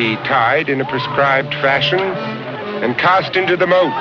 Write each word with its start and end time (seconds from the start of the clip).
be 0.00 0.16
tied 0.24 0.70
in 0.70 0.80
a 0.80 0.84
prescribed 0.86 1.52
fashion 1.60 2.00
and 2.00 2.96
cast 2.96 3.36
into 3.36 3.54
the 3.54 3.66
moat. 3.66 3.92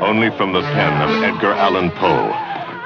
Only 0.00 0.30
from 0.30 0.54
the 0.54 0.62
pen 0.62 1.02
of 1.02 1.22
Edgar 1.22 1.52
Allan 1.52 1.90
Poe 1.90 2.32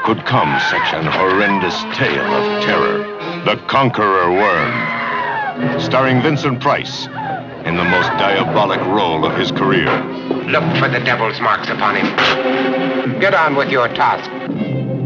could 0.05 0.27
come 0.27 0.51
such 0.69 0.93
an 0.93 1.07
horrendous 1.07 1.81
tale 1.97 2.27
of 2.27 2.65
terror. 2.65 3.05
The 3.45 3.55
Conqueror 3.69 4.33
Worm. 4.33 5.81
Starring 5.81 6.21
Vincent 6.21 6.61
Price 6.61 7.07
in 7.65 7.77
the 7.77 7.85
most 7.85 8.09
diabolic 8.19 8.81
role 8.81 9.25
of 9.25 9.39
his 9.39 9.53
career. 9.53 9.87
Look 10.51 10.65
for 10.81 10.89
the 10.89 10.99
devil's 10.99 11.41
marks 11.41 11.69
upon 11.69 11.95
him. 11.95 13.21
Get 13.21 13.33
on 13.33 13.55
with 13.55 13.71
your 13.71 13.87
task. 13.87 14.29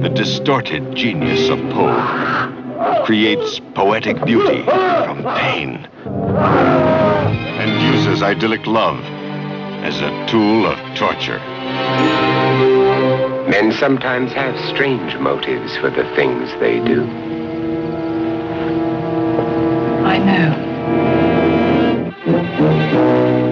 The 0.01 0.09
distorted 0.09 0.95
genius 0.95 1.51
of 1.51 1.59
Poe 1.75 3.05
creates 3.05 3.61
poetic 3.75 4.25
beauty 4.25 4.63
from 4.63 5.25
pain 5.37 7.10
uses 7.81 8.23
idyllic 8.23 8.67
love 8.67 9.01
as 9.83 10.01
a 10.03 10.11
tool 10.27 10.67
of 10.67 10.79
torture. 10.95 11.41
Men 13.49 13.73
sometimes 13.73 14.33
have 14.33 14.55
strange 14.69 15.17
motives 15.19 15.77
for 15.79 15.91
the 15.91 16.05
things 16.15 16.51
they 16.61 16.79
do. 16.81 17.05
I 20.05 20.19
know. 20.19 20.71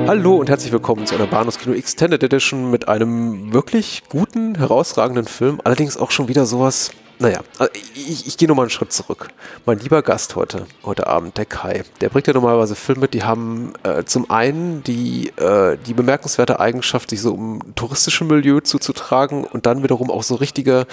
Hallo 0.06 0.36
und 0.36 0.50
herzlich 0.50 0.72
willkommen 0.72 1.06
zu 1.06 1.14
einer 1.14 1.26
Bahnhofskino 1.26 1.74
Extended 1.74 2.22
Edition 2.22 2.70
mit 2.70 2.88
einem 2.88 3.52
wirklich 3.52 4.02
guten, 4.08 4.56
herausragenden 4.56 5.26
Film. 5.26 5.60
Allerdings 5.64 5.96
auch 5.96 6.10
schon 6.10 6.28
wieder 6.28 6.44
sowas, 6.44 6.90
naja, 7.18 7.40
also 7.58 7.72
ich, 7.94 8.26
ich 8.26 8.36
gehe 8.36 8.48
nochmal 8.48 8.64
einen 8.64 8.70
Schritt 8.70 8.92
zurück. 8.92 9.28
Mein 9.66 9.78
lieber 9.80 10.02
Gast 10.02 10.36
heute, 10.36 10.66
heute 10.84 11.06
Abend, 11.06 11.36
der 11.36 11.46
Kai, 11.46 11.82
der 12.00 12.10
bringt 12.10 12.26
ja 12.26 12.32
normalerweise 12.32 12.76
Filme, 12.76 13.08
die 13.08 13.24
haben 13.24 13.72
äh, 13.82 14.04
zum 14.04 14.30
einen 14.30 14.84
die, 14.84 15.32
äh, 15.36 15.76
die 15.86 15.94
bemerkenswerte 15.94 16.60
Eigenschaft, 16.60 17.10
sich 17.10 17.20
so 17.20 17.34
um 17.34 17.74
touristische 17.74 18.24
Milieu 18.24 18.60
zuzutragen 18.60 19.44
und 19.44 19.66
dann 19.66 19.82
wiederum 19.82 20.10
auch 20.10 20.22
so 20.22 20.36
richtige 20.36 20.86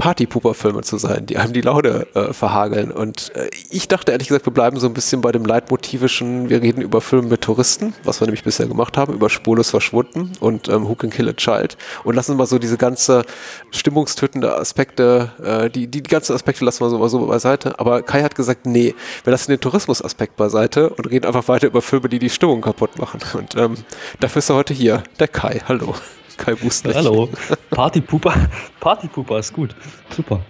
Partypooper-Filme 0.00 0.80
zu 0.80 0.96
sein, 0.96 1.26
die 1.26 1.36
einem 1.36 1.52
die 1.52 1.60
Laune 1.60 2.06
äh, 2.14 2.32
verhageln. 2.32 2.90
Und 2.90 3.34
äh, 3.36 3.50
ich 3.70 3.86
dachte 3.86 4.12
ehrlich 4.12 4.28
gesagt, 4.28 4.46
wir 4.46 4.52
bleiben 4.52 4.80
so 4.80 4.86
ein 4.86 4.94
bisschen 4.94 5.20
bei 5.20 5.30
dem 5.30 5.44
leitmotivischen, 5.44 6.48
wir 6.48 6.62
reden 6.62 6.80
über 6.80 7.02
Filme 7.02 7.28
mit 7.28 7.42
Touristen, 7.42 7.92
was 8.04 8.20
wir 8.20 8.26
nämlich 8.26 8.42
bisher 8.42 8.66
gemacht 8.66 8.96
haben, 8.96 9.12
über 9.12 9.28
Spurlos 9.28 9.68
verschwunden 9.68 10.32
und 10.40 10.68
ähm, 10.68 10.88
Who 10.88 10.94
Can 10.94 11.10
Kill 11.10 11.28
a 11.28 11.34
Child 11.34 11.76
und 12.04 12.14
lassen 12.14 12.38
mal 12.38 12.46
so 12.46 12.58
diese 12.58 12.78
ganze 12.78 13.24
stimmungstötende 13.72 14.56
Aspekte, 14.56 15.32
äh, 15.44 15.70
die, 15.70 15.86
die, 15.86 16.02
ganzen 16.02 16.34
Aspekte 16.34 16.64
lassen 16.64 16.84
wir 16.84 16.90
so, 16.90 16.98
mal 16.98 17.08
so 17.08 17.26
beiseite. 17.26 17.78
Aber 17.78 18.02
Kai 18.02 18.22
hat 18.22 18.34
gesagt, 18.34 18.66
nee, 18.66 18.94
wir 19.24 19.30
lassen 19.30 19.50
den 19.50 19.60
Tourismusaspekt 19.60 20.36
beiseite 20.36 20.90
und 20.90 21.10
reden 21.10 21.26
einfach 21.26 21.48
weiter 21.48 21.66
über 21.66 21.82
Filme, 21.82 22.08
die 22.08 22.18
die 22.18 22.30
Stimmung 22.30 22.60
kaputt 22.60 22.98
machen. 22.98 23.20
Und 23.34 23.56
ähm, 23.56 23.74
dafür 24.20 24.40
ist 24.40 24.50
er 24.50 24.56
heute 24.56 24.74
hier, 24.74 25.02
der 25.18 25.28
Kai. 25.28 25.60
Hallo. 25.68 25.94
Kai 26.36 26.54
Buster. 26.54 26.94
Hallo. 26.94 27.28
Partypooper. 27.70 28.34
Partypooper 28.80 29.38
ist 29.38 29.52
gut. 29.52 29.74
Super. 30.14 30.40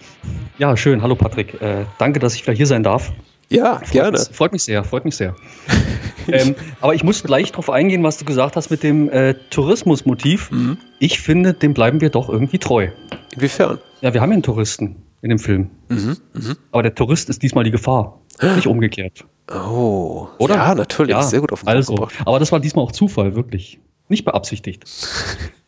Ja, 0.59 0.77
schön. 0.77 1.03
Hallo 1.03 1.17
Patrick. 1.17 1.61
Äh, 1.61 1.85
danke, 1.99 2.21
dass 2.21 2.35
ich 2.35 2.45
vielleicht 2.45 2.59
hier 2.59 2.67
sein 2.67 2.83
darf. 2.83 3.13
Ja, 3.51 3.79
freut 3.79 3.91
gerne. 3.91 4.19
Mich, 4.19 4.29
freut 4.37 4.53
mich 4.53 4.63
sehr, 4.63 4.85
freut 4.85 5.05
mich 5.05 5.17
sehr. 5.17 5.35
ähm, 6.29 6.55
aber 6.81 6.95
ich 6.95 7.03
muss 7.03 7.23
gleich 7.25 7.51
darauf 7.51 7.69
eingehen, 7.69 8.03
was 8.05 8.17
du 8.17 8.25
gesagt 8.25 8.55
hast 8.55 8.71
mit 8.71 8.85
dem 8.85 9.11
äh, 9.11 9.35
Tourismusmotiv. 9.51 10.53
Mhm. 10.53 10.79
Ich 11.01 11.21
finde, 11.21 11.53
dem 11.53 11.75
bleiben 11.75 12.01
wir 12.01 12.11
doch 12.11 12.29
irgendwie 12.29 12.59
treu. 12.59 12.91
Inwiefern? 13.35 13.79
Ja, 14.01 14.15
wir 14.15 14.21
haben 14.21 14.31
ja 14.31 14.35
einen 14.35 14.43
Touristen 14.43 15.03
in 15.23 15.29
dem 15.31 15.39
Film. 15.39 15.71
Mhm, 15.89 16.17
mh. 16.33 16.57
Aber 16.73 16.83
der 16.83 16.95
Tourist 16.95 17.29
ist 17.29 17.43
diesmal 17.43 17.65
die 17.65 17.71
Gefahr, 17.71 18.21
nicht 18.57 18.67
umgekehrt. 18.67 19.25
Oh, 19.53 20.29
oder? 20.39 20.55
Ja, 20.55 20.75
natürlich. 20.75 21.15
Ja, 21.15 21.23
sehr 21.23 21.41
gut 21.41 21.53
auf 21.53 21.61
den 21.61 21.69
also, 21.69 21.95
gebracht. 21.95 22.15
Aber 22.25 22.39
das 22.39 22.53
war 22.53 22.61
diesmal 22.61 22.85
auch 22.85 22.93
Zufall, 22.93 23.35
wirklich. 23.35 23.81
Nicht 24.09 24.25
beabsichtigt. 24.25 24.85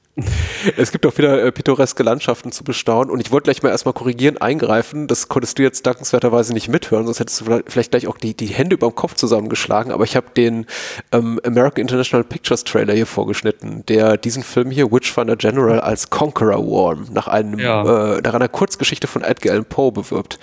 Es 0.77 0.93
gibt 0.93 1.07
auch 1.07 1.17
wieder 1.17 1.43
äh, 1.43 1.51
pittoreske 1.51 2.03
Landschaften 2.03 2.53
zu 2.53 2.65
bestaunen 2.65 3.11
und 3.11 3.21
ich 3.21 3.31
wollte 3.31 3.45
gleich 3.45 3.63
mal 3.63 3.71
erstmal 3.71 3.95
korrigieren, 3.95 4.37
eingreifen. 4.37 5.07
Das 5.07 5.29
konntest 5.29 5.59
du 5.59 5.63
jetzt 5.63 5.87
dankenswerterweise 5.87 6.53
nicht 6.53 6.69
mithören, 6.69 7.07
sonst 7.07 7.21
hättest 7.21 7.41
du 7.41 7.63
vielleicht 7.67 7.93
gleich 7.93 8.07
auch 8.07 8.19
die, 8.19 8.35
die 8.35 8.47
Hände 8.47 8.75
über 8.75 8.89
dem 8.89 8.95
Kopf 8.95 9.15
zusammengeschlagen. 9.15 9.91
Aber 9.91 10.05
ich 10.05 10.15
habe 10.15 10.27
den 10.37 10.67
ähm, 11.13 11.41
American 11.45 11.81
International 11.81 12.25
Pictures 12.25 12.65
Trailer 12.65 12.93
hier 12.93 13.07
vorgeschnitten, 13.07 13.87
der 13.87 14.19
diesen 14.19 14.43
Film 14.43 14.71
hier, 14.71 14.93
Witchfinder 14.93 15.37
General, 15.37 15.81
als 15.81 16.11
Conqueror 16.11 16.67
Worm 16.67 17.07
nach 17.13 17.29
einem 17.29 17.59
ja. 17.59 18.17
äh, 18.17 18.21
nach 18.21 18.35
einer 18.35 18.49
Kurzgeschichte 18.49 19.07
von 19.07 19.23
Edgar 19.23 19.53
Allan 19.53 19.65
Poe 19.65 19.93
bewirbt. 19.93 20.39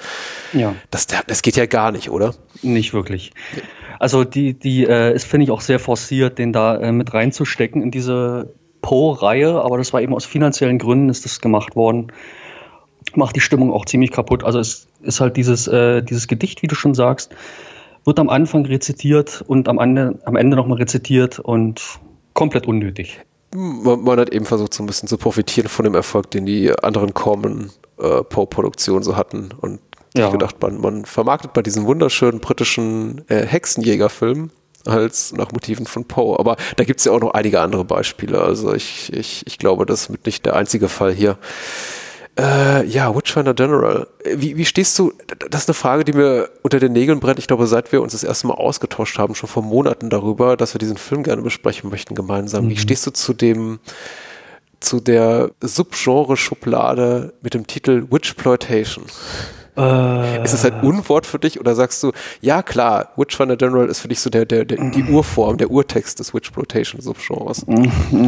Ja. 0.52 0.74
Das, 0.90 1.06
das 1.06 1.44
geht 1.44 1.56
ja 1.56 1.68
gar 1.68 1.92
nicht, 1.92 2.10
oder? 2.10 2.34
Nicht 2.64 2.94
wirklich. 2.94 3.34
Also 4.00 4.24
die, 4.24 4.54
die 4.58 4.86
äh, 4.86 5.14
ist, 5.14 5.26
finde 5.26 5.44
ich, 5.44 5.52
auch 5.52 5.62
sehr 5.62 5.78
forciert, 5.78 6.40
den 6.40 6.54
da 6.54 6.78
äh, 6.78 6.92
mit 6.92 7.14
reinzustecken 7.14 7.84
in 7.84 7.92
diese 7.92 8.56
Poe-Reihe, 8.82 9.62
aber 9.62 9.78
das 9.78 9.94
war 9.94 10.02
eben 10.02 10.14
aus 10.14 10.26
finanziellen 10.26 10.78
Gründen 10.78 11.10
ist 11.10 11.26
das 11.26 11.42
gemacht 11.42 11.76
worden. 11.76 12.12
Macht 13.16 13.36
die 13.36 13.42
Stimmung 13.42 13.74
auch 13.74 13.86
ziemlich 13.86 14.12
kaputt. 14.12 14.44
Also 14.44 14.60
es 14.60 14.88
ist 15.02 15.20
halt 15.20 15.38
dieses, 15.38 15.68
äh, 15.68 16.02
dieses 16.02 16.28
Gedicht, 16.28 16.62
wie 16.62 16.68
du 16.68 16.76
schon 16.76 16.94
sagst, 16.94 17.36
wird 18.06 18.20
am 18.20 18.30
Anfang 18.30 18.66
rezitiert 18.66 19.44
und 19.48 19.68
am 19.68 19.80
Ende, 19.80 20.20
am 20.26 20.36
Ende 20.36 20.56
nochmal 20.56 20.78
rezitiert 20.78 21.40
und 21.40 21.82
komplett 22.34 22.68
unnötig. 22.68 23.20
Man, 23.54 24.04
man, 24.04 24.20
hat 24.20 24.30
eben 24.30 24.46
versucht, 24.46 24.74
so 24.74 24.84
ein 24.84 24.86
bisschen 24.86 25.08
zu 25.08 25.18
profitieren 25.18 25.70
von 25.70 25.84
dem 25.84 25.96
Erfolg, 25.96 26.30
den 26.32 26.46
die 26.46 26.72
anderen 26.84 27.14
Common 27.14 27.72
äh, 27.98 28.24
Poe-Produktionen 28.24 29.04
so 29.04 29.16
hatten. 29.16 29.50
Und 29.60 29.80
ja. 30.16 30.28
ich 30.28 30.32
gedacht, 30.32 30.62
man, 30.62 30.80
man 30.80 31.06
vermarktet 31.06 31.54
bei 31.54 31.62
diesen 31.62 31.86
wunderschönen 31.86 32.40
britischen 32.40 33.28
äh, 33.28 33.46
Hexenjägerfilmen 33.46 34.52
als 34.86 35.34
nach 35.34 35.52
Motiven 35.52 35.86
von 35.86 36.06
Poe. 36.06 36.40
Aber 36.40 36.56
da 36.78 36.84
gibt 36.84 37.00
es 37.00 37.06
ja 37.06 37.12
auch 37.12 37.20
noch 37.20 37.34
einige 37.34 37.62
andere 37.62 37.86
Beispiele. 37.86 38.42
Also 38.42 38.74
ich, 38.74 39.12
ich, 39.14 39.46
ich 39.46 39.58
glaube, 39.58 39.86
das 39.86 40.02
ist 40.02 40.10
mit 40.10 40.26
nicht 40.26 40.46
der 40.46 40.56
einzige 40.56 40.90
Fall 40.90 41.14
hier. 41.14 41.38
Äh, 42.40 42.86
ja, 42.86 43.14
Witchfinder 43.14 43.54
General. 43.54 44.08
Wie, 44.24 44.56
wie 44.56 44.66
stehst 44.66 44.98
du, 44.98 45.12
das 45.50 45.64
ist 45.64 45.70
eine 45.70 45.74
Frage, 45.74 46.06
die 46.06 46.14
mir 46.14 46.50
unter 46.62 46.80
den 46.80 46.94
Nägeln 46.94 47.20
brennt. 47.20 47.40
Ich 47.40 47.48
glaube, 47.48 47.68
seit 47.68 47.92
wir 47.92 48.02
uns 48.02 48.14
das 48.14 48.24
erste 48.24 48.48
Mal 48.48 48.54
ausgetauscht 48.54 49.18
haben, 49.18 49.36
schon 49.36 49.50
vor 49.50 49.64
Monaten 49.64 50.10
darüber, 50.10 50.56
dass 50.56 50.74
wir 50.74 50.80
diesen 50.80 50.98
Film 50.98 51.24
gerne 51.24 51.42
besprechen 51.42 51.90
möchten 51.90 52.16
gemeinsam. 52.16 52.66
Mhm. 52.66 52.70
Wie 52.70 52.78
stehst 52.78 53.06
du 53.06 53.12
zu 53.12 53.34
dem, 53.34 53.80
zu 54.80 55.02
der 55.02 55.52
Subgenre-Schublade 55.60 57.34
mit 57.42 57.54
dem 57.54 57.68
Titel 57.68 58.08
Witchploitation? 58.10 59.04
Äh, 59.80 60.44
ist 60.44 60.54
es 60.54 60.66
ein 60.66 60.82
Unwort 60.82 61.26
für 61.26 61.40
dich 61.40 61.60
oder 61.60 61.76
sagst 61.76 62.04
du, 62.04 62.12
ja 62.42 62.62
klar, 62.62 63.14
Witchfinder 63.16 63.56
General 63.56 63.88
ist 63.88 64.00
für 64.00 64.10
dich 64.10 64.20
so 64.20 64.30
der, 64.30 64.46
der, 64.46 64.66
der 64.66 64.90
die 64.90 65.04
Urform, 65.04 65.58
der 65.58 65.72
Urtext 65.72 66.20
des 66.20 66.34
Witchploitation 66.34 67.02
Subgenres? 67.02 67.66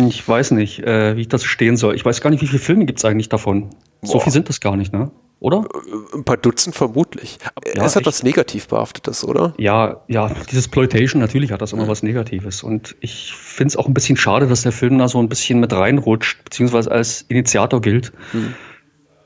Ich 0.08 0.28
weiß 0.28 0.52
nicht, 0.52 0.80
äh, 0.80 1.16
wie 1.16 1.22
ich 1.22 1.30
das 1.30 1.44
stehen 1.44 1.78
soll. 1.78 1.96
Ich 1.96 2.06
weiß 2.06 2.22
gar 2.22 2.30
nicht, 2.30 2.42
wie 2.42 2.48
viele 2.48 2.60
Filme 2.60 2.86
gibt 2.86 3.00
es 3.00 3.06
eigentlich 3.06 3.30
davon. 3.30 3.70
Boah. 4.02 4.08
So 4.08 4.20
viel 4.20 4.32
sind 4.32 4.50
das 4.50 4.62
gar 4.62 4.78
nicht, 4.78 4.94
ne? 4.94 5.12
Oder? 5.42 5.66
Äh, 6.14 6.18
ein 6.18 6.24
paar 6.24 6.38
Dutzend 6.38 6.76
vermutlich. 6.76 7.38
Ja, 7.76 7.84
es 7.84 7.96
hat 7.96 8.02
echt? 8.02 8.06
was 8.08 8.24
negativ 8.24 8.68
behaftetes, 8.68 9.26
oder? 9.26 9.54
Ja, 9.58 10.02
ja, 10.08 10.32
dieses 10.52 10.68
Ploitation, 10.68 11.20
natürlich 11.20 11.52
hat 11.52 11.62
das 11.62 11.74
immer 11.74 11.86
mhm. 11.86 11.90
was 11.90 12.04
Negatives. 12.04 12.64
Und 12.64 12.96
ich 13.02 13.34
finde 13.34 13.70
es 13.70 13.78
auch 13.78 13.88
ein 13.88 13.94
bisschen 13.94 14.18
schade, 14.18 14.48
dass 14.48 14.62
der 14.62 14.72
Film 14.72 14.98
da 15.00 15.08
so 15.08 15.20
ein 15.20 15.28
bisschen 15.28 15.60
mit 15.60 15.74
reinrutscht, 15.74 16.44
beziehungsweise 16.44 16.92
als 16.92 17.26
Initiator 17.28 17.82
gilt. 17.82 18.14
Mhm. 18.34 18.54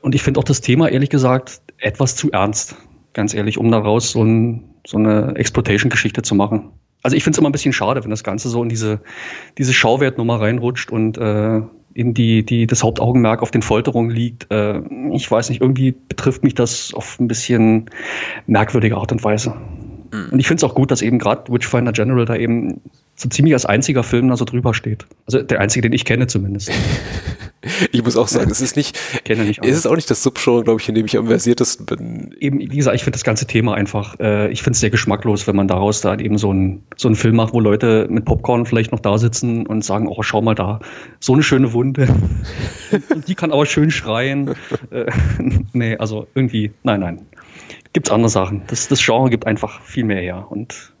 Und 0.00 0.14
ich 0.14 0.22
finde 0.22 0.40
auch 0.40 0.44
das 0.44 0.60
Thema, 0.60 0.88
ehrlich 0.88 1.10
gesagt, 1.10 1.60
etwas 1.78 2.16
zu 2.16 2.30
ernst, 2.30 2.76
ganz 3.12 3.34
ehrlich, 3.34 3.58
um 3.58 3.70
daraus 3.70 4.10
so, 4.10 4.22
ein, 4.22 4.64
so 4.86 4.98
eine 4.98 5.34
Exploitation-Geschichte 5.36 6.22
zu 6.22 6.34
machen. 6.34 6.70
Also 7.02 7.16
ich 7.16 7.24
finde 7.24 7.36
es 7.36 7.38
immer 7.38 7.48
ein 7.48 7.52
bisschen 7.52 7.72
schade, 7.72 8.02
wenn 8.02 8.10
das 8.10 8.24
Ganze 8.24 8.48
so 8.48 8.62
in 8.62 8.68
diese, 8.68 9.00
diese 9.58 9.72
Schauwertnummer 9.72 10.40
reinrutscht 10.40 10.90
und 10.90 11.18
äh, 11.18 11.60
eben 11.94 12.14
die, 12.14 12.44
die, 12.44 12.66
das 12.66 12.82
Hauptaugenmerk 12.82 13.42
auf 13.42 13.50
den 13.50 13.62
Folterungen 13.62 14.10
liegt. 14.10 14.50
Äh, 14.50 14.80
ich 15.12 15.30
weiß 15.30 15.48
nicht, 15.48 15.60
irgendwie 15.60 15.92
betrifft 15.92 16.44
mich 16.44 16.54
das 16.54 16.92
auf 16.94 17.18
ein 17.18 17.28
bisschen 17.28 17.90
merkwürdige 18.46 18.96
Art 18.96 19.12
und 19.12 19.24
Weise. 19.24 19.54
Mhm. 20.12 20.32
Und 20.32 20.38
ich 20.38 20.46
finde 20.46 20.64
es 20.64 20.64
auch 20.64 20.74
gut, 20.74 20.90
dass 20.90 21.00
eben 21.00 21.18
gerade 21.18 21.52
Witchfinder 21.52 21.92
General 21.92 22.24
da 22.24 22.36
eben 22.36 22.80
so 23.14 23.28
ziemlich 23.28 23.54
als 23.54 23.64
einziger 23.64 24.02
Film 24.02 24.28
da 24.28 24.36
so 24.36 24.44
drüber 24.44 24.74
steht. 24.74 25.06
Also 25.26 25.42
der 25.42 25.60
einzige, 25.60 25.82
den 25.82 25.92
ich 25.92 26.04
kenne 26.04 26.26
zumindest. 26.26 26.70
ich 27.92 28.02
muss 28.02 28.16
auch 28.16 28.28
sagen, 28.28 28.50
es 28.50 28.60
ist 28.60 28.76
nicht, 28.76 28.98
nicht 29.28 29.64
es 29.64 29.76
ist 29.76 29.86
auch 29.86 29.96
nicht 29.96 30.10
das 30.10 30.22
Subgenre, 30.22 30.64
glaube 30.64 30.80
ich, 30.80 30.88
in 30.88 30.94
dem 30.94 31.06
ich 31.06 31.16
am 31.16 31.26
versiertesten 31.26 31.86
bin. 31.86 32.34
Eben, 32.40 32.60
wie 32.60 32.76
gesagt, 32.76 32.96
ich 32.96 33.04
finde 33.04 33.16
das 33.16 33.24
ganze 33.24 33.46
Thema 33.46 33.74
einfach, 33.74 34.18
äh, 34.20 34.50
ich 34.50 34.62
finde 34.62 34.72
es 34.72 34.80
sehr 34.80 34.90
geschmacklos, 34.90 35.46
wenn 35.46 35.56
man 35.56 35.68
daraus 35.68 36.00
da 36.00 36.16
eben 36.16 36.38
so 36.38 36.50
einen 36.50 36.84
so 36.96 37.08
einen 37.08 37.16
Film 37.16 37.36
macht, 37.36 37.52
wo 37.52 37.60
Leute 37.60 38.06
mit 38.10 38.24
Popcorn 38.24 38.66
vielleicht 38.66 38.92
noch 38.92 39.00
da 39.00 39.18
sitzen 39.18 39.66
und 39.66 39.84
sagen, 39.84 40.08
oh, 40.08 40.22
schau 40.22 40.42
mal 40.42 40.54
da, 40.54 40.80
so 41.20 41.32
eine 41.32 41.42
schöne 41.42 41.72
Wunde. 41.72 42.08
und 43.14 43.28
die 43.28 43.34
kann 43.34 43.52
aber 43.52 43.66
schön 43.66 43.90
schreien. 43.90 44.54
Äh, 44.90 45.06
nee, 45.72 45.96
also 45.96 46.26
irgendwie, 46.34 46.72
nein, 46.82 47.00
nein. 47.00 47.26
Gibt's 47.92 48.10
andere 48.10 48.28
Sachen. 48.28 48.62
Das, 48.66 48.88
das 48.88 49.04
Genre 49.04 49.30
gibt 49.30 49.46
einfach 49.46 49.80
viel 49.82 50.04
mehr 50.04 50.20
her 50.20 50.46
und 50.50 50.92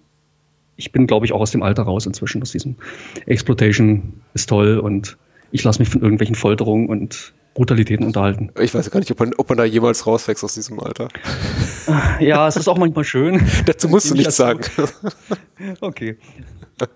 ich 0.76 0.92
bin, 0.92 1.06
glaube 1.06 1.26
ich, 1.26 1.32
auch 1.32 1.40
aus 1.40 1.50
dem 1.50 1.62
Alter 1.62 1.84
raus 1.84 2.06
inzwischen 2.06 2.42
aus 2.42 2.52
diesem 2.52 2.76
Exploitation 3.24 4.20
ist 4.34 4.48
toll 4.48 4.78
und 4.78 5.16
ich 5.52 5.62
lasse 5.64 5.78
mich 5.78 5.88
von 5.88 6.00
irgendwelchen 6.02 6.34
Folterungen 6.34 6.88
und 6.88 7.32
Brutalitäten 7.54 8.04
unterhalten. 8.06 8.50
Ich 8.60 8.74
weiß 8.74 8.90
gar 8.90 9.00
nicht, 9.00 9.10
ob 9.10 9.18
man, 9.20 9.32
ob 9.38 9.48
man 9.48 9.56
da 9.56 9.64
jemals 9.64 10.06
rauswächst 10.06 10.44
aus 10.44 10.54
diesem 10.54 10.78
Alter. 10.78 11.08
Ja, 12.20 12.46
es 12.48 12.56
ist 12.56 12.68
auch 12.68 12.76
manchmal 12.76 13.04
schön. 13.04 13.40
Dazu 13.66 13.88
musst 13.88 14.10
du 14.10 14.14
nichts 14.14 14.36
sagen. 14.36 14.60
Okay. 15.80 16.18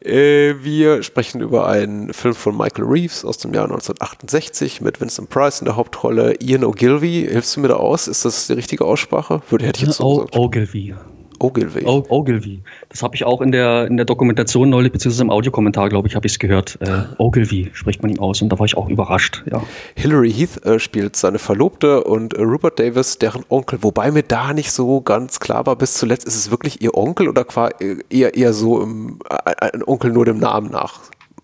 Äh, 0.00 0.54
wir 0.62 1.02
sprechen 1.02 1.40
über 1.40 1.66
einen 1.66 2.12
Film 2.12 2.36
von 2.36 2.56
Michael 2.56 2.84
Reeves 2.84 3.24
aus 3.24 3.38
dem 3.38 3.52
Jahr 3.52 3.64
1968 3.64 4.80
mit 4.80 5.00
Vincent 5.00 5.28
Price 5.28 5.58
in 5.60 5.64
der 5.64 5.74
Hauptrolle. 5.74 6.36
Ian 6.40 6.62
Ogilvy, 6.64 7.26
hilfst 7.28 7.56
du 7.56 7.60
mir 7.60 7.68
da 7.68 7.74
aus? 7.74 8.06
Ist 8.06 8.24
das 8.24 8.46
die 8.46 8.52
richtige 8.52 8.84
Aussprache? 8.84 9.42
Würde 9.50 9.66
hätte 9.66 9.80
ich 9.80 9.88
jetzt 9.88 9.96
so 9.96 10.04
O- 10.04 10.16
gesagt. 10.18 10.36
Ogilvy. 10.36 10.94
Ogilvy. 11.42 11.84
O- 11.84 12.04
Ogilvy. 12.08 12.60
Das 12.88 13.02
habe 13.02 13.14
ich 13.14 13.24
auch 13.24 13.40
in 13.40 13.52
der, 13.52 13.86
in 13.86 13.96
der 13.96 14.06
Dokumentation 14.06 14.70
neulich, 14.70 14.92
beziehungsweise 14.92 15.22
im 15.24 15.30
Audiokommentar, 15.30 15.88
glaube 15.88 16.08
ich, 16.08 16.14
habe 16.14 16.26
ich 16.26 16.32
es 16.34 16.38
gehört. 16.38 16.78
Äh, 16.80 17.04
Ogilvy 17.18 17.70
spricht 17.72 18.02
man 18.02 18.10
ihm 18.10 18.20
aus 18.20 18.40
und 18.42 18.48
da 18.50 18.58
war 18.58 18.66
ich 18.66 18.76
auch 18.76 18.88
überrascht. 18.88 19.42
Ja. 19.50 19.62
Hilary 19.96 20.32
Heath 20.32 20.64
äh, 20.64 20.78
spielt 20.78 21.16
seine 21.16 21.38
Verlobte 21.38 22.04
und 22.04 22.34
äh, 22.34 22.42
Rupert 22.42 22.78
Davis 22.78 23.18
deren 23.18 23.44
Onkel. 23.48 23.82
Wobei 23.82 24.10
mir 24.10 24.22
da 24.22 24.52
nicht 24.52 24.72
so 24.72 25.00
ganz 25.00 25.40
klar 25.40 25.66
war, 25.66 25.76
bis 25.76 25.94
zuletzt 25.94 26.26
ist 26.26 26.36
es 26.36 26.50
wirklich 26.50 26.80
ihr 26.82 26.94
Onkel 26.96 27.28
oder 27.28 27.44
äh, 27.80 27.96
eher, 28.10 28.34
eher 28.34 28.52
so 28.52 28.80
im, 28.82 29.18
äh, 29.28 29.70
ein 29.72 29.82
Onkel 29.84 30.12
nur 30.12 30.24
dem 30.24 30.38
Namen 30.38 30.70
nach. 30.70 31.00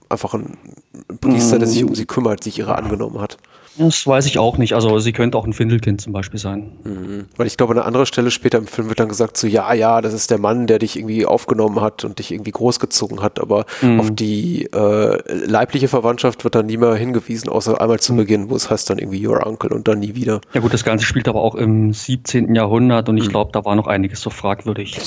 Einfach 0.09 0.35
ein 0.35 0.57
ein 1.11 1.19
Priester, 1.19 1.59
der 1.59 1.69
sich 1.69 1.85
um 1.85 1.95
sie 1.95 2.07
kümmert, 2.07 2.43
sich 2.43 2.59
ihrer 2.59 2.77
angenommen 2.77 3.21
hat. 3.21 3.39
Das 3.79 4.07
weiß 4.07 4.27
ich 4.27 4.39
auch 4.39 4.59
nicht. 4.59 4.73
Also 4.75 4.99
sie 4.99 5.13
könnte 5.13 5.39
auch 5.39 5.45
ein 5.47 5.53
Findelkind 5.53 6.01
zum 6.01 6.13
Beispiel 6.13 6.39
sein. 6.41 6.73
Weil 7.37 7.47
ich 7.47 7.57
glaube, 7.57 7.73
an 7.73 7.79
einer 7.79 7.87
anderen 7.87 8.07
Stelle 8.07 8.31
später 8.31 8.59
im 8.59 8.67
Film 8.67 8.89
wird 8.89 8.99
dann 9.01 9.09
gesagt, 9.09 9.37
so 9.37 9.47
ja, 9.47 9.73
ja, 9.73 10.01
das 10.01 10.13
ist 10.13 10.31
der 10.31 10.39
Mann, 10.39 10.67
der 10.67 10.79
dich 10.79 10.97
irgendwie 10.97 11.27
aufgenommen 11.27 11.81
hat 11.81 12.05
und 12.05 12.19
dich 12.19 12.33
irgendwie 12.33 12.51
großgezogen 12.51 13.23
hat, 13.23 13.41
aber 13.41 13.67
auf 13.99 14.11
die 14.11 14.65
äh, 14.73 15.45
leibliche 15.47 15.89
Verwandtschaft 15.89 16.45
wird 16.45 16.55
dann 16.55 16.67
nie 16.67 16.77
mehr 16.77 16.95
hingewiesen, 16.95 17.49
außer 17.49 17.81
einmal 17.81 18.01
zu 18.01 18.15
Beginn, 18.17 18.51
wo 18.51 18.57
es 18.57 18.71
heißt 18.71 18.91
dann 18.91 18.99
irgendwie 18.99 19.27
Your 19.27 19.47
Uncle 19.47 19.71
und 19.73 19.87
dann 19.89 20.01
nie 20.01 20.15
wieder. 20.15 20.41
Ja 20.55 20.61
gut, 20.61 20.75
das 20.75 20.85
Ganze 20.85 21.05
spielt 21.05 21.29
aber 21.29 21.41
auch 21.41 21.55
im 21.55 21.93
17. 21.93 22.55
Jahrhundert 22.55 23.09
und 23.09 23.17
ich 23.19 23.29
glaube, 23.29 23.51
da 23.53 23.65
war 23.65 23.75
noch 23.77 23.87
einiges 23.87 24.21
so 24.21 24.31
fragwürdig, 24.31 24.99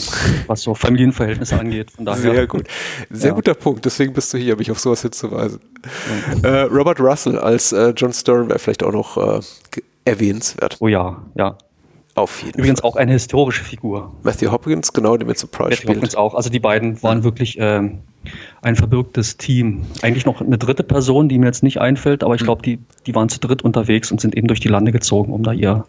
was 0.48 0.62
so 0.62 0.74
Familienverhältnisse 0.76 1.60
angeht. 1.60 1.92
Von 1.92 2.06
daher. 2.06 2.22
Sehr 2.22 2.48
gut. 2.48 2.64
Sehr 3.10 3.30
Ja. 3.30 3.36
guter 3.36 3.54
Punkt. 3.54 3.86
Deswegen 3.86 4.14
bist 4.14 4.34
du 4.34 4.38
hier, 4.38 4.56
mich 4.56 4.72
auf 4.72 4.80
sowas 4.80 5.02
hinzuweisen. 5.02 5.60
Äh, 6.44 6.62
Robert 6.62 7.00
Russell 7.00 7.38
als 7.40 7.72
äh, 7.72 7.90
John 7.98 8.14
Stern 8.14 8.48
wäre 8.50 8.60
vielleicht 8.62 8.84
auch 8.84 8.92
noch 8.92 9.18
äh, 9.18 9.42
erwähnenswert. 10.06 10.78
Oh 10.80 10.88
ja, 10.88 11.22
ja. 11.36 11.58
Auf 12.14 12.44
jeden 12.44 12.60
Übrigens 12.60 12.82
Fall. 12.82 12.90
auch 12.90 12.96
eine 12.98 13.14
historische 13.14 13.64
Figur. 13.64 14.12
Matthew 14.24 14.52
Hopkins, 14.52 14.92
genau, 14.92 15.16
der 15.16 15.26
mit 15.26 15.38
Surprise 15.38 15.70
Matthew 15.70 15.82
spielt. 15.82 15.98
Hopkins 15.98 16.16
auch. 16.16 16.36
Also 16.36 16.50
die 16.50 16.60
beiden 16.60 17.02
waren 17.04 17.24
wirklich 17.24 17.58
ähm, 17.60 18.00
ein 18.62 18.76
verbürgtes 18.76 19.38
Team. 19.38 19.84
Eigentlich 20.02 20.26
noch 20.26 20.42
eine 20.42 20.58
dritte 20.58 20.84
Person, 20.84 21.30
die 21.30 21.40
mir 21.40 21.46
jetzt 21.46 21.64
nicht 21.64 21.80
einfällt, 21.80 22.24
aber 22.24 22.36
ich 22.36 22.44
glaube, 22.44 22.62
die, 22.62 22.80
die 23.06 23.16
waren 23.16 23.30
zu 23.30 23.40
dritt 23.40 23.62
unterwegs 23.62 24.12
und 24.12 24.20
sind 24.20 24.36
eben 24.36 24.48
durch 24.48 24.60
die 24.60 24.68
Lande 24.68 24.92
gezogen, 24.92 25.32
um 25.32 25.44
da 25.44 25.54
ihr, 25.54 25.86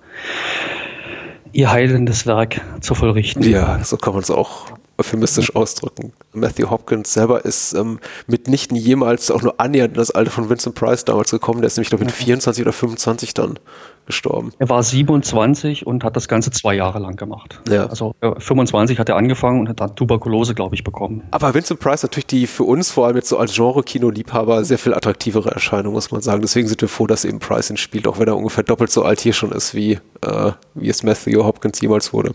ihr 1.52 1.72
heilendes 1.72 2.24
Werk 2.26 2.60
zu 2.80 2.94
vollrichten. 2.94 3.42
Ja, 3.42 3.82
so 3.82 3.96
kann 3.96 4.14
man 4.14 4.22
es 4.22 4.30
auch 4.30 4.66
euphemistisch 4.98 5.54
ausdrücken. 5.54 6.12
Matthew 6.32 6.70
Hopkins 6.70 7.12
selber 7.12 7.44
ist 7.44 7.74
ähm, 7.74 7.98
mitnichten 8.26 8.76
jemals 8.76 9.30
auch 9.30 9.42
nur 9.42 9.60
annähernd 9.60 9.94
in 9.94 9.98
das 9.98 10.10
Alter 10.10 10.30
von 10.30 10.48
Vincent 10.48 10.74
Price 10.74 11.04
damals 11.04 11.30
gekommen. 11.30 11.60
Der 11.60 11.66
ist 11.66 11.76
nämlich, 11.76 11.90
glaube 11.90 12.04
ich, 12.04 12.10
mit 12.10 12.16
24 12.16 12.62
oder 12.62 12.72
25 12.72 13.34
dann 13.34 13.58
gestorben. 14.06 14.52
Er 14.58 14.68
war 14.68 14.82
27 14.82 15.86
und 15.86 16.04
hat 16.04 16.16
das 16.16 16.26
Ganze 16.28 16.50
zwei 16.50 16.74
Jahre 16.74 16.98
lang 16.98 17.16
gemacht. 17.16 17.60
Ja. 17.68 17.86
Also 17.86 18.14
äh, 18.20 18.32
25 18.38 18.98
hat 18.98 19.08
er 19.08 19.16
angefangen 19.16 19.60
und 19.60 19.68
hat 19.68 19.80
dann 19.80 19.94
Tuberkulose, 19.94 20.54
glaube 20.54 20.74
ich, 20.74 20.82
bekommen. 20.82 21.22
Aber 21.30 21.54
Vincent 21.54 21.80
Price 21.80 22.02
natürlich 22.02 22.26
die 22.26 22.46
für 22.46 22.64
uns 22.64 22.90
vor 22.90 23.06
allem 23.06 23.16
jetzt 23.16 23.28
so 23.28 23.38
als 23.38 23.54
Genre-Kino-Liebhaber 23.54 24.64
sehr 24.64 24.78
viel 24.78 24.94
attraktivere 24.94 25.50
Erscheinung, 25.50 25.92
muss 25.94 26.10
man 26.10 26.20
sagen. 26.20 26.42
Deswegen 26.42 26.68
sind 26.68 26.80
wir 26.80 26.88
froh, 26.88 27.06
dass 27.06 27.24
eben 27.24 27.38
Price 27.38 27.70
ihn 27.70 27.76
spielt, 27.76 28.08
auch 28.08 28.18
wenn 28.18 28.26
er 28.26 28.36
ungefähr 28.36 28.64
doppelt 28.64 28.90
so 28.90 29.02
alt 29.02 29.20
hier 29.20 29.32
schon 29.32 29.52
ist, 29.52 29.74
wie, 29.74 29.98
äh, 30.22 30.52
wie 30.74 30.88
es 30.88 31.02
Matthew 31.02 31.44
Hopkins 31.44 31.80
jemals 31.80 32.12
wurde. 32.12 32.34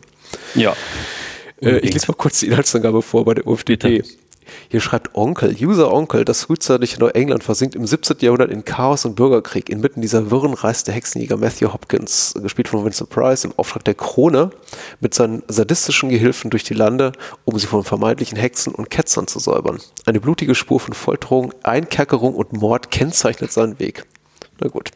Ja. 0.56 0.74
Äh, 1.62 1.80
ich 1.80 1.94
lese 1.94 2.08
mal 2.08 2.16
kurz 2.16 2.40
die 2.40 2.48
Inhaltsangabe 2.48 3.02
vor 3.02 3.26
bei 3.26 3.34
der 3.34 3.48
UFDP. 3.48 3.98
Bitte. 3.98 4.18
Hier 4.70 4.82
schreibt 4.82 5.16
Onkel, 5.16 5.56
User 5.60 5.92
Onkel, 5.94 6.26
das 6.26 6.44
frühzeitige 6.44 7.00
Neuengland 7.00 7.44
versinkt 7.44 7.76
im 7.76 7.86
17. 7.86 8.18
Jahrhundert 8.20 8.52
in 8.52 8.66
Chaos 8.66 9.06
und 9.06 9.16
Bürgerkrieg. 9.16 9.70
Inmitten 9.70 10.02
dieser 10.02 10.32
Wirren 10.32 10.54
reist 10.54 10.88
der 10.88 10.96
Hexenjäger 10.96 11.38
Matthew 11.38 11.74
Hopkins, 11.74 12.34
gespielt 12.42 12.68
von 12.68 12.86
Vincent 12.86 13.10
Price, 13.10 13.44
im 13.44 13.54
Auftrag 13.58 13.84
der 13.86 13.96
Krone, 13.96 14.52
mit 15.00 15.14
seinen 15.14 15.44
sadistischen 15.48 16.10
Gehilfen 16.10 16.50
durch 16.50 16.64
die 16.64 16.74
Lande, 16.74 17.12
um 17.46 17.58
sie 17.60 17.68
von 17.68 17.84
vermeintlichen 17.84 18.38
Hexen 18.38 18.74
und 18.74 18.90
Ketzern 18.90 19.28
zu 19.28 19.40
säubern. 19.40 19.80
Eine 20.06 20.20
blutige 20.20 20.56
Spur 20.56 20.80
von 20.80 20.94
Folterung, 20.94 21.54
Einkerkerung 21.64 22.36
und 22.36 22.54
Mord 22.54 22.92
kennzeichnet 22.92 23.52
seinen 23.52 23.80
Weg. 23.80 24.06
Na 24.60 24.70
gut. 24.70 24.92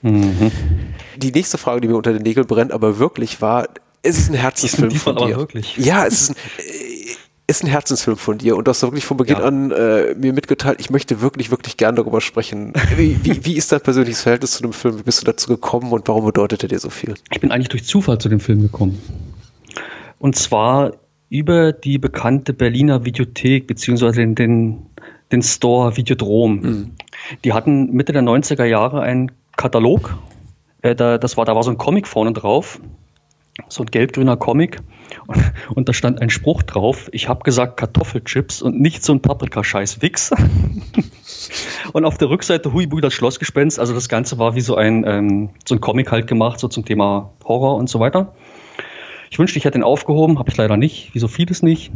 Die 1.18 1.32
nächste 1.32 1.58
Frage, 1.58 1.82
die 1.82 1.88
mir 1.88 1.96
unter 1.96 2.14
den 2.14 2.24
Nägeln 2.24 2.48
brennt, 2.48 2.72
aber 2.72 2.98
wirklich 2.98 3.42
war, 3.42 3.68
es 4.04 4.18
ist 4.18 4.30
ein 4.30 4.36
Herzensfilm 4.36 4.92
von 4.92 5.16
dir. 5.18 5.38
wirklich. 5.38 5.78
Ja, 5.78 6.06
es 6.06 6.22
ist 6.22 6.30
ein, 6.32 6.36
äh, 6.60 7.12
ist 7.48 7.64
ein 7.64 7.68
Herzensfilm 7.68 8.18
von 8.18 8.38
dir 8.38 8.56
und 8.56 8.66
du 8.66 8.70
hast 8.70 8.82
wirklich 8.82 9.06
von 9.06 9.18
Beginn 9.18 9.38
Ja. 9.38 9.44
an 9.44 9.72
äh, 9.72 10.16
mir 10.16 10.32
mitgeteilt, 10.34 10.80
ich 10.80 10.90
möchte 10.90 11.20
wirklich, 11.22 11.52
wirklich 11.52 11.76
gern 11.78 11.96
darüber 11.96 12.22
sprechen. 12.22 12.74
Wie, 12.96 13.20
wie, 13.24 13.46
wie 13.46 13.54
ist 13.58 13.72
dein 13.72 13.82
persönliches 13.82 14.22
Verhältnis 14.22 14.52
zu 14.52 14.62
dem 14.64 14.72
Film? 14.74 14.98
Wie 15.00 15.04
bist 15.04 15.22
du 15.22 15.26
dazu 15.26 15.50
gekommen 15.50 15.92
und 15.92 16.08
warum 16.08 16.26
bedeutet 16.26 16.64
er 16.64 16.70
dir 16.70 16.80
so 16.80 16.90
viel? 16.90 17.14
Ich 17.32 17.42
bin 17.42 17.52
eigentlich 17.52 17.68
durch 17.70 17.84
Zufall 17.84 18.20
zu 18.20 18.30
dem 18.30 18.40
Film 18.40 18.62
gekommen. 18.62 19.02
Und 20.20 20.36
zwar 20.36 20.94
über 21.30 21.72
die 21.74 21.98
bekannte 21.98 22.54
Berliner 22.54 23.06
Videothek 23.06 23.68
beziehungsweise 23.68 24.22
den, 24.22 24.36
den, 24.36 24.86
den 25.32 25.42
Store 25.42 25.98
Videodrom. 25.98 26.92
Die 27.44 27.54
hatten 27.54 27.92
Mitte 27.92 28.14
der 28.14 28.22
90er 28.22 28.66
Jahre 28.66 29.02
einen 29.02 29.32
Katalog. 29.58 30.18
Äh, 30.82 30.96
da, 30.96 31.18
das 31.18 31.38
war, 31.38 31.46
da 31.46 31.56
war 31.56 31.64
so 31.64 31.72
ein 31.72 31.78
Comic 31.78 32.08
vorne 32.08 32.32
drauf. 32.34 32.80
So 33.70 33.84
ein 33.84 33.88
gelb-grüner 33.88 34.38
Comic. 34.38 34.80
Und, 35.28 35.54
und 35.76 35.90
da 35.90 35.94
stand 35.94 36.22
ein 36.22 36.30
Spruch 36.30 36.64
drauf. 36.64 37.10
Ich 37.12 37.28
habe 37.28 37.44
gesagt 37.44 37.78
Kartoffelchips 37.78 38.62
und 38.62 38.80
nicht 38.80 39.04
so 39.04 39.14
ein 39.14 39.22
Paprikascheiß 39.22 40.02
Wix. 40.02 40.32
Und 41.94 42.06
auf 42.06 42.18
der 42.18 42.30
Rückseite 42.30 42.72
Huibu 42.72 43.02
das 43.02 43.14
Schlossgespenst. 43.14 43.80
Also 43.80 43.94
das 43.94 44.08
Ganze 44.08 44.38
war 44.38 44.56
wie 44.56 44.62
so 44.62 44.76
ein, 44.76 45.04
ähm, 45.06 45.50
so 45.68 45.76
ein 45.76 45.82
Comic 45.82 46.12
halt 46.12 46.28
gemacht, 46.28 46.60
so 46.60 46.68
zum 46.68 46.86
Thema 46.86 47.34
Horror 47.44 47.76
und 47.76 47.90
so 47.90 48.00
weiter. 48.00 48.34
Ich 49.30 49.40
wünschte, 49.40 49.58
ich 49.58 49.66
hätte 49.66 49.80
ihn 49.80 49.84
aufgehoben, 49.84 50.40
habe 50.40 50.50
ich 50.50 50.58
leider 50.58 50.78
nicht, 50.78 51.14
wie 51.14 51.20
so 51.20 51.28
vieles 51.28 51.64
nicht. 51.64 51.92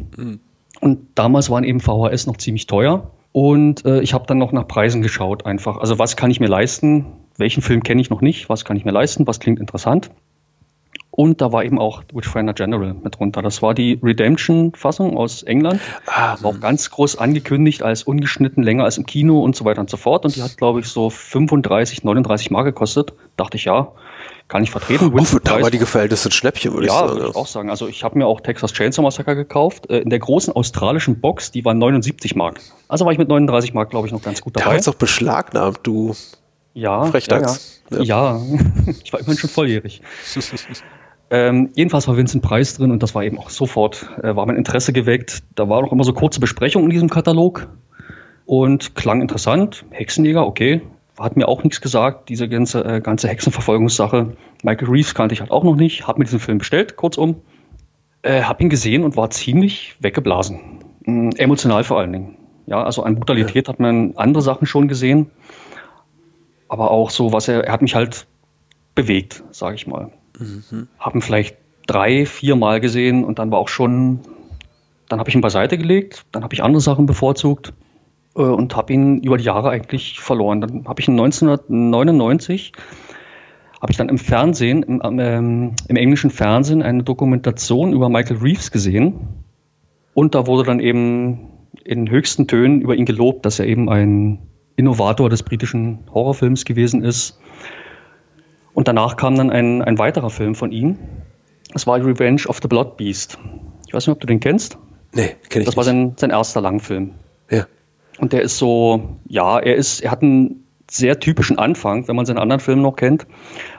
Und 0.82 1.00
damals 1.16 1.50
waren 1.50 1.64
eben 1.64 1.80
VHS 1.80 2.28
noch 2.28 2.38
ziemlich 2.38 2.66
teuer. 2.66 3.12
Und 3.32 3.86
äh, 3.86 4.02
ich 4.02 4.14
habe 4.14 4.26
dann 4.28 4.38
noch 4.38 4.54
nach 4.54 4.68
Preisen 4.68 5.02
geschaut 5.02 5.46
einfach. 5.46 5.78
Also 5.78 6.00
was 6.00 6.16
kann 6.16 6.32
ich 6.32 6.40
mir 6.40 6.48
leisten? 6.48 7.06
Welchen 7.38 7.62
Film 7.62 7.84
kenne 7.84 8.00
ich 8.00 8.10
noch 8.10 8.22
nicht? 8.22 8.50
Was 8.50 8.64
kann 8.64 8.78
ich 8.78 8.86
mir 8.86 8.92
leisten? 8.92 9.28
Was 9.28 9.42
klingt 9.42 9.60
interessant? 9.60 10.10
Und 11.16 11.40
da 11.40 11.54
war 11.54 11.64
eben 11.64 11.80
auch 11.80 12.04
Witchfinder 12.14 12.54
General 12.54 12.94
mit 12.94 13.18
drunter. 13.18 13.42
Das 13.42 13.62
war 13.62 13.74
die 13.74 13.98
Redemption-Fassung 14.04 15.16
aus 15.16 15.44
England. 15.44 15.80
Ah, 16.08 16.36
War 16.42 16.52
auch 16.52 16.60
ganz 16.60 16.92
groß 16.92 17.18
angekündigt 17.18 17.84
als 17.84 18.04
ungeschnitten, 18.04 18.64
länger 18.64 18.84
als 18.84 18.98
im 18.98 19.06
Kino 19.06 19.40
und 19.40 19.56
so 19.56 19.64
weiter 19.64 19.80
und 19.80 19.90
so 19.90 19.96
fort. 19.96 20.26
Und 20.26 20.36
die 20.36 20.44
hat, 20.44 20.58
glaube 20.58 20.82
ich, 20.82 20.88
so 20.88 21.10
35, 21.10 22.04
39 22.04 22.52
Mark 22.52 22.66
gekostet. 22.66 23.14
Dachte 23.38 23.56
ich, 23.56 23.64
ja, 23.64 23.94
kann 24.50 24.62
ich 24.66 24.72
vertreten. 24.72 25.06
Für 25.12 25.14
Winston 25.14 25.40
Price- 25.40 25.56
damalige 25.56 25.86
Verhältnisse 25.86 26.28
ein 26.28 26.32
Schnäppchen, 26.34 26.74
würde 26.74 26.88
ich 26.88 26.92
ja, 26.92 27.00
sagen. 27.00 27.14
würde 27.14 27.30
ich 27.30 27.36
auch 27.38 27.48
sagen. 27.48 27.70
Also 27.70 27.88
ich 27.88 28.04
habe 28.04 28.18
mir 28.18 28.28
auch 28.28 28.42
Texas 28.42 28.74
Chainsaw 28.74 29.02
Massacre 29.02 29.38
gekauft. 29.38 29.90
Äh, 29.90 30.00
in 30.00 30.10
der 30.10 30.20
großen 30.20 30.54
australischen 30.54 31.22
Box, 31.22 31.50
die 31.50 31.64
war 31.64 31.74
79 31.74 32.36
Mark. 32.36 32.60
Also 32.90 33.06
war 33.06 33.14
ich 33.14 33.18
mit 33.18 33.30
39 33.30 33.74
Mark, 33.74 33.90
glaube 33.90 34.08
ich, 34.08 34.12
noch 34.12 34.22
ganz 34.22 34.42
gut 34.42 34.58
dabei. 34.58 34.66
Damals 34.66 34.90
auch 34.90 34.96
beschlagnahmt, 34.96 35.80
du. 35.84 36.14
Ja, 36.74 37.06
Frechdachs. 37.06 37.84
Ja, 37.90 38.02
ja. 38.02 38.36
ja. 38.36 38.42
ich 39.02 39.14
war 39.14 39.22
immerhin 39.22 39.38
schon 39.38 39.50
volljährig. 39.50 40.02
ähm, 41.30 41.70
jedenfalls 41.76 42.08
war 42.08 42.18
Vincent 42.18 42.44
Price 42.44 42.76
drin 42.76 42.92
und 42.92 43.02
das 43.04 43.16
war 43.16 43.24
eben 43.24 43.38
auch 43.38 43.50
sofort, 43.50 44.10
äh, 44.22 44.36
war 44.36 44.46
mein 44.46 44.56
Interesse 44.58 44.94
geweckt. 44.94 45.44
Da 45.56 45.70
war 45.70 45.82
noch 45.82 45.92
immer 45.92 46.04
so 46.04 46.14
kurze 46.14 46.40
Besprechung 46.40 46.84
in 46.84 46.90
diesem 46.90 47.10
Katalog 47.10 47.68
und 48.46 48.96
klang 48.96 49.22
interessant. 49.22 49.86
Hexenjäger, 49.92 50.46
okay. 50.46 50.82
Hat 51.18 51.38
mir 51.38 51.48
auch 51.48 51.64
nichts 51.64 51.82
gesagt, 51.82 52.30
diese 52.30 52.50
ganze, 52.50 52.84
äh, 52.84 53.02
ganze 53.02 53.28
Hexenverfolgungssache. 53.30 54.36
Michael 54.64 54.90
Reeves 54.90 55.16
kannte 55.16 55.34
ich 55.34 55.40
halt 55.40 55.52
auch 55.52 55.64
noch 55.64 55.76
nicht. 55.76 56.08
Hab 56.08 56.18
mir 56.18 56.26
diesen 56.26 56.40
Film 56.40 56.58
bestellt, 56.58 56.98
kurzum. 56.98 57.38
Äh, 58.22 58.44
hab 58.44 58.62
ihn 58.62 58.70
gesehen 58.70 59.04
und 59.04 59.16
war 59.16 59.30
ziemlich 59.30 59.96
weggeblasen. 60.00 60.60
Mm, 61.06 61.30
emotional 61.38 61.84
vor 61.84 62.00
allen 62.00 62.12
Dingen. 62.12 62.38
Ja, 62.66 62.84
also 62.84 63.04
an 63.04 63.16
Brutalität 63.16 63.70
hat 63.70 63.80
man 63.80 64.14
andere 64.18 64.42
Sachen 64.42 64.68
schon 64.68 64.88
gesehen 64.88 65.32
aber 66.68 66.92
auch 66.92 67.10
so, 67.10 67.32
was 67.32 67.48
er, 67.48 67.64
er 67.64 67.74
hat 67.74 67.82
mich 67.82 67.96
halt 67.96 68.28
bewegt, 68.96 69.44
sage 69.52 69.76
ich 69.76 69.88
mal. 69.88 70.12
Haben 71.00 71.22
vielleicht 71.22 71.58
drei, 71.88 72.26
vier 72.26 72.56
Mal 72.56 72.80
gesehen 72.80 73.24
und 73.24 73.40
dann 73.40 73.52
war 73.52 73.60
auch 73.60 73.70
schon, 73.70 74.20
dann 75.10 75.20
habe 75.20 75.30
ich 75.30 75.36
ihn 75.36 75.42
beiseite 75.42 75.78
gelegt, 75.78 76.26
dann 76.32 76.44
habe 76.44 76.54
ich 76.54 76.64
andere 76.64 76.82
Sachen 76.82 77.06
bevorzugt 77.06 77.74
äh, 78.36 78.42
und 78.42 78.76
habe 78.76 78.94
ihn 78.94 79.20
über 79.20 79.38
die 79.38 79.44
Jahre 79.44 79.70
eigentlich 79.70 80.20
verloren. 80.20 80.62
Dann 80.62 80.88
habe 80.88 81.02
ich 81.02 81.08
ihn 81.08 81.20
1999 81.20 82.74
habe 83.82 83.92
ich 83.92 83.98
dann 83.98 84.10
im 84.10 84.18
Fernsehen, 84.18 84.82
im, 84.82 85.20
ähm, 85.20 85.74
im 85.88 85.96
englischen 85.96 86.32
Fernsehen, 86.32 86.82
eine 86.82 87.04
Dokumentation 87.04 87.94
über 87.94 88.10
Michael 88.10 88.38
Reeves 88.38 88.72
gesehen. 88.72 89.44
Und 90.16 90.34
da 90.34 90.48
wurde 90.48 90.64
dann 90.64 90.80
eben 90.80 91.50
in 91.84 92.10
höchsten 92.10 92.48
Tönen 92.48 92.82
über 92.82 92.96
ihn 92.96 93.06
gelobt, 93.06 93.46
dass 93.46 93.60
er 93.60 93.68
eben 93.68 93.88
ein 93.90 94.40
Innovator 94.76 95.30
des 95.30 95.44
britischen 95.44 96.00
Horrorfilms 96.12 96.66
gewesen 96.66 97.04
ist. 97.04 97.40
Und 98.76 98.88
danach 98.88 99.16
kam 99.16 99.36
dann 99.36 99.50
ein, 99.50 99.82
ein 99.82 99.98
weiterer 99.98 100.30
Film 100.30 100.54
von 100.54 100.72
ihm. 100.72 101.00
Das 101.74 101.88
war 101.88 101.98
Revenge 101.98 102.44
of 102.48 102.60
the 102.62 102.68
Blood 102.68 102.98
Beast. 102.98 103.40
Ich 103.88 103.94
weiß 103.94 104.06
nicht, 104.06 104.14
ob 104.14 104.20
du 104.20 104.28
den 104.28 104.40
kennst. 104.40 104.78
Nee, 105.14 105.36
kenne 105.50 105.64
ich 105.64 105.66
Das 105.66 105.78
war 105.78 105.84
nicht. 105.86 105.92
sein, 105.92 106.14
sein 106.18 106.30
erster 106.30 106.62
Langfilm. 106.62 107.16
ja. 107.50 107.66
Und 108.18 108.32
der 108.32 108.44
ist 108.44 108.58
so, 108.58 109.18
ja, 109.28 109.60
er 109.60 109.76
ist, 109.76 110.00
er 110.00 110.12
hat 110.12 110.22
einen 110.22 110.64
sehr 110.90 111.20
typischen 111.20 111.58
Anfang, 111.58 112.08
wenn 112.08 112.16
man 112.16 112.26
seinen 112.26 112.38
anderen 112.38 112.62
Film 112.62 112.82
noch 112.82 112.96
kennt. 112.96 113.28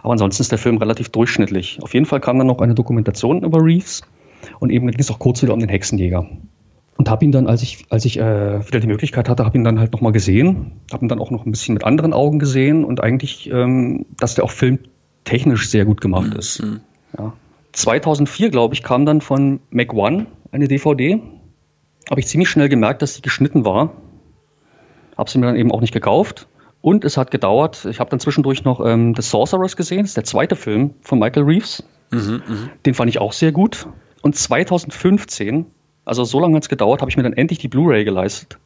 Aber 0.02 0.12
ansonsten 0.12 0.42
ist 0.42 0.50
der 0.50 0.58
Film 0.58 0.76
relativ 0.76 1.08
durchschnittlich. 1.08 1.78
Auf 1.80 1.94
jeden 1.94 2.04
Fall 2.04 2.20
kam 2.20 2.36
dann 2.36 2.46
noch 2.46 2.58
eine 2.60 2.74
Dokumentation 2.74 3.42
über 3.44 3.62
Reeves 3.62 4.02
und 4.58 4.70
eben 4.70 4.90
ging 4.90 5.00
es 5.00 5.10
auch 5.10 5.18
kurz 5.18 5.42
wieder 5.42 5.54
um 5.54 5.60
den 5.60 5.70
Hexenjäger. 5.70 6.26
Und 6.96 7.10
habe 7.10 7.24
ihn 7.24 7.32
dann, 7.32 7.46
als 7.46 7.62
ich, 7.62 7.84
als 7.90 8.04
ich 8.04 8.18
äh, 8.18 8.66
wieder 8.66 8.80
die 8.80 8.86
Möglichkeit 8.86 9.28
hatte, 9.28 9.44
habe 9.44 9.56
ihn 9.58 9.64
dann 9.64 9.78
halt 9.78 9.92
nochmal 9.92 10.12
gesehen, 10.12 10.80
habe 10.92 11.04
ihn 11.04 11.08
dann 11.08 11.18
auch 11.18 11.30
noch 11.30 11.44
ein 11.44 11.50
bisschen 11.50 11.74
mit 11.74 11.84
anderen 11.84 12.14
Augen 12.14 12.38
gesehen 12.38 12.84
und 12.84 13.02
eigentlich, 13.02 13.50
ähm, 13.50 14.06
dass 14.18 14.34
der 14.34 14.44
auch 14.44 14.50
filmtechnisch 14.50 15.68
sehr 15.68 15.84
gut 15.84 16.00
gemacht 16.00 16.34
ist. 16.34 16.62
Ja. 17.18 17.34
2004, 17.72 18.50
glaube 18.50 18.74
ich, 18.74 18.82
kam 18.82 19.04
dann 19.04 19.20
von 19.20 19.60
Mac 19.70 19.92
One 19.92 20.26
eine 20.52 20.68
DVD. 20.68 21.20
Habe 22.08 22.20
ich 22.20 22.26
ziemlich 22.26 22.48
schnell 22.48 22.70
gemerkt, 22.70 23.02
dass 23.02 23.14
sie 23.14 23.22
geschnitten 23.22 23.66
war. 23.66 23.92
Habe 25.18 25.28
sie 25.28 25.38
mir 25.38 25.46
dann 25.46 25.56
eben 25.56 25.70
auch 25.72 25.82
nicht 25.82 25.92
gekauft. 25.92 26.48
Und 26.80 27.04
es 27.04 27.16
hat 27.16 27.30
gedauert. 27.30 27.84
Ich 27.90 28.00
habe 28.00 28.08
dann 28.08 28.20
zwischendurch 28.20 28.64
noch 28.64 28.84
ähm, 28.84 29.14
The 29.14 29.22
Sorceress 29.22 29.76
gesehen. 29.76 30.02
Das 30.02 30.10
ist 30.10 30.16
der 30.16 30.24
zweite 30.24 30.56
Film 30.56 30.94
von 31.02 31.18
Michael 31.18 31.42
Reeves. 31.42 31.82
Den 32.86 32.94
fand 32.94 33.10
ich 33.10 33.20
auch 33.20 33.32
sehr 33.32 33.52
gut. 33.52 33.88
Und 34.22 34.36
2015, 34.36 35.66
also 36.06 36.24
so 36.24 36.40
lange 36.40 36.56
hat 36.56 36.62
es 36.62 36.68
gedauert, 36.70 37.02
habe 37.02 37.10
ich 37.10 37.16
mir 37.18 37.22
dann 37.24 37.34
endlich 37.34 37.58
die 37.58 37.68
Blu-ray 37.68 38.04
geleistet. 38.04 38.58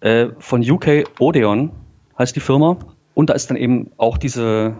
Äh, 0.00 0.26
von 0.38 0.68
UK 0.68 1.04
Odeon 1.18 1.70
heißt 2.18 2.36
die 2.36 2.40
Firma. 2.40 2.76
Und 3.14 3.30
da 3.30 3.34
ist 3.34 3.48
dann 3.48 3.56
eben 3.56 3.92
auch 3.96 4.18
diese, 4.18 4.76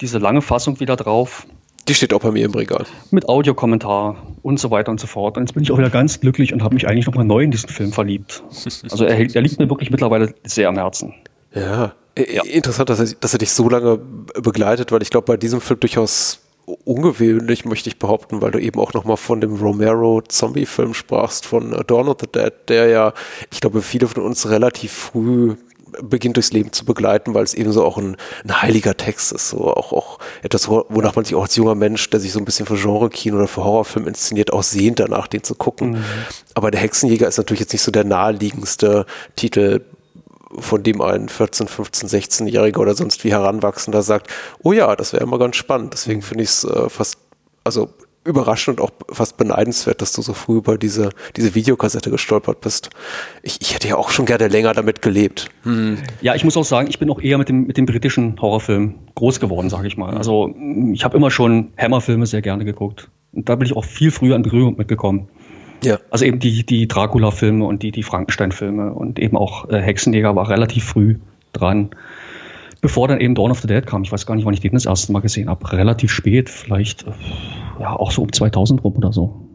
diese 0.00 0.18
lange 0.18 0.42
Fassung 0.42 0.78
wieder 0.78 0.94
drauf 0.94 1.46
Die 1.88 1.94
steht 1.94 2.14
auch 2.14 2.20
bei 2.20 2.30
mir 2.30 2.44
im 2.44 2.54
Regal. 2.54 2.84
mit 3.10 3.28
Audiokommentar 3.28 4.16
und 4.42 4.60
so 4.60 4.70
weiter 4.70 4.92
und 4.92 5.00
so 5.00 5.08
fort. 5.08 5.36
Und 5.36 5.44
jetzt 5.44 5.54
bin 5.54 5.64
ich 5.64 5.72
auch 5.72 5.78
wieder 5.78 5.90
ganz 5.90 6.20
glücklich 6.20 6.52
und 6.52 6.62
habe 6.62 6.74
mich 6.74 6.86
eigentlich 6.86 7.06
nochmal 7.06 7.24
neu 7.24 7.42
in 7.42 7.50
diesen 7.50 7.68
Film 7.70 7.92
verliebt. 7.92 8.44
Also 8.90 9.04
er, 9.04 9.18
er 9.18 9.42
liegt 9.42 9.58
mir 9.58 9.68
wirklich 9.68 9.90
mittlerweile 9.90 10.34
sehr 10.44 10.68
am 10.68 10.76
Herzen. 10.76 11.14
Ja. 11.52 11.94
Ja. 12.16 12.42
Interessant, 12.44 12.90
dass 12.90 13.00
er, 13.00 13.16
dass 13.20 13.32
er 13.32 13.38
dich 13.38 13.52
so 13.52 13.68
lange 13.68 13.98
begleitet, 14.42 14.92
weil 14.92 15.02
ich 15.02 15.10
glaube, 15.10 15.24
bei 15.26 15.36
diesem 15.36 15.60
Film 15.60 15.80
durchaus 15.80 16.40
ungewöhnlich, 16.84 17.64
möchte 17.64 17.88
ich 17.88 17.98
behaupten, 17.98 18.40
weil 18.42 18.50
du 18.50 18.58
eben 18.58 18.80
auch 18.80 18.92
nochmal 18.94 19.16
von 19.16 19.40
dem 19.40 19.56
Romero-Zombie-Film 19.56 20.94
sprachst, 20.94 21.46
von 21.46 21.70
Dawn 21.86 22.08
of 22.08 22.16
the 22.20 22.26
Dead, 22.26 22.52
der 22.68 22.88
ja, 22.88 23.12
ich 23.50 23.60
glaube, 23.60 23.82
viele 23.82 24.06
von 24.08 24.22
uns 24.22 24.48
relativ 24.48 24.92
früh 24.92 25.56
beginnt 26.02 26.36
durchs 26.36 26.52
Leben 26.52 26.70
zu 26.70 26.84
begleiten, 26.84 27.32
weil 27.32 27.44
es 27.44 27.54
eben 27.54 27.72
so 27.72 27.82
auch 27.82 27.96
ein, 27.96 28.16
ein 28.44 28.62
heiliger 28.62 28.94
Text 28.96 29.32
ist, 29.32 29.48
so 29.48 29.72
auch, 29.72 29.92
auch 29.92 30.18
etwas, 30.42 30.68
wo- 30.68 30.84
wonach 30.90 31.16
man 31.16 31.24
sich 31.24 31.34
auch 31.34 31.42
als 31.42 31.56
junger 31.56 31.74
Mensch, 31.74 32.08
der 32.10 32.20
sich 32.20 32.30
so 32.30 32.38
ein 32.38 32.44
bisschen 32.44 32.66
für 32.66 32.76
Genre-Kino 32.76 33.38
oder 33.38 33.48
für 33.48 33.64
Horrorfilm 33.64 34.06
inszeniert, 34.06 34.52
auch 34.52 34.62
sehnt 34.62 35.00
danach, 35.00 35.26
den 35.28 35.42
zu 35.42 35.54
gucken. 35.54 36.04
Aber 36.52 36.70
der 36.70 36.80
Hexenjäger 36.82 37.26
ist 37.26 37.38
natürlich 37.38 37.60
jetzt 37.60 37.72
nicht 37.72 37.82
so 37.82 37.90
der 37.90 38.04
naheliegendste 38.04 39.06
Titel, 39.34 39.80
von 40.58 40.82
dem 40.82 41.00
ein 41.00 41.28
14, 41.28 41.68
15, 41.68 42.08
16-Jähriger 42.08 42.78
oder 42.78 42.94
sonst 42.94 43.24
wie 43.24 43.32
Heranwachsender 43.32 44.02
sagt, 44.02 44.30
oh 44.62 44.72
ja, 44.72 44.96
das 44.96 45.12
wäre 45.12 45.22
immer 45.22 45.38
ganz 45.38 45.56
spannend. 45.56 45.92
Deswegen 45.92 46.22
finde 46.22 46.44
ich 46.44 46.50
es 46.50 46.64
äh, 46.64 46.88
fast, 46.88 47.18
also 47.64 47.90
überraschend 48.24 48.80
und 48.80 48.84
auch 48.84 48.90
fast 49.10 49.36
beneidenswert, 49.36 50.02
dass 50.02 50.12
du 50.12 50.22
so 50.22 50.34
früh 50.34 50.58
über 50.58 50.76
diese, 50.76 51.10
diese 51.36 51.54
Videokassette 51.54 52.10
gestolpert 52.10 52.60
bist. 52.60 52.90
Ich, 53.42 53.58
ich 53.60 53.74
hätte 53.74 53.88
ja 53.88 53.96
auch 53.96 54.10
schon 54.10 54.26
gerne 54.26 54.48
länger 54.48 54.74
damit 54.74 55.00
gelebt. 55.00 55.48
Hm. 55.62 55.98
Ja, 56.20 56.34
ich 56.34 56.44
muss 56.44 56.56
auch 56.56 56.64
sagen, 56.64 56.88
ich 56.88 56.98
bin 56.98 57.10
auch 57.10 57.20
eher 57.20 57.38
mit 57.38 57.48
dem, 57.48 57.66
mit 57.66 57.76
dem 57.78 57.86
britischen 57.86 58.40
Horrorfilm 58.40 58.94
groß 59.14 59.40
geworden, 59.40 59.70
sage 59.70 59.88
ich 59.88 59.96
mal. 59.96 60.16
Also 60.16 60.54
ich 60.92 61.04
habe 61.04 61.16
immer 61.16 61.30
schon 61.30 61.72
Hammerfilme 61.78 62.26
sehr 62.26 62.42
gerne 62.42 62.64
geguckt. 62.64 63.08
Und 63.32 63.48
da 63.48 63.56
bin 63.56 63.66
ich 63.66 63.76
auch 63.76 63.84
viel 63.84 64.10
früher 64.10 64.36
in 64.36 64.42
Berührung 64.42 64.76
mitgekommen. 64.76 65.28
Ja. 65.82 65.98
Also 66.10 66.24
eben 66.24 66.38
die, 66.38 66.64
die 66.64 66.88
Dracula-Filme 66.88 67.64
und 67.64 67.82
die, 67.82 67.92
die 67.92 68.02
Frankenstein-Filme 68.02 68.92
und 68.92 69.18
eben 69.18 69.36
auch 69.36 69.68
äh, 69.68 69.80
Hexenjäger 69.80 70.34
war 70.34 70.48
relativ 70.48 70.84
früh 70.84 71.16
dran. 71.52 71.90
Bevor 72.80 73.08
dann 73.08 73.20
eben 73.20 73.34
Dawn 73.34 73.50
of 73.50 73.60
the 73.60 73.66
Dead 73.66 73.84
kam. 73.84 74.02
Ich 74.02 74.12
weiß 74.12 74.24
gar 74.26 74.36
nicht, 74.36 74.44
wann 74.44 74.54
ich 74.54 74.60
den 74.60 74.72
das 74.72 74.86
erste 74.86 75.12
Mal 75.12 75.20
gesehen 75.20 75.48
habe. 75.48 75.72
Relativ 75.72 76.12
spät, 76.12 76.48
vielleicht 76.48 77.04
äh, 77.04 77.12
ja 77.80 77.92
auch 77.92 78.10
so 78.10 78.22
um 78.22 78.32
2000 78.32 78.82
rum 78.84 78.96
oder 78.96 79.12
so. 79.12 79.47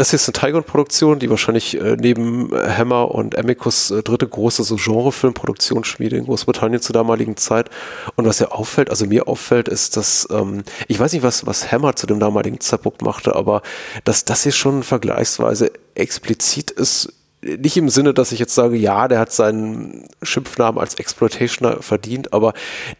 Das 0.00 0.08
hier 0.08 0.16
ist 0.16 0.26
eine 0.28 0.32
Tigon-Produktion, 0.32 1.18
die 1.18 1.28
wahrscheinlich 1.28 1.78
äh, 1.78 1.94
neben 2.00 2.54
äh, 2.54 2.70
Hammer 2.70 3.10
und 3.14 3.36
Amicus 3.36 3.90
äh, 3.90 4.02
dritte 4.02 4.26
große 4.26 4.64
so 4.64 4.76
Genre-Film-Produktionsschmiede 4.76 6.16
in 6.16 6.24
Großbritannien 6.24 6.80
zur 6.80 6.94
damaligen 6.94 7.36
Zeit. 7.36 7.68
Und 8.16 8.24
was 8.24 8.38
ja 8.38 8.48
auffällt, 8.48 8.88
also 8.88 9.04
mir 9.04 9.28
auffällt, 9.28 9.68
ist, 9.68 9.98
dass 9.98 10.26
ähm, 10.30 10.62
ich 10.88 10.98
weiß 10.98 11.12
nicht, 11.12 11.22
was, 11.22 11.46
was 11.46 11.70
Hammer 11.70 11.96
zu 11.96 12.06
dem 12.06 12.18
damaligen 12.18 12.60
Zeitpunkt 12.60 13.02
machte, 13.02 13.36
aber 13.36 13.60
dass 14.04 14.24
das 14.24 14.44
hier 14.44 14.52
schon 14.52 14.84
vergleichsweise 14.84 15.70
explizit 15.94 16.70
ist, 16.70 17.12
nicht 17.42 17.76
im 17.76 17.88
Sinne, 17.88 18.12
dass 18.12 18.32
ich 18.32 18.38
jetzt 18.38 18.54
sage, 18.54 18.76
ja, 18.76 19.08
der 19.08 19.18
hat 19.18 19.32
seinen 19.32 20.08
Schimpfnamen 20.22 20.78
als 20.78 20.94
Exploitationer 20.94 21.82
verdient, 21.82 22.32
aber 22.32 22.52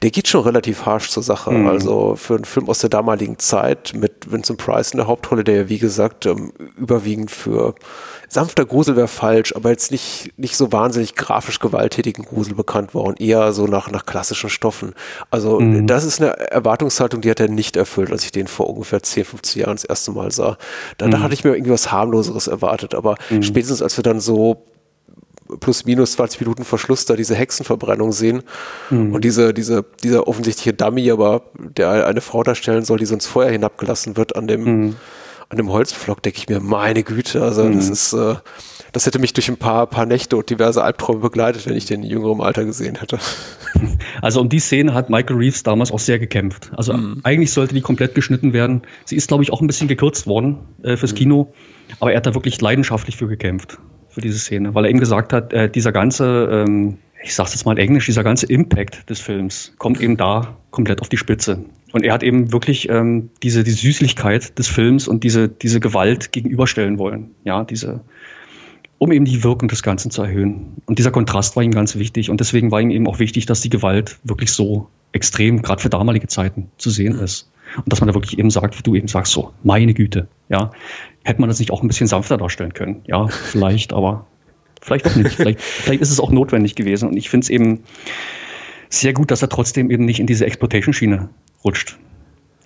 der 0.02 0.10
geht 0.10 0.28
schon 0.28 0.42
relativ 0.42 0.86
harsch 0.86 1.10
zur 1.10 1.22
Sache. 1.22 1.50
Also 1.68 2.16
für 2.16 2.36
einen 2.36 2.46
Film 2.46 2.68
aus 2.68 2.78
der 2.78 2.88
damaligen 2.88 3.38
Zeit 3.38 3.92
mit 3.94 4.19
Vincent 4.30 4.58
Price 4.58 4.92
in 4.92 4.98
der 4.98 5.06
Hauptrolle, 5.06 5.44
der 5.44 5.56
ja 5.56 5.68
wie 5.68 5.78
gesagt 5.78 6.26
ähm, 6.26 6.52
überwiegend 6.76 7.30
für 7.30 7.74
sanfter 8.28 8.64
Grusel 8.64 8.96
wäre 8.96 9.08
falsch, 9.08 9.54
aber 9.56 9.70
jetzt 9.70 9.90
nicht, 9.90 10.32
nicht 10.36 10.56
so 10.56 10.72
wahnsinnig 10.72 11.14
grafisch 11.16 11.58
gewalttätigen 11.58 12.24
Grusel 12.24 12.54
bekannt 12.54 12.94
war 12.94 13.02
und 13.02 13.20
eher 13.20 13.52
so 13.52 13.66
nach, 13.66 13.90
nach 13.90 14.06
klassischen 14.06 14.50
Stoffen. 14.50 14.94
Also 15.30 15.60
das 15.60 16.04
ist 16.04 16.20
eine 16.20 16.38
Erwartungshaltung, 16.38 17.20
die 17.20 17.30
hat 17.30 17.40
er 17.40 17.48
nicht 17.48 17.76
erfüllt, 17.76 18.12
als 18.12 18.24
ich 18.24 18.32
den 18.32 18.46
vor 18.46 18.70
ungefähr 18.70 19.02
10, 19.02 19.24
15 19.24 19.62
Jahren 19.62 19.76
das 19.76 19.84
erste 19.84 20.12
Mal 20.12 20.30
sah. 20.30 20.56
Da, 20.98 21.08
da 21.08 21.20
hatte 21.20 21.34
ich 21.34 21.44
mir 21.44 21.50
irgendwie 21.50 21.72
was 21.72 21.90
harmloseres 21.90 22.46
erwartet, 22.46 22.94
aber 22.94 23.16
spätestens 23.40 23.82
als 23.82 23.96
wir 23.98 24.02
dann 24.02 24.20
so 24.20 24.62
plus 25.58 25.84
minus 25.84 26.12
20 26.12 26.40
Minuten 26.40 26.64
Verschluss 26.64 27.04
da 27.04 27.16
diese 27.16 27.34
Hexenverbrennung 27.34 28.12
sehen 28.12 28.42
und 28.90 29.24
diese, 29.24 29.54
diese, 29.54 29.84
dieser 30.02 30.28
offensichtliche 30.28 30.72
Dummy, 30.72 31.10
aber 31.10 31.42
der 31.58 32.06
eine 32.06 32.20
Frau 32.20 32.42
darstellen 32.42 32.84
soll, 32.84 32.98
die 32.98 33.06
sonst 33.06 33.26
Feuer 33.26 33.50
hinabgelassen 33.50 34.16
wird 34.16 34.36
an 34.36 34.46
dem, 34.46 34.96
an 35.48 35.56
dem 35.56 35.70
Holzpflock, 35.70 36.22
denke 36.22 36.38
ich 36.38 36.48
mir, 36.48 36.60
meine 36.60 37.02
Güte, 37.02 37.42
also 37.42 37.68
das 37.68 37.88
ist, 37.88 38.12
äh, 38.12 38.36
das 38.92 39.06
hätte 39.06 39.18
mich 39.18 39.32
durch 39.32 39.48
ein 39.48 39.56
paar, 39.56 39.86
paar 39.86 40.06
Nächte 40.06 40.36
und 40.36 40.48
diverse 40.50 40.82
Albträume 40.82 41.20
begleitet, 41.20 41.66
wenn 41.66 41.76
ich 41.76 41.86
den 41.86 42.02
in 42.02 42.10
jüngerem 42.10 42.40
Alter 42.40 42.64
gesehen 42.64 42.96
hätte. 42.98 43.18
Also 44.20 44.40
um 44.40 44.48
die 44.48 44.58
Szene 44.58 44.94
hat 44.94 45.10
Michael 45.10 45.36
Reeves 45.36 45.62
damals 45.62 45.92
auch 45.92 46.00
sehr 46.00 46.18
gekämpft. 46.18 46.72
Also 46.76 46.92
eigentlich 47.22 47.52
sollte 47.52 47.72
die 47.72 47.80
komplett 47.80 48.14
geschnitten 48.14 48.52
werden. 48.52 48.82
Sie 49.04 49.16
ist, 49.16 49.28
glaube 49.28 49.44
ich, 49.44 49.52
auch 49.52 49.60
ein 49.60 49.68
bisschen 49.68 49.86
gekürzt 49.86 50.26
worden 50.26 50.58
äh, 50.82 50.96
fürs 50.96 51.14
Kino. 51.14 51.52
Aber 52.00 52.10
er 52.10 52.18
hat 52.18 52.26
da 52.26 52.34
wirklich 52.34 52.60
leidenschaftlich 52.60 53.16
für 53.16 53.28
gekämpft, 53.28 53.78
für 54.10 54.20
diese 54.20 54.38
Szene. 54.38 54.74
Weil 54.74 54.84
er 54.84 54.90
eben 54.90 55.00
gesagt 55.00 55.32
hat, 55.32 55.52
äh, 55.52 55.70
dieser 55.70 55.92
ganze, 55.92 56.64
ähm, 56.66 56.98
ich 57.22 57.34
sag's 57.34 57.52
jetzt 57.52 57.64
mal 57.64 57.72
in 57.72 57.78
Englisch, 57.78 58.06
dieser 58.06 58.24
ganze 58.24 58.46
Impact 58.46 59.08
des 59.10 59.20
Films 59.20 59.74
kommt 59.78 60.00
eben 60.00 60.16
da 60.16 60.56
komplett 60.70 61.00
auf 61.00 61.08
die 61.08 61.16
Spitze. 61.16 61.64
Und 61.92 62.04
er 62.04 62.12
hat 62.12 62.22
eben 62.22 62.52
wirklich 62.52 62.88
ähm, 62.88 63.30
diese 63.42 63.64
die 63.64 63.72
Süßlichkeit 63.72 64.58
des 64.58 64.68
Films 64.68 65.08
und 65.08 65.24
diese, 65.24 65.48
diese 65.48 65.80
Gewalt 65.80 66.32
gegenüberstellen 66.32 66.98
wollen. 66.98 67.32
Ja, 67.44 67.64
diese, 67.64 68.00
um 68.98 69.12
eben 69.12 69.24
die 69.24 69.42
Wirkung 69.42 69.68
des 69.68 69.82
Ganzen 69.82 70.10
zu 70.10 70.22
erhöhen. 70.22 70.76
Und 70.86 70.98
dieser 70.98 71.10
Kontrast 71.10 71.56
war 71.56 71.62
ihm 71.62 71.72
ganz 71.72 71.96
wichtig. 71.96 72.30
Und 72.30 72.40
deswegen 72.40 72.70
war 72.70 72.80
ihm 72.80 72.90
eben 72.90 73.06
auch 73.08 73.18
wichtig, 73.18 73.46
dass 73.46 73.60
die 73.60 73.70
Gewalt 73.70 74.18
wirklich 74.24 74.52
so 74.52 74.88
extrem, 75.12 75.62
gerade 75.62 75.82
für 75.82 75.90
damalige 75.90 76.28
Zeiten, 76.28 76.70
zu 76.78 76.90
sehen 76.90 77.18
ist. 77.18 77.50
Und 77.76 77.92
dass 77.92 78.00
man 78.00 78.08
da 78.08 78.14
wirklich 78.14 78.38
eben 78.38 78.50
sagt, 78.50 78.78
wie 78.78 78.82
du 78.82 78.94
eben 78.94 79.08
sagst, 79.08 79.32
so, 79.32 79.52
meine 79.62 79.94
Güte, 79.94 80.28
ja. 80.48 80.70
Hätte 81.24 81.40
man 81.40 81.48
das 81.48 81.58
nicht 81.58 81.70
auch 81.70 81.82
ein 81.82 81.88
bisschen 81.88 82.06
sanfter 82.06 82.38
darstellen 82.38 82.72
können? 82.72 83.02
Ja, 83.06 83.28
vielleicht, 83.28 83.92
aber 83.92 84.26
vielleicht 84.80 85.06
auch 85.06 85.16
nicht. 85.16 85.34
Vielleicht, 85.34 85.60
vielleicht 85.60 86.00
ist 86.00 86.10
es 86.10 86.20
auch 86.20 86.30
notwendig 86.30 86.74
gewesen. 86.74 87.08
Und 87.08 87.16
ich 87.16 87.28
finde 87.28 87.44
es 87.44 87.50
eben 87.50 87.84
sehr 88.88 89.12
gut, 89.12 89.30
dass 89.30 89.42
er 89.42 89.48
trotzdem 89.48 89.90
eben 89.90 90.04
nicht 90.04 90.20
in 90.20 90.26
diese 90.26 90.46
Exploitation-Schiene 90.46 91.28
rutscht. 91.64 91.98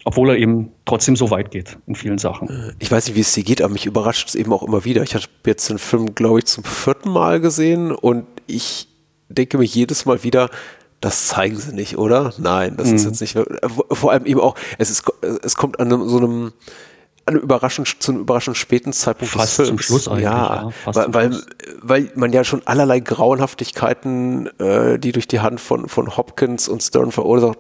Obwohl 0.05 0.31
er 0.31 0.37
eben 0.37 0.71
trotzdem 0.85 1.17
so 1.17 1.31
weit 1.31 1.51
geht 1.51 1.79
in 1.87 1.95
vielen 1.95 2.19
Sachen. 2.19 2.75
Ich 2.79 2.91
weiß 2.91 3.07
nicht, 3.07 3.17
wie 3.17 3.21
es 3.21 3.33
dir 3.33 3.43
geht, 3.43 3.63
aber 3.63 3.73
mich 3.73 3.87
überrascht 3.87 4.29
es 4.29 4.35
eben 4.35 4.53
auch 4.53 4.63
immer 4.63 4.85
wieder. 4.85 5.03
Ich 5.03 5.15
habe 5.15 5.25
jetzt 5.47 5.71
den 5.71 5.79
Film, 5.79 6.15
glaube 6.15 6.41
ich, 6.41 6.45
zum 6.45 6.63
vierten 6.63 7.11
Mal 7.11 7.41
gesehen 7.41 7.91
und 7.91 8.27
ich 8.47 8.89
denke 9.31 9.57
mir 9.57 9.65
jedes 9.65 10.05
Mal 10.05 10.23
wieder, 10.23 10.51
das 11.01 11.29
zeigen 11.29 11.57
sie 11.57 11.75
nicht, 11.75 11.99
oder? 11.99 12.33
Nein, 12.39 12.77
das 12.77 12.91
ist 12.91 13.05
jetzt 13.05 13.21
nicht. 13.21 13.37
Vor 13.91 14.13
allem 14.13 14.27
eben 14.27 14.41
auch, 14.41 14.57
es, 14.79 14.91
ist, 14.91 15.05
es 15.43 15.57
kommt 15.57 15.81
an 15.81 15.91
so 16.09 16.19
einem, 16.19 16.53
an 17.27 17.37
überraschend, 17.37 18.03
zu 18.03 18.13
einem 18.13 18.23
überraschend 18.23 18.57
späten 18.57 18.93
Zeitpunkt 18.93 19.35
Fast 19.35 19.59
des 19.59 19.69
zum 19.69 19.79
Films. 19.79 19.85
Schluss 19.87 20.09
eigentlich, 20.09 20.25
Ja, 20.25 20.71
ja, 20.87 20.95
weil, 20.95 21.05
zum 21.05 21.15
weil, 21.15 21.43
weil 21.83 22.13
man 22.15 22.33
ja 22.33 22.45
schon 22.45 22.63
allerlei 22.67 23.01
Grauenhaftigkeiten, 23.01 24.49
äh, 24.59 24.99
die 24.99 25.13
durch 25.13 25.29
die 25.29 25.41
Hand 25.41 25.61
von, 25.61 25.89
von 25.89 26.17
Hopkins 26.17 26.69
und 26.69 26.83
Stern 26.83 27.13
verursacht 27.13 27.59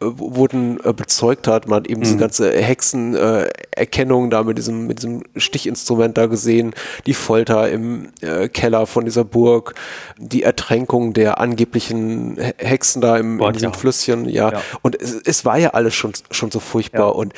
wurden 0.00 0.80
äh, 0.82 0.92
bezeugt 0.94 1.46
hat. 1.46 1.68
Man 1.68 1.80
hat 1.80 1.88
eben 1.88 2.00
mhm. 2.00 2.04
diese 2.04 2.16
ganze 2.16 2.52
Hexenerkennung 2.52 4.26
äh, 4.26 4.30
da 4.30 4.42
mit 4.42 4.56
diesem, 4.56 4.86
mit 4.86 4.98
diesem 4.98 5.22
Stichinstrument 5.36 6.16
da 6.16 6.26
gesehen, 6.26 6.74
die 7.06 7.12
Folter 7.12 7.70
im 7.70 8.08
äh, 8.22 8.48
Keller 8.48 8.86
von 8.86 9.04
dieser 9.04 9.24
Burg, 9.24 9.74
die 10.16 10.42
Ertränkung 10.42 11.12
der 11.12 11.38
angeblichen 11.38 12.38
Hexen 12.56 13.02
da 13.02 13.18
im, 13.18 13.38
Gott, 13.38 13.48
in 13.48 13.52
diesem 13.54 13.72
ja. 13.72 13.78
Flüsschen, 13.78 14.28
ja. 14.28 14.52
ja. 14.52 14.62
Und 14.80 15.00
es, 15.00 15.14
es, 15.14 15.44
war 15.44 15.58
ja 15.58 15.70
alles 15.70 15.94
schon, 15.94 16.12
schon 16.30 16.50
so 16.50 16.60
furchtbar. 16.60 17.14
Und 17.14 17.34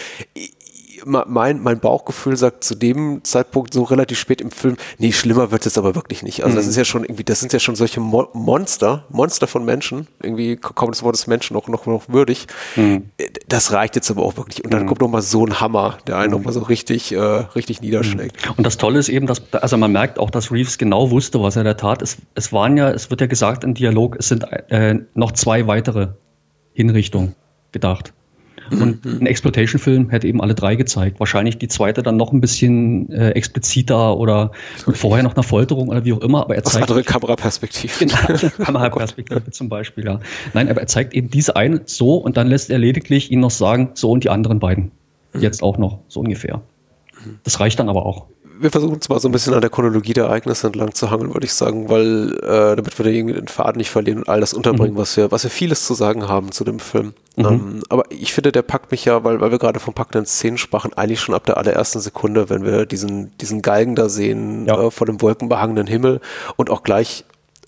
mein, 1.04 1.62
mein 1.62 1.80
Bauchgefühl 1.80 2.36
sagt 2.36 2.64
zu 2.64 2.74
dem 2.74 3.24
Zeitpunkt 3.24 3.74
so 3.74 3.82
relativ 3.82 4.18
spät 4.18 4.40
im 4.40 4.50
Film, 4.50 4.76
nee, 4.98 5.12
schlimmer 5.12 5.50
wird 5.50 5.66
es 5.66 5.78
aber 5.78 5.94
wirklich 5.94 6.22
nicht. 6.22 6.44
Also 6.44 6.54
mhm. 6.54 6.56
das 6.56 6.66
ist 6.66 6.76
ja 6.76 6.84
schon 6.84 7.04
irgendwie, 7.04 7.24
das 7.24 7.40
sind 7.40 7.52
ja 7.52 7.58
schon 7.58 7.74
solche 7.74 8.00
Mo 8.00 8.28
Monster, 8.32 9.04
Monster 9.10 9.46
von 9.46 9.64
Menschen, 9.64 10.06
irgendwie 10.22 10.56
kommt 10.56 10.94
das 10.94 11.02
Wort 11.02 11.14
des 11.14 11.26
Menschen 11.26 11.56
auch 11.56 11.68
noch, 11.68 11.86
noch 11.86 12.08
würdig. 12.08 12.46
Mhm. 12.76 13.10
Das 13.48 13.72
reicht 13.72 13.96
jetzt 13.96 14.10
aber 14.10 14.22
auch 14.22 14.36
wirklich. 14.36 14.64
Und 14.64 14.72
dann 14.72 14.82
mhm. 14.82 14.86
kommt 14.86 15.00
noch 15.00 15.08
mal 15.08 15.22
so 15.22 15.46
ein 15.46 15.60
Hammer, 15.60 15.98
der 16.06 16.18
einen 16.18 16.30
mhm. 16.30 16.38
noch 16.38 16.44
mal 16.44 16.52
so 16.52 16.60
richtig, 16.60 17.12
äh, 17.12 17.18
richtig 17.18 17.80
niederschlägt. 17.80 18.46
Mhm. 18.46 18.54
Und 18.58 18.66
das 18.66 18.76
Tolle 18.78 18.98
ist 18.98 19.08
eben, 19.08 19.26
dass, 19.26 19.42
also 19.52 19.76
man 19.76 19.92
merkt 19.92 20.18
auch, 20.18 20.30
dass 20.30 20.52
Reeves 20.52 20.78
genau 20.78 21.10
wusste, 21.10 21.42
was 21.42 21.56
er 21.56 21.64
da 21.64 21.74
tat. 21.74 22.02
Es, 22.02 22.18
es 22.34 22.52
waren 22.52 22.76
ja, 22.76 22.90
es 22.90 23.10
wird 23.10 23.20
ja 23.20 23.26
gesagt 23.26 23.64
im 23.64 23.74
Dialog, 23.74 24.16
es 24.18 24.28
sind 24.28 24.44
äh, 24.44 25.00
noch 25.14 25.32
zwei 25.32 25.66
weitere 25.66 26.08
Hinrichtungen 26.72 27.34
gedacht. 27.72 28.12
Und 28.80 29.04
mhm. 29.04 29.18
ein 29.20 29.26
Exploitation-Film 29.26 30.10
hätte 30.10 30.26
eben 30.26 30.40
alle 30.40 30.54
drei 30.54 30.76
gezeigt. 30.76 31.20
Wahrscheinlich 31.20 31.58
die 31.58 31.68
zweite 31.68 32.02
dann 32.02 32.16
noch 32.16 32.32
ein 32.32 32.40
bisschen 32.40 33.10
äh, 33.10 33.30
expliziter 33.30 34.16
oder 34.16 34.52
okay. 34.86 34.96
vorher 34.96 35.22
noch 35.22 35.34
eine 35.34 35.42
Folterung 35.42 35.88
oder 35.88 36.04
wie 36.04 36.12
auch 36.12 36.20
immer. 36.20 36.42
Aber 36.42 36.54
er 36.54 36.64
zeigt. 36.64 36.88
andere 36.88 37.02
Kameraperspektive. 37.02 38.06
Genau, 38.06 38.16
Kameraperspektive 38.64 39.50
zum 39.50 39.68
Beispiel, 39.68 40.04
ja. 40.04 40.20
Nein, 40.54 40.68
aber 40.68 40.80
er 40.80 40.86
zeigt 40.86 41.14
eben 41.14 41.30
diese 41.30 41.56
eine 41.56 41.82
so 41.84 42.16
und 42.16 42.36
dann 42.36 42.46
lässt 42.46 42.70
er 42.70 42.78
lediglich 42.78 43.30
ihn 43.30 43.40
noch 43.40 43.50
sagen, 43.50 43.90
so 43.94 44.10
und 44.10 44.24
die 44.24 44.30
anderen 44.30 44.58
beiden. 44.58 44.92
Mhm. 45.32 45.40
Jetzt 45.40 45.62
auch 45.62 45.78
noch, 45.78 46.00
so 46.08 46.20
ungefähr. 46.20 46.62
Das 47.44 47.60
reicht 47.60 47.78
dann 47.78 47.88
aber 47.88 48.06
auch 48.06 48.26
wir 48.62 48.70
versuchen 48.70 49.00
zwar 49.00 49.20
so 49.20 49.28
ein 49.28 49.32
bisschen 49.32 49.54
an 49.54 49.60
der 49.60 49.70
Chronologie 49.70 50.12
der 50.12 50.24
Ereignisse 50.24 50.68
entlang 50.68 50.94
zu 50.94 51.10
hangeln, 51.10 51.34
würde 51.34 51.46
ich 51.46 51.52
sagen, 51.52 51.88
weil 51.88 52.38
äh, 52.42 52.76
damit 52.76 52.98
wir 52.98 53.06
irgendwie 53.06 53.34
den 53.34 53.48
Faden 53.48 53.78
nicht 53.78 53.90
verlieren 53.90 54.18
und 54.20 54.28
all 54.28 54.40
das 54.40 54.54
unterbringen, 54.54 54.94
mhm. 54.94 54.98
was 54.98 55.16
wir, 55.16 55.30
was 55.30 55.44
wir 55.44 55.50
vieles 55.50 55.86
zu 55.86 55.94
sagen 55.94 56.28
haben 56.28 56.52
zu 56.52 56.64
dem 56.64 56.78
Film. 56.78 57.14
Mhm. 57.36 57.44
Ähm, 57.44 57.82
aber 57.88 58.04
ich 58.10 58.32
finde, 58.32 58.52
der 58.52 58.62
packt 58.62 58.90
mich 58.90 59.04
ja, 59.04 59.24
weil, 59.24 59.40
weil 59.40 59.50
wir 59.50 59.58
gerade 59.58 59.80
von 59.80 59.94
packenden 59.94 60.26
Szenen 60.26 60.58
sprachen, 60.58 60.92
eigentlich 60.94 61.20
schon 61.20 61.34
ab 61.34 61.44
der 61.44 61.56
allerersten 61.56 62.00
Sekunde, 62.00 62.50
wenn 62.50 62.64
wir 62.64 62.86
diesen, 62.86 63.36
diesen 63.38 63.62
Galgen 63.62 63.94
da 63.94 64.08
sehen 64.08 64.66
ja. 64.66 64.80
äh, 64.80 64.90
vor 64.90 65.06
dem 65.06 65.20
wolkenbehangenen 65.20 65.86
Himmel 65.86 66.20
und 66.56 66.70
auch 66.70 66.82
gleich 66.82 67.24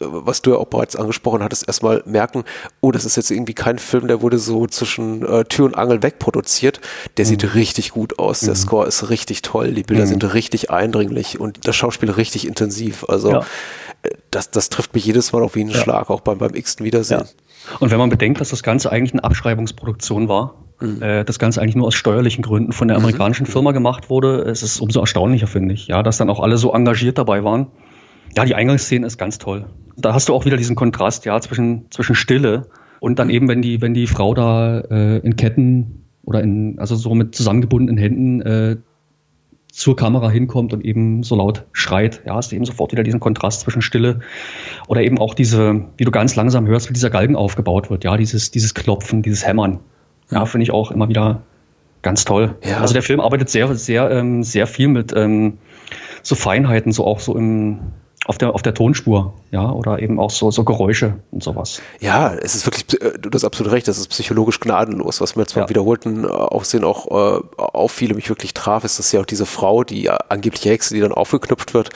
was 0.09 0.43
du 0.43 0.53
ja 0.53 0.57
auch 0.57 0.67
bereits 0.67 0.97
angesprochen 0.97 1.43
hattest, 1.43 1.67
erstmal 1.67 2.03
merken, 2.07 2.45
oh, 2.81 2.93
das 2.93 3.05
ist 3.05 3.17
jetzt 3.17 3.31
irgendwie 3.31 3.55
kein 3.55 3.79
Film, 3.79 4.09
der 4.09 4.23
wurde 4.23 4.39
so 4.39 4.67
zwischen 4.67 5.25
äh, 5.27 5.45
Tür 5.45 5.67
und 5.67 5.75
Angel 5.75 6.03
wegproduziert. 6.03 6.81
Der 7.17 7.25
mhm. 7.25 7.29
sieht 7.29 7.55
richtig 7.55 7.91
gut 7.91 8.19
aus, 8.19 8.41
der 8.41 8.51
mhm. 8.51 8.59
Score 8.59 8.87
ist 8.87 9.11
richtig 9.11 9.43
toll, 9.43 9.73
die 9.73 9.83
Bilder 9.83 10.05
mhm. 10.05 10.09
sind 10.09 10.35
richtig 10.35 10.71
eindringlich 10.71 11.41
und 11.41 11.67
das 11.67 11.77
Schauspiel 11.77 12.11
richtig 12.11 12.47
intensiv. 12.47 13.05
Also 13.09 13.31
ja. 13.31 13.47
Äh, 14.03 14.11
das, 14.31 14.51
das 14.51 14.69
trifft 14.69 14.95
mich 14.95 15.05
jedes 15.05 15.33
Mal 15.33 15.43
auf 15.43 15.55
wie 15.55 15.61
einen 15.61 15.71
ja. 15.71 15.79
Schlag, 15.79 16.11
auch 16.11 16.21
beim, 16.21 16.39
beim 16.39 16.55
x-ten 16.55 16.85
Wiedersehen. 16.85 17.21
Ja. 17.21 17.77
Und 17.81 17.91
wenn 17.91 17.99
man 17.99 18.11
bedenkt, 18.11 18.41
dass 18.41 18.51
das 18.51 18.63
Ganze 18.63 18.93
eigentlich 18.93 19.13
eine 19.13 19.25
Abschreibungsproduktion 19.25 20.29
war, 20.29 20.55
mhm. 20.81 21.03
äh, 21.03 21.25
das 21.25 21.39
Ganze 21.39 21.61
eigentlich 21.61 21.77
nur 21.77 21.87
aus 21.87 21.95
steuerlichen 21.95 22.43
Gründen 22.43 22.73
von 22.73 22.89
der 22.89 22.99
mhm. 22.99 23.05
amerikanischen 23.05 23.47
Firma 23.47 23.73
gemacht 23.73 24.11
wurde, 24.11 24.43
es 24.43 24.63
ist 24.63 24.81
umso 24.81 25.01
erstaunlicher, 25.01 25.47
finde 25.47 25.75
ich, 25.75 25.87
ja, 25.87 26.03
dass 26.03 26.19
dann 26.19 26.31
auch 26.31 26.41
alle 26.41 26.59
so 26.59 26.73
engagiert 26.73 27.19
dabei 27.19 27.45
waren. 27.45 27.69
Ja, 28.37 28.45
die 28.45 28.55
Eingangsszene 28.55 29.07
ist 29.07 29.17
ganz 29.17 29.39
toll. 29.39 29.67
Da 29.97 30.15
hast 30.15 30.29
du 30.29 30.35
auch 30.35 30.45
wieder 30.45 30.57
diesen 30.57 30.77
Kontrast, 30.77 31.25
ja, 31.25 31.41
zwischen, 31.41 31.91
zwischen 31.91 32.15
Stille 32.15 32.67
und 33.01 33.19
dann 33.19 33.31
eben, 33.31 33.49
wenn 33.49 33.63
die, 33.63 33.81
wenn 33.81 33.95
die 33.95 34.07
Frau 34.07 34.35
da 34.35 34.81
äh, 34.81 35.19
in 35.19 35.37
Ketten 35.37 36.05
oder 36.25 36.43
in, 36.43 36.79
also 36.79 36.97
so 36.97 37.15
mit 37.15 37.35
zusammengebundenen 37.35 37.99
Händen 37.99 38.41
äh, 38.41 38.77
zur 39.71 39.97
Kamera 39.97 40.31
hinkommt 40.31 40.73
und 40.73 40.85
eben 40.85 41.25
so 41.25 41.35
laut 41.35 41.65
schreit. 41.73 42.23
Ja, 42.25 42.37
hast 42.37 42.53
du 42.53 42.57
eben 42.57 42.65
sofort 42.65 42.93
wieder 42.93 43.03
diesen 43.03 43.19
Kontrast 43.19 43.61
zwischen 43.61 43.83
Stille 43.83 44.21
oder 44.87 45.03
eben 45.03 45.19
auch 45.19 45.35
diese, 45.35 45.87
wie 45.97 46.05
du 46.05 46.13
ganz 46.13 46.37
langsam 46.37 46.67
hörst, 46.67 46.89
wie 46.89 46.95
dieser 46.95 47.11
Galgen 47.11 47.35
aufgebaut 47.35 47.91
wird. 47.91 48.05
Ja, 48.05 48.17
dieses, 48.17 48.53
dieses 48.53 48.75
Klopfen, 48.75 49.23
dieses 49.23 49.45
Hämmern. 49.45 49.81
Ja, 50.31 50.47
finde 50.47 50.63
ich 50.63 50.71
auch 50.71 50.93
immer 50.93 51.09
wieder 51.09 51.43
ganz 52.03 52.25
toll. 52.25 52.57
Ja. 52.65 52.79
Also 52.79 52.95
der 52.95 53.03
Film 53.03 53.19
arbeitet 53.19 53.51
sehr, 53.51 53.75
sehr, 53.75 54.11
ähm, 54.11 54.45
sehr 54.45 54.69
viel 54.69 54.87
mit 54.87 55.13
ähm, 55.17 55.59
so 56.23 56.37
Feinheiten, 56.37 56.93
so 56.93 57.05
auch 57.05 57.19
so 57.19 57.37
im, 57.37 57.81
auf 58.25 58.39
der, 58.39 58.55
auf 58.55 58.63
der 58.63 58.73
Tonspur, 58.73 59.35
ja, 59.51 59.71
oder 59.71 60.01
eben 60.01 60.19
auch 60.19 60.31
so, 60.31 60.51
so 60.51 60.65
Geräusche 60.65 61.17
und 61.31 61.43
sowas. 61.43 61.83
Ja, 62.01 62.33
es 62.35 62.55
ist 62.55 62.67
wirklich, 62.67 63.01
äh, 63.01 63.19
du 63.19 63.29
hast 63.33 63.45
absolut 63.45 63.73
recht, 63.73 63.87
das 63.87 63.99
ist 63.99 64.09
psychologisch 64.09 64.61
gnadenlos. 64.61 65.21
Was 65.21 65.37
mir 65.37 65.43
jetzt 65.43 65.55
beim 65.55 65.65
ja. 65.65 65.69
wiederholten 65.69 66.25
äh, 66.25 66.29
Aufsehen 66.29 66.85
auch 66.85 67.07
äh, 67.07 67.43
auffiel 67.59 68.15
mich 68.15 68.29
wirklich 68.31 68.55
traf, 68.55 68.85
ist, 68.85 68.99
dass 68.99 69.13
ja 69.13 69.21
auch 69.21 69.27
diese 69.27 69.45
Frau, 69.45 69.85
die 69.85 70.09
angebliche 70.11 70.71
Hexe, 70.71 70.95
die 70.95 71.01
dann 71.01 71.13
aufgeknüpft 71.13 71.75
wird 71.75 71.91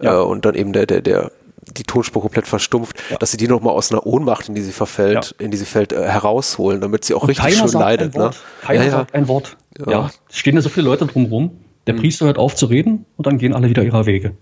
ja. 0.00 0.20
äh, 0.20 0.22
und 0.22 0.44
dann 0.44 0.54
eben 0.54 0.72
der, 0.72 0.86
der, 0.86 1.00
der, 1.00 1.32
die 1.76 1.82
Tonspur 1.82 2.22
komplett 2.22 2.46
verstumpft, 2.46 2.96
ja. 3.10 3.16
dass 3.18 3.32
sie 3.32 3.36
die 3.36 3.48
nochmal 3.48 3.74
aus 3.74 3.90
einer 3.90 4.06
Ohnmacht, 4.06 4.48
in 4.48 4.54
die 4.54 4.62
sie 4.62 4.72
verfällt, 4.72 5.34
in 5.38 5.50
die 5.50 5.56
sie 5.56 5.64
fällt, 5.64 5.92
äh, 5.92 6.08
herausholen, 6.08 6.80
damit 6.80 7.04
sie 7.04 7.14
auch 7.14 7.22
und 7.22 7.30
richtig 7.30 7.56
schön 7.56 7.72
leidet. 7.72 8.16
Ne? 8.16 8.30
Keiner 8.60 8.88
sagt 8.88 9.14
ein 9.14 9.26
Wort. 9.26 9.56
Ja. 9.84 10.10
Es 10.28 10.38
stehen 10.38 10.54
ja 10.54 10.60
so 10.60 10.68
viele 10.68 10.86
Leute 10.86 11.06
drumherum. 11.06 11.58
Der 11.88 11.94
mhm. 11.94 11.98
Priester 11.98 12.26
hört 12.26 12.38
auf 12.38 12.54
zu 12.54 12.66
reden 12.66 13.06
und 13.16 13.26
dann 13.26 13.38
gehen 13.38 13.52
alle 13.52 13.68
wieder 13.68 13.82
ihrer 13.82 14.06
Wege. 14.06 14.36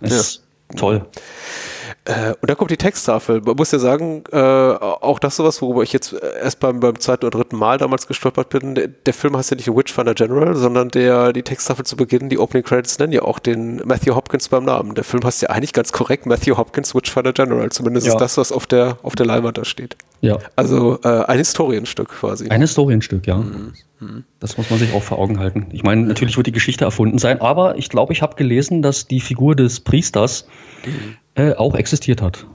Es 0.00 0.42
Toll. 0.74 1.06
Äh, 2.04 2.34
und 2.40 2.48
dann 2.48 2.56
kommt 2.56 2.70
die 2.70 2.76
Texttafel. 2.76 3.40
Man 3.40 3.56
muss 3.56 3.72
ja 3.72 3.78
sagen, 3.78 4.24
äh, 4.32 4.36
auch 4.38 5.18
das 5.18 5.36
sowas, 5.36 5.60
worüber 5.62 5.82
ich 5.82 5.92
jetzt 5.92 6.12
erst 6.12 6.60
beim, 6.60 6.80
beim 6.80 6.98
zweiten 6.98 7.26
oder 7.26 7.38
dritten 7.38 7.56
Mal 7.56 7.78
damals 7.78 8.06
gestolpert 8.06 8.48
bin. 8.48 8.74
Der, 8.74 8.88
der 8.88 9.14
Film 9.14 9.36
heißt 9.36 9.50
ja 9.50 9.56
nicht 9.56 9.68
Witchfinder 9.68 10.14
General, 10.14 10.54
sondern 10.54 10.88
der, 10.88 11.32
die 11.32 11.42
Texttafel 11.42 11.84
zu 11.84 11.96
Beginn, 11.96 12.28
die 12.28 12.38
Opening 12.38 12.64
Credits 12.64 12.98
nennen 12.98 13.12
ja 13.12 13.22
auch 13.22 13.38
den 13.38 13.76
Matthew 13.84 14.14
Hopkins 14.14 14.48
beim 14.48 14.64
Namen. 14.64 14.94
Der 14.94 15.04
Film 15.04 15.24
heißt 15.24 15.42
ja 15.42 15.50
eigentlich 15.50 15.72
ganz 15.72 15.92
korrekt 15.92 16.26
Matthew 16.26 16.56
Hopkins 16.56 16.94
Witchfinder 16.94 17.32
General. 17.32 17.70
Zumindest 17.70 18.06
ja. 18.06 18.12
ist 18.12 18.20
das, 18.20 18.36
was 18.36 18.52
auf 18.52 18.66
der, 18.66 18.98
auf 19.02 19.14
der 19.14 19.26
Leinwand 19.26 19.58
da 19.58 19.64
steht. 19.64 19.96
Ja. 20.20 20.38
Also 20.54 20.98
äh, 21.02 21.08
ein 21.08 21.38
Historienstück 21.38 22.08
quasi. 22.08 22.48
Ein 22.48 22.60
Historienstück, 22.60 23.26
ja. 23.26 23.36
Mhm. 23.36 23.74
Das 24.40 24.58
muss 24.58 24.68
man 24.70 24.78
sich 24.78 24.92
auch 24.92 25.02
vor 25.02 25.18
Augen 25.18 25.38
halten. 25.38 25.68
Ich 25.72 25.82
meine, 25.82 26.02
natürlich 26.02 26.36
wird 26.36 26.46
die 26.46 26.52
Geschichte 26.52 26.84
erfunden 26.84 27.18
sein, 27.18 27.40
aber 27.40 27.78
ich 27.78 27.88
glaube, 27.88 28.12
ich 28.12 28.22
habe 28.22 28.36
gelesen, 28.36 28.82
dass 28.82 29.06
die 29.06 29.20
Figur 29.20 29.56
des 29.56 29.80
Priesters 29.80 30.46
mhm. 30.84 31.16
äh, 31.34 31.54
auch 31.54 31.74
existiert 31.74 32.20
hat. 32.20 32.46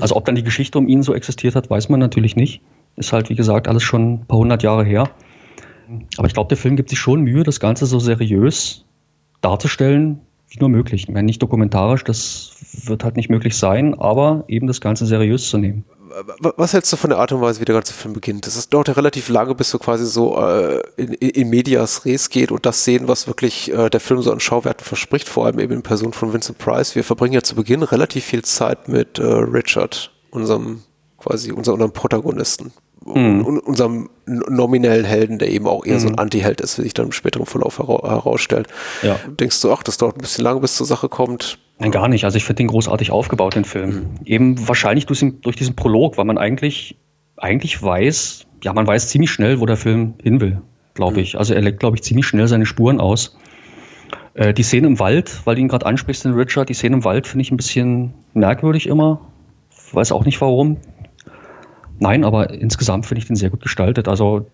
Also 0.00 0.14
ob 0.14 0.24
dann 0.26 0.34
die 0.34 0.44
Geschichte 0.44 0.78
um 0.78 0.88
ihn 0.88 1.02
so 1.02 1.14
existiert 1.14 1.56
hat, 1.56 1.70
weiß 1.70 1.88
man 1.88 2.00
natürlich 2.00 2.36
nicht. 2.36 2.60
Ist 2.96 3.12
halt, 3.12 3.30
wie 3.30 3.34
gesagt, 3.34 3.66
alles 3.68 3.82
schon 3.82 4.14
ein 4.14 4.26
paar 4.26 4.38
hundert 4.38 4.62
Jahre 4.62 4.84
her. 4.84 5.10
Aber 6.18 6.26
ich 6.26 6.34
glaube, 6.34 6.48
der 6.48 6.56
Film 6.56 6.76
gibt 6.76 6.90
sich 6.90 6.98
schon 6.98 7.22
Mühe, 7.22 7.42
das 7.42 7.60
Ganze 7.60 7.86
so 7.86 7.98
seriös 7.98 8.84
darzustellen, 9.40 10.20
wie 10.56 10.60
nur 10.60 10.68
möglich. 10.68 11.02
Ich 11.02 11.08
meine, 11.08 11.26
nicht 11.26 11.42
dokumentarisch, 11.42 12.04
das 12.04 12.52
wird 12.84 13.04
halt 13.04 13.16
nicht 13.16 13.30
möglich 13.30 13.56
sein, 13.56 13.94
aber 13.94 14.44
eben 14.48 14.66
das 14.66 14.80
Ganze 14.80 15.06
seriös 15.06 15.48
zu 15.48 15.58
nehmen 15.58 15.84
was 16.56 16.72
hältst 16.72 16.92
du 16.92 16.96
von 16.96 17.10
der 17.10 17.18
Art 17.18 17.32
und 17.32 17.40
Weise, 17.40 17.60
wie 17.60 17.64
der 17.64 17.74
ganze 17.74 17.92
Film 17.92 18.14
beginnt? 18.14 18.46
Das 18.46 18.56
ist, 18.56 18.72
dauert 18.72 18.88
ja 18.88 18.94
relativ 18.94 19.28
lange, 19.28 19.54
bis 19.54 19.70
du 19.70 19.78
quasi 19.78 20.06
so 20.06 20.38
äh, 20.40 20.82
in, 20.96 21.12
in, 21.12 21.50
Medias 21.50 22.04
Res 22.04 22.30
geht 22.30 22.50
und 22.50 22.64
das 22.64 22.84
sehen, 22.84 23.08
was 23.08 23.26
wirklich 23.26 23.72
äh, 23.72 23.90
der 23.90 24.00
Film 24.00 24.22
so 24.22 24.32
an 24.32 24.40
Schauwerten 24.40 24.84
verspricht, 24.84 25.28
vor 25.28 25.46
allem 25.46 25.58
eben 25.58 25.74
in 25.74 25.82
Person 25.82 26.12
von 26.12 26.32
Vincent 26.32 26.58
Price. 26.58 26.94
Wir 26.94 27.04
verbringen 27.04 27.34
ja 27.34 27.42
zu 27.42 27.54
Beginn 27.54 27.82
relativ 27.82 28.24
viel 28.24 28.42
Zeit 28.42 28.88
mit 28.88 29.18
äh, 29.18 29.24
Richard, 29.24 30.12
unserem 30.30 30.82
quasi 31.18 31.52
unserem 31.52 31.92
Protagonisten. 31.92 32.72
Mhm. 33.04 33.44
Und, 33.44 33.58
unserem 33.60 34.10
nominellen 34.26 35.04
Helden, 35.04 35.38
der 35.38 35.50
eben 35.50 35.66
auch 35.66 35.84
eher 35.84 35.94
mhm. 35.94 36.00
so 36.00 36.06
ein 36.08 36.12
mhm. 36.12 36.18
Anti-Held 36.18 36.60
ist, 36.60 36.78
wie 36.78 36.82
sich 36.82 36.94
dann 36.94 37.06
im 37.06 37.12
späteren 37.12 37.46
Verlauf 37.46 37.78
herausstellt. 37.78 38.68
Ja. 39.02 39.18
Denkst 39.28 39.60
du, 39.60 39.72
ach, 39.72 39.82
das 39.82 39.98
dauert 39.98 40.16
ein 40.16 40.20
bisschen 40.20 40.44
lange, 40.44 40.60
bis 40.60 40.76
zur 40.76 40.86
Sache 40.86 41.08
kommt? 41.08 41.58
Nein, 41.78 41.90
gar 41.90 42.08
nicht. 42.08 42.24
Also 42.24 42.36
ich 42.36 42.44
finde 42.44 42.58
den 42.58 42.68
großartig 42.68 43.10
aufgebaut, 43.10 43.54
den 43.54 43.64
Film. 43.64 43.90
Mhm. 43.90 44.06
Eben 44.24 44.68
wahrscheinlich 44.68 45.06
durch, 45.06 45.24
durch 45.42 45.56
diesen 45.56 45.76
Prolog, 45.76 46.16
weil 46.16 46.24
man 46.24 46.38
eigentlich, 46.38 46.96
eigentlich 47.36 47.80
weiß, 47.82 48.46
ja, 48.64 48.72
man 48.72 48.86
weiß 48.86 49.08
ziemlich 49.08 49.30
schnell, 49.30 49.60
wo 49.60 49.66
der 49.66 49.76
Film 49.76 50.14
hin 50.22 50.40
will, 50.40 50.62
glaube 50.94 51.14
mhm. 51.14 51.20
ich. 51.20 51.38
Also 51.38 51.54
er 51.54 51.60
legt, 51.60 51.80
glaube 51.80 51.96
ich, 51.96 52.02
ziemlich 52.02 52.26
schnell 52.26 52.48
seine 52.48 52.66
Spuren 52.66 52.98
aus. 52.98 53.36
Äh, 54.34 54.54
die 54.54 54.62
Szene 54.62 54.86
im 54.86 54.98
Wald, 54.98 55.42
weil 55.44 55.54
du 55.54 55.60
ihn 55.60 55.68
gerade 55.68 55.86
ansprichst, 55.86 56.24
den 56.24 56.32
Richard, 56.32 56.68
die 56.68 56.74
Szene 56.74 56.96
im 56.96 57.04
Wald 57.04 57.26
finde 57.26 57.42
ich 57.42 57.50
ein 57.50 57.56
bisschen 57.56 58.14
merkwürdig 58.34 58.86
immer. 58.86 59.20
Weiß 59.92 60.12
auch 60.12 60.24
nicht 60.24 60.40
warum. 60.40 60.78
Nein, 61.98 62.24
aber 62.24 62.50
insgesamt 62.50 63.06
finde 63.06 63.20
ich 63.20 63.26
den 63.26 63.36
sehr 63.36 63.50
gut 63.50 63.62
gestaltet. 63.62 64.08
Also 64.08 64.46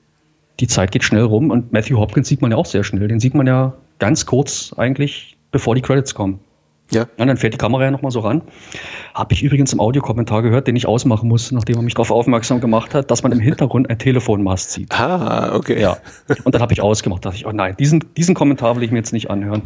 die 0.60 0.66
Zeit 0.66 0.92
geht 0.92 1.04
schnell 1.04 1.22
rum 1.22 1.50
und 1.50 1.72
Matthew 1.72 1.98
Hopkins 1.98 2.28
sieht 2.28 2.42
man 2.42 2.50
ja 2.50 2.56
auch 2.56 2.66
sehr 2.66 2.84
schnell. 2.84 3.08
Den 3.08 3.20
sieht 3.20 3.34
man 3.34 3.46
ja 3.46 3.74
ganz 3.98 4.26
kurz 4.26 4.72
eigentlich, 4.76 5.36
bevor 5.50 5.74
die 5.74 5.82
Credits 5.82 6.14
kommen. 6.14 6.40
Ja. 6.92 7.06
Und 7.16 7.26
dann 7.26 7.36
fährt 7.36 7.54
die 7.54 7.58
Kamera 7.58 7.84
ja 7.84 7.90
nochmal 7.90 8.10
so 8.10 8.20
ran. 8.20 8.42
Habe 9.14 9.32
ich 9.32 9.42
übrigens 9.42 9.72
im 9.72 9.80
Audiokommentar 9.80 10.42
gehört, 10.42 10.66
den 10.66 10.76
ich 10.76 10.86
ausmachen 10.86 11.28
muss, 11.28 11.50
nachdem 11.52 11.76
er 11.76 11.82
mich 11.82 11.94
darauf 11.94 12.10
aufmerksam 12.10 12.60
gemacht 12.60 12.94
hat, 12.94 13.10
dass 13.10 13.22
man 13.22 13.32
im 13.32 13.40
Hintergrund 13.40 13.88
ein 13.88 13.98
Telefonmast 13.98 14.72
sieht. 14.72 14.92
Ah, 14.92 15.54
okay. 15.54 15.80
Ja. 15.80 15.96
Und 16.44 16.54
dann 16.54 16.60
habe 16.60 16.72
ich 16.72 16.82
ausgemacht, 16.82 17.24
dachte 17.24 17.36
ich, 17.36 17.46
oh 17.46 17.52
nein, 17.52 17.76
diesen, 17.78 18.04
diesen 18.16 18.34
Kommentar 18.34 18.76
will 18.76 18.82
ich 18.82 18.90
mir 18.90 18.98
jetzt 18.98 19.12
nicht 19.12 19.30
anhören. 19.30 19.62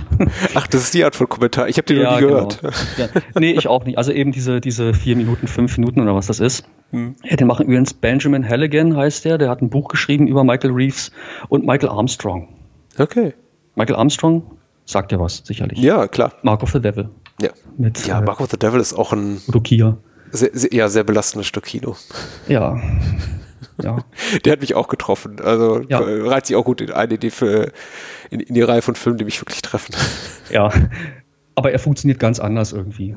Ach, 0.55 0.67
das 0.67 0.83
ist 0.83 0.95
die 0.95 1.05
Art 1.05 1.17
von 1.17 1.29
Kommentar. 1.29 1.69
Ich 1.69 1.79
habe 1.79 1.87
den 1.87 2.03
noch 2.03 2.15
nie 2.15 2.21
gehört. 2.21 2.61
Genau. 2.61 2.73
Ja. 2.97 3.21
Nee, 3.39 3.53
ich 3.53 3.67
auch 3.67 3.85
nicht. 3.85 3.99
Also 3.99 4.13
eben 4.13 4.33
diese, 4.33 4.61
diese 4.61 4.95
vier 4.95 5.17
Minuten, 5.17 5.49
fünf 5.49 5.77
Minuten 5.79 6.01
oder 6.01 6.15
was 6.15 6.27
das 6.27 6.41
ist. 6.41 6.65
Hm. 6.91 7.17
Ja, 7.25 7.37
den 7.37 7.47
machen 7.47 7.67
übrigens 7.67 7.95
Benjamin 7.95 8.49
Halligan, 8.49 8.97
heißt 8.97 9.25
der. 9.25 9.39
Der 9.39 9.51
hat 9.51 9.63
ein 9.63 9.71
Buch 9.71 9.89
geschrieben 9.89 10.27
über 10.29 10.45
Michael 10.45 10.73
Reeves 10.73 11.11
und 11.49 11.67
Michael 11.67 11.89
Armstrong. 11.89 12.49
Okay. 12.99 13.35
Michael 13.75 13.97
Armstrong 13.97 14.56
sagt 14.87 15.13
ja 15.13 15.21
was, 15.21 15.43
sicherlich. 15.45 15.79
Ja, 15.79 16.09
klar. 16.09 16.33
Mark 16.43 16.63
of 16.63 16.71
the 16.73 16.81
Devil. 16.81 17.11
Ja. 17.43 17.51
Mit 17.77 18.07
Ja, 18.07 18.21
äh, 18.21 18.25
Mark 18.25 18.41
of 18.41 18.51
the 18.51 18.57
Devil 18.59 18.81
ist 18.81 18.95
auch 18.95 19.13
ein 19.13 19.43
Rukia. 19.53 19.99
sehr, 20.31 20.51
sehr, 20.55 20.73
ja, 20.73 20.89
sehr 20.89 21.05
belastendes 21.05 21.47
Stück 21.47 21.65
Kino. 21.65 21.97
Ja. 22.49 22.81
Ja. 23.83 23.99
Der 24.45 24.53
hat 24.55 24.61
mich 24.63 24.75
auch 24.75 24.89
getroffen. 24.89 25.37
Also 25.45 25.83
Ja. 25.91 26.01
äh, 26.01 26.27
reiht 26.27 26.47
sich 26.47 26.57
auch 26.57 26.65
gut 26.65 26.81
in 26.81 26.91
eine 26.93 27.13
Idee 27.15 27.29
für 27.29 27.73
in, 28.31 28.41
in 28.41 28.55
die 28.55 28.63
Reihe 28.63 28.81
von 28.81 28.95
Filmen, 28.95 29.19
die 29.19 29.25
mich 29.27 29.39
wirklich 29.43 29.61
treffen. 29.61 29.95
Ja. 30.51 30.71
Aber 31.57 31.73
er 31.73 31.79
funktioniert 31.79 32.19
ganz 32.19 32.39
anders 32.39 32.73
irgendwie. 32.73 33.15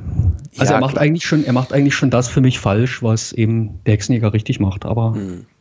Also 0.58 0.72
Ja, 0.74 0.78
er 0.80 0.82
macht 0.82 0.94
klar. 0.94 1.04
eigentlich 1.04 1.26
schon, 1.26 1.46
er 1.46 1.54
macht 1.54 1.72
eigentlich 1.72 1.96
schon 1.96 2.10
das 2.10 2.28
für 2.28 2.42
mich 2.42 2.60
falsch, 2.60 3.02
was 3.04 3.32
eben 3.32 3.80
der 3.86 3.94
Hexenjäger 3.94 4.34
richtig 4.34 4.60
macht. 4.60 4.86
Aber 4.86 5.14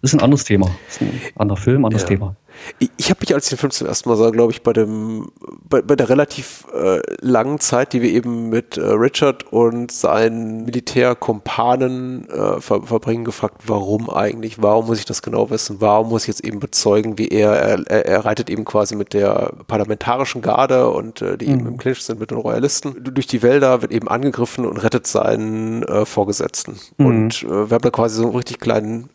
das 0.03 0.13
ist 0.13 0.15
ein 0.15 0.23
anderes 0.23 0.45
Thema. 0.45 0.69
Ist 0.89 1.01
ein 1.01 1.21
anderer 1.37 1.59
Film, 1.59 1.85
anderes 1.85 2.03
Hm. 2.05 2.11
Ja. 2.11 2.17
Thema. 2.17 2.37
Ich, 2.79 3.11
habe 3.11 3.21
mich, 3.21 3.35
als 3.35 3.47
ich 3.47 3.51
den 3.51 3.59
Film 3.59 3.71
zum 3.71 3.87
ersten 3.87 4.09
Mal 4.09 4.17
sah, 4.17 4.31
glaube 4.31 4.53
ich, 4.53 4.63
bei 4.63 4.73
dem 4.73 5.31
bei, 5.69 5.83
bei 5.83 5.97
der 5.97 6.09
relativ 6.09 6.67
äh, 6.75 7.01
langen 7.21 7.61
Zeit, 7.61 7.93
die 7.93 8.03
wir 8.03 8.11
eben 8.11 8.49
mit 8.49 8.77
äh, 8.77 8.83
Richard 8.83 9.53
und 9.53 9.91
seinen 9.91 10.65
Militärkumpanen 10.65 12.29
äh, 12.29 12.61
ver 12.61 12.83
verbringen, 12.83 13.25
gefragt, 13.25 13.63
warum 13.67 14.11
eigentlich? 14.11 14.63
Warum 14.63 14.87
muss 14.87 14.99
ich 14.99 15.05
das 15.05 15.23
genau 15.23 15.51
wissen? 15.51 15.81
Warum 15.81 16.09
muss 16.09 16.23
ich 16.23 16.29
jetzt 16.29 16.45
eben 16.45 16.61
bezeugen, 16.61 17.19
wie 17.19 17.29
er, 17.29 17.53
er, 17.53 18.07
er, 18.07 18.25
reitet 18.25 18.51
eben 18.51 18.65
quasi 18.65 18.97
mit 18.97 19.13
der 19.13 19.53
parlamentarischen 19.67 20.43
Garde 20.43 20.91
und 20.91 21.23
äh, 21.23 21.37
die 21.37 21.47
eben 21.47 21.67
im 21.67 21.77
Clinch 21.77 22.03
sind 22.03 22.21
mit 22.21 22.31
den 22.31 22.39
Royalisten 22.39 22.97
durch 23.03 23.27
die 23.27 23.43
Wälder, 23.43 23.83
wird 23.83 23.93
eben 23.93 24.09
angegriffen 24.09 24.65
und 24.67 24.79
rettet 24.79 25.07
seinen 25.07 25.83
äh, 25.83 26.05
Vorgesetzten. 26.05 26.79
Und 26.97 27.43
äh, 27.43 27.71
wir 27.71 27.75
haben 27.75 27.83
da 27.83 27.91
quasi 27.91 28.17
so 28.17 28.25
einen 28.25 28.37
richtig 28.37 28.61
kleinen 28.61 29.11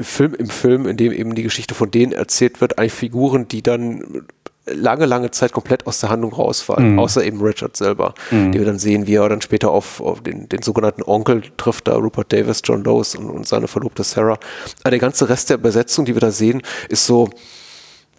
Film 0.00 0.34
im 0.34 0.48
Film, 0.48 0.86
in 0.86 0.96
dem 0.96 1.12
eben 1.12 1.34
die 1.34 1.42
Geschichte 1.42 1.74
von 1.74 1.90
denen 1.90 2.12
erzählt 2.12 2.60
wird, 2.60 2.78
eigentlich 2.78 2.92
Figuren, 2.92 3.48
die 3.48 3.62
dann 3.62 4.26
lange, 4.66 5.06
lange 5.06 5.30
Zeit 5.30 5.52
komplett 5.52 5.86
aus 5.86 6.00
der 6.00 6.10
Handlung 6.10 6.32
rausfallen, 6.32 6.98
außer 6.98 7.24
eben 7.24 7.40
Richard 7.40 7.76
selber, 7.76 8.14
die 8.52 8.58
wir 8.58 8.64
dann 8.64 8.78
sehen, 8.78 9.06
wie 9.06 9.14
er 9.14 9.28
dann 9.28 9.40
später 9.42 9.70
auf, 9.70 10.00
auf 10.00 10.22
den, 10.22 10.48
den 10.48 10.62
sogenannten 10.62 11.02
Onkel 11.02 11.42
trifft, 11.56 11.88
da 11.88 11.96
Rupert 11.96 12.32
Davis, 12.32 12.62
John 12.64 12.84
Lewis 12.84 13.14
und, 13.14 13.30
und 13.30 13.46
seine 13.48 13.68
Verlobte 13.68 14.04
Sarah. 14.04 14.38
Aber 14.82 14.90
der 14.90 14.98
ganze 14.98 15.28
Rest 15.28 15.50
der 15.50 15.56
Besetzung, 15.56 16.04
die 16.04 16.14
wir 16.14 16.20
da 16.20 16.30
sehen, 16.30 16.62
ist 16.88 17.06
so, 17.06 17.30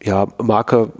ja, 0.04 0.28
Marke, 0.42 0.92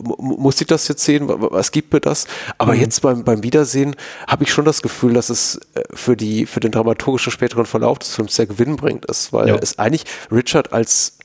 mu- 0.00 0.16
muss 0.36 0.60
ich 0.60 0.66
das 0.66 0.88
jetzt 0.88 1.04
sehen? 1.04 1.28
Wa- 1.28 1.40
wa- 1.40 1.48
Was 1.52 1.70
gibt 1.72 1.92
mir 1.92 2.00
das? 2.00 2.26
Aber 2.58 2.74
jetzt 2.74 3.00
beim, 3.02 3.22
beim 3.24 3.42
Wiedersehen 3.42 3.94
habe 4.26 4.44
ich 4.44 4.52
schon 4.52 4.64
das 4.64 4.82
Gefühl, 4.82 5.12
dass 5.14 5.30
es 5.30 5.60
äh, 5.74 5.82
für, 5.94 6.16
die, 6.16 6.46
für 6.46 6.60
den 6.60 6.72
dramaturgischen 6.72 7.30
späteren 7.32 7.66
Verlauf 7.66 7.98
des 8.00 8.14
Films 8.14 8.34
sehr 8.34 8.46
gewinnbringend 8.46 9.06
ist, 9.06 9.32
weil 9.32 9.48
Ja. 9.48 9.56
es 9.56 9.78
eigentlich 9.78 10.04
Richard 10.32 10.72
als 10.72 11.18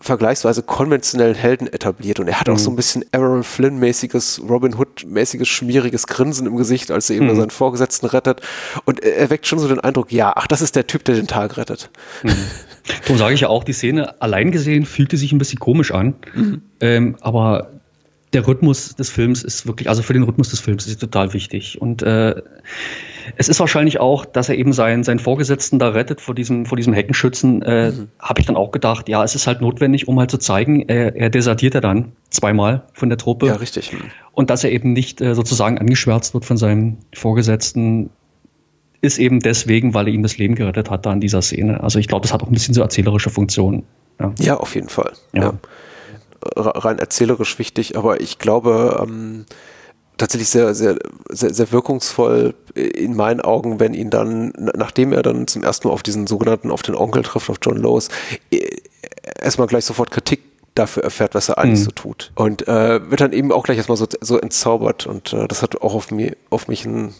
vergleichsweise 0.00 0.64
konventionellen 0.64 1.36
Helden 1.36 1.68
etabliert 1.72 2.18
und 2.18 2.26
er 2.26 2.40
hat 2.40 2.48
auch 2.48 2.58
so 2.58 2.70
ein 2.70 2.74
bisschen 2.76 3.04
Errol 3.12 3.44
Flynn-mäßiges, 3.44 4.40
Robin 4.48 4.74
Hood-mäßiges, 4.76 5.46
schmieriges 5.46 6.08
Grinsen 6.08 6.48
im 6.48 6.56
Gesicht, 6.56 6.90
als 6.90 7.08
er 7.08 7.14
eben 7.16 7.32
seinen 7.36 7.50
Vorgesetzten 7.50 8.06
rettet 8.06 8.40
und 8.84 8.98
er 8.98 9.14
er 9.16 9.30
weckt 9.30 9.46
schon 9.46 9.60
so 9.60 9.68
den 9.68 9.78
Eindruck, 9.78 10.10
ja, 10.10 10.32
ach, 10.34 10.48
das 10.48 10.60
ist 10.60 10.74
der 10.74 10.88
Typ, 10.88 11.04
der 11.04 11.14
den 11.14 11.28
Tag 11.28 11.56
rettet. 11.56 11.88
Darum 13.02 13.18
sage 13.18 13.34
ich 13.34 13.40
ja 13.40 13.48
auch, 13.48 13.64
die 13.64 13.72
Szene 13.72 14.20
allein 14.20 14.50
gesehen 14.50 14.84
fühlte 14.84 15.16
sich 15.16 15.32
ein 15.32 15.38
bisschen 15.38 15.58
komisch 15.58 15.92
an. 15.92 16.14
Ähm, 16.80 17.16
aber 17.20 17.70
der 18.32 18.46
Rhythmus 18.46 18.96
des 18.96 19.10
Films 19.10 19.44
ist 19.44 19.66
wirklich, 19.66 19.88
also 19.88 20.02
für 20.02 20.14
den 20.14 20.22
Rhythmus 20.22 20.48
des 20.48 20.60
Films 20.60 20.86
ist 20.86 20.92
es 20.92 20.98
total 20.98 21.34
wichtig. 21.34 21.80
Und 21.80 22.02
äh, 22.02 22.42
es 23.36 23.48
ist 23.48 23.60
wahrscheinlich 23.60 24.00
auch, 24.00 24.24
dass 24.24 24.48
er 24.48 24.56
eben 24.56 24.72
seinen, 24.72 25.04
seinen 25.04 25.18
Vorgesetzten 25.18 25.78
da 25.78 25.90
rettet 25.90 26.20
vor 26.20 26.34
diesem, 26.34 26.64
vor 26.64 26.76
diesem 26.76 26.94
Heckenschützen, 26.94 27.62
äh, 27.62 27.92
habe 28.18 28.40
ich 28.40 28.46
dann 28.46 28.56
auch 28.56 28.72
gedacht, 28.72 29.08
ja, 29.08 29.22
es 29.22 29.34
ist 29.34 29.46
halt 29.46 29.60
notwendig, 29.60 30.08
um 30.08 30.18
halt 30.18 30.30
zu 30.30 30.38
zeigen, 30.38 30.88
er, 30.88 31.14
er 31.14 31.28
desertiert 31.28 31.74
ja 31.74 31.80
dann 31.80 32.12
zweimal 32.30 32.84
von 32.94 33.10
der 33.10 33.18
Truppe. 33.18 33.46
Ja, 33.46 33.56
richtig. 33.56 33.92
Und 34.32 34.48
dass 34.48 34.64
er 34.64 34.72
eben 34.72 34.92
nicht 34.92 35.20
äh, 35.20 35.34
sozusagen 35.34 35.78
angeschwärzt 35.78 36.32
wird 36.32 36.46
von 36.46 36.56
seinem 36.56 36.98
Vorgesetzten, 37.14 38.10
ist 39.02 39.18
eben 39.18 39.40
deswegen, 39.40 39.92
weil 39.94 40.06
er 40.08 40.14
ihm 40.14 40.22
das 40.22 40.38
Leben 40.38 40.54
gerettet 40.54 40.88
hat 40.90 41.04
da 41.04 41.12
in 41.12 41.20
dieser 41.20 41.42
Szene. 41.42 41.82
Also 41.82 41.98
ich 41.98 42.08
glaube, 42.08 42.22
das 42.22 42.32
hat 42.32 42.42
auch 42.42 42.46
ein 42.46 42.52
bisschen 42.54 42.72
so 42.74 42.80
erzählerische 42.82 43.28
Funktionen. 43.30 43.82
Ja. 44.20 44.32
Ja, 44.38 44.56
auf 44.56 44.74
jeden 44.74 44.88
Fall. 44.88 45.12
Ja. 45.34 45.42
Ja. 45.42 45.52
Rein 46.56 46.98
erzählerisch 46.98 47.58
wichtig, 47.58 47.96
aber 47.96 48.20
ich 48.20 48.38
glaube, 48.38 49.00
ähm, 49.02 49.44
tatsächlich 50.18 50.48
sehr, 50.48 50.74
sehr, 50.74 50.96
sehr, 51.30 51.52
sehr 51.54 51.70
wirkungsvoll 51.72 52.54
in 52.74 53.14
meinen 53.16 53.40
Augen, 53.40 53.78
wenn 53.80 53.94
ihn 53.94 54.10
dann, 54.10 54.52
na- 54.58 54.72
nachdem 54.76 55.12
er 55.12 55.22
dann 55.22 55.46
zum 55.46 55.62
ersten 55.62 55.88
Mal 55.88 55.94
auf 55.94 56.02
diesen 56.02 56.26
sogenannten, 56.26 56.70
auf 56.70 56.82
den 56.82 56.94
Onkel 56.96 57.22
trifft, 57.22 57.48
auf 57.50 57.58
John 57.62 57.76
Lewis, 57.76 58.08
äh, 58.52 58.60
erstmal 59.40 59.66
gleich 59.68 59.84
sofort 59.84 60.10
Kritik 60.10 60.42
dafür 60.74 61.04
erfährt, 61.04 61.34
was 61.34 61.48
er 61.48 61.58
eigentlich 61.58 61.80
Mhm. 61.80 61.84
so 61.84 61.90
tut. 61.92 62.32
Und 62.34 62.66
äh, 62.68 63.10
wird 63.10 63.20
dann 63.20 63.32
eben 63.32 63.52
auch 63.52 63.62
gleich 63.64 63.78
erstmal 63.78 63.96
so, 63.98 64.06
so 64.20 64.38
entzaubert 64.38 65.06
und 65.06 65.32
äh, 65.32 65.46
das 65.48 65.62
hat 65.62 65.80
auch 65.82 65.94
auf, 65.94 66.10
mir, 66.10 66.36
auf 66.50 66.66
mich 66.68 66.86
einen 66.86 67.14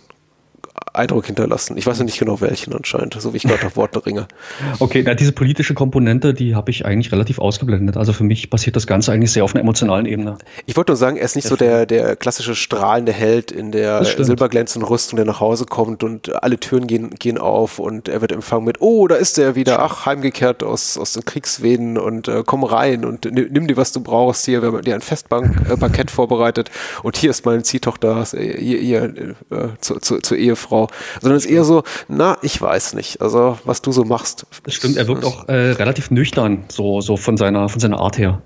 Eindruck 0.92 1.26
hinterlassen. 1.26 1.76
Ich 1.76 1.86
weiß 1.86 1.98
noch 1.98 2.04
nicht 2.04 2.18
genau 2.18 2.40
welchen 2.40 2.74
anscheinend, 2.74 3.14
so 3.14 3.32
wie 3.32 3.38
ich 3.38 3.44
gerade 3.44 3.66
auf 3.66 3.76
Worte 3.76 4.04
ringe. 4.04 4.26
Okay, 4.78 5.02
na, 5.04 5.14
diese 5.14 5.32
politische 5.32 5.74
Komponente, 5.74 6.34
die 6.34 6.54
habe 6.54 6.70
ich 6.70 6.84
eigentlich 6.84 7.12
relativ 7.12 7.38
ausgeblendet. 7.38 7.96
Also 7.96 8.12
für 8.12 8.24
mich 8.24 8.50
passiert 8.50 8.74
das 8.74 8.86
Ganze 8.86 9.12
eigentlich 9.12 9.30
sehr 9.32 9.44
auf 9.44 9.54
einer 9.54 9.62
emotionalen 9.62 10.06
Ebene. 10.06 10.38
Ich 10.66 10.76
wollte 10.76 10.92
nur 10.92 10.96
sagen, 10.96 11.16
er 11.16 11.24
ist 11.24 11.36
nicht 11.36 11.46
so 11.46 11.56
der, 11.56 11.86
der 11.86 12.16
klassische 12.16 12.54
strahlende 12.54 13.12
Held 13.12 13.52
in 13.52 13.70
der 13.70 14.04
silberglänzenden 14.04 14.88
Rüstung, 14.88 15.16
der 15.16 15.24
nach 15.24 15.40
Hause 15.40 15.66
kommt 15.66 16.02
und 16.02 16.42
alle 16.42 16.58
Türen 16.58 16.86
gehen, 16.86 17.10
gehen 17.10 17.38
auf 17.38 17.78
und 17.78 18.08
er 18.08 18.20
wird 18.20 18.32
empfangen 18.32 18.64
mit, 18.64 18.80
oh, 18.80 19.06
da 19.06 19.14
ist 19.14 19.38
er 19.38 19.54
wieder, 19.54 19.80
ach, 19.80 20.06
heimgekehrt 20.06 20.62
aus, 20.62 20.98
aus 20.98 21.12
den 21.12 21.24
Kriegswehen 21.24 21.98
und 21.98 22.28
äh, 22.28 22.42
komm 22.44 22.64
rein 22.64 23.04
und 23.04 23.24
nimm, 23.24 23.66
dir, 23.66 23.76
was 23.76 23.92
du 23.92 24.00
brauchst. 24.00 24.44
Hier, 24.46 24.62
wir 24.62 24.72
haben 24.72 24.82
dir 24.82 24.94
ein 24.94 25.00
Festbankett 25.00 26.10
äh, 26.10 26.12
vorbereitet 26.12 26.70
und 27.02 27.16
hier 27.16 27.30
ist 27.30 27.44
meine 27.44 27.62
Ziehtochter 27.62 28.26
äh, 28.32 28.58
hier, 28.58 28.78
hier 28.78 29.02
äh, 29.04 29.68
zu, 29.80 29.98
zu, 30.00 30.18
zur 30.18 30.36
Ehefrau. 30.36 30.81
Sondern 31.20 31.36
es 31.36 31.44
ist 31.44 31.50
eher 31.50 31.64
so, 31.64 31.82
na, 32.08 32.38
ich 32.42 32.60
weiß 32.60 32.94
nicht, 32.94 33.20
also 33.20 33.58
was 33.64 33.82
du 33.82 33.92
so 33.92 34.04
machst. 34.04 34.46
Das 34.64 34.74
stimmt, 34.74 34.96
er 34.96 35.08
wirkt 35.08 35.24
auch 35.24 35.48
äh, 35.48 35.72
relativ 35.72 36.10
nüchtern, 36.10 36.64
so, 36.68 37.00
so 37.00 37.16
von, 37.16 37.36
seiner, 37.36 37.68
von 37.68 37.80
seiner 37.80 37.98
Art 37.98 38.18
her. 38.18 38.42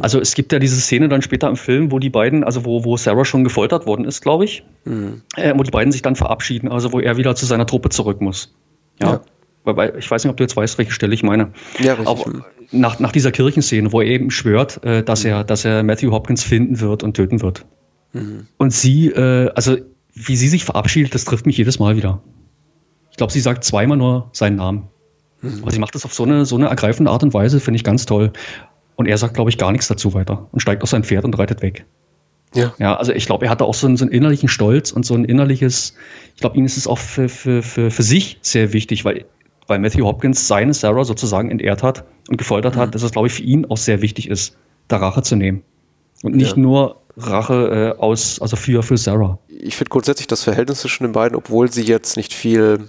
Also 0.00 0.20
es 0.20 0.34
gibt 0.34 0.52
ja 0.52 0.58
diese 0.58 0.80
Szene 0.80 1.08
dann 1.08 1.22
später 1.22 1.48
im 1.48 1.56
Film, 1.56 1.92
wo 1.92 1.98
die 1.98 2.10
beiden, 2.10 2.44
also 2.44 2.64
wo, 2.64 2.84
wo 2.84 2.96
Sarah 2.96 3.24
schon 3.24 3.44
gefoltert 3.44 3.86
worden 3.86 4.04
ist, 4.04 4.22
glaube 4.22 4.44
ich, 4.44 4.64
äh, 5.36 5.54
wo 5.56 5.62
die 5.62 5.70
beiden 5.70 5.92
sich 5.92 6.02
dann 6.02 6.16
verabschieden, 6.16 6.68
also 6.70 6.92
wo 6.92 7.00
er 7.00 7.16
wieder 7.16 7.34
zu 7.34 7.46
seiner 7.46 7.66
Truppe 7.66 7.90
zurück 7.90 8.20
muss. 8.20 8.54
Ja. 9.00 9.12
Ja. 9.12 9.20
Wobei, 9.64 9.94
ich 9.98 10.10
weiß 10.10 10.24
nicht, 10.24 10.30
ob 10.30 10.38
du 10.38 10.44
jetzt 10.44 10.56
weißt, 10.56 10.78
welche 10.78 10.92
Stelle 10.92 11.12
ich 11.12 11.22
meine. 11.22 11.52
Ja, 11.78 11.94
richtig. 11.94 12.08
Aber 12.08 12.44
nach, 12.72 12.98
nach 12.98 13.12
dieser 13.12 13.30
Kirchenszene, 13.30 13.92
wo 13.92 14.00
er 14.00 14.06
eben 14.06 14.30
schwört, 14.30 14.82
äh, 14.84 15.02
dass, 15.02 15.24
er, 15.24 15.44
dass 15.44 15.66
er 15.66 15.82
Matthew 15.82 16.12
Hopkins 16.12 16.42
finden 16.42 16.80
wird 16.80 17.02
und 17.02 17.14
töten 17.14 17.42
wird. 17.42 17.66
Und 18.56 18.72
sie, 18.72 19.06
äh, 19.06 19.50
also 19.54 19.76
wie 20.14 20.36
sie 20.36 20.48
sich 20.48 20.64
verabschiedet, 20.64 21.14
das 21.14 21.24
trifft 21.24 21.46
mich 21.46 21.56
jedes 21.56 21.78
Mal 21.78 21.96
wieder. 21.96 22.22
Ich 23.10 23.16
glaube, 23.16 23.32
sie 23.32 23.40
sagt 23.40 23.64
zweimal 23.64 23.96
nur 23.96 24.30
seinen 24.32 24.56
Namen. 24.56 24.88
Aber 25.62 25.70
sie 25.70 25.78
macht 25.78 25.94
das 25.94 26.04
auf 26.04 26.12
so 26.12 26.24
eine, 26.24 26.44
so 26.44 26.56
eine 26.56 26.66
ergreifende 26.66 27.10
Art 27.10 27.22
und 27.22 27.32
Weise, 27.32 27.60
finde 27.60 27.76
ich 27.76 27.84
ganz 27.84 28.04
toll. 28.06 28.32
Und 28.96 29.06
er 29.06 29.16
sagt, 29.16 29.34
glaube 29.34 29.48
ich, 29.50 29.56
gar 29.56 29.72
nichts 29.72 29.88
dazu 29.88 30.12
weiter 30.12 30.48
und 30.52 30.60
steigt 30.60 30.82
auf 30.82 30.90
sein 30.90 31.02
Pferd 31.04 31.24
und 31.24 31.38
reitet 31.38 31.62
weg. 31.62 31.86
Ja. 32.54 32.74
Ja, 32.78 32.96
also 32.96 33.12
ich 33.12 33.24
glaube, 33.26 33.46
er 33.46 33.50
hatte 33.50 33.64
auch 33.64 33.74
so 33.74 33.86
einen, 33.86 33.96
so 33.96 34.04
einen 34.04 34.12
innerlichen 34.12 34.48
Stolz 34.48 34.90
und 34.92 35.06
so 35.06 35.14
ein 35.14 35.24
innerliches, 35.24 35.94
ich 36.34 36.40
glaube, 36.40 36.58
ihm 36.58 36.66
ist 36.66 36.76
es 36.76 36.86
auch 36.86 36.98
für, 36.98 37.28
für, 37.28 37.62
für, 37.62 37.90
für 37.90 38.02
sich 38.02 38.38
sehr 38.42 38.72
wichtig, 38.72 39.04
weil, 39.04 39.24
weil 39.66 39.78
Matthew 39.78 40.04
Hopkins 40.04 40.46
seine 40.48 40.74
Sarah 40.74 41.04
sozusagen 41.04 41.50
entehrt 41.50 41.82
hat 41.82 42.04
und 42.28 42.36
gefoltert 42.36 42.76
hat, 42.76 42.94
dass 42.94 43.02
es, 43.02 43.12
glaube 43.12 43.28
ich, 43.28 43.32
für 43.32 43.42
ihn 43.42 43.64
auch 43.66 43.76
sehr 43.78 44.02
wichtig 44.02 44.28
ist, 44.28 44.56
da 44.88 44.98
Rache 44.98 45.22
zu 45.22 45.36
nehmen. 45.36 45.62
Und 46.22 46.34
nicht 46.34 46.56
Ja. 46.56 46.62
nur 46.62 46.99
Rache 47.16 47.94
äh, 47.96 48.00
aus, 48.00 48.40
also 48.40 48.56
für, 48.56 48.82
für 48.82 48.96
Sarah. 48.96 49.38
ich 49.48 49.76
finde 49.76 49.90
grundsätzlich 49.90 50.26
das 50.26 50.42
Verhältnis 50.42 50.80
zwischen 50.80 51.04
den 51.04 51.12
beiden, 51.12 51.36
obwohl 51.36 51.70
sie 51.70 51.82
jetzt 51.82 52.16
nicht 52.16 52.32
viel 52.32 52.88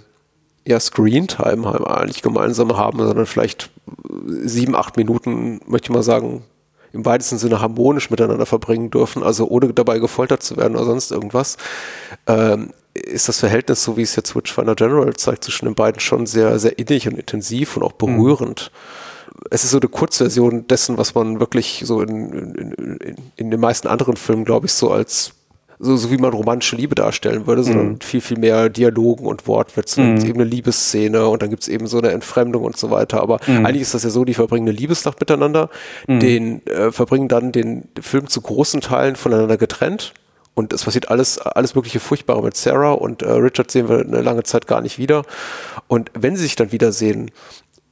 ja, 0.64 0.78
Screentime 0.78 1.86
eigentlich 1.88 2.22
gemeinsam 2.22 2.76
haben, 2.76 2.98
sondern 2.98 3.26
vielleicht 3.26 3.70
äh, 3.88 4.46
sieben, 4.46 4.76
acht 4.76 4.96
Minuten, 4.96 5.60
möchte 5.66 5.86
ich 5.86 5.94
mal 5.94 6.02
sagen, 6.02 6.44
im 6.92 7.04
weitesten 7.04 7.38
Sinne 7.38 7.60
harmonisch 7.60 8.10
miteinander 8.10 8.46
verbringen 8.46 8.90
dürfen, 8.90 9.22
also 9.22 9.48
ohne 9.48 9.72
dabei 9.72 9.98
gefoltert 9.98 10.42
zu 10.42 10.56
werden 10.56 10.76
oder 10.76 10.84
sonst 10.84 11.10
irgendwas, 11.10 11.56
ähm, 12.26 12.70
ist 12.94 13.28
das 13.28 13.40
Verhältnis, 13.40 13.82
so 13.82 13.96
wie 13.96 14.02
es 14.02 14.14
jetzt 14.16 14.36
Witchfinder 14.36 14.74
General 14.74 15.14
zeigt, 15.14 15.44
zwischen 15.44 15.64
den 15.64 15.74
beiden 15.74 16.00
schon 16.00 16.26
sehr, 16.26 16.58
sehr 16.58 16.78
innig 16.78 17.08
und 17.08 17.18
intensiv 17.18 17.76
und 17.76 17.82
auch 17.82 17.92
berührend. 17.92 18.70
Es 19.50 19.64
ist 19.64 19.70
so 19.70 19.78
eine 19.80 19.88
Kurzversion 19.88 20.66
dessen, 20.68 20.98
was 20.98 21.14
man 21.14 21.40
wirklich 21.40 21.82
so 21.84 22.00
in, 22.00 22.32
in, 22.32 22.72
in, 23.00 23.16
in 23.36 23.50
den 23.50 23.60
meisten 23.60 23.88
anderen 23.88 24.16
Filmen, 24.16 24.44
glaube 24.44 24.66
ich, 24.66 24.72
so 24.72 24.90
als 24.90 25.32
so, 25.84 25.96
so 25.96 26.12
wie 26.12 26.16
man 26.16 26.32
romantische 26.32 26.76
Liebe 26.76 26.94
darstellen 26.94 27.48
würde, 27.48 27.64
sondern 27.64 27.88
Mhm. 27.94 28.00
viel, 28.00 28.20
viel 28.20 28.38
mehr 28.38 28.68
Dialogen 28.68 29.26
und 29.26 29.48
Wortwitze. 29.48 30.00
Dann 30.00 30.10
gibt's 30.14 30.28
eben 30.28 30.40
eine 30.40 30.48
Liebesszene 30.48 31.26
und 31.26 31.42
dann 31.42 31.50
gibt's 31.50 31.66
eben 31.66 31.88
so 31.88 31.98
eine 31.98 32.12
Entfremdung 32.12 32.62
und 32.62 32.76
so 32.76 32.92
weiter. 32.92 33.20
Aber 33.20 33.40
Mhm. 33.48 33.66
eigentlich 33.66 33.82
ist 33.82 33.92
das 33.92 34.04
ja 34.04 34.10
so, 34.10 34.24
die 34.24 34.34
verbringen 34.34 34.68
eine 34.68 34.76
Liebesnacht 34.78 35.18
miteinander, 35.18 35.70
den 36.06 36.64
äh, 36.68 36.92
verbringen 36.92 37.26
dann 37.26 37.50
den 37.50 37.88
Film 38.00 38.28
zu 38.28 38.40
großen 38.42 38.80
Teilen 38.80 39.16
voneinander 39.16 39.56
getrennt. 39.56 40.14
Und 40.54 40.72
es 40.74 40.84
passiert 40.84 41.08
alles, 41.10 41.38
alles 41.38 41.74
mögliche 41.74 41.98
Furchtbare 41.98 42.42
mit 42.42 42.56
Sarah 42.56 42.92
und 42.92 43.22
äh, 43.22 43.30
Richard 43.32 43.70
sehen 43.70 43.88
wir 43.88 44.00
eine 44.00 44.20
lange 44.20 44.42
Zeit 44.44 44.66
gar 44.68 44.82
nicht 44.82 44.98
wieder. 44.98 45.22
Und 45.88 46.10
wenn 46.14 46.36
sie 46.36 46.42
sich 46.42 46.56
dann 46.56 46.70
wiedersehen, 46.72 47.30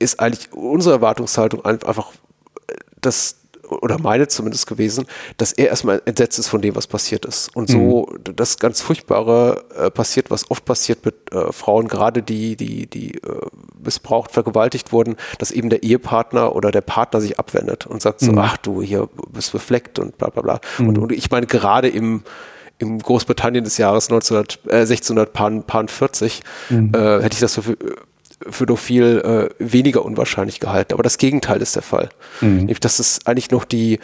ist 0.01 0.19
eigentlich 0.19 0.53
unsere 0.53 0.97
Erwartungshaltung 0.97 1.65
ein- 1.65 1.83
einfach 1.85 2.11
äh, 2.69 2.75
das, 3.01 3.37
oder 3.69 3.99
meine 4.01 4.27
zumindest 4.27 4.67
gewesen, 4.67 5.07
dass 5.37 5.53
er 5.53 5.69
erstmal 5.69 6.03
entsetzt 6.05 6.41
ist 6.41 6.49
von 6.49 6.61
dem, 6.61 6.75
was 6.75 6.89
passiert 6.89 7.25
ist. 7.25 7.55
Und 7.55 7.71
so 7.71 8.13
das 8.35 8.59
ganz 8.59 8.81
Furchtbare 8.81 9.65
äh, 9.77 9.91
passiert, 9.93 10.29
was 10.29 10.51
oft 10.51 10.65
passiert 10.65 11.05
mit 11.05 11.15
äh, 11.33 11.53
Frauen, 11.53 11.87
gerade 11.87 12.21
die, 12.25 12.57
die, 12.57 12.89
die 12.89 13.15
äh, 13.19 13.21
missbraucht, 13.85 14.33
vergewaltigt 14.33 14.91
wurden, 14.93 15.15
dass 15.39 15.53
eben 15.53 15.71
der 15.71 15.85
Ehepartner 15.85 16.57
oder 16.57 16.73
der 16.73 16.81
Partner 16.81 17.21
sich 17.21 17.39
abwendet 17.39 17.87
und 17.87 18.03
sagt 18.03 18.19
so, 18.21 18.33
ach 18.39 18.57
du, 18.57 18.83
hier 18.83 19.09
bist 19.31 19.53
befleckt 19.53 20.01
und 20.01 20.19
bla 20.19 20.31
bla 20.31 20.43
bla. 20.43 20.61
Und, 20.81 20.99
und 20.99 21.13
ich 21.13 21.31
meine, 21.31 21.47
gerade 21.47 21.89
im 21.89 22.25
im 22.83 22.99
Großbritannien 22.99 23.63
des 23.63 23.77
Jahres 23.77 24.09
1900, 24.11 24.59
äh, 24.73 24.87
1640 24.87 26.41
äh, 26.71 27.23
hätte 27.23 27.35
ich 27.35 27.41
das 27.41 27.55
für, 27.57 27.77
für 28.48 28.64
noch 28.64 28.79
viel 28.79 29.50
äh, 29.50 29.55
weniger 29.59 30.05
unwahrscheinlich 30.05 30.61
gehalten. 30.61 30.94
Aber 30.94 31.03
das 31.03 31.18
Gegenteil 31.18 31.61
ist 31.61 31.76
der 31.76 31.83
Fall. 31.83 32.09
Nämlich, 32.40 32.81
dass 32.81 32.98
es 32.98 33.26
eigentlich 33.26 33.50
noch 33.50 33.64
die, 33.64 33.98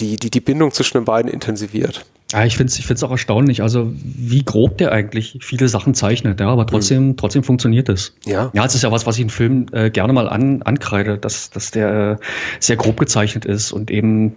die, 0.00 0.16
die, 0.16 0.30
die 0.30 0.40
Bindung 0.40 0.72
zwischen 0.72 0.98
den 0.98 1.04
beiden 1.04 1.30
intensiviert. 1.30 2.06
Ja, 2.32 2.44
ich 2.44 2.58
finde 2.58 2.70
es 2.70 2.78
ich 2.78 2.86
find's 2.86 3.02
auch 3.02 3.10
erstaunlich, 3.10 3.62
also 3.62 3.90
wie 3.94 4.44
grob 4.44 4.76
der 4.76 4.92
eigentlich 4.92 5.38
viele 5.40 5.66
Sachen 5.68 5.94
zeichnet, 5.94 6.40
ja, 6.40 6.48
aber 6.48 6.66
trotzdem, 6.66 7.16
trotzdem 7.16 7.42
funktioniert 7.42 7.88
es. 7.88 8.14
Ja. 8.26 8.50
Ja, 8.52 8.66
es 8.66 8.74
ist 8.74 8.82
ja 8.82 8.92
was, 8.92 9.06
was 9.06 9.16
ich 9.16 9.22
in 9.22 9.30
Filmen 9.30 9.72
äh, 9.72 9.88
gerne 9.90 10.12
mal 10.12 10.28
an, 10.28 10.60
ankreide, 10.62 11.16
dass, 11.16 11.48
dass 11.48 11.70
der 11.70 12.18
äh, 12.20 12.24
sehr 12.60 12.76
grob 12.76 12.98
gezeichnet 13.00 13.46
ist 13.46 13.72
und 13.72 13.90
eben 13.90 14.36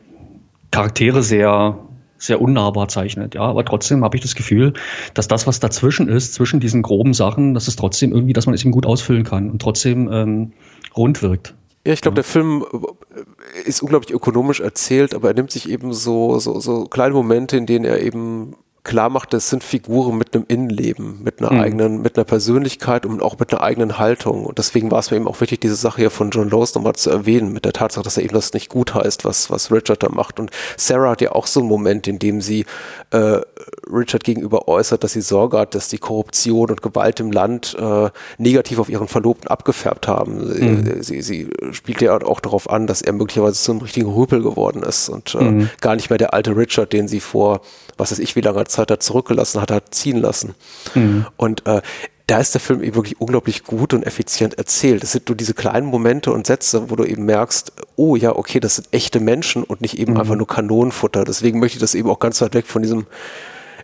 Charaktere 0.71 1.21
sehr, 1.21 1.79
sehr 2.21 2.39
unnahbar 2.39 2.87
zeichnet. 2.87 3.35
Ja, 3.35 3.41
aber 3.41 3.65
trotzdem 3.65 4.03
habe 4.03 4.15
ich 4.15 4.21
das 4.21 4.35
Gefühl, 4.35 4.73
dass 5.13 5.27
das, 5.27 5.47
was 5.47 5.59
dazwischen 5.59 6.07
ist, 6.07 6.33
zwischen 6.35 6.59
diesen 6.59 6.83
groben 6.83 7.13
Sachen, 7.13 7.53
dass 7.53 7.67
es 7.67 7.75
trotzdem 7.75 8.13
irgendwie, 8.13 8.33
dass 8.33 8.45
man 8.45 8.53
es 8.53 8.61
eben 8.61 8.71
gut 8.71 8.85
ausfüllen 8.85 9.23
kann 9.23 9.49
und 9.49 9.61
trotzdem 9.61 10.09
ähm, 10.11 10.53
rund 10.95 11.21
wirkt. 11.23 11.55
Ja, 11.85 11.93
ich 11.93 12.01
glaube, 12.01 12.15
der 12.15 12.23
Film 12.23 12.63
äh, 12.71 13.67
ist 13.67 13.81
unglaublich 13.81 14.13
ökonomisch 14.13 14.59
erzählt, 14.59 15.15
aber 15.15 15.29
er 15.29 15.33
nimmt 15.33 15.51
sich 15.51 15.67
eben 15.67 15.93
so, 15.93 16.37
so, 16.37 16.59
so 16.59 16.85
kleine 16.85 17.15
Momente, 17.15 17.57
in 17.57 17.65
denen 17.65 17.85
er 17.85 18.01
eben 18.01 18.55
klar 18.83 19.09
macht, 19.09 19.33
das 19.33 19.49
sind 19.49 19.63
Figuren 19.63 20.17
mit 20.17 20.33
einem 20.33 20.45
Innenleben, 20.47 21.21
mit 21.23 21.39
einer 21.39 21.51
eigenen, 21.51 22.01
mit 22.01 22.17
einer 22.17 22.25
Persönlichkeit 22.25 23.05
und 23.05 23.21
auch 23.21 23.37
mit 23.37 23.53
einer 23.53 23.61
eigenen 23.61 23.99
Haltung. 23.99 24.45
Und 24.45 24.57
deswegen 24.57 24.89
war 24.89 24.99
es 24.99 25.11
mir 25.11 25.17
eben 25.17 25.27
auch 25.27 25.39
wichtig, 25.39 25.61
diese 25.61 25.75
Sache 25.75 26.01
hier 26.01 26.09
von 26.09 26.31
John 26.31 26.49
Lewis 26.49 26.73
nochmal 26.73 26.93
zu 26.93 27.11
erwähnen, 27.11 27.53
mit 27.53 27.63
der 27.65 27.73
Tatsache, 27.73 28.03
dass 28.03 28.17
er 28.17 28.23
eben 28.23 28.33
das 28.33 28.53
nicht 28.53 28.69
gut 28.69 28.95
heißt, 28.95 29.23
was, 29.23 29.51
was 29.51 29.71
Richard 29.71 30.01
da 30.01 30.09
macht. 30.09 30.39
Und 30.39 30.49
Sarah 30.77 31.11
hat 31.11 31.21
ja 31.21 31.31
auch 31.33 31.45
so 31.45 31.59
einen 31.59 31.69
Moment, 31.69 32.07
in 32.07 32.17
dem 32.17 32.41
sie 32.41 32.65
äh, 33.11 33.41
Richard 33.91 34.23
gegenüber 34.23 34.67
äußert, 34.67 35.03
dass 35.03 35.13
sie 35.13 35.21
Sorge 35.21 35.59
hat, 35.59 35.75
dass 35.75 35.87
die 35.89 35.99
Korruption 35.99 36.71
und 36.71 36.81
Gewalt 36.81 37.19
im 37.19 37.31
Land 37.31 37.77
äh, 37.79 38.09
negativ 38.39 38.79
auf 38.79 38.89
ihren 38.89 39.07
Verlobten 39.07 39.47
abgefärbt 39.47 40.07
haben. 40.07 41.01
Sie, 41.03 41.21
sie 41.21 41.49
spielt 41.71 42.01
ja 42.01 42.19
auch 42.19 42.39
darauf 42.39 42.69
an, 42.69 42.87
dass 42.87 43.01
er 43.01 43.13
möglicherweise 43.13 43.61
zum 43.61 43.79
richtigen 43.79 44.11
Rüpel 44.11 44.41
geworden 44.41 44.81
ist 44.81 45.09
und 45.09 45.35
äh, 45.35 45.67
gar 45.81 45.95
nicht 45.95 46.09
mehr 46.09 46.17
der 46.17 46.33
alte 46.33 46.55
Richard, 46.55 46.93
den 46.93 47.07
sie 47.07 47.19
vor, 47.19 47.61
was 48.01 48.11
weiß 48.11 48.19
ich, 48.19 48.35
wie 48.35 48.41
langer 48.41 48.65
Zeit 48.65 48.91
hat 48.91 49.03
zurückgelassen 49.03 49.61
hat, 49.61 49.71
hat 49.71 49.93
ziehen 49.95 50.17
lassen. 50.17 50.55
Und 51.37 51.65
äh, 51.65 51.81
da 52.27 52.39
ist 52.39 52.53
der 52.53 52.61
Film 52.61 52.81
eben 52.81 52.95
wirklich 52.95 53.19
unglaublich 53.19 53.63
gut 53.63 53.93
und 53.93 54.03
effizient 54.03 54.57
erzählt. 54.57 55.03
Es 55.03 55.11
sind 55.11 55.27
nur 55.27 55.35
diese 55.35 55.53
kleinen 55.53 55.85
Momente 55.85 56.31
und 56.31 56.47
Sätze, 56.47 56.89
wo 56.89 56.95
du 56.95 57.03
eben 57.03 57.25
merkst, 57.25 57.73
oh 57.95 58.15
ja, 58.15 58.35
okay, 58.35 58.59
das 58.59 58.77
sind 58.77 58.87
echte 58.91 59.19
Menschen 59.19 59.63
und 59.63 59.81
nicht 59.81 59.99
eben 59.99 60.17
einfach 60.17 60.35
nur 60.35 60.47
Kanonenfutter. 60.47 61.25
Deswegen 61.25 61.59
möchte 61.59 61.77
ich 61.77 61.81
das 61.81 61.93
eben 61.93 62.09
auch 62.09 62.19
ganz 62.19 62.41
weit 62.41 62.53
weg 62.53 62.67
von 62.67 62.81
diesem 62.81 63.05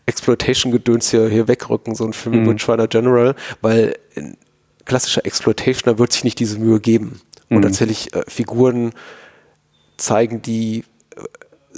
Exploitation-Gedöns 0.05 1.11
hier, 1.11 1.27
hier 1.27 1.47
wegrücken, 1.47 1.93
so 1.93 2.05
ein 2.05 2.13
Film 2.13 2.35
wie 2.35 2.49
Witchfinder 2.49 2.87
General, 2.87 3.35
weil 3.61 3.95
ein 4.15 4.37
klassischer 4.85 5.25
Exploitationer 5.25 5.99
wird 5.99 6.13
sich 6.13 6.23
nicht 6.23 6.39
diese 6.39 6.57
Mühe 6.57 6.79
geben. 6.79 7.21
Und 7.49 7.61
tatsächlich 7.61 8.13
äh, 8.13 8.23
Figuren 8.27 8.91
zeigen, 9.97 10.41
die 10.41 10.83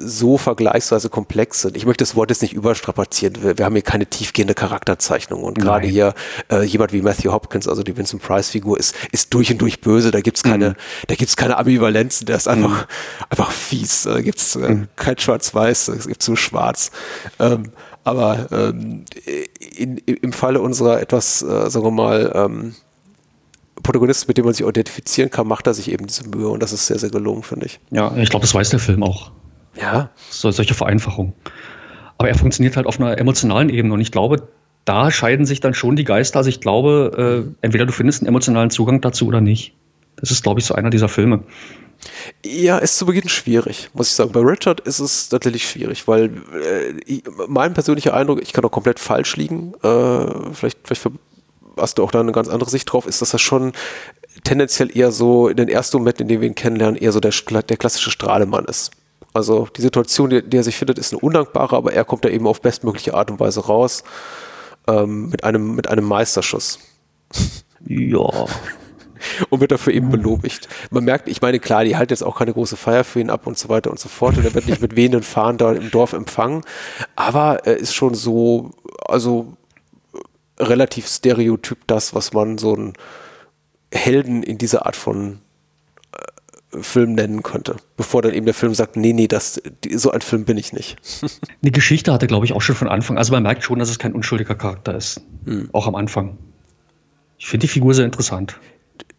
so 0.02 0.38
vergleichsweise 0.38 1.10
komplex 1.10 1.62
sind. 1.62 1.76
Ich 1.76 1.86
möchte 1.86 2.04
das 2.04 2.16
Wort 2.16 2.30
jetzt 2.30 2.42
nicht 2.42 2.54
überstrapazieren. 2.54 3.42
Wir, 3.42 3.58
wir 3.58 3.66
haben 3.66 3.74
hier 3.76 3.82
keine 3.82 4.06
tiefgehende 4.06 4.54
Charakterzeichnung. 4.54 5.44
Und 5.44 5.60
gerade 5.60 5.88
hier 5.88 6.14
äh, 6.52 6.64
jemand 6.64 6.94
wie 6.94 7.02
Matthew 7.02 7.32
Hopkins, 7.32 7.68
also 7.68 7.84
die 7.84 7.96
Vincent 7.96 8.22
Price-Figur, 8.22 8.80
ist, 8.80 8.96
ist 9.12 9.34
durch 9.34 9.52
und 9.52 9.60
durch 9.62 9.82
böse. 9.82 10.12
Da 10.12 10.22
gibt's 10.22 10.44
keine, 10.44 10.76
da 11.08 11.16
gibt's 11.16 11.36
keine 11.36 11.58
Ambivalenzen. 11.58 12.26
Der 12.26 12.38
ist 12.38 12.48
einfach, 12.48 12.88
einfach 13.30 13.52
fies. 13.52 14.04
Da 14.04 14.22
gibt's 14.22 14.56
äh, 14.56 14.88
kein 14.96 15.18
Schwarz-Weiß, 15.18 15.90
es 15.90 16.08
gibt 16.08 16.24
so 16.24 16.36
Schwarz. 16.36 16.92
Ähm, 17.40 17.72
aber 18.04 18.48
ähm, 18.52 19.06
in, 19.76 19.98
im 19.98 20.34
Falle 20.34 20.62
unserer 20.62 21.02
etwas, 21.02 21.42
äh, 21.42 21.70
sagen 21.70 21.86
wir 21.86 21.92
mal, 21.92 22.32
ähm, 22.34 22.76
Protagonisten, 23.84 24.28
mit 24.28 24.38
dem 24.38 24.46
man 24.46 24.54
sich 24.54 24.66
identifizieren 24.66 25.30
kann, 25.30 25.48
macht 25.48 25.68
er 25.68 25.74
sich 25.74 25.92
eben 25.92 26.08
diese 26.08 26.28
Mühe 26.28 26.50
und 26.50 26.62
das 26.62 26.74
ist 26.74 26.88
sehr, 26.88 27.00
sehr 27.00 27.10
gelungen, 27.10 27.44
finde 27.44 27.68
ich. 27.68 27.80
Ja, 27.92 28.16
ich 28.18 28.30
glaube, 28.30 28.44
das 28.44 28.54
weiß 28.54 28.70
der 28.70 28.80
Film 28.80 29.04
auch. 29.04 29.32
Ja, 29.76 30.10
So, 30.30 30.52
solche 30.52 30.74
Vereinfachung. 30.74 31.34
Aber 32.18 32.30
er 32.30 32.36
funktioniert 32.36 32.76
halt 32.76 32.86
auf 32.86 33.00
einer 33.00 33.18
emotionalen 33.18 33.70
Ebene 33.70 33.94
und 33.94 34.02
ich 34.02 34.12
glaube, 34.12 34.48
da 34.86 35.12
scheiden 35.12 35.46
sich 35.46 35.60
dann 35.60 35.74
schon 35.74 35.96
die 35.96 36.04
Geister. 36.04 36.38
Also 36.38 36.50
ich 36.50 36.62
glaube, 36.62 37.46
äh, 37.48 37.56
entweder 37.62 37.86
du 37.86 37.94
findest 37.94 38.22
einen 38.22 38.28
emotionalen 38.28 38.72
Zugang 38.72 39.02
dazu 39.02 39.28
oder 39.28 39.42
nicht. 39.42 39.74
Das 40.18 40.32
ist, 40.32 40.44
glaube 40.44 40.60
ich, 40.60 40.66
so 40.66 40.76
einer 40.76 40.90
dieser 40.90 41.08
Filme. 41.08 41.44
Ja, 42.46 42.78
ist 42.78 42.98
zu 42.98 43.06
Beginn 43.06 43.30
schwierig, 43.30 43.90
muss 43.94 44.08
ich 44.08 44.16
sagen. 44.16 44.32
Bei 44.32 44.40
Richard 44.40 44.80
ist 44.82 45.00
es 45.00 45.32
natürlich 45.32 45.70
schwierig, 45.70 46.08
weil 46.08 46.32
äh, 47.08 47.22
mein 47.48 47.74
persönlicher 47.74 48.14
Eindruck, 48.14 48.42
ich 48.42 48.54
kann 48.54 48.66
auch 48.66 48.72
komplett 48.72 49.00
falsch 49.00 49.36
liegen, 49.36 49.74
äh, 49.84 50.54
vielleicht, 50.54 50.80
vielleicht 50.84 51.08
hast 51.78 51.98
du 51.98 52.04
auch 52.04 52.12
da 52.12 52.20
eine 52.20 52.32
ganz 52.32 52.48
andere 52.48 52.70
Sicht 52.70 52.92
drauf, 52.92 53.06
ist, 53.06 53.22
dass 53.22 53.34
er 53.34 53.40
schon 53.40 53.74
tendenziell 54.44 54.96
eher 54.96 55.12
so 55.12 55.48
in 55.50 55.58
den 55.58 55.70
ersten 55.70 55.98
Momenten, 55.98 56.24
in 56.24 56.28
denen 56.30 56.42
wir 56.42 56.48
ihn 56.48 56.56
kennenlernen, 56.56 57.00
eher 57.00 57.12
so 57.12 57.20
der, 57.20 57.34
der 57.64 57.78
klassische 57.78 58.12
Strahlemann 58.12 58.66
ist. 58.66 58.92
Also 59.34 59.68
die 59.76 59.82
Situation, 59.82 60.32
in 60.32 60.50
der 60.50 60.62
er 60.62 60.64
sich 60.64 60.76
findet, 60.76 60.98
ist 60.98 61.14
eine 61.14 61.22
undankbare, 61.22 61.76
aber 61.76 61.94
er 61.94 62.06
kommt 62.06 62.26
da 62.26 62.30
eben 62.30 62.48
auf 62.48 62.62
bestmögliche 62.62 63.14
Art 63.14 63.30
und 63.30 63.40
Weise 63.40 63.66
raus 63.66 64.04
ähm, 64.88 65.30
mit, 65.30 65.44
einem, 65.44 65.76
mit 65.76 65.88
einem 65.90 66.06
Meisterschuss 66.06 66.80
Ja. 67.86 68.46
und 69.50 69.60
wird 69.60 69.72
dafür 69.72 69.94
eben 69.94 70.10
belobigt. 70.10 70.68
Man 70.92 71.04
merkt, 71.04 71.28
ich 71.28 71.42
meine, 71.42 71.60
klar, 71.60 71.84
die 71.84 71.96
halten 71.96 72.14
jetzt 72.14 72.24
auch 72.24 72.38
keine 72.38 72.54
große 72.54 72.78
Feier 72.78 73.04
für 73.04 73.20
ihn 73.20 73.30
ab 73.30 73.48
und 73.48 73.58
so 73.58 73.70
weiter 73.70 73.92
und 73.92 74.00
so 74.00 74.10
fort 74.10 74.38
und 74.38 74.46
er 74.46 74.54
wird 74.54 74.68
nicht 74.68 74.82
mit 74.82 74.96
wehenden 74.96 75.24
Fahnen 75.24 75.58
da 75.58 75.74
im 75.74 75.92
Dorf 75.92 76.14
empfangen, 76.14 76.64
aber 77.16 77.66
er 77.66 77.78
ist 77.78 77.94
schon 77.94 78.16
so, 78.16 78.72
also 79.06 79.58
relativ 80.58 81.08
stereotyp 81.08 81.80
das, 81.88 82.14
was 82.14 82.34
man 82.34 82.58
so 82.58 82.74
einen 82.74 82.94
Helden 83.94 84.44
in 84.44 84.58
dieser 84.58 84.86
Art 84.86 84.96
von 84.96 85.40
Film 86.72 87.14
nennen 87.14 87.42
könnte, 87.42 87.78
bevor 87.98 88.22
dann 88.22 88.34
eben 88.34 88.46
der 88.46 88.54
Film 88.54 88.76
sagt, 88.76 88.96
nee, 88.96 89.14
nee, 89.14 89.28
das, 89.28 89.62
die, 89.84 89.98
so 89.98 90.12
ein 90.12 90.22
Film 90.22 90.46
bin 90.46 90.58
ich 90.58 90.72
nicht. 90.72 90.98
Die 91.62 91.72
Geschichte 91.72 92.14
hatte, 92.14 92.28
glaube 92.28 92.46
ich, 92.46 92.54
auch 92.54 92.62
schon 92.62 92.76
von 92.76 92.88
Anfang. 92.88 93.18
Also 93.18 93.34
man 93.34 93.44
merkt 93.44 93.64
schon, 93.64 93.80
dass 93.80 93.90
es 93.90 93.98
kein 93.98 94.14
unschuldiger 94.14 94.56
Charakter 94.56 94.96
ist. 94.96 95.22
Auch 95.72 95.88
am 95.88 95.96
Anfang. 95.96 96.38
Ich 97.40 97.48
finde 97.48 97.66
die 97.66 97.72
Figur 97.72 97.94
sehr 97.94 98.06
interessant. 98.06 98.60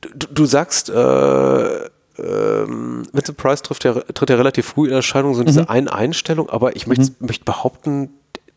du, 0.03 0.27
du 0.33 0.45
sagst, 0.45 0.91
äh, 0.91 1.85
ähm, 2.19 3.03
Vincent 3.13 3.37
Price 3.37 3.63
trifft 3.63 3.85
ja, 3.85 3.95
tritt 3.95 4.31
ja 4.31 4.37
relativ 4.37 4.67
früh 4.67 4.89
in 4.89 4.93
Erscheinung, 4.93 5.35
so 5.35 5.41
in 5.41 5.47
dieser 5.47 5.71
einen 5.71 5.89
Einstellung, 5.89 6.51
aber 6.51 6.77
ich 6.77 6.87
möchte, 6.87 7.13
möchte 7.19 7.45
behaupten, 7.45 8.11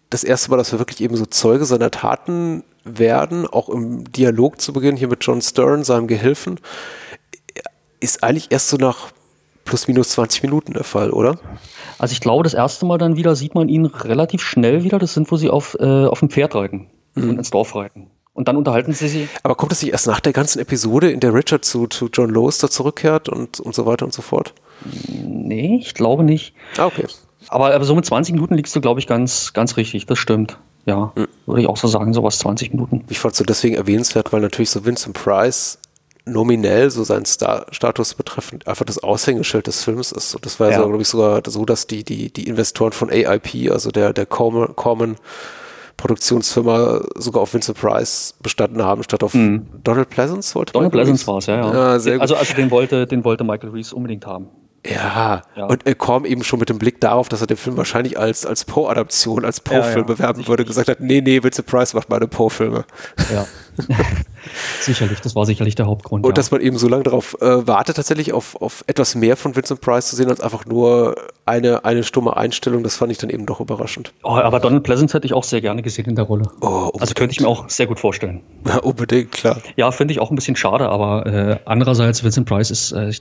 das 0.10 0.24
erste 0.24 0.52
Mal, 0.52 0.58
dass 0.58 0.72
wir 0.72 0.80
wirklich 0.80 1.02
eben 1.02 1.16
so 1.16 1.26
Zeuge 1.26 1.66
seiner 1.66 1.90
Taten 1.90 2.64
werden, 2.84 3.48
auch 3.48 3.70
im 3.70 4.12
Dialog 4.12 4.62
zu 4.62 4.74
Beginn 4.74 4.96
hier 4.96 5.08
mit 5.08 5.24
John 5.24 5.42
Stern, 5.42 5.84
seinem 5.84 6.08
Gehilfen, 6.08 6.60
ist 8.04 8.24
eigentlich 8.24 8.52
erst 8.52 8.70
so 8.70 8.78
nach 8.78 9.12
plus 9.66 9.88
minus 9.88 10.10
20 10.10 10.44
Minuten 10.44 10.74
der 10.74 10.84
Fall, 10.84 11.12
oder? 11.12 11.40
Also 11.98 12.12
ich 12.12 12.20
glaube, 12.20 12.44
das 12.44 12.54
erste 12.54 12.86
Mal 12.86 12.98
dann 12.98 13.16
wieder 13.16 13.36
sieht 13.36 13.56
man 13.56 13.70
ihn 13.70 13.86
relativ 13.86 14.42
schnell 14.42 14.84
wieder. 14.84 15.00
Das 15.00 15.14
sind, 15.14 15.32
wo 15.32 15.38
sie 15.38 15.50
auf, 15.50 15.78
äh, 15.80 16.06
auf 16.06 16.20
dem 16.20 16.30
Pferd 16.30 16.56
reiten 16.56 16.88
und 17.16 17.38
ins 17.38 17.50
Dorf 17.50 17.76
reiten. 17.76 18.08
Und 18.34 18.48
dann 18.48 18.58
unterhalten 18.58 18.94
sie 18.94 19.08
sich. 19.08 19.30
Aber 19.44 19.56
kommt 19.56 19.72
das 19.72 19.82
nicht 19.82 19.92
erst 19.92 20.08
nach 20.08 20.20
der 20.20 20.34
ganzen 20.34 20.60
Episode, 20.60 21.12
in 21.12 21.20
der 21.20 21.34
Richard 21.34 21.64
zu, 21.64 21.88
zu 21.88 22.10
John 22.12 22.30
Loester 22.30 22.70
zurückkehrt 22.70 23.30
und, 23.30 23.60
und 23.60 23.76
so 23.76 23.86
weiter 23.86 24.06
und 24.06 24.14
so 24.14 24.24
fort? 24.24 24.54
Nee, 25.06 25.78
ich 25.80 25.94
glaube 25.94 26.24
nicht. 26.24 26.56
Ah, 26.78 26.88
okay. 26.88 27.06
Aber, 27.48 27.74
aber 27.74 27.86
so 27.86 27.94
mit 27.94 28.06
20 28.06 28.34
Minuten 28.34 28.56
liegst 28.56 28.76
du, 28.76 28.82
glaube 28.82 29.00
ich, 29.00 29.08
ganz, 29.08 29.54
ganz 29.54 29.78
richtig. 29.78 30.08
Das 30.08 30.18
stimmt. 30.18 30.58
Ja, 30.86 31.14
würde 31.46 31.62
ich 31.62 31.68
auch 31.68 31.78
so 31.78 31.88
sagen, 31.88 32.14
sowas 32.14 32.40
20 32.40 32.74
Minuten. 32.74 33.06
Ich 33.10 33.20
fand 33.20 33.34
es 33.34 33.38
so 33.38 33.46
deswegen 33.46 33.76
erwähnenswert, 33.76 34.34
weil 34.34 34.42
natürlich 34.42 34.70
so 34.70 34.84
Vincent 34.84 35.16
Price 35.16 35.80
nominell 36.26 36.90
so 36.90 37.04
seinen 37.04 37.26
Star 37.26 37.66
Status 37.72 38.14
betreffend 38.14 38.68
einfach 38.68 38.86
das 38.86 39.04
Aushängeschild 39.04 39.68
des 39.68 39.84
Films 39.84 40.12
ist. 40.12 40.36
Und 40.36 40.46
das 40.46 40.60
war 40.60 40.72
ja. 40.72 40.78
so, 40.78 40.88
glaube 40.88 41.02
ich, 41.02 41.10
sogar 41.10 41.42
so, 41.46 41.66
dass 41.66 41.88
die, 41.88 42.04
die, 42.04 42.32
die 42.32 42.48
Investoren 42.48 42.94
von 42.94 43.10
AIP, 43.10 43.72
also 43.72 43.92
der, 43.92 44.14
der 44.14 44.26
Corman 44.26 45.18
Produktionsfirma 45.98 47.02
sogar 47.16 47.44
auf 47.44 47.54
Vincent 47.54 47.78
Price 47.78 48.36
bestanden 48.42 48.84
haben, 48.84 49.04
statt 49.04 49.24
auf 49.24 49.34
mhm. 49.34 49.68
Donald 49.84 50.10
Pleasance 50.10 50.56
wollte 50.56 50.74
Donald 50.74 50.92
Pleasance 50.92 51.26
war 51.28 51.38
es, 51.38 51.46
ja, 51.46 51.56
ja. 51.58 51.74
ja 51.74 52.00
sehr 52.00 52.20
also, 52.20 52.36
also 52.36 52.54
den 52.56 52.72
wollte, 52.72 53.06
den 53.06 53.24
wollte 53.24 53.44
Michael 53.44 53.70
Reeves 53.70 53.94
unbedingt 53.94 54.26
haben. 54.26 54.48
Ja, 54.86 55.44
ja. 55.56 55.66
und 55.66 55.86
er 55.86 55.96
kam 55.96 56.26
eben 56.26 56.44
schon 56.44 56.60
mit 56.60 56.68
dem 56.68 56.78
Blick 56.78 57.00
darauf, 57.00 57.30
dass 57.30 57.40
er 57.40 57.48
den 57.48 57.56
Film 57.56 57.78
wahrscheinlich 57.78 58.20
als, 58.20 58.46
als 58.46 58.66
Poe-Adaption, 58.66 59.46
als 59.46 59.62
Poe-Film 59.62 60.08
ja. 60.08 60.14
bewerben 60.16 60.48
würde, 60.48 60.66
gesagt 60.66 60.90
hat, 60.90 61.00
nee, 61.00 61.22
nee, 61.22 61.42
Vincent 61.42 61.68
Price 61.68 61.94
macht 61.94 62.10
meine 62.10 62.28
Poe-Filme. 62.28 62.84
Ja, 63.34 63.46
sicherlich, 64.82 65.22
das 65.22 65.36
war 65.36 65.46
sicherlich 65.46 65.76
der 65.76 65.86
Hauptgrund. 65.86 66.26
Und 66.26 66.38
dass 66.38 66.52
man 66.52 66.60
eben 66.60 66.78
so 66.78 66.90
lange 66.90 67.04
darauf 67.04 67.38
äh, 67.42 67.66
wartet, 67.66 67.96
tatsächlich 67.96 68.34
auf, 68.34 68.62
auf 68.62 68.84
etwas 68.88 69.16
mehr 69.16 69.38
von 69.38 69.56
Vincent 69.56 69.80
Price 69.80 70.10
zu 70.10 70.18
sehen, 70.18 70.30
als 70.30 70.42
einfach 70.42 70.66
nur 70.66 71.16
eine, 71.46 71.86
eine 71.86 72.04
stumme 72.04 72.36
Einstellung, 72.36 72.84
das 72.84 72.98
fand 72.98 73.12
ich 73.14 73.18
dann 73.18 73.30
eben 73.30 73.46
doch 73.46 73.62
überraschend. 73.62 74.14
Oh, 74.24 74.32
aber 74.32 74.60
Donald 74.60 74.84
Pleasance 74.84 75.16
hätte 75.16 75.26
ich 75.26 75.34
auch 75.34 75.46
sehr 75.46 75.62
gerne 75.62 75.82
gesehen 75.82 76.06
in 76.06 76.16
der 76.16 76.26
Rolle. 76.26 76.52
Oh, 76.60 76.92
also 77.00 77.14
könnte 77.14 77.32
ich 77.32 77.40
mir 77.40 77.48
auch 77.48 77.70
sehr 77.70 77.88
gut 77.88 78.02
vorstellen. 78.02 78.42
Ja, 78.68 78.80
unbedingt, 78.80 79.32
klar. 79.32 79.62
Ja, 79.78 79.92
finde 79.92 80.14
ich 80.14 80.20
auch 80.20 80.30
ein 80.30 80.36
bisschen 80.36 80.58
schade, 80.58 80.90
aber 80.90 81.26
äh, 81.26 81.58
andererseits, 81.64 82.24
Vincent 82.24 82.48
Price 82.48 82.70
ist 82.70 82.92
äh, 82.92 83.12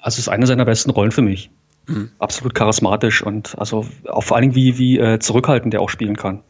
also 0.00 0.14
es 0.14 0.18
ist 0.18 0.28
eine 0.28 0.46
seiner 0.46 0.64
besten 0.64 0.90
Rollen 0.90 1.12
für 1.12 1.22
mich. 1.22 1.50
Mhm. 1.86 2.10
Absolut 2.18 2.54
charismatisch 2.54 3.22
und 3.22 3.58
also 3.58 3.86
auch 4.08 4.22
vor 4.22 4.36
allen 4.36 4.42
Dingen 4.42 4.54
wie, 4.54 4.78
wie 4.78 4.98
äh, 4.98 5.18
zurückhaltend 5.18 5.72
der 5.74 5.80
auch 5.80 5.88
spielen 5.88 6.16
kann. 6.16 6.42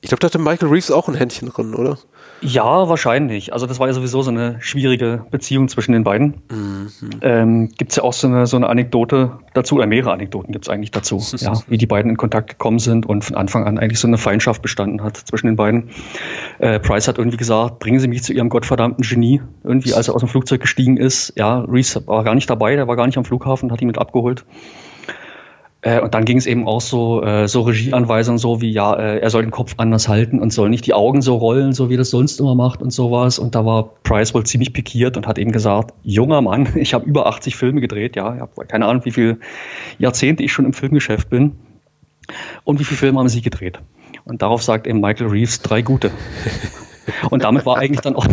Ich 0.00 0.08
glaube, 0.08 0.20
da 0.20 0.26
hatte 0.26 0.38
Michael 0.38 0.68
Reeves 0.68 0.92
auch 0.92 1.08
ein 1.08 1.14
Händchen 1.14 1.48
drin, 1.48 1.74
oder? 1.74 1.98
Ja, 2.40 2.88
wahrscheinlich. 2.88 3.52
Also 3.52 3.66
das 3.66 3.80
war 3.80 3.88
ja 3.88 3.92
sowieso 3.92 4.22
so 4.22 4.30
eine 4.30 4.58
schwierige 4.60 5.24
Beziehung 5.32 5.68
zwischen 5.68 5.90
den 5.90 6.04
beiden. 6.04 6.34
Mhm. 6.50 6.90
Ähm, 7.20 7.68
gibt 7.76 7.90
es 7.90 7.96
ja 7.96 8.04
auch 8.04 8.12
so 8.12 8.28
eine, 8.28 8.46
so 8.46 8.56
eine 8.56 8.68
Anekdote 8.68 9.38
dazu, 9.54 9.74
oder 9.74 9.86
mehrere 9.86 10.12
Anekdoten 10.12 10.52
gibt 10.52 10.66
es 10.66 10.68
eigentlich 10.68 10.92
dazu, 10.92 11.20
ja, 11.38 11.54
wie 11.66 11.78
die 11.78 11.86
beiden 11.86 12.12
in 12.12 12.16
Kontakt 12.16 12.48
gekommen 12.50 12.78
sind 12.78 13.06
und 13.06 13.24
von 13.24 13.34
Anfang 13.34 13.64
an 13.64 13.78
eigentlich 13.78 13.98
so 13.98 14.06
eine 14.06 14.18
Feindschaft 14.18 14.62
bestanden 14.62 15.02
hat 15.02 15.16
zwischen 15.16 15.46
den 15.48 15.56
beiden. 15.56 15.90
Äh, 16.60 16.78
Price 16.78 17.08
hat 17.08 17.18
irgendwie 17.18 17.36
gesagt, 17.36 17.80
bringen 17.80 17.98
Sie 17.98 18.06
mich 18.06 18.22
zu 18.22 18.32
Ihrem 18.32 18.50
gottverdammten 18.50 19.04
Genie, 19.04 19.42
irgendwie 19.64 19.94
als 19.94 20.06
er 20.06 20.14
aus 20.14 20.20
dem 20.20 20.28
Flugzeug 20.28 20.60
gestiegen 20.60 20.96
ist. 20.96 21.32
Ja, 21.36 21.60
Reese 21.60 22.06
war 22.06 22.22
gar 22.22 22.36
nicht 22.36 22.48
dabei, 22.48 22.76
der 22.76 22.86
war 22.86 22.94
gar 22.94 23.06
nicht 23.06 23.18
am 23.18 23.24
Flughafen, 23.24 23.72
hat 23.72 23.80
ihn 23.80 23.88
mit 23.88 23.98
abgeholt. 23.98 24.44
Äh, 25.80 26.00
und 26.00 26.14
dann 26.14 26.24
ging 26.24 26.38
es 26.38 26.46
eben 26.46 26.66
auch 26.66 26.80
so, 26.80 27.22
äh, 27.22 27.46
so 27.46 27.62
Regieanweisungen, 27.62 28.38
so 28.38 28.60
wie, 28.60 28.70
ja, 28.70 28.94
äh, 28.94 29.18
er 29.20 29.30
soll 29.30 29.42
den 29.42 29.52
Kopf 29.52 29.74
anders 29.76 30.08
halten 30.08 30.40
und 30.40 30.52
soll 30.52 30.70
nicht 30.70 30.86
die 30.86 30.94
Augen 30.94 31.22
so 31.22 31.36
rollen, 31.36 31.72
so 31.72 31.88
wie 31.88 31.96
das 31.96 32.10
sonst 32.10 32.40
immer 32.40 32.56
macht 32.56 32.82
und 32.82 32.92
sowas. 32.92 33.38
Und 33.38 33.54
da 33.54 33.64
war 33.64 33.90
Price 34.02 34.34
wohl 34.34 34.44
ziemlich 34.44 34.72
pikiert 34.72 35.16
und 35.16 35.28
hat 35.28 35.38
eben 35.38 35.52
gesagt, 35.52 35.94
junger 36.02 36.40
Mann, 36.40 36.68
ich 36.74 36.94
habe 36.94 37.06
über 37.06 37.26
80 37.26 37.54
Filme 37.54 37.80
gedreht, 37.80 38.16
ja, 38.16 38.34
ich 38.34 38.40
habe 38.40 38.66
keine 38.66 38.86
Ahnung, 38.86 39.04
wie 39.04 39.12
viele 39.12 39.38
Jahrzehnte 39.98 40.42
ich 40.42 40.52
schon 40.52 40.64
im 40.64 40.72
Filmgeschäft 40.72 41.30
bin. 41.30 41.52
Und 42.64 42.80
wie 42.80 42.84
viele 42.84 42.98
Filme 42.98 43.20
haben 43.20 43.28
Sie 43.28 43.40
gedreht? 43.40 43.78
Und 44.24 44.42
darauf 44.42 44.62
sagt 44.62 44.86
eben 44.86 45.00
Michael 45.00 45.28
Reeves 45.28 45.62
drei 45.62 45.80
gute. 45.80 46.10
Und 47.30 47.44
damit 47.44 47.66
war 47.66 47.78
eigentlich 47.78 48.00
dann 48.00 48.16
auch 48.16 48.26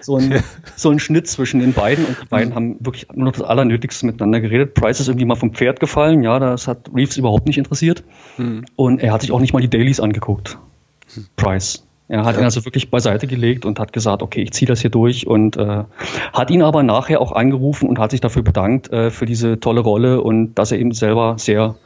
so 0.00 0.16
ein, 0.16 0.42
so 0.76 0.90
ein 0.90 0.98
Schnitt 0.98 1.28
zwischen 1.28 1.60
den 1.60 1.72
beiden 1.72 2.04
und 2.04 2.16
die 2.22 2.26
beiden 2.26 2.54
haben 2.54 2.76
wirklich 2.80 3.06
nur 3.14 3.26
noch 3.26 3.32
das 3.32 3.42
Allernötigste 3.42 4.06
miteinander 4.06 4.40
geredet. 4.40 4.74
Price 4.74 5.00
ist 5.00 5.08
irgendwie 5.08 5.26
mal 5.26 5.36
vom 5.36 5.54
Pferd 5.54 5.80
gefallen, 5.80 6.22
ja, 6.22 6.38
das 6.38 6.68
hat 6.68 6.90
Reeves 6.94 7.16
überhaupt 7.16 7.46
nicht 7.46 7.58
interessiert. 7.58 8.04
Mhm. 8.36 8.64
Und 8.76 9.02
er 9.02 9.12
hat 9.12 9.22
sich 9.22 9.32
auch 9.32 9.40
nicht 9.40 9.52
mal 9.52 9.60
die 9.60 9.70
Dailies 9.70 10.00
angeguckt. 10.00 10.58
Price. 11.36 11.84
Er 12.08 12.24
hat 12.24 12.36
ja. 12.36 12.40
ihn 12.40 12.44
also 12.44 12.64
wirklich 12.64 12.90
beiseite 12.90 13.26
gelegt 13.26 13.66
und 13.66 13.78
hat 13.78 13.92
gesagt, 13.92 14.22
okay, 14.22 14.42
ich 14.42 14.52
ziehe 14.52 14.66
das 14.66 14.80
hier 14.80 14.90
durch 14.90 15.26
und 15.26 15.58
äh, 15.58 15.84
hat 16.32 16.50
ihn 16.50 16.62
aber 16.62 16.82
nachher 16.82 17.20
auch 17.20 17.32
angerufen 17.32 17.86
und 17.86 17.98
hat 17.98 18.12
sich 18.12 18.22
dafür 18.22 18.42
bedankt 18.42 18.90
äh, 18.90 19.10
für 19.10 19.26
diese 19.26 19.60
tolle 19.60 19.80
Rolle 19.80 20.22
und 20.22 20.54
dass 20.54 20.72
er 20.72 20.78
eben 20.78 20.92
selber 20.92 21.34
sehr 21.38 21.76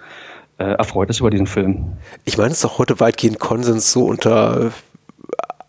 äh, 0.59 0.64
erfreut 0.64 1.11
ist 1.11 1.18
über 1.18 1.31
diesen 1.31 1.48
Film. 1.48 1.96
Ich 2.24 2.38
meine, 2.38 2.50
es 2.50 2.59
ist 2.59 2.64
auch 2.64 2.78
heute 2.78 3.00
weitgehend 3.00 3.40
Konsens 3.40 3.90
so 3.90 4.05
unter 4.05 4.70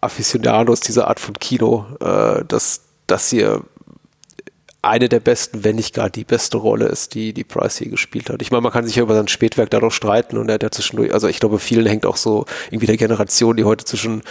Aficionados 0.04 0.80
dieser 0.80 1.08
Art 1.08 1.20
von 1.20 1.36
Kino, 1.39 1.86
äh, 2.00 2.44
dass 2.46 2.82
das 3.08 3.30
hier 3.30 3.62
eine 4.84 5.08
der 5.08 5.22
besten, 5.22 5.63
wenn 5.63 5.78
nicht 5.78 5.94
gar 5.94 6.10
die 6.10 6.26
beste 6.26 6.58
Rolle 6.58 6.88
ist, 6.88 7.16
die 7.16 7.34
die 7.34 7.46
Price 7.46 7.78
hier 7.78 7.89
gespielt 7.89 8.30
hat. 8.30 8.42
Ich 8.42 8.52
meine, 8.52 8.62
man 8.62 8.72
kann 8.74 8.86
sich 8.86 8.98
ja 8.98 9.04
über 9.04 9.16
sein 9.16 9.30
Spätwerk 9.30 9.70
dadurch 9.70 9.94
streiten 9.94 10.38
und 10.38 10.50
er 10.50 10.56
hat 10.56 10.63
ja 10.63 10.72
zwischendurch, 10.72 11.13
also 11.13 11.30
ich 11.30 11.39
glaube, 11.39 11.58
vielen 11.58 11.86
hängt 11.86 12.06
auch 12.06 12.18
so 12.18 12.46
irgendwie 12.70 12.88
der 12.88 12.98
Generation, 12.98 13.56
die 13.56 13.63
heute 13.63 13.86
zwischen 13.86 14.24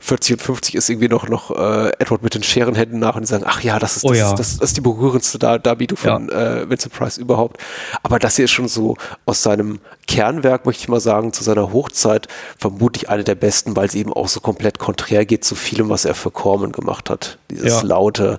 40 0.00 0.34
und 0.34 0.42
50 0.42 0.74
ist 0.74 0.88
irgendwie 0.88 1.08
noch, 1.08 1.28
noch 1.28 1.50
äh, 1.50 1.90
Edward 1.98 2.22
mit 2.22 2.34
den 2.34 2.42
Scherenhänden 2.42 2.98
nach 2.98 3.16
und 3.16 3.22
die 3.22 3.28
sagen, 3.28 3.44
ach 3.46 3.60
ja, 3.62 3.78
das 3.78 3.96
ist, 3.96 4.04
das, 4.04 4.10
oh 4.10 4.14
ja. 4.14 4.34
das, 4.34 4.58
das 4.58 4.70
ist 4.70 4.76
die 4.76 4.80
berührendste 4.80 5.38
Dar 5.38 5.58
Darbietung 5.58 5.96
von 5.96 6.28
ja. 6.28 6.58
äh, 6.58 6.70
Vincent 6.70 6.92
Price 6.94 7.18
überhaupt. 7.18 7.60
Aber 8.02 8.18
das 8.18 8.36
hier 8.36 8.44
ist 8.44 8.50
schon 8.50 8.68
so 8.68 8.96
aus 9.26 9.42
seinem 9.42 9.80
Kernwerk, 10.06 10.66
möchte 10.66 10.82
ich 10.82 10.88
mal 10.88 11.00
sagen, 11.00 11.32
zu 11.32 11.42
seiner 11.42 11.72
Hochzeit 11.72 12.28
vermutlich 12.58 13.08
eine 13.08 13.24
der 13.24 13.34
besten, 13.34 13.74
weil 13.74 13.90
sie 13.90 14.00
eben 14.00 14.12
auch 14.12 14.28
so 14.28 14.40
komplett 14.40 14.78
konträr 14.78 15.24
geht 15.24 15.44
zu 15.44 15.54
vielem, 15.54 15.88
was 15.88 16.04
er 16.04 16.14
für 16.14 16.30
Corman 16.30 16.72
gemacht 16.72 17.10
hat. 17.10 17.38
Dieses 17.50 17.80
ja. 17.80 17.82
laute, 17.82 18.38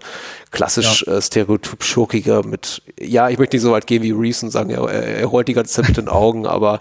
klassisch 0.54 1.04
ja. 1.06 1.18
äh, 1.18 1.22
stereotyp 1.22 1.84
schurkiger 1.84 2.46
mit, 2.46 2.84
ja, 3.00 3.28
ich 3.28 3.39
möchte 3.39 3.58
nicht 3.58 3.63
so 3.63 3.72
weit 3.72 3.88
gehen 3.88 4.04
wie 4.04 4.12
Reese 4.12 4.46
und 4.46 4.52
sagen, 4.52 4.70
er, 4.70 4.88
er 4.88 5.26
rollt 5.26 5.48
die 5.48 5.54
ganze 5.54 5.74
Zeit 5.74 5.88
mit 5.88 5.98
den 5.98 6.08
Augen, 6.08 6.46
aber 6.46 6.80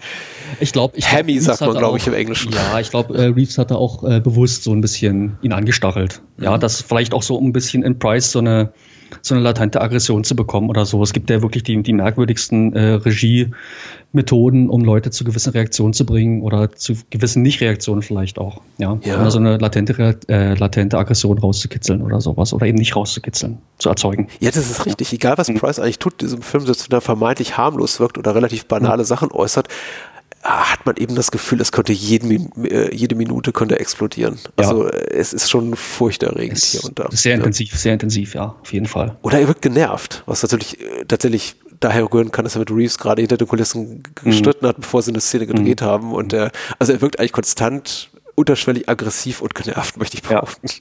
ich 0.59 0.71
glaube, 0.71 0.95
ich 0.95 1.11
Hammy 1.11 1.33
glaub, 1.33 1.57
sagt 1.57 1.61
man, 1.61 1.77
glaube 1.77 1.97
ich, 1.97 2.07
im 2.07 2.13
Englischen. 2.13 2.53
Ja, 2.53 2.79
ich 2.79 2.91
glaube, 2.91 3.17
äh, 3.17 3.25
Reeves 3.25 3.57
hat 3.57 3.71
da 3.71 3.75
auch 3.75 4.03
äh, 4.03 4.21
bewusst 4.21 4.63
so 4.63 4.71
ein 4.71 4.81
bisschen 4.81 5.37
ihn 5.41 5.51
angestachelt. 5.51 6.21
Mhm. 6.37 6.43
Ja, 6.45 6.57
das 6.57 6.81
vielleicht 6.81 7.13
auch 7.13 7.23
so 7.23 7.37
ein 7.39 7.51
bisschen 7.51 7.83
in 7.83 7.97
Price 7.97 8.31
so 8.31 8.39
eine 8.39 8.71
so 9.21 9.35
eine 9.35 9.43
latente 9.43 9.81
Aggression 9.81 10.23
zu 10.23 10.35
bekommen 10.35 10.69
oder 10.69 10.85
so. 10.85 11.01
Es 11.03 11.13
gibt 11.13 11.29
ja 11.29 11.41
wirklich 11.41 11.63
die, 11.63 11.81
die 11.81 11.93
merkwürdigsten 11.93 12.73
äh, 12.73 12.93
Regiemethoden, 12.93 14.69
um 14.69 14.83
Leute 14.83 15.11
zu 15.11 15.23
gewissen 15.23 15.51
Reaktionen 15.51 15.93
zu 15.93 16.05
bringen 16.05 16.41
oder 16.41 16.71
zu 16.71 16.93
gewissen 17.09 17.41
Nicht-Reaktionen 17.43 18.01
vielleicht 18.01 18.39
auch. 18.39 18.61
Ja, 18.77 18.97
ja. 19.03 19.21
Um 19.21 19.29
so 19.29 19.39
eine 19.39 19.57
latente, 19.57 20.17
äh, 20.27 20.53
latente 20.55 20.97
Aggression 20.97 21.37
rauszukitzeln 21.37 22.01
oder 22.01 22.21
sowas 22.21 22.53
oder 22.53 22.65
eben 22.65 22.77
nicht 22.77 22.95
rauszukitzeln, 22.95 23.59
zu 23.77 23.89
erzeugen. 23.89 24.27
Ja, 24.39 24.51
das 24.51 24.69
ist 24.69 24.85
richtig. 24.85 25.13
Egal, 25.13 25.37
was 25.37 25.49
mhm. 25.49 25.55
Price 25.55 25.79
eigentlich 25.79 25.99
tut, 25.99 26.21
diesem 26.21 26.41
Film, 26.41 26.65
selbst 26.65 26.89
wenn 26.89 26.97
er 26.97 27.01
vermeintlich 27.01 27.57
harmlos 27.57 27.99
wirkt 27.99 28.17
oder 28.17 28.35
relativ 28.35 28.65
banale 28.65 29.03
mhm. 29.03 29.07
Sachen 29.07 29.31
äußert, 29.31 29.67
hat 30.43 30.85
man 30.85 30.97
eben 30.97 31.15
das 31.15 31.31
Gefühl, 31.31 31.61
es 31.61 31.71
könnte 31.71 31.93
jeden, 31.93 32.51
äh, 32.65 32.93
jede 32.93 33.15
Minute 33.15 33.53
könnte 33.53 33.79
explodieren. 33.79 34.37
Also 34.57 34.85
ja. 34.85 34.91
es 34.91 35.31
ist 35.31 35.49
schon 35.49 35.75
furchterregend 35.75 36.57
es 36.57 36.71
hier 36.71 36.83
und 36.83 36.99
da. 36.99 37.07
Sehr 37.11 37.35
intensiv, 37.35 37.71
ja. 37.71 37.77
sehr 37.77 37.93
intensiv, 37.93 38.35
ja, 38.35 38.55
auf 38.61 38.73
jeden 38.73 38.85
Fall. 38.85 39.17
Oder 39.21 39.39
er 39.39 39.47
wird 39.47 39.61
genervt, 39.61 40.23
was 40.25 40.43
natürlich 40.43 40.81
äh, 40.81 41.05
tatsächlich 41.07 41.55
daher 41.79 42.11
rühren 42.11 42.31
kann, 42.31 42.43
dass 42.43 42.55
er 42.55 42.59
mit 42.59 42.71
Reeves 42.71 42.97
gerade 42.97 43.21
hinter 43.21 43.37
den 43.37 43.47
Kulissen 43.47 44.03
gestritten 44.23 44.65
mhm. 44.65 44.69
hat, 44.69 44.77
bevor 44.77 45.01
sie 45.01 45.11
eine 45.11 45.21
Szene 45.21 45.47
gedreht 45.47 45.81
mhm. 45.81 45.85
haben. 45.85 46.11
Und 46.13 46.33
er, 46.33 46.51
also 46.77 46.91
er 46.91 47.01
wirkt 47.01 47.19
eigentlich 47.19 47.31
konstant 47.31 48.09
unterschwellig 48.35 48.89
aggressiv 48.89 49.41
und 49.41 49.53
genervt, 49.55 49.97
möchte 49.97 50.17
ich 50.17 50.23
behaupten. 50.23 50.67
Ja. 50.67 50.73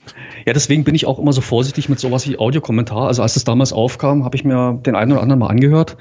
ja, 0.47 0.53
deswegen 0.55 0.85
bin 0.85 0.95
ich 0.95 1.07
auch 1.07 1.19
immer 1.19 1.33
so 1.33 1.41
vorsichtig 1.41 1.89
mit 1.89 2.01
sowas 2.01 2.27
wie 2.27 2.39
Audiokommentar. 2.39 3.09
Also 3.09 3.23
als 3.23 3.35
das 3.35 3.45
damals 3.45 3.73
aufkam, 3.73 4.25
habe 4.25 4.37
ich 4.37 4.45
mir 4.45 4.81
den 4.85 4.97
einen 4.97 5.13
oder 5.13 5.21
anderen 5.21 5.41
mal 5.41 5.49
angehört 5.49 5.97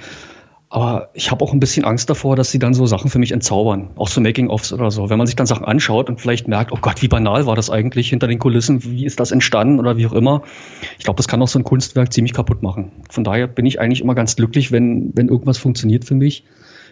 aber 0.71 1.09
ich 1.13 1.31
habe 1.31 1.43
auch 1.43 1.51
ein 1.51 1.59
bisschen 1.59 1.83
Angst 1.83 2.09
davor, 2.09 2.37
dass 2.37 2.49
sie 2.49 2.57
dann 2.57 2.73
so 2.73 2.85
Sachen 2.85 3.09
für 3.09 3.19
mich 3.19 3.33
entzaubern, 3.33 3.89
auch 3.97 4.07
so 4.07 4.21
Making-ofs 4.21 4.71
oder 4.71 4.89
so. 4.89 5.09
Wenn 5.09 5.17
man 5.17 5.27
sich 5.27 5.35
dann 5.35 5.45
Sachen 5.45 5.65
anschaut 5.65 6.09
und 6.09 6.21
vielleicht 6.21 6.47
merkt, 6.47 6.71
oh 6.71 6.77
Gott, 6.79 7.01
wie 7.01 7.09
banal 7.09 7.45
war 7.45 7.57
das 7.57 7.69
eigentlich 7.69 8.07
hinter 8.07 8.27
den 8.27 8.39
Kulissen, 8.39 8.81
wie 8.85 9.05
ist 9.05 9.19
das 9.19 9.33
entstanden 9.33 9.79
oder 9.79 9.97
wie 9.97 10.07
auch 10.07 10.13
immer. 10.13 10.43
Ich 10.97 11.03
glaube, 11.03 11.17
das 11.17 11.27
kann 11.27 11.41
auch 11.41 11.49
so 11.49 11.59
ein 11.59 11.65
Kunstwerk 11.65 12.13
ziemlich 12.13 12.33
kaputt 12.33 12.63
machen. 12.63 12.93
Von 13.09 13.25
daher 13.25 13.47
bin 13.47 13.65
ich 13.65 13.81
eigentlich 13.81 13.99
immer 13.99 14.15
ganz 14.15 14.37
glücklich, 14.37 14.71
wenn, 14.71 15.11
wenn 15.13 15.27
irgendwas 15.27 15.57
funktioniert 15.57 16.05
für 16.05 16.15
mich. 16.15 16.45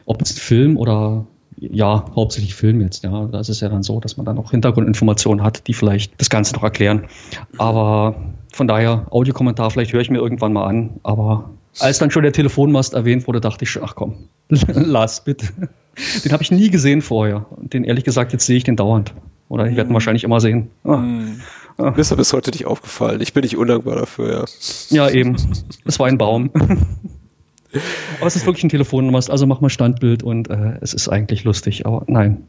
Ob 0.06 0.22
es 0.22 0.38
Film 0.38 0.76
oder 0.76 1.26
ja, 1.58 2.04
hauptsächlich 2.14 2.56
Film 2.56 2.82
jetzt, 2.82 3.06
ja. 3.06 3.28
Das 3.28 3.48
ist 3.48 3.62
ja 3.62 3.70
dann 3.70 3.84
so, 3.84 4.02
dass 4.02 4.18
man 4.18 4.26
dann 4.26 4.38
auch 4.40 4.52
Hintergrundinformationen 4.52 5.42
hat, 5.42 5.68
die 5.68 5.74
vielleicht 5.74 6.20
das 6.20 6.30
Ganze 6.30 6.54
noch 6.54 6.64
erklären. 6.64 7.06
Aber 7.58 8.16
von 8.52 8.68
daher, 8.68 9.08
Audiokommentar, 9.10 9.72
vielleicht 9.72 9.94
höre 9.94 10.02
ich 10.02 10.10
mir 10.10 10.18
irgendwann 10.18 10.52
mal 10.52 10.66
an, 10.66 11.00
aber 11.04 11.52
als 11.80 12.00
dann 12.00 12.12
schon 12.12 12.24
der 12.24 12.34
Telefonmast 12.34 12.94
erwähnt 12.94 13.28
wurde, 13.28 13.42
dachte 13.42 13.64
ich 13.64 13.72
schon, 13.72 13.84
ach 13.84 13.96
komm, 13.96 14.30
lass 14.50 15.24
bitte. 15.24 15.48
Den 16.24 16.32
habe 16.32 16.44
ich 16.44 16.52
nie 16.52 16.70
gesehen 16.70 17.02
vorher. 17.02 17.46
Den 17.58 17.84
ehrlich 17.84 18.04
gesagt, 18.04 18.32
jetzt 18.34 18.46
sehe 18.46 18.58
ich 18.58 18.64
den 18.64 18.76
dauernd. 18.76 19.14
Oder 19.50 19.68
ich 19.68 19.76
werde 19.76 19.90
ihn 19.90 19.94
wahrscheinlich 19.94 20.24
immer 20.24 20.40
sehen. 20.40 20.70
Ah. 20.84 21.04
Ah. 21.78 21.92
Mir 21.92 22.00
ist 22.00 22.16
bis 22.16 22.34
heute 22.34 22.52
nicht 22.52 22.66
aufgefallen. 22.66 23.22
Ich 23.22 23.34
bin 23.34 23.44
nicht 23.44 23.58
undankbar 23.58 23.96
dafür, 23.96 24.32
ja. 24.32 24.46
Ja, 24.90 25.10
eben. 25.10 25.36
Es 25.86 26.00
war 26.00 26.08
ein 26.08 26.18
Baum. 26.18 26.52
aber 26.54 28.28
es 28.28 28.36
ist 28.36 28.46
wirklich 28.46 28.64
ein 28.64 28.70
Telefonmast, 28.70 29.30
also 29.30 29.48
mach 29.48 29.62
mal 29.62 29.70
Standbild 29.70 30.24
und 30.24 30.50
äh, 30.50 30.74
es 30.82 30.94
ist 30.94 31.08
eigentlich 31.08 31.44
lustig. 31.46 31.86
Aber 31.86 32.04
nein, 32.08 32.44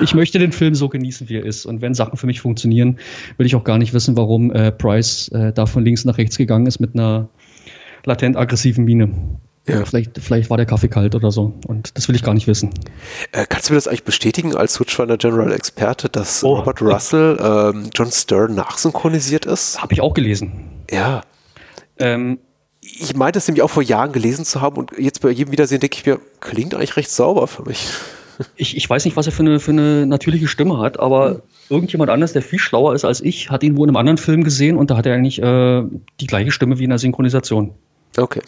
ich 0.00 0.14
möchte 0.14 0.38
den 0.38 0.52
Film 0.52 0.74
so 0.74 0.88
genießen, 0.88 1.28
wie 1.28 1.36
er 1.36 1.44
ist. 1.44 1.66
Und 1.66 1.82
wenn 1.82 1.94
Sachen 1.94 2.16
für 2.16 2.26
mich 2.26 2.40
funktionieren, 2.40 2.98
will 3.36 3.46
ich 3.46 3.54
auch 3.54 3.64
gar 3.64 3.78
nicht 3.78 3.92
wissen, 3.92 4.16
warum 4.16 4.50
äh, 4.52 4.72
Price 4.72 5.28
äh, 5.28 5.52
da 5.52 5.66
von 5.66 5.84
links 5.84 6.04
nach 6.04 6.18
rechts 6.18 6.38
gegangen 6.38 6.66
ist 6.66 6.80
mit 6.80 6.94
einer 6.94 7.28
latent 8.04 8.36
aggressiven 8.36 8.84
Miene. 8.84 9.38
Ja. 9.66 9.84
Vielleicht, 9.86 10.18
vielleicht 10.18 10.50
war 10.50 10.58
der 10.58 10.66
Kaffee 10.66 10.88
kalt 10.88 11.14
oder 11.14 11.30
so. 11.30 11.54
Und 11.66 11.96
das 11.96 12.08
will 12.08 12.14
ich 12.14 12.22
gar 12.22 12.34
nicht 12.34 12.46
wissen. 12.46 12.70
Äh, 13.32 13.46
kannst 13.48 13.68
du 13.68 13.72
mir 13.72 13.78
das 13.78 13.88
eigentlich 13.88 14.04
bestätigen 14.04 14.54
als 14.54 14.74
Switchfinder 14.74 15.16
General 15.16 15.52
Experte, 15.52 16.10
dass 16.10 16.44
oh, 16.44 16.56
Robert 16.56 16.82
Russell 16.82 17.38
ähm, 17.40 17.88
John 17.94 18.12
Stern 18.12 18.54
nachsynchronisiert 18.54 19.46
ist? 19.46 19.80
Habe 19.80 19.94
ich 19.94 20.02
auch 20.02 20.12
gelesen. 20.12 20.82
Ja. 20.90 21.22
Ähm, 21.98 22.40
ich 22.82 23.16
meinte 23.16 23.38
es 23.38 23.48
nämlich 23.48 23.62
auch 23.62 23.70
vor 23.70 23.82
Jahren 23.82 24.12
gelesen 24.12 24.44
zu 24.44 24.60
haben 24.60 24.76
und 24.76 24.92
jetzt 24.98 25.22
bei 25.22 25.30
jedem 25.30 25.52
Wiedersehen 25.52 25.80
denke 25.80 25.96
ich 25.96 26.04
mir, 26.04 26.20
klingt 26.40 26.74
eigentlich 26.74 26.96
recht 26.96 27.10
sauber 27.10 27.46
für 27.46 27.62
mich. 27.62 27.88
Ich, 28.56 28.76
ich 28.76 28.90
weiß 28.90 29.04
nicht, 29.04 29.16
was 29.16 29.26
er 29.26 29.32
für 29.32 29.44
eine, 29.44 29.60
für 29.60 29.70
eine 29.70 30.06
natürliche 30.06 30.48
Stimme 30.48 30.78
hat, 30.78 30.98
aber 30.98 31.42
irgendjemand 31.70 32.10
anders, 32.10 32.32
der 32.32 32.42
viel 32.42 32.58
schlauer 32.58 32.92
ist 32.92 33.04
als 33.04 33.20
ich, 33.20 33.48
hat 33.48 33.62
ihn 33.62 33.76
wohl 33.76 33.86
in 33.86 33.90
einem 33.90 33.96
anderen 33.96 34.18
Film 34.18 34.42
gesehen 34.42 34.76
und 34.76 34.90
da 34.90 34.96
hat 34.96 35.06
er 35.06 35.14
eigentlich 35.14 35.40
äh, 35.40 35.84
die 36.20 36.26
gleiche 36.26 36.50
Stimme 36.50 36.80
wie 36.80 36.82
in 36.82 36.90
der 36.90 36.98
Synchronisation. 36.98 37.74
Okay. 38.16 38.40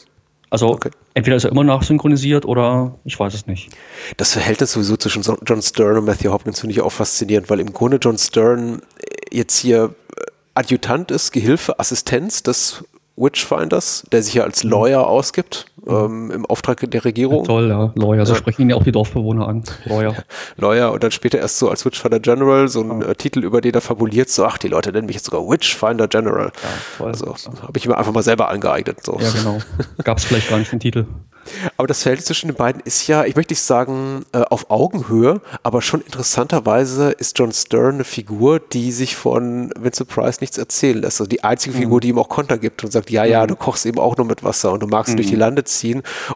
Also 0.51 0.69
Okay. 0.69 0.91
entweder 1.15 1.37
ist 1.37 1.45
er 1.45 1.51
immer 1.51 1.65
nachsynchronisiert 1.65 2.45
oder 2.45 2.95
ich 3.05 3.19
weiß 3.19 3.35
es 3.35 3.47
nicht. 3.47 3.71
Das 4.17 4.33
Verhältnis 4.33 4.73
sowieso 4.73 4.97
zwischen 4.97 5.23
John 5.45 5.63
Stern 5.63 5.99
und 5.99 6.05
Matthew 6.05 6.31
Hopkins 6.31 6.61
finde 6.61 6.73
ich 6.73 6.81
auch 6.81 6.93
faszinierend, 6.93 7.51
weil 7.51 7.61
im 7.61 7.73
Grunde 7.73 7.99
John 8.01 8.17
Stern 8.17 8.81
äh, 8.99 9.37
jetzt 9.37 9.59
hier 9.59 9.95
äh, 10.17 10.23
Adjutant 10.55 11.11
ist, 11.11 11.33
Gehilfe, 11.33 11.79
Assistenz 11.81 12.43
des 12.43 12.85
Witchfinders, 13.17 14.05
der 14.13 14.23
sich 14.23 14.35
ja 14.35 14.45
als 14.45 14.63
Lawyer 14.63 15.07
ausgibt, 15.07 15.67
ähm, 15.87 16.31
im 16.31 16.47
Auftrag 16.47 16.91
der 16.91 17.05
Regierung. 17.05 17.45
Toll, 17.45 17.69
ja. 17.69 17.93
Lawyer, 17.95 18.27
so 18.27 18.35
sprechen 18.35 18.63
ihn 18.63 18.71
ja 18.71 18.77
auch 18.77 18.85
die 18.85 18.93
Dorfbewohner 18.93 19.49
an. 19.49 19.65
Lawyer. 19.85 20.15
Lawyer 20.57 20.93
und 20.93 21.03
dann 21.03 21.11
später 21.11 21.39
erst 21.39 21.59
so 21.59 21.69
als 21.69 21.85
Witchfinder 21.85 22.21
General, 22.21 22.69
so 22.69 22.81
ein 22.81 23.03
äh, 23.03 23.15
Titel, 23.15 23.45
über 23.45 23.61
den 23.61 23.75
er 23.75 23.81
fabuliert, 23.81 24.29
so, 24.29 24.45
ach, 24.45 24.59
die 24.59 24.69
Leute 24.69 24.93
nennen 24.93 25.07
mich 25.07 25.17
jetzt 25.17 25.27
sogar 25.27 25.49
Witchfinder 25.49 26.09
General. 26.09 26.53
toll. 26.99 27.09
also 27.09 27.35
habe 27.63 27.79
ich 27.79 27.87
mir 27.87 27.97
einfach 27.97 28.13
mal 28.13 28.23
selber 28.23 28.49
angeeignet. 28.49 29.05
So. 29.05 29.19
Ja, 29.21 29.31
genau. 29.31 29.59
Gab 30.05 30.19
es 30.19 30.25
vielleicht 30.25 30.51
gar 30.51 30.59
nicht 30.59 30.73
den 30.73 30.81
Titel. 30.81 31.07
Aber 31.77 31.87
das 31.87 32.03
Verhältnis 32.03 32.27
zwischen 32.27 32.49
den 32.49 32.57
beiden 32.57 32.83
ist 32.85 33.07
ja, 33.07 33.25
ich 33.25 33.37
möchte 33.37 33.53
nicht 33.53 33.63
sagen, 33.63 34.25
äh, 34.33 34.39
auf 34.39 34.71
Augenhöhe, 34.71 35.41
aber 35.63 35.83
schon 35.83 36.01
interessanterweise 36.01 37.11
ist 37.11 37.39
John 37.39 37.53
Stern 37.53 37.95
eine 37.95 38.05
Figur, 38.05 38.61
die 38.61 38.93
sich 38.93 39.17
von 39.17 39.71
Vincent 39.79 40.09
Price 40.09 40.41
nichts 40.41 40.59
erzählen 40.59 41.01
lässt. 41.01 41.21
Also 41.21 41.29
die 41.29 41.45
einzige 41.45 41.77
Figur, 41.77 42.01
die 42.01 42.09
ihm 42.09 42.19
auch 42.19 42.29
Konter 42.29 42.59
gibt 42.59 42.85
und 42.85 42.91
sagt, 42.91 43.11
ja, 43.11 43.25
ja, 43.25 43.47
du 43.47 43.57
kochst 43.57 43.87
eben 43.87 43.99
auch 43.99 44.17
nur 44.17 44.27
mit 44.27 44.45
Wasser 44.45 44.73
und 44.73 44.83
du 44.83 44.87
magst 44.87 45.17
durch 45.17 45.29
die 45.29 45.37
Lande 45.37 45.65
ziehen 45.65 45.76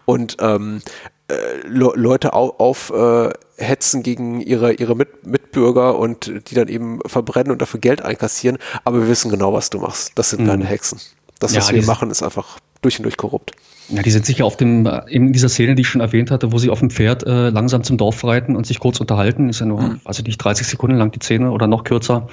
und 0.04 0.36
ähm, 0.40 0.80
äh, 1.28 1.34
Le 1.66 1.92
Leute 1.94 2.32
au 2.32 2.50
aufhetzen 2.58 4.00
äh, 4.00 4.02
gegen 4.02 4.40
ihre, 4.40 4.72
ihre 4.74 4.94
Mit 4.96 5.26
Mitbürger 5.26 5.98
und 5.98 6.30
die 6.48 6.54
dann 6.54 6.68
eben 6.68 7.00
verbrennen 7.06 7.52
und 7.52 7.60
dafür 7.62 7.80
Geld 7.80 8.02
einkassieren. 8.02 8.58
Aber 8.84 9.00
wir 9.02 9.08
wissen 9.08 9.30
genau, 9.30 9.52
was 9.52 9.70
du 9.70 9.78
machst. 9.78 10.12
Das 10.16 10.30
sind 10.30 10.46
keine 10.46 10.64
Hexen. 10.64 11.00
Das, 11.38 11.52
Ja, 11.54 11.60
was 11.60 11.72
wir 11.72 11.80
die- 11.80 11.86
machen, 11.86 12.10
ist 12.10 12.22
einfach 12.22 12.58
durch 12.82 12.98
und 12.98 13.04
durch 13.04 13.16
korrupt. 13.16 13.52
Ja, 13.88 14.02
die 14.02 14.10
sind 14.10 14.24
sicher 14.24 14.44
auf 14.44 14.56
dem, 14.56 14.86
äh, 14.86 15.00
in 15.08 15.32
dieser 15.32 15.48
Szene, 15.48 15.74
die 15.74 15.82
ich 15.82 15.88
schon 15.88 16.00
erwähnt 16.00 16.30
hatte, 16.30 16.52
wo 16.52 16.58
sie 16.58 16.70
auf 16.70 16.78
dem 16.78 16.90
Pferd 16.90 17.24
äh, 17.26 17.50
langsam 17.50 17.82
zum 17.82 17.96
Dorf 17.98 18.22
reiten 18.24 18.54
und 18.56 18.66
sich 18.66 18.78
kurz 18.78 19.00
unterhalten. 19.00 19.48
Ist 19.48 19.60
ja 19.60 19.66
nur, 19.66 19.96
weiß 20.04 20.18
ich 20.20 20.24
nicht, 20.24 20.38
30 20.38 20.66
Sekunden 20.66 20.96
lang 20.96 21.10
die 21.10 21.18
Szene 21.20 21.50
oder 21.50 21.66
noch 21.66 21.82
kürzer. 21.84 22.28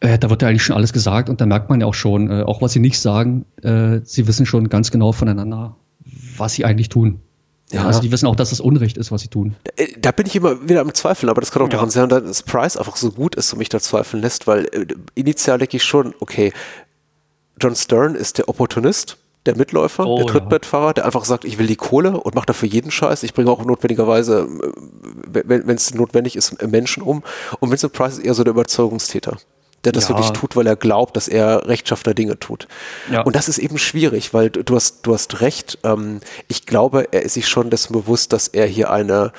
Äh, 0.00 0.18
da 0.18 0.30
wird 0.30 0.42
ja 0.42 0.48
eigentlich 0.48 0.62
schon 0.62 0.76
alles 0.76 0.92
gesagt 0.92 1.28
und 1.28 1.40
da 1.40 1.46
merkt 1.46 1.68
man 1.68 1.80
ja 1.80 1.86
auch 1.86 1.94
schon, 1.94 2.30
äh, 2.30 2.42
auch 2.44 2.62
was 2.62 2.72
sie 2.72 2.78
nicht 2.80 3.00
sagen, 3.00 3.44
sie 3.60 4.26
wissen 4.28 4.46
schon 4.46 4.68
ganz 4.68 4.92
genau 4.92 5.10
voneinander, 5.12 5.74
was 6.36 6.54
sie 6.54 6.64
eigentlich 6.64 6.88
tun. 6.88 7.20
Ja, 7.70 7.84
also 7.84 8.00
die 8.00 8.10
wissen 8.10 8.26
auch, 8.26 8.36
dass 8.36 8.50
es 8.52 8.60
Unrecht 8.60 8.96
ist, 8.96 9.12
was 9.12 9.20
sie 9.20 9.28
tun. 9.28 9.54
Äh, 9.76 9.88
Da 10.00 10.10
bin 10.10 10.24
ich 10.26 10.34
immer 10.36 10.66
wieder 10.68 10.80
am 10.80 10.94
Zweifeln, 10.94 11.28
aber 11.28 11.42
das 11.42 11.50
kann 11.50 11.60
auch 11.60 11.66
Ja. 11.66 11.72
daran 11.72 11.90
sein, 11.90 12.08
dass 12.08 12.42
Price 12.42 12.78
einfach 12.78 12.96
so 12.96 13.10
gut 13.10 13.34
ist 13.34 13.52
und 13.52 13.58
mich 13.58 13.68
da 13.68 13.78
zweifeln 13.78 14.22
lässt, 14.22 14.46
weil 14.46 14.64
äh, 14.72 14.86
initial 15.14 15.58
denke 15.58 15.76
ich 15.76 15.84
schon, 15.84 16.14
okay, 16.20 16.52
John 17.60 17.76
Stern 17.76 18.14
ist 18.14 18.38
der 18.38 18.48
Opportunist, 18.48 19.18
der 19.44 19.54
Mitläufer, 19.56 20.06
Oh, 20.06 20.16
der 20.16 20.26
ja. 20.26 20.32
Trittbettfahrer, 20.32 20.94
der 20.94 21.04
einfach 21.04 21.24
sagt, 21.26 21.44
ich 21.44 21.58
will 21.58 21.66
die 21.66 21.76
Kohle 21.76 22.18
und 22.18 22.34
macht 22.34 22.48
dafür 22.48 22.68
jeden 22.68 22.90
Scheiß. 22.90 23.22
Ich 23.22 23.34
bringe 23.34 23.50
auch 23.50 23.62
notwendigerweise, 23.64 24.48
äh, 25.34 25.42
wenn 25.44 25.68
es 25.76 25.92
notwendig 25.92 26.36
ist, 26.36 26.62
Menschen 26.66 27.02
um. 27.02 27.22
Und 27.60 27.70
Vincent 27.70 27.92
Price 27.92 28.14
ist 28.18 28.24
eher 28.24 28.34
so 28.34 28.44
der 28.44 28.52
Überzeugungstäter. 28.52 29.36
Der 29.84 29.92
das 29.92 30.08
Ja. 30.08 30.10
wirklich 30.16 30.30
tut, 30.32 30.56
weil 30.56 30.66
er 30.66 30.76
glaubt, 30.76 31.16
dass 31.16 31.28
er 31.28 31.68
rechtschaffene 31.68 32.14
Dinge 32.14 32.38
tut. 32.38 32.66
Ja. 33.12 33.22
Und 33.22 33.36
das 33.36 33.48
ist 33.48 33.58
eben 33.58 33.78
schwierig, 33.78 34.34
weil 34.34 34.50
du 34.50 34.62
du 34.64 34.74
hast, 34.74 35.06
du 35.06 35.14
hast 35.14 35.40
recht. 35.40 35.78
Ähm, 35.84 36.20
ich 36.48 36.66
glaube, 36.66 37.08
er 37.12 37.22
ist 37.22 37.34
sich 37.34 37.46
schon 37.48 37.70
dessen 37.70 37.92
bewusst, 37.92 38.32
dass 38.32 38.48
er 38.48 38.66
hier 38.66 38.90
eine, 38.90 39.32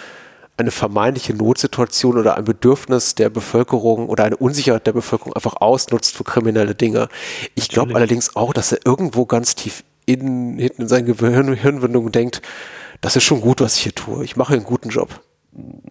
eine 0.56 0.72
vermeintliche 0.72 1.34
Notsituation 1.34 2.18
oder 2.18 2.38
ein 2.38 2.46
Bedürfnis 2.46 3.16
der 3.16 3.30
Bevölkerung 3.30 4.08
oder 4.08 4.24
eine 4.24 4.38
Unsicherheit 4.38 4.88
der 4.88 4.94
Bevölkerung 4.94 5.34
einfach 5.34 5.58
ausnutzt 5.60 6.16
für 6.16 6.24
kriminelle 6.24 6.74
Dinge. 6.76 7.10
Ich 7.56 7.68
glaube 7.70 7.96
allerdings 7.96 8.36
auch, 8.36 8.54
dass 8.54 8.72
er 8.72 8.80
irgendwo 8.86 9.26
ganz 9.26 9.56
tief 9.56 9.84
in, 10.06 10.58
hinten 10.58 10.84
in 10.84 10.88
seinen 10.88 11.06
Gehirn, 11.06 11.54
Hirnwindungen 11.54 12.12
denkt, 12.12 12.42
das 13.02 13.16
ist 13.16 13.24
schon 13.24 13.42
gut, 13.42 13.62
was 13.62 13.76
ich 13.76 13.84
hier 13.84 13.96
tue. 13.96 14.24
Ich 14.24 14.36
mache 14.36 14.54
einen 14.54 14.64
guten 14.64 14.90
Job. 14.90 15.22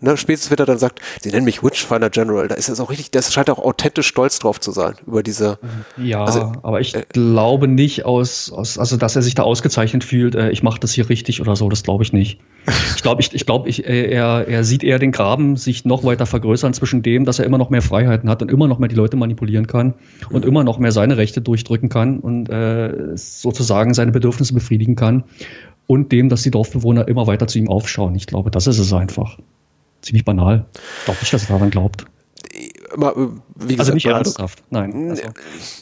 Ne, 0.00 0.16
spätestens 0.16 0.50
wird 0.50 0.60
er 0.60 0.66
dann 0.66 0.78
sagt, 0.78 1.00
sie 1.20 1.30
nennen 1.30 1.44
mich 1.44 1.62
Witchfinder 1.62 2.10
General. 2.10 2.46
Da 2.48 2.54
ist 2.54 2.68
er 2.68 2.82
auch 2.82 2.90
richtig, 2.90 3.10
das 3.10 3.32
scheint 3.32 3.50
auch 3.50 3.58
authentisch 3.58 4.06
stolz 4.06 4.38
drauf 4.38 4.60
zu 4.60 4.70
sein, 4.70 4.94
über 5.06 5.22
diese, 5.22 5.58
Ja, 5.96 6.24
Also, 6.24 6.52
aber 6.62 6.80
ich 6.80 6.96
glaube 7.10 7.68
nicht 7.68 8.04
aus, 8.04 8.52
aus, 8.52 8.78
also 8.78 8.96
dass 8.96 9.16
er 9.16 9.22
sich 9.22 9.34
da 9.34 9.42
ausgezeichnet 9.42 10.04
fühlt, 10.04 10.34
äh, 10.34 10.50
ich 10.50 10.62
mache 10.62 10.78
das 10.78 10.92
hier 10.92 11.08
richtig 11.08 11.40
oder 11.40 11.56
so, 11.56 11.68
das 11.68 11.82
glaube 11.82 12.04
ich 12.04 12.12
nicht. 12.12 12.40
Ich 12.96 13.02
glaube, 13.02 13.22
ich, 13.22 13.34
ich 13.34 13.46
glaub, 13.46 13.66
ich, 13.66 13.86
äh, 13.86 14.10
er, 14.10 14.46
er 14.46 14.62
sieht 14.64 14.84
eher 14.84 14.98
den 14.98 15.10
Graben 15.10 15.56
sich 15.56 15.84
noch 15.84 16.04
weiter 16.04 16.26
vergrößern 16.26 16.74
zwischen 16.74 17.02
dem, 17.02 17.24
dass 17.24 17.38
er 17.38 17.46
immer 17.46 17.58
noch 17.58 17.70
mehr 17.70 17.82
Freiheiten 17.82 18.28
hat 18.28 18.42
und 18.42 18.50
immer 18.50 18.68
noch 18.68 18.78
mehr 18.78 18.88
die 18.88 18.94
Leute 18.94 19.16
manipulieren 19.16 19.66
kann 19.66 19.94
und 20.30 20.44
immer 20.44 20.64
noch 20.64 20.78
mehr 20.78 20.92
seine 20.92 21.16
Rechte 21.16 21.40
durchdrücken 21.40 21.88
kann 21.88 22.20
und 22.20 22.48
äh, 22.50 23.16
sozusagen 23.16 23.94
seine 23.94 24.12
Bedürfnisse 24.12 24.54
befriedigen 24.54 24.96
kann 24.96 25.24
und 25.86 26.12
dem, 26.12 26.28
dass 26.28 26.42
die 26.42 26.50
Dorfbewohner 26.50 27.08
immer 27.08 27.26
weiter 27.26 27.46
zu 27.46 27.58
ihm 27.58 27.68
aufschauen. 27.68 28.14
Ich 28.14 28.26
glaube, 28.26 28.50
das 28.50 28.66
ist 28.66 28.78
es 28.78 28.92
einfach. 28.92 29.38
Ziemlich 30.03 30.24
banal. 30.24 30.66
Ich 31.01 31.05
glaube 31.07 31.20
nicht, 31.20 31.32
dass 31.32 31.42
er 31.44 31.55
daran 31.57 31.70
glaubt. 31.70 32.05
immer, 32.94 33.11
äh, 33.16 33.28
wie 33.57 33.76
gesagt, 33.76 33.80
Also 33.80 33.94
nicht 33.94 34.07
ernsthaft, 34.07 34.62
nein. 34.70 35.11
Also, 35.11 35.22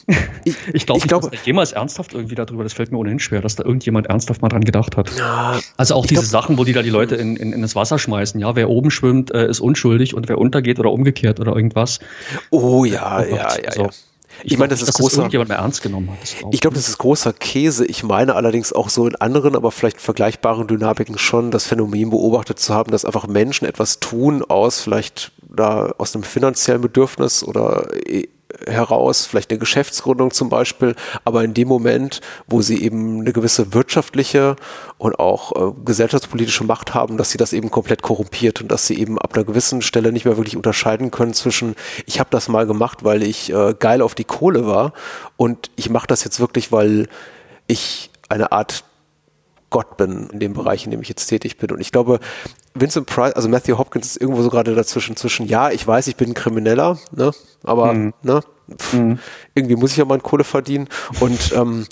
Ich, 0.43 0.55
ich 0.73 0.85
glaube, 0.85 1.05
glaube, 1.07 1.29
dass 1.29 1.39
da 1.41 1.45
jemals 1.45 1.71
ernsthaft 1.73 2.13
irgendwie 2.13 2.35
darüber, 2.35 2.63
das 2.63 2.73
fällt 2.73 2.91
mir 2.91 2.97
ohnehin 2.97 3.19
schwer, 3.19 3.41
dass 3.41 3.55
da 3.55 3.63
irgendjemand 3.63 4.07
ernsthaft 4.07 4.41
mal 4.41 4.49
dran 4.49 4.63
gedacht 4.63 4.95
hat. 4.97 5.09
Ja, 5.17 5.59
Also 5.77 5.95
auch 5.95 6.05
diese 6.05 6.21
glaub- 6.21 6.31
Sachen, 6.31 6.57
wo 6.57 6.63
die 6.63 6.73
da 6.73 6.81
die 6.81 6.89
Leute 6.89 7.15
in, 7.15 7.35
in, 7.35 7.53
in 7.53 7.61
das 7.61 7.75
Wasser 7.75 7.99
schmeißen, 7.99 8.39
ja, 8.39 8.55
wer 8.55 8.69
oben 8.69 8.91
schwimmt, 8.91 9.31
äh, 9.33 9.47
ist 9.49 9.59
unschuldig 9.59 10.13
und 10.15 10.29
wer 10.29 10.37
untergeht 10.37 10.79
oder 10.79 10.91
umgekehrt 10.91 11.39
oder 11.39 11.55
irgendwas. 11.55 11.99
oh 12.49 12.85
ja, 12.85 13.19
Oh 13.19 13.23
Gott, 13.23 13.29
ja, 13.29 13.35
ja, 13.37 13.67
also, 13.69 13.83
ja. 13.83 13.89
Ich, 14.43 14.53
Ich 14.53 14.57
meine, 14.57 14.69
das 14.69 14.81
ist 14.81 14.93
großer- 14.95 15.17
irgendjemand 15.17 15.49
mehr 15.49 15.57
ernst 15.59 15.81
genommen 15.81 16.09
hat. 16.11 16.21
Das 16.21 16.35
Ich 16.51 16.61
glaube, 16.61 16.75
das 16.75 16.87
ist 16.87 16.97
großer 16.97 17.33
Käse. 17.33 17.85
Ich 17.85 18.03
meine 18.03 18.35
allerdings 18.35 18.73
auch 18.73 18.89
so 18.89 19.07
in 19.07 19.15
anderen, 19.15 19.55
aber 19.55 19.71
vielleicht 19.71 20.01
vergleichbaren 20.01 20.67
Dynamiken 20.67 21.17
schon 21.17 21.51
das 21.51 21.65
Phänomen 21.65 22.09
beobachtet 22.09 22.59
zu 22.59 22.73
haben, 22.73 22.91
dass 22.91 23.05
einfach 23.05 23.27
Menschen 23.27 23.65
etwas 23.67 23.99
tun 23.99 24.43
aus 24.43 24.81
vielleicht 24.81 25.31
da 25.49 25.93
aus 25.97 26.13
einem 26.15 26.23
finanziellen 26.23 26.81
Bedürfnis 26.81 27.43
oder 27.43 27.87
äh, 28.07 28.27
heraus, 28.65 29.25
vielleicht 29.25 29.51
eine 29.51 29.59
Geschäftsgründung 29.59 30.31
zum 30.31 30.49
Beispiel, 30.49 30.95
aber 31.25 31.43
in 31.43 31.53
dem 31.53 31.67
Moment, 31.67 32.21
wo 32.47 32.61
sie 32.61 32.83
eben 32.83 33.21
eine 33.21 33.33
gewisse 33.33 33.73
wirtschaftliche 33.73 34.55
und 34.97 35.19
auch 35.19 35.51
äh, 35.55 35.73
gesellschaftspolitische 35.85 36.63
Macht 36.63 36.93
haben, 36.93 37.17
dass 37.17 37.31
sie 37.31 37.37
das 37.37 37.53
eben 37.53 37.71
komplett 37.71 38.01
korrumpiert 38.01 38.61
und 38.61 38.71
dass 38.71 38.87
sie 38.87 38.99
eben 38.99 39.19
ab 39.19 39.35
einer 39.35 39.45
gewissen 39.45 39.81
Stelle 39.81 40.11
nicht 40.11 40.25
mehr 40.25 40.37
wirklich 40.37 40.57
unterscheiden 40.57 41.11
können 41.11 41.33
zwischen, 41.33 41.75
ich 42.05 42.19
habe 42.19 42.29
das 42.31 42.47
mal 42.47 42.65
gemacht, 42.65 43.03
weil 43.03 43.23
ich 43.23 43.51
äh, 43.51 43.75
geil 43.77 44.01
auf 44.01 44.15
die 44.15 44.23
Kohle 44.23 44.65
war 44.65 44.93
und 45.35 45.69
ich 45.75 45.89
mache 45.89 46.07
das 46.07 46.23
jetzt 46.23 46.39
wirklich, 46.39 46.71
weil 46.71 47.07
ich 47.67 48.09
eine 48.29 48.51
Art 48.51 48.83
Gott 49.69 49.97
bin 49.97 50.29
in 50.31 50.39
dem 50.39 50.53
Bereich, 50.53 50.85
in 50.85 50.91
dem 50.91 51.01
ich 51.01 51.09
jetzt 51.09 51.27
tätig 51.27 51.57
bin. 51.57 51.71
Und 51.71 51.81
ich 51.81 51.91
glaube, 51.91 52.19
Vincent 52.73 53.05
Price, 53.07 53.33
also 53.33 53.49
Matthew 53.49 53.77
Hopkins 53.77 54.07
ist 54.07 54.21
irgendwo 54.21 54.41
so 54.41 54.49
gerade 54.49 54.75
dazwischen, 54.75 55.15
zwischen, 55.15 55.45
ja, 55.47 55.71
ich 55.71 55.85
weiß, 55.85 56.07
ich 56.07 56.15
bin 56.15 56.29
ein 56.29 56.33
Krimineller, 56.33 56.97
ne, 57.11 57.31
aber, 57.63 57.93
ne, 57.93 58.41
pf, 58.77 58.95
irgendwie 59.55 59.75
muss 59.75 59.91
ich 59.91 59.97
ja 59.97 60.05
meine 60.05 60.21
Kohle 60.21 60.43
verdienen 60.43 60.87
und, 61.19 61.51
ähm, 61.53 61.85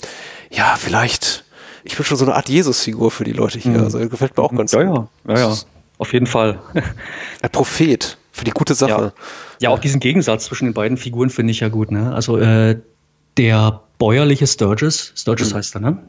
ja, 0.50 0.76
vielleicht, 0.78 1.44
ich 1.84 1.96
bin 1.96 2.04
schon 2.04 2.16
so 2.16 2.24
eine 2.24 2.34
Art 2.34 2.48
Jesus-Figur 2.48 3.10
für 3.10 3.24
die 3.24 3.32
Leute 3.32 3.58
hier, 3.58 3.82
also 3.82 3.98
gefällt 4.08 4.36
mir 4.36 4.42
auch 4.42 4.54
ganz 4.54 4.72
ja, 4.72 4.82
gut. 4.84 5.08
ja, 5.28 5.34
ja, 5.34 5.48
ja, 5.48 5.56
auf 5.98 6.12
jeden 6.12 6.26
Fall. 6.26 6.60
Ein 7.42 7.50
Prophet 7.50 8.16
für 8.32 8.44
die 8.44 8.50
gute 8.50 8.74
Sache. 8.74 9.12
Ja. 9.60 9.68
ja, 9.68 9.70
auch 9.70 9.78
diesen 9.78 9.98
Gegensatz 9.98 10.44
zwischen 10.44 10.66
den 10.66 10.74
beiden 10.74 10.98
Figuren 10.98 11.30
finde 11.30 11.52
ich 11.52 11.60
ja 11.60 11.68
gut. 11.68 11.90
Ne? 11.90 12.14
Also 12.14 12.36
äh, 12.36 12.78
der 13.38 13.82
bäuerliche 13.98 14.46
Sturgis, 14.46 15.12
Sturgis 15.16 15.54
heißt 15.54 15.74
er, 15.76 15.80
ne? 15.80 16.02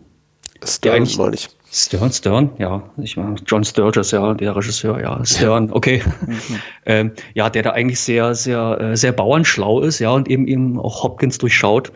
Stern, 0.63 1.07
meine 1.17 1.35
ich. 1.35 1.49
Stern, 1.71 2.11
Stern, 2.11 2.49
ja, 2.57 2.89
ich 2.97 3.17
meine, 3.17 3.35
John 3.45 3.63
Sturges, 3.63 4.11
ja, 4.11 4.33
der 4.33 4.55
Regisseur, 4.55 5.01
ja, 5.01 5.23
Stern, 5.25 5.71
okay. 5.71 6.01
ähm, 6.85 7.11
ja, 7.33 7.49
der 7.49 7.63
da 7.63 7.71
eigentlich 7.71 7.99
sehr, 7.99 8.35
sehr, 8.35 8.79
äh, 8.79 8.97
sehr 8.97 9.11
bauernschlau 9.11 9.81
ist, 9.81 9.99
ja, 9.99 10.11
und 10.11 10.29
eben 10.29 10.47
eben 10.47 10.79
auch 10.79 11.03
Hopkins 11.03 11.37
durchschaut 11.37 11.91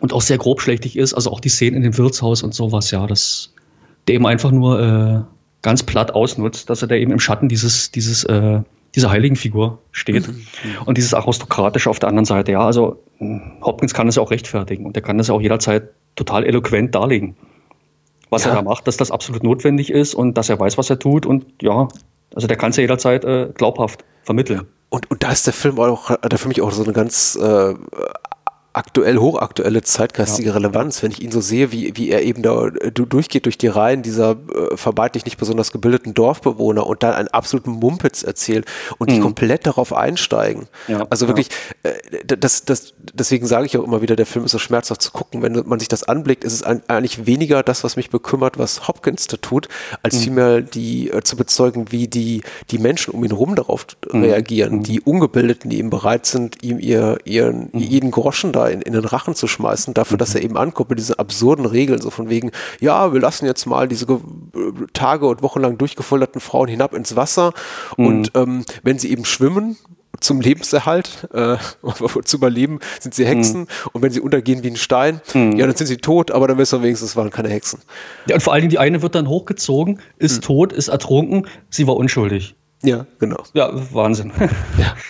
und 0.00 0.12
auch 0.12 0.22
sehr 0.22 0.38
grobschlächtig 0.38 0.96
ist, 0.96 1.12
also 1.12 1.30
auch 1.30 1.40
die 1.40 1.48
Szenen 1.48 1.76
in 1.76 1.82
dem 1.82 1.98
Wirtshaus 1.98 2.42
und 2.42 2.54
sowas, 2.54 2.90
ja, 2.92 3.06
das, 3.06 3.52
der 4.06 4.14
eben 4.14 4.26
einfach 4.26 4.52
nur 4.52 4.80
äh, 4.80 5.20
ganz 5.62 5.82
platt 5.82 6.14
ausnutzt, 6.14 6.70
dass 6.70 6.82
er 6.82 6.88
da 6.88 6.94
eben 6.94 7.10
im 7.10 7.20
Schatten 7.20 7.48
dieses, 7.48 7.90
dieses, 7.90 8.22
äh, 8.24 8.60
dieser 8.94 9.10
heiligen 9.10 9.34
Figur 9.34 9.80
steht. 9.90 10.28
Und 10.84 10.96
dieses 10.98 11.14
aristokratische 11.14 11.90
auf 11.90 11.98
der 11.98 12.08
anderen 12.08 12.26
Seite, 12.26 12.52
ja, 12.52 12.60
also 12.60 13.02
mh, 13.18 13.60
Hopkins 13.62 13.92
kann 13.92 14.06
das 14.06 14.16
ja 14.16 14.22
auch 14.22 14.30
rechtfertigen 14.30 14.86
und 14.86 14.96
er 14.96 15.02
kann 15.02 15.18
das 15.18 15.28
ja 15.28 15.34
auch 15.34 15.40
jederzeit 15.40 15.90
total 16.14 16.44
eloquent 16.44 16.94
darlegen 16.94 17.34
was 18.34 18.44
Ja. 18.44 18.50
er 18.50 18.56
da 18.56 18.62
macht, 18.62 18.86
dass 18.86 18.96
das 18.96 19.10
absolut 19.10 19.42
notwendig 19.42 19.90
ist 19.90 20.14
und 20.14 20.34
dass 20.36 20.48
er 20.48 20.58
weiß, 20.60 20.76
was 20.76 20.90
er 20.90 20.98
tut. 20.98 21.24
Und 21.26 21.46
ja, 21.62 21.88
also 22.34 22.46
der 22.46 22.56
kann 22.56 22.70
es 22.70 22.76
ja 22.76 22.82
jederzeit 22.82 23.24
äh, 23.24 23.48
glaubhaft 23.54 24.04
vermitteln. 24.24 24.62
Und, 24.90 25.10
und 25.10 25.22
da 25.22 25.32
ist 25.32 25.46
der 25.46 25.52
Film 25.52 25.78
auch, 25.80 26.10
hat 26.10 26.32
er 26.32 26.38
für 26.38 26.48
mich 26.48 26.60
auch 26.62 26.70
so 26.70 26.84
eine 26.84 26.92
ganz 26.92 27.36
äh, 27.40 27.74
aktuell, 28.74 29.18
hochaktuelle 29.18 29.82
zeitgeistige 29.82 30.48
ja. 30.48 30.54
Relevanz, 30.54 31.02
wenn 31.02 31.12
ich 31.12 31.22
ihn 31.22 31.30
so 31.30 31.40
sehe, 31.40 31.70
wie, 31.70 31.96
wie 31.96 32.10
er 32.10 32.22
eben 32.22 32.42
da 32.42 32.66
äh, 32.66 32.90
durchgeht 32.90 33.46
durch 33.46 33.56
die 33.56 33.68
Reihen 33.68 34.02
dieser 34.02 34.32
äh, 34.32 34.76
vermeintlich 34.76 35.24
nicht 35.24 35.38
besonders 35.38 35.70
gebildeten 35.70 36.12
Dorfbewohner 36.12 36.86
und 36.86 37.02
dann 37.04 37.14
einen 37.14 37.28
absoluten 37.28 37.70
Mumpitz 37.70 38.24
erzählt 38.24 38.66
und 38.98 39.10
die 39.10 39.18
mhm. 39.18 39.22
komplett 39.22 39.66
darauf 39.66 39.92
einsteigen. 39.92 40.66
Ja, 40.88 41.06
also 41.08 41.28
wirklich, 41.28 41.48
ja. 41.84 41.90
äh, 41.90 42.36
das, 42.36 42.64
das, 42.64 42.94
deswegen 42.98 43.46
sage 43.46 43.66
ich 43.66 43.78
auch 43.78 43.84
immer 43.84 44.02
wieder, 44.02 44.16
der 44.16 44.26
Film 44.26 44.44
ist 44.44 44.50
so 44.50 44.58
schmerzhaft 44.58 45.02
zu 45.02 45.12
gucken. 45.12 45.42
Wenn 45.42 45.52
man 45.66 45.78
sich 45.78 45.88
das 45.88 46.02
anblickt, 46.02 46.42
ist 46.42 46.52
es 46.52 46.62
eigentlich 46.64 47.26
weniger 47.26 47.62
das, 47.62 47.84
was 47.84 47.94
mich 47.94 48.10
bekümmert, 48.10 48.58
was 48.58 48.88
Hopkins 48.88 49.28
da 49.28 49.36
tut, 49.36 49.68
als 50.02 50.16
mhm. 50.16 50.20
vielmehr 50.20 50.60
die 50.62 51.10
äh, 51.10 51.22
zu 51.22 51.36
bezeugen, 51.36 51.92
wie 51.92 52.08
die, 52.08 52.42
die 52.72 52.78
Menschen 52.78 53.14
um 53.14 53.22
ihn 53.22 53.30
herum 53.30 53.54
darauf 53.54 53.86
mhm. 54.12 54.24
reagieren, 54.24 54.76
mhm. 54.76 54.82
die 54.82 55.00
Ungebildeten, 55.00 55.70
die 55.70 55.78
eben 55.78 55.90
bereit 55.90 56.26
sind, 56.26 56.64
ihm 56.64 56.80
ihr, 56.80 57.18
ihren, 57.24 57.70
mhm. 57.72 57.78
jeden 57.78 58.10
Groschen 58.10 58.50
da 58.50 58.63
in, 58.70 58.82
in 58.82 58.92
den 58.92 59.04
Rachen 59.04 59.34
zu 59.34 59.46
schmeißen, 59.46 59.94
dafür, 59.94 60.18
dass 60.18 60.34
er 60.34 60.40
mhm. 60.40 60.46
eben 60.46 60.56
ankommt 60.56 60.90
mit 60.90 60.98
diesen 60.98 61.18
absurden 61.18 61.66
Regeln, 61.66 62.00
so 62.00 62.10
von 62.10 62.28
wegen, 62.28 62.50
ja, 62.80 63.12
wir 63.12 63.20
lassen 63.20 63.46
jetzt 63.46 63.66
mal 63.66 63.88
diese 63.88 64.06
Tage 64.92 65.26
und 65.26 65.42
wochenlang 65.42 65.78
durchgefolterten 65.78 66.40
Frauen 66.40 66.68
hinab 66.68 66.94
ins 66.94 67.16
Wasser 67.16 67.52
mhm. 67.96 68.06
und 68.06 68.30
ähm, 68.34 68.64
wenn 68.82 68.98
sie 68.98 69.10
eben 69.10 69.24
schwimmen, 69.24 69.76
zum 70.20 70.40
Lebenserhalt, 70.40 71.28
äh, 71.32 71.56
zu 72.24 72.36
überleben, 72.36 72.80
sind 73.00 73.14
sie 73.14 73.26
Hexen. 73.26 73.62
Mhm. 73.62 73.66
Und 73.92 74.02
wenn 74.02 74.12
sie 74.12 74.20
untergehen 74.20 74.62
wie 74.62 74.70
ein 74.70 74.76
Stein, 74.76 75.20
mhm. 75.34 75.56
ja, 75.56 75.66
dann 75.66 75.76
sind 75.76 75.86
sie 75.86 75.98
tot, 75.98 76.30
aber 76.30 76.48
dann 76.48 76.58
wissen 76.58 76.80
wir 76.80 76.84
wenigstens, 76.84 77.10
es 77.10 77.16
waren 77.16 77.30
keine 77.30 77.48
Hexen. 77.48 77.80
Ja, 78.26 78.36
und 78.36 78.40
vor 78.40 78.52
allen 78.52 78.62
Dingen, 78.62 78.70
die 78.70 78.78
eine 78.78 79.02
wird 79.02 79.14
dann 79.14 79.28
hochgezogen, 79.28 80.00
ist 80.18 80.36
mhm. 80.36 80.42
tot, 80.42 80.72
ist 80.72 80.88
ertrunken, 80.88 81.46
sie 81.68 81.86
war 81.86 81.96
unschuldig. 81.96 82.54
Ja, 82.82 83.06
genau. 83.18 83.42
Ja, 83.54 83.70
Wahnsinn. 83.92 84.32
Ja. 84.78 84.94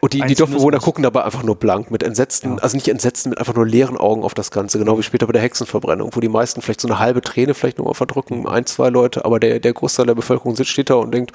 Und 0.00 0.12
die, 0.12 0.20
die 0.20 0.34
Dorfbewohner 0.34 0.78
gucken 0.78 1.02
dabei 1.02 1.24
einfach 1.24 1.42
nur 1.42 1.56
blank 1.56 1.90
mit 1.90 2.02
entsetzten, 2.02 2.56
ja. 2.56 2.62
also 2.62 2.76
nicht 2.76 2.88
entsetzten, 2.88 3.30
mit 3.30 3.38
einfach 3.38 3.54
nur 3.54 3.66
leeren 3.66 3.96
Augen 3.96 4.22
auf 4.22 4.34
das 4.34 4.50
Ganze, 4.50 4.78
genau 4.78 4.98
wie 4.98 5.02
später 5.02 5.26
bei 5.26 5.32
der 5.32 5.42
Hexenverbrennung, 5.42 6.10
wo 6.12 6.20
die 6.20 6.28
meisten 6.28 6.62
vielleicht 6.62 6.80
so 6.80 6.88
eine 6.88 6.98
halbe 6.98 7.20
Träne 7.20 7.54
vielleicht 7.54 7.78
nur 7.78 7.86
mal 7.86 7.94
verdrücken, 7.94 8.46
ein, 8.46 8.66
zwei 8.66 8.88
Leute, 8.88 9.24
aber 9.24 9.40
der, 9.40 9.60
der 9.60 9.72
Großteil 9.72 10.06
der 10.06 10.14
Bevölkerung 10.14 10.56
sitzt, 10.56 10.70
steht 10.70 10.90
da 10.90 10.94
und 10.94 11.12
denkt, 11.12 11.32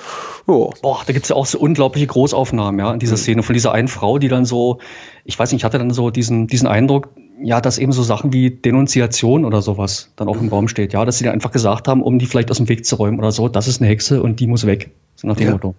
oh. 0.48 0.72
Boah, 0.82 1.02
da 1.06 1.14
gibt 1.14 1.26
es 1.26 1.30
ja 1.30 1.36
auch 1.36 1.46
so 1.46 1.60
unglaubliche 1.60 2.08
Großaufnahmen, 2.08 2.80
ja, 2.80 2.94
in 2.94 3.00
dieser 3.00 3.16
mhm. 3.16 3.22
Szene 3.22 3.44
von 3.44 3.54
dieser 3.54 3.72
einen 3.72 3.88
Frau, 3.88 4.18
die 4.18 4.28
dann 4.28 4.46
so, 4.46 4.80
ich 5.26 5.38
weiß 5.38 5.52
nicht, 5.52 5.62
ich 5.62 5.66
hatte 5.66 5.78
dann 5.78 5.92
so 5.92 6.10
diesen, 6.10 6.48
diesen 6.48 6.68
Eindruck, 6.68 7.10
ja, 7.44 7.62
dass 7.62 7.78
eben 7.78 7.92
so 7.92 8.04
Sachen 8.04 8.34
wie 8.34 8.50
Denunziation 8.52 9.46
oder 9.46 9.62
sowas 9.62 10.12
dann 10.16 10.28
auch 10.28 10.40
im. 10.40 10.52
Raum 10.52 10.68
steht. 10.68 10.92
Ja, 10.94 11.06
dass 11.06 11.18
sie 11.18 11.24
dann 11.24 11.34
einfach 11.34 11.52
gesagt 11.52 11.88
haben, 11.88 12.04
um 12.04 12.20
die 12.20 12.26
vielleicht 12.26 12.52
aus 12.52 12.58
dem 12.58 12.68
Weg 12.68 12.86
zu 12.86 12.96
räumen 12.98 13.20
oder 13.20 13.32
so, 13.32 13.48
das 13.48 13.68
ist 13.68 13.82
eine 13.82 13.90
Hexe 13.90 14.22
und 14.22 14.40
die 14.40 14.48
muss 14.48 14.66
weg. 14.66 14.92
So 15.16 15.28
nach 15.28 15.38
dem 15.38 15.48
ja. 15.48 15.54
Motto. 15.54 15.76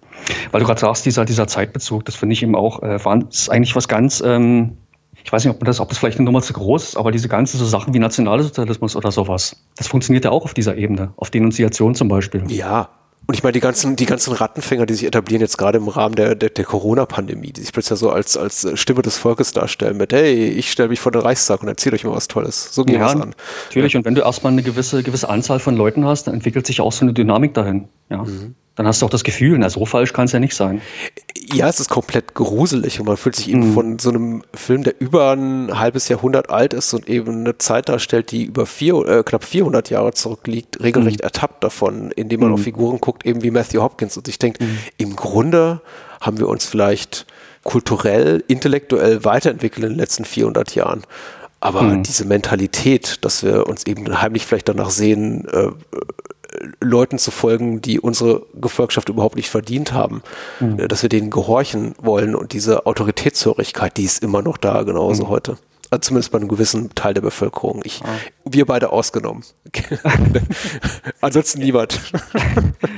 Weil 0.51 0.61
du 0.61 0.65
gerade 0.65 0.79
sagst, 0.79 1.05
dieser, 1.05 1.25
dieser 1.25 1.47
Zeitbezug, 1.47 2.05
das 2.05 2.15
finde 2.15 2.33
ich 2.33 2.41
eben 2.41 2.55
auch, 2.55 2.81
äh, 2.81 3.03
war 3.03 3.19
ist 3.29 3.49
eigentlich 3.49 3.75
was 3.75 3.87
ganz, 3.87 4.21
ähm, 4.25 4.77
ich 5.23 5.31
weiß 5.31 5.45
nicht, 5.45 5.53
ob 5.53 5.63
das, 5.63 5.79
ob 5.79 5.89
das 5.89 5.99
vielleicht 5.99 6.17
eine 6.17 6.25
Nummer 6.25 6.41
zu 6.41 6.53
groß 6.53 6.83
ist, 6.83 6.97
aber 6.97 7.11
diese 7.11 7.29
ganzen 7.29 7.57
so 7.57 7.65
Sachen 7.65 7.93
wie 7.93 7.99
Nationalsozialismus 7.99 8.95
oder 8.95 9.11
sowas, 9.11 9.63
das 9.77 9.87
funktioniert 9.87 10.25
ja 10.25 10.31
auch 10.31 10.45
auf 10.45 10.53
dieser 10.53 10.75
Ebene, 10.75 11.13
auf 11.17 11.29
Denunziation 11.29 11.93
zum 11.93 12.07
Beispiel. 12.07 12.43
Ja, 12.47 12.89
und 13.25 13.35
ich 13.35 13.43
meine, 13.43 13.53
die 13.53 13.59
ganzen, 13.59 13.95
die 13.95 14.05
ganzen 14.05 14.33
Rattenfänger, 14.33 14.85
die 14.85 14.93
sich 14.95 15.05
etablieren 15.05 15.41
jetzt 15.41 15.57
gerade 15.57 15.77
im 15.77 15.87
Rahmen 15.87 16.15
der, 16.15 16.35
der, 16.35 16.49
der 16.49 16.65
Corona-Pandemie, 16.65 17.53
die 17.53 17.61
sich 17.61 17.71
plötzlich 17.71 17.97
so 17.97 18.09
als, 18.09 18.35
als 18.35 18.67
Stimme 18.75 19.01
des 19.01 19.17
Volkes 19.17 19.51
darstellen 19.53 19.97
mit, 19.97 20.11
hey, 20.11 20.49
ich 20.49 20.71
stelle 20.71 20.89
mich 20.89 20.99
vor 20.99 21.11
den 21.11 21.21
Reichstag 21.21 21.61
und 21.61 21.69
erzähle 21.69 21.95
euch 21.95 22.03
mal 22.03 22.13
was 22.13 22.27
Tolles. 22.27 22.73
So 22.73 22.83
geht 22.83 22.95
ja, 22.95 23.01
das 23.01 23.21
an. 23.21 23.33
Natürlich, 23.67 23.93
ja. 23.93 23.99
und 23.99 24.05
wenn 24.05 24.15
du 24.15 24.21
erstmal 24.21 24.51
eine 24.51 24.63
gewisse, 24.63 25.03
gewisse 25.03 25.29
Anzahl 25.29 25.59
von 25.59 25.75
Leuten 25.77 26.05
hast, 26.05 26.27
dann 26.27 26.33
entwickelt 26.33 26.67
sich 26.67 26.81
auch 26.81 26.91
so 26.91 27.05
eine 27.05 27.13
Dynamik 27.13 27.53
dahin. 27.53 27.87
Ja. 28.09 28.23
Mhm 28.23 28.55
dann 28.75 28.87
hast 28.87 29.01
du 29.01 29.05
auch 29.05 29.11
das 29.11 29.23
Gefühl, 29.23 29.57
na, 29.59 29.69
so 29.69 29.85
falsch 29.85 30.13
kann 30.13 30.25
es 30.25 30.31
ja 30.31 30.39
nicht 30.39 30.55
sein. 30.55 30.81
Ja, 31.53 31.67
es 31.67 31.79
ist 31.79 31.89
komplett 31.89 32.33
gruselig 32.33 32.99
und 32.99 33.05
man 33.05 33.17
fühlt 33.17 33.35
sich 33.35 33.49
eben 33.49 33.69
mhm. 33.69 33.73
von 33.73 33.99
so 33.99 34.09
einem 34.09 34.43
Film, 34.53 34.83
der 34.83 34.99
über 34.99 35.31
ein 35.31 35.77
halbes 35.77 36.07
Jahrhundert 36.07 36.49
alt 36.49 36.73
ist 36.73 36.91
und 36.93 37.07
eben 37.07 37.41
eine 37.41 37.57
Zeit 37.59 37.89
darstellt, 37.89 38.31
die 38.31 38.45
über 38.45 38.65
vier, 38.65 38.95
äh, 39.05 39.23
knapp 39.23 39.43
400 39.43 39.91
Jahre 39.91 40.13
zurückliegt, 40.13 40.81
regelrecht 40.81 41.19
mhm. 41.19 41.25
ertappt 41.25 41.63
davon, 41.63 42.11
indem 42.11 42.39
man 42.39 42.49
mhm. 42.49 42.55
auf 42.55 42.61
Figuren 42.61 42.99
guckt, 42.99 43.25
eben 43.25 43.43
wie 43.43 43.51
Matthew 43.51 43.81
Hopkins 43.81 44.17
und 44.17 44.25
sich 44.25 44.39
denkt, 44.39 44.61
mhm. 44.61 44.79
im 44.97 45.15
Grunde 45.15 45.81
haben 46.19 46.39
wir 46.39 46.47
uns 46.47 46.65
vielleicht 46.65 47.27
kulturell, 47.63 48.43
intellektuell 48.47 49.23
weiterentwickelt 49.23 49.85
in 49.85 49.91
den 49.93 49.99
letzten 49.99 50.25
400 50.25 50.73
Jahren. 50.73 51.03
Aber 51.59 51.83
mhm. 51.83 52.03
diese 52.03 52.25
Mentalität, 52.25 53.23
dass 53.23 53.43
wir 53.43 53.67
uns 53.67 53.85
eben 53.85 54.21
heimlich 54.21 54.45
vielleicht 54.45 54.67
danach 54.67 54.89
sehen, 54.89 55.47
äh, 55.47 55.69
Leuten 56.79 57.17
zu 57.17 57.31
folgen, 57.31 57.81
die 57.81 57.99
unsere 57.99 58.45
Gefolgschaft 58.53 59.09
überhaupt 59.09 59.35
nicht 59.35 59.49
verdient 59.49 59.93
haben, 59.93 60.21
mhm. 60.59 60.87
dass 60.87 61.01
wir 61.01 61.09
denen 61.09 61.29
gehorchen 61.29 61.95
wollen 62.01 62.35
und 62.35 62.53
diese 62.53 62.85
Autoritätshörigkeit, 62.85 63.97
die 63.97 64.03
ist 64.03 64.23
immer 64.23 64.41
noch 64.41 64.57
da, 64.57 64.83
genauso 64.83 65.25
mhm. 65.25 65.29
heute. 65.29 65.57
Also 65.93 66.07
zumindest 66.07 66.31
bei 66.31 66.39
einem 66.39 66.47
gewissen 66.47 66.89
Teil 66.95 67.13
der 67.13 67.21
Bevölkerung. 67.21 67.81
Ich, 67.83 68.01
ah. 68.03 68.07
Wir 68.49 68.65
beide 68.65 68.91
ausgenommen. 68.91 69.43
Ansonsten 71.21 71.59
niemand. 71.59 71.99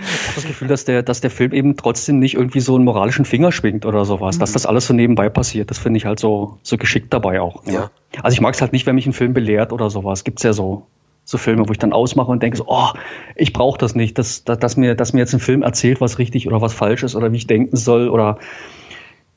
Ich 0.07 0.27
habe 0.27 0.35
das 0.35 0.45
Gefühl, 0.47 0.67
dass 0.67 0.85
der, 0.85 1.03
dass 1.03 1.21
der 1.21 1.29
Film 1.29 1.53
eben 1.53 1.77
trotzdem 1.77 2.19
nicht 2.19 2.35
irgendwie 2.35 2.59
so 2.59 2.75
einen 2.75 2.83
moralischen 2.83 3.25
Finger 3.25 3.51
schwingt 3.51 3.85
oder 3.85 4.05
sowas, 4.05 4.35
mhm. 4.35 4.39
dass 4.39 4.51
das 4.51 4.65
alles 4.65 4.87
so 4.87 4.93
nebenbei 4.93 5.29
passiert. 5.29 5.69
Das 5.69 5.77
finde 5.77 5.97
ich 5.97 6.05
halt 6.05 6.19
so, 6.19 6.57
so 6.61 6.77
geschickt 6.77 7.13
dabei 7.13 7.39
auch. 7.39 7.65
Ja. 7.65 7.73
ja. 7.73 7.91
Also 8.21 8.33
ich 8.33 8.41
mag 8.41 8.53
es 8.53 8.61
halt 8.61 8.73
nicht, 8.73 8.85
wenn 8.85 8.95
mich 8.95 9.05
ein 9.05 9.13
Film 9.13 9.33
belehrt 9.33 9.71
oder 9.71 9.89
sowas. 9.89 10.23
Gibt 10.23 10.39
es 10.39 10.43
ja 10.43 10.53
so 10.53 10.87
so 11.25 11.37
Filme, 11.37 11.67
wo 11.67 11.71
ich 11.71 11.79
dann 11.79 11.91
ausmache 11.91 12.31
und 12.31 12.41
denke 12.41 12.57
so, 12.57 12.65
oh, 12.67 12.89
ich 13.35 13.51
brauche 13.51 13.77
das 13.77 13.95
nicht, 13.95 14.17
dass, 14.17 14.43
dass, 14.43 14.59
dass, 14.59 14.77
mir, 14.77 14.95
dass 14.95 15.11
mir 15.11 15.19
jetzt 15.19 15.33
ein 15.33 15.39
Film 15.39 15.63
erzählt, 15.63 15.99
was 15.99 16.19
richtig 16.19 16.47
oder 16.47 16.61
was 16.61 16.73
falsch 16.73 17.03
ist 17.03 17.15
oder 17.15 17.31
wie 17.31 17.37
ich 17.37 17.47
denken 17.47 17.75
soll 17.75 18.09
oder 18.09 18.37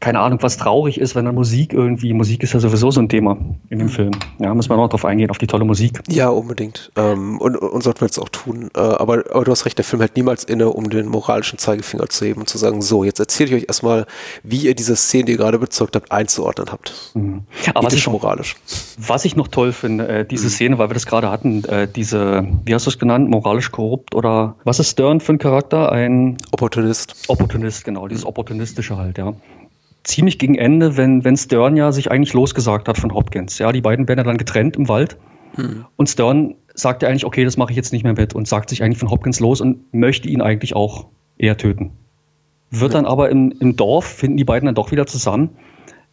keine 0.01 0.21
Ahnung, 0.21 0.39
was 0.43 0.57
traurig 0.57 1.01
ist, 1.01 1.17
wenn 1.17 1.25
dann 1.25 1.35
Musik 1.35 1.73
irgendwie, 1.73 2.13
Musik 2.13 2.45
ist 2.45 2.53
ja 2.53 2.61
sowieso 2.61 2.91
so 2.93 3.01
ein 3.01 3.09
Thema 3.09 3.37
in 3.69 3.81
dem 3.81 3.89
Film. 3.89 4.13
Ja, 4.39 4.55
müssen 4.55 4.71
wir 4.71 4.77
noch 4.77 4.89
drauf 4.89 5.05
eingehen, 5.05 5.29
auf 5.31 5.39
die 5.39 5.49
tolle 5.49 5.65
Musik. 5.65 6.01
Ja, 6.09 6.29
unbedingt. 6.29 6.93
Ähm, 6.95 7.41
und, 7.41 7.57
und 7.57 7.83
sollten 7.83 8.03
wir 8.03 8.07
jetzt 8.07 8.19
auch 8.19 8.29
tun. 8.29 8.71
Äh, 8.77 8.81
aber, 8.81 9.25
aber 9.33 9.45
du 9.45 9.51
hast 9.51 9.67
recht, 9.67 9.77
der 9.77 9.85
Film 9.85 10.01
hält 10.01 10.15
niemals 10.15 10.45
inne, 10.45 10.69
um 10.71 10.89
den 10.89 11.07
moralischen 11.07 11.59
Zeigefinger 11.59 12.09
zu 12.09 12.27
heben 12.27 12.41
und 12.41 12.49
zu 12.49 12.59
sagen, 12.59 12.81
so, 12.81 13.03
jetzt 13.03 13.19
erzähle 13.19 13.51
ich 13.51 13.57
euch 13.57 13.69
erstmal, 13.69 14.07
wie 14.45 14.59
ihr 14.59 14.77
diese 14.77 14.95
Szene, 14.95 15.25
die 15.25 15.33
ihr 15.33 15.39
gerade 15.39 15.59
bezeugt 15.59 15.97
habt, 15.97 16.13
einzuordnen 16.13 16.71
habt. 16.71 17.13
Mhm. 17.15 17.43
Aber 17.75 17.87
was 17.87 17.95
ich, 17.95 18.07
moralisch. 18.07 18.55
Was 18.99 19.25
ich 19.25 19.35
noch 19.35 19.49
toll 19.49 19.73
finde, 19.73 20.07
äh, 20.07 20.25
diese 20.25 20.47
mhm. 20.47 20.51
Szene, 20.51 20.79
weil 20.79 20.91
wir 20.91 20.95
das 20.95 21.07
gerade 21.07 21.29
hatten, 21.29 21.65
äh, 21.65 21.89
diese, 21.89 22.47
wie 22.65 22.73
hast 22.73 22.87
du 22.87 22.91
es 22.91 23.01
genannt, 23.01 23.29
moralisch 23.29 23.73
korrupt 23.73 24.15
oder 24.15 24.55
was 24.63 24.79
ist 24.79 24.91
Stern 24.91 25.21
für 25.21 25.33
ein 25.33 25.39
Charakter? 25.39 25.91
Ein 25.91 26.39
Opportunist. 26.53 27.17
Opportunist, 27.27 27.85
genau, 27.85 28.07
dieses 28.07 28.25
opportunistische 28.25 28.97
halt, 28.97 29.19
ja 29.19 29.35
ziemlich 30.09 30.39
gegen 30.39 30.55
Ende, 30.55 30.97
wenn, 30.97 31.25
wenn 31.25 31.37
Stern 31.37 31.77
ja 31.77 31.93
sich 31.93 32.11
eigentlich 32.11 32.33
losgesagt 32.33 32.89
hat 32.89 32.99
von 32.99 33.13
Hopkins. 33.13 33.59
Ja, 33.59 33.73
die 33.73 33.83
beiden 33.83 34.09
werden 34.09 34.19
ja 34.19 34.25
dann 34.25 34.39
getrennt 34.39 34.77
im 34.77 34.89
Wald. 34.89 35.19
Hm. 35.55 35.85
Und 35.97 36.09
Stern 36.09 36.55
sagt 36.75 37.03
ja 37.03 37.09
eigentlich, 37.09 37.27
okay, 37.27 37.45
das 37.45 37.57
mache 37.57 37.71
ich 37.71 37.77
jetzt 37.77 37.93
nicht 37.93 38.05
mehr 38.05 38.15
mit 38.15 38.35
und 38.35 38.49
sagt 38.49 38.71
sich 38.71 38.83
eigentlich 38.83 38.99
von 38.99 39.11
Hopkins 39.11 39.39
los 39.39 39.61
und 39.61 39.93
möchte 39.93 40.29
ihn 40.29 40.41
eigentlich 40.41 40.75
auch 40.75 41.07
eher 41.37 41.57
töten. 41.57 41.93
Wird 42.71 42.95
dann 42.95 43.07
aber 43.07 43.31
im, 43.31 43.53
im 43.61 43.77
Dorf, 43.77 44.07
finden 44.07 44.37
die 44.37 44.45
beiden 44.45 44.67
dann 44.67 44.75
doch 44.75 44.91
wieder 44.91 45.07
zusammen, 45.07 45.51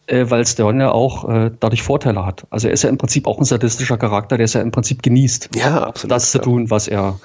äh, 0.06 0.26
weil 0.28 0.46
Stern 0.46 0.78
ja 0.78 0.90
auch 0.90 1.28
äh, 1.28 1.50
dadurch 1.58 1.82
Vorteile 1.82 2.26
hat. 2.26 2.46
Also 2.50 2.68
er 2.68 2.74
ist 2.74 2.82
ja 2.82 2.90
im 2.90 2.98
Prinzip 2.98 3.26
auch 3.26 3.38
ein 3.38 3.44
sadistischer 3.44 3.96
Charakter, 3.96 4.36
der 4.36 4.44
es 4.44 4.52
ja 4.52 4.60
im 4.60 4.72
Prinzip 4.72 5.02
genießt, 5.02 5.50
ja, 5.56 5.84
absolut, 5.84 6.12
das 6.12 6.32
zu 6.32 6.38
tun, 6.38 6.70
was 6.70 6.86
er. 6.88 7.18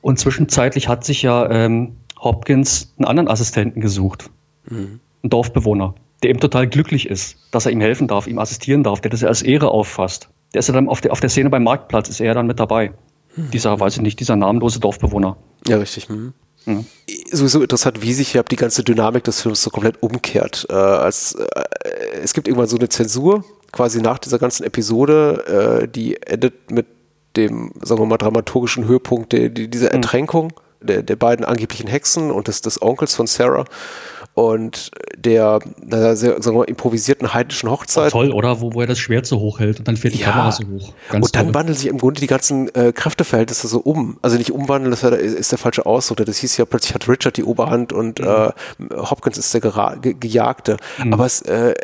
Und 0.00 0.18
zwischenzeitlich 0.18 0.88
hat 0.88 1.04
sich 1.04 1.22
ja 1.22 1.50
ähm, 1.50 1.96
Hopkins 2.20 2.94
einen 2.98 3.06
anderen 3.06 3.28
Assistenten 3.28 3.80
gesucht. 3.80 4.30
Mhm 4.68 5.00
ein 5.22 5.30
Dorfbewohner, 5.30 5.94
der 6.22 6.30
eben 6.30 6.40
total 6.40 6.66
glücklich 6.66 7.08
ist, 7.08 7.36
dass 7.50 7.66
er 7.66 7.72
ihm 7.72 7.80
helfen 7.80 8.08
darf, 8.08 8.26
ihm 8.26 8.38
assistieren 8.38 8.82
darf, 8.82 9.00
der 9.00 9.10
das 9.10 9.24
als 9.24 9.42
Ehre 9.42 9.70
auffasst. 9.70 10.28
Der 10.54 10.60
ist 10.60 10.68
ja 10.68 10.74
dann 10.74 10.88
auf 10.88 11.00
der, 11.00 11.12
auf 11.12 11.20
der 11.20 11.30
Szene 11.30 11.50
beim 11.50 11.64
Marktplatz, 11.64 12.08
ist 12.08 12.20
er 12.20 12.34
dann 12.34 12.46
mit 12.46 12.58
dabei. 12.58 12.92
Hm. 13.34 13.50
Dieser, 13.50 13.78
weiß 13.78 13.96
ich 13.96 14.02
nicht, 14.02 14.20
dieser 14.20 14.36
namenlose 14.36 14.80
Dorfbewohner. 14.80 15.36
Ja, 15.66 15.76
richtig. 15.76 16.08
Hm. 16.08 16.32
Mhm. 16.64 16.86
Sowieso 17.30 17.62
interessant, 17.62 18.02
wie 18.02 18.12
sich 18.12 18.34
ja 18.34 18.42
die 18.42 18.56
ganze 18.56 18.82
Dynamik 18.82 19.24
des 19.24 19.42
Films 19.42 19.62
so 19.62 19.70
komplett 19.70 20.02
umkehrt. 20.02 20.66
Äh, 20.68 20.74
als, 20.74 21.34
äh, 21.34 21.46
es 22.22 22.34
gibt 22.34 22.48
irgendwann 22.48 22.68
so 22.68 22.76
eine 22.76 22.88
Zensur, 22.88 23.44
quasi 23.72 24.00
nach 24.00 24.18
dieser 24.18 24.38
ganzen 24.38 24.64
Episode, 24.64 25.82
äh, 25.82 25.88
die 25.88 26.20
endet 26.22 26.70
mit 26.70 26.86
dem, 27.36 27.72
sagen 27.82 28.00
wir 28.00 28.06
mal, 28.06 28.16
dramaturgischen 28.16 28.86
Höhepunkt 28.86 29.32
der, 29.32 29.48
dieser 29.50 29.88
hm. 29.88 29.96
Ertränkung 29.96 30.46
mhm. 30.80 30.86
der, 30.86 31.02
der 31.02 31.16
beiden 31.16 31.44
angeblichen 31.44 31.88
Hexen 31.88 32.30
und 32.30 32.48
des, 32.48 32.60
des 32.60 32.82
Onkels 32.82 33.14
von 33.14 33.26
Sarah 33.26 33.64
und 34.38 34.92
der, 35.16 35.58
der 35.78 36.16
sagen 36.16 36.56
wir 36.56 36.68
improvisierten 36.68 37.34
heidnischen 37.34 37.68
Hochzeit. 37.68 38.12
toll, 38.12 38.30
oder? 38.30 38.60
Wo, 38.60 38.72
wo 38.72 38.80
er 38.80 38.86
das 38.86 39.00
Schwert 39.00 39.26
so 39.26 39.40
hoch 39.40 39.58
hält 39.58 39.80
und 39.80 39.88
dann 39.88 39.96
fährt 39.96 40.14
die 40.14 40.20
ja. 40.20 40.30
Kamera 40.30 40.52
so 40.52 40.62
hoch. 40.62 40.92
Ganz 41.10 41.26
und 41.26 41.34
dann 41.34 41.46
toll. 41.46 41.54
wandeln 41.54 41.76
sich 41.76 41.88
im 41.88 41.98
Grunde 41.98 42.20
die 42.20 42.28
ganzen 42.28 42.72
äh, 42.76 42.92
Kräfteverhältnisse 42.92 43.66
so 43.66 43.80
um. 43.80 44.16
Also 44.22 44.36
nicht 44.38 44.52
umwandeln, 44.52 44.92
das 44.92 45.02
ist 45.02 45.50
der 45.50 45.58
falsche 45.58 45.86
Ausdruck. 45.86 46.18
Das 46.18 46.38
hieß 46.38 46.56
ja, 46.56 46.66
plötzlich 46.66 46.94
hat 46.94 47.08
Richard 47.08 47.36
die 47.36 47.42
Oberhand 47.42 47.92
und 47.92 48.20
mhm. 48.20 48.26
äh, 48.26 48.50
Hopkins 48.96 49.38
ist 49.38 49.52
der 49.54 49.60
ge 49.60 50.14
Gejagte. 50.14 50.76
Mhm. 51.02 51.12
Aber 51.12 51.26
es, 51.26 51.42
äh, 51.42 51.74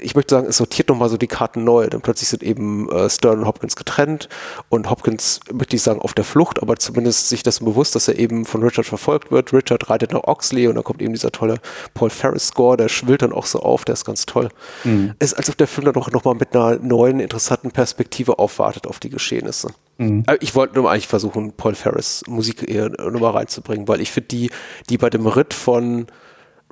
ich 0.00 0.16
möchte 0.16 0.34
sagen, 0.34 0.48
es 0.48 0.56
sortiert 0.56 0.88
nochmal 0.88 1.10
so 1.10 1.16
die 1.16 1.28
Karten 1.28 1.62
neu. 1.62 1.86
Denn 1.86 2.00
plötzlich 2.00 2.28
sind 2.28 2.42
eben 2.42 2.90
äh, 2.90 3.08
Stern 3.08 3.38
und 3.38 3.46
Hopkins 3.46 3.76
getrennt 3.76 4.28
und 4.68 4.90
Hopkins, 4.90 5.38
möchte 5.52 5.76
ich 5.76 5.82
sagen, 5.82 6.00
auf 6.00 6.12
der 6.12 6.24
Flucht, 6.24 6.60
aber 6.60 6.74
zumindest 6.74 7.28
sich 7.28 7.44
das 7.44 7.60
bewusst, 7.60 7.94
dass 7.94 8.08
er 8.08 8.18
eben 8.18 8.46
von 8.46 8.64
Richard 8.64 8.86
verfolgt 8.86 9.30
wird. 9.30 9.52
Richard 9.52 9.88
reitet 9.90 10.12
nach 10.12 10.24
Oxley 10.24 10.66
und 10.66 10.74
da 10.74 10.82
kommt 10.82 11.02
eben 11.02 11.12
dieser 11.12 11.30
tolle 11.30 11.60
Paul 12.00 12.08
Ferris 12.08 12.46
Score, 12.46 12.78
der 12.78 12.88
schwillt 12.88 13.20
dann 13.20 13.34
auch 13.34 13.44
so 13.44 13.60
auf, 13.60 13.84
der 13.84 13.92
ist 13.92 14.06
ganz 14.06 14.24
toll. 14.24 14.48
Mhm. 14.84 15.12
Es 15.18 15.32
ist, 15.32 15.38
als 15.38 15.50
ob 15.50 15.58
der 15.58 15.66
Film 15.66 15.84
dann 15.84 15.92
doch 15.92 16.10
nochmal 16.10 16.34
mit 16.34 16.56
einer 16.56 16.78
neuen, 16.78 17.20
interessanten 17.20 17.72
Perspektive 17.72 18.38
aufwartet 18.38 18.86
auf 18.86 19.00
die 19.00 19.10
Geschehnisse. 19.10 19.68
Mhm. 19.98 20.24
Ich 20.40 20.54
wollte 20.54 20.76
nur 20.76 20.90
eigentlich 20.90 21.08
versuchen, 21.08 21.52
Paul 21.52 21.74
Ferris 21.74 22.22
Musik 22.26 22.70
eher 22.70 22.88
nochmal 22.88 23.32
reinzubringen, 23.32 23.86
weil 23.86 24.00
ich 24.00 24.12
finde 24.12 24.28
die, 24.28 24.50
die 24.88 24.96
bei 24.96 25.10
dem 25.10 25.26
Ritt 25.26 25.52
von 25.52 26.06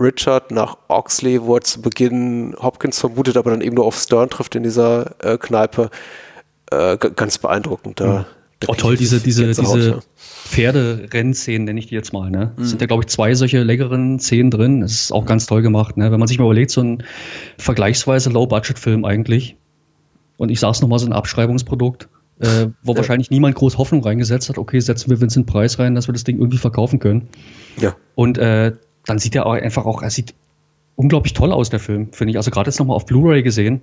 Richard 0.00 0.50
nach 0.50 0.78
Oxley, 0.88 1.42
wo 1.42 1.56
er 1.56 1.60
zu 1.60 1.82
Beginn 1.82 2.56
Hopkins 2.58 2.98
vermutet, 2.98 3.36
aber 3.36 3.50
dann 3.50 3.60
eben 3.60 3.76
nur 3.76 3.84
auf 3.84 3.98
Stern 3.98 4.30
trifft 4.30 4.54
in 4.54 4.62
dieser 4.62 5.10
äh, 5.22 5.36
Kneipe, 5.36 5.90
äh, 6.70 6.96
ganz 6.96 7.36
beeindruckend. 7.36 8.00
Da, 8.00 8.06
mhm. 8.06 8.24
Oh, 8.66 8.74
toll, 8.74 8.96
diese, 8.96 9.20
diese, 9.20 9.46
diese 9.46 10.00
Pferderennszenen, 10.16 11.64
nenne 11.64 11.78
ich 11.78 11.86
die 11.86 11.94
jetzt 11.94 12.12
mal. 12.12 12.30
Ne? 12.30 12.52
Mhm. 12.56 12.62
Es 12.62 12.70
sind 12.70 12.80
ja, 12.80 12.86
glaube 12.86 13.04
ich, 13.04 13.08
zwei 13.08 13.34
solche 13.34 13.62
leckeren 13.62 14.18
Szenen 14.18 14.50
drin. 14.50 14.80
Das 14.80 14.92
ist 14.92 15.12
auch 15.12 15.26
ganz 15.26 15.46
toll 15.46 15.62
gemacht. 15.62 15.96
Ne? 15.96 16.10
Wenn 16.10 16.18
man 16.18 16.28
sich 16.28 16.38
mal 16.38 16.46
überlegt, 16.46 16.70
so 16.70 16.80
ein 16.82 17.04
vergleichsweise 17.56 18.30
Low-Budget-Film 18.30 19.04
eigentlich, 19.04 19.56
und 20.36 20.50
ich 20.50 20.60
sage 20.60 20.72
es 20.72 20.80
nochmal, 20.80 20.98
so 20.98 21.06
ein 21.06 21.12
Abschreibungsprodukt, 21.12 22.08
äh, 22.40 22.68
wo 22.82 22.92
ja. 22.92 22.98
wahrscheinlich 22.98 23.30
niemand 23.30 23.54
groß 23.54 23.78
Hoffnung 23.78 24.02
reingesetzt 24.02 24.48
hat, 24.48 24.58
okay, 24.58 24.80
setzen 24.80 25.10
wir 25.10 25.20
Vincent 25.20 25.46
Preis 25.46 25.78
rein, 25.78 25.94
dass 25.94 26.08
wir 26.08 26.12
das 26.12 26.24
Ding 26.24 26.38
irgendwie 26.38 26.58
verkaufen 26.58 26.98
können. 26.98 27.28
Ja. 27.80 27.96
Und 28.14 28.38
äh, 28.38 28.72
dann 29.04 29.18
sieht 29.18 29.34
er 29.34 29.46
auch 29.46 29.52
einfach 29.52 29.84
auch, 29.84 30.02
er 30.02 30.10
sieht 30.10 30.34
unglaublich 30.96 31.32
toll 31.32 31.52
aus, 31.52 31.70
der 31.70 31.78
Film, 31.78 32.12
finde 32.12 32.32
ich. 32.32 32.36
Also 32.36 32.50
gerade 32.50 32.68
jetzt 32.68 32.78
nochmal 32.78 32.96
auf 32.96 33.06
Blu-ray 33.06 33.42
gesehen. 33.42 33.82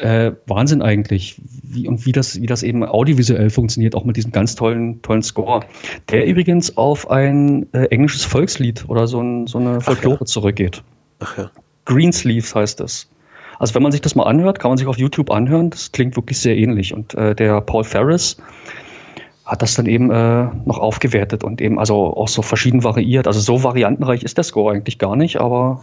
Äh, 0.00 0.32
Wahnsinn 0.46 0.82
eigentlich. 0.82 1.40
Wie, 1.62 1.86
und 1.86 2.06
wie 2.06 2.12
das, 2.12 2.40
wie 2.40 2.46
das 2.46 2.62
eben 2.62 2.84
audiovisuell 2.84 3.50
funktioniert, 3.50 3.94
auch 3.94 4.04
mit 4.04 4.16
diesem 4.16 4.32
ganz 4.32 4.54
tollen, 4.54 5.02
tollen 5.02 5.22
Score. 5.22 5.60
Der 6.08 6.26
übrigens 6.26 6.76
auf 6.76 7.10
ein 7.10 7.72
äh, 7.72 7.86
englisches 7.86 8.24
Volkslied 8.24 8.88
oder 8.88 9.06
so, 9.06 9.20
ein, 9.20 9.46
so 9.46 9.58
eine 9.58 9.80
Folklore 9.80 10.20
ja. 10.20 10.26
zurückgeht. 10.26 10.82
Ach 11.20 11.38
ja. 11.38 11.50
Greensleeves 11.84 12.54
heißt 12.54 12.80
es. 12.80 13.10
Also 13.58 13.74
wenn 13.74 13.82
man 13.82 13.92
sich 13.92 14.00
das 14.00 14.14
mal 14.14 14.24
anhört, 14.24 14.58
kann 14.58 14.70
man 14.70 14.78
sich 14.78 14.86
auf 14.86 14.96
YouTube 14.96 15.30
anhören. 15.30 15.70
Das 15.70 15.92
klingt 15.92 16.16
wirklich 16.16 16.38
sehr 16.38 16.56
ähnlich. 16.56 16.94
Und 16.94 17.14
äh, 17.14 17.34
der 17.34 17.60
Paul 17.60 17.84
Ferris, 17.84 18.38
hat 19.50 19.62
das 19.62 19.74
dann 19.74 19.86
eben 19.86 20.10
äh, 20.10 20.48
noch 20.64 20.78
aufgewertet 20.78 21.42
und 21.42 21.60
eben 21.60 21.80
also 21.80 22.16
auch 22.16 22.28
so 22.28 22.40
verschieden 22.40 22.84
variiert. 22.84 23.26
Also 23.26 23.40
so 23.40 23.64
variantenreich 23.64 24.22
ist 24.22 24.36
der 24.36 24.44
Score 24.44 24.72
eigentlich 24.72 24.98
gar 24.98 25.16
nicht, 25.16 25.38
aber 25.38 25.80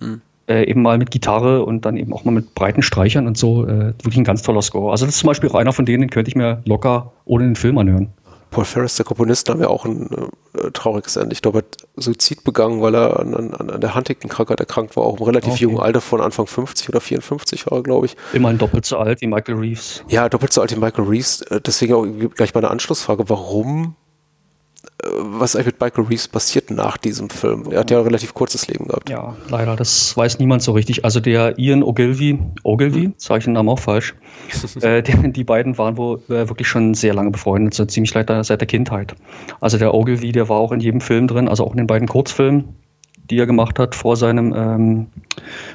mhm. 0.00 0.22
Äh, 0.48 0.68
eben 0.68 0.82
mal 0.82 0.98
mit 0.98 1.10
Gitarre 1.10 1.64
und 1.64 1.84
dann 1.84 1.96
eben 1.96 2.12
auch 2.12 2.24
mal 2.24 2.32
mit 2.32 2.54
breiten 2.54 2.82
Streichern 2.82 3.26
und 3.26 3.36
so. 3.36 3.66
Äh, 3.66 3.94
wirklich 3.98 4.18
ein 4.18 4.24
ganz 4.24 4.42
toller 4.42 4.62
Score. 4.62 4.90
Also 4.90 5.06
das 5.06 5.14
ist 5.14 5.20
zum 5.20 5.28
Beispiel 5.28 5.50
auch 5.50 5.54
einer 5.54 5.72
von 5.72 5.86
denen, 5.86 6.02
den 6.02 6.10
könnte 6.10 6.28
ich 6.28 6.36
mir 6.36 6.62
locker 6.64 7.12
ohne 7.24 7.44
den 7.44 7.56
Film 7.56 7.78
anhören. 7.78 8.12
Paul 8.50 8.64
Ferris, 8.64 8.96
der 8.96 9.04
Komponist, 9.04 9.48
haben 9.48 9.60
ja 9.60 9.68
auch 9.68 9.84
ein 9.84 10.10
äh, 10.54 10.70
trauriges 10.72 11.16
Ende. 11.16 11.32
Ich 11.32 11.42
glaube, 11.42 11.58
er 11.58 11.62
hat 11.62 11.76
Suizid 11.96 12.42
begangen, 12.42 12.82
weil 12.82 12.94
er 12.94 13.20
an, 13.20 13.34
an, 13.34 13.70
an 13.70 13.80
der 13.80 13.94
Huntington-Krankheit 13.94 14.58
erkrankt 14.58 14.96
war, 14.96 15.04
auch 15.04 15.18
im 15.18 15.24
relativ 15.24 15.52
okay. 15.52 15.62
jungen 15.62 15.78
Alter 15.78 16.00
von 16.00 16.20
Anfang 16.20 16.46
50 16.46 16.88
oder 16.88 17.00
54 17.00 17.66
war 17.66 17.78
er, 17.78 17.82
glaube 17.82 18.06
ich. 18.06 18.16
Immerhin 18.32 18.58
doppelt 18.58 18.84
so 18.84 18.98
alt 18.98 19.20
wie 19.20 19.28
Michael 19.28 19.56
Reeves. 19.56 20.04
Ja, 20.08 20.28
doppelt 20.28 20.52
so 20.52 20.60
alt 20.60 20.74
wie 20.74 20.80
Michael 20.80 21.04
Reeves. 21.04 21.42
Äh, 21.42 21.60
deswegen 21.60 21.94
auch 21.94 22.06
gleich 22.34 22.52
meine 22.52 22.70
Anschlussfrage, 22.70 23.28
warum 23.28 23.94
was 25.02 25.56
eigentlich 25.56 25.66
mit 25.66 25.80
Michael 25.80 26.04
Reeves 26.04 26.28
passiert 26.28 26.70
nach 26.70 26.96
diesem 26.96 27.30
Film. 27.30 27.70
Er 27.70 27.80
hat 27.80 27.90
ja 27.90 27.98
ein 27.98 28.04
relativ 28.04 28.34
kurzes 28.34 28.66
Leben 28.68 28.86
gehabt. 28.86 29.08
Ja, 29.08 29.36
leider, 29.48 29.76
das 29.76 30.16
weiß 30.16 30.38
niemand 30.38 30.62
so 30.62 30.72
richtig. 30.72 31.04
Also 31.04 31.20
der 31.20 31.58
Ian 31.58 31.82
Ogilvy, 31.82 32.38
Ogilvy, 32.62 33.04
hm. 33.04 33.14
sage 33.16 33.38
ich 33.38 33.44
den 33.44 33.54
Namen 33.54 33.68
auch 33.68 33.78
falsch, 33.78 34.14
äh, 34.80 35.02
die, 35.02 35.32
die, 35.32 35.44
beiden 35.44 35.78
waren 35.78 35.96
wohl 35.96 36.18
äh, 36.28 36.48
wirklich 36.48 36.68
schon 36.68 36.94
sehr 36.94 37.14
lange 37.14 37.30
befreundet, 37.30 37.74
so 37.74 37.84
ziemlich 37.84 38.12
leider 38.14 38.42
seit 38.44 38.60
der 38.60 38.68
Kindheit. 38.68 39.14
Also 39.60 39.78
der 39.78 39.94
Ogilvy, 39.94 40.32
der 40.32 40.48
war 40.48 40.58
auch 40.58 40.72
in 40.72 40.80
jedem 40.80 41.00
Film 41.00 41.26
drin, 41.26 41.48
also 41.48 41.64
auch 41.64 41.72
in 41.72 41.78
den 41.78 41.86
beiden 41.86 42.08
Kurzfilmen, 42.08 42.76
die 43.30 43.38
er 43.38 43.46
gemacht 43.46 43.78
hat 43.78 43.94
vor 43.94 44.16
seinem 44.16 44.52
ähm, 44.54 45.06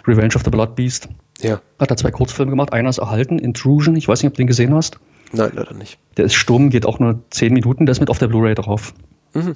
Revenge 0.07 0.35
of 0.35 0.43
the 0.43 0.49
Blood 0.49 0.75
Beast. 0.75 1.09
Ja. 1.41 1.61
Hat 1.79 1.89
er 1.89 1.97
zwei 1.97 2.11
Kurzfilme 2.11 2.51
gemacht. 2.51 2.73
Einer 2.73 2.89
ist 2.89 2.97
erhalten, 2.97 3.39
Intrusion, 3.39 3.95
ich 3.95 4.07
weiß 4.07 4.21
nicht, 4.21 4.29
ob 4.29 4.33
du 4.35 4.37
den 4.37 4.47
gesehen 4.47 4.73
hast. 4.73 4.99
Nein, 5.31 5.51
leider 5.53 5.73
nicht. 5.73 5.97
Der 6.17 6.25
ist 6.25 6.35
stumm, 6.35 6.69
geht 6.69 6.85
auch 6.85 6.99
nur 6.99 7.19
zehn 7.29 7.53
Minuten, 7.53 7.85
der 7.85 7.91
ist 7.91 7.99
mit 7.99 8.09
auf 8.09 8.19
der 8.19 8.27
Blu-ray 8.27 8.55
drauf. 8.55 8.93
Mhm. 9.33 9.55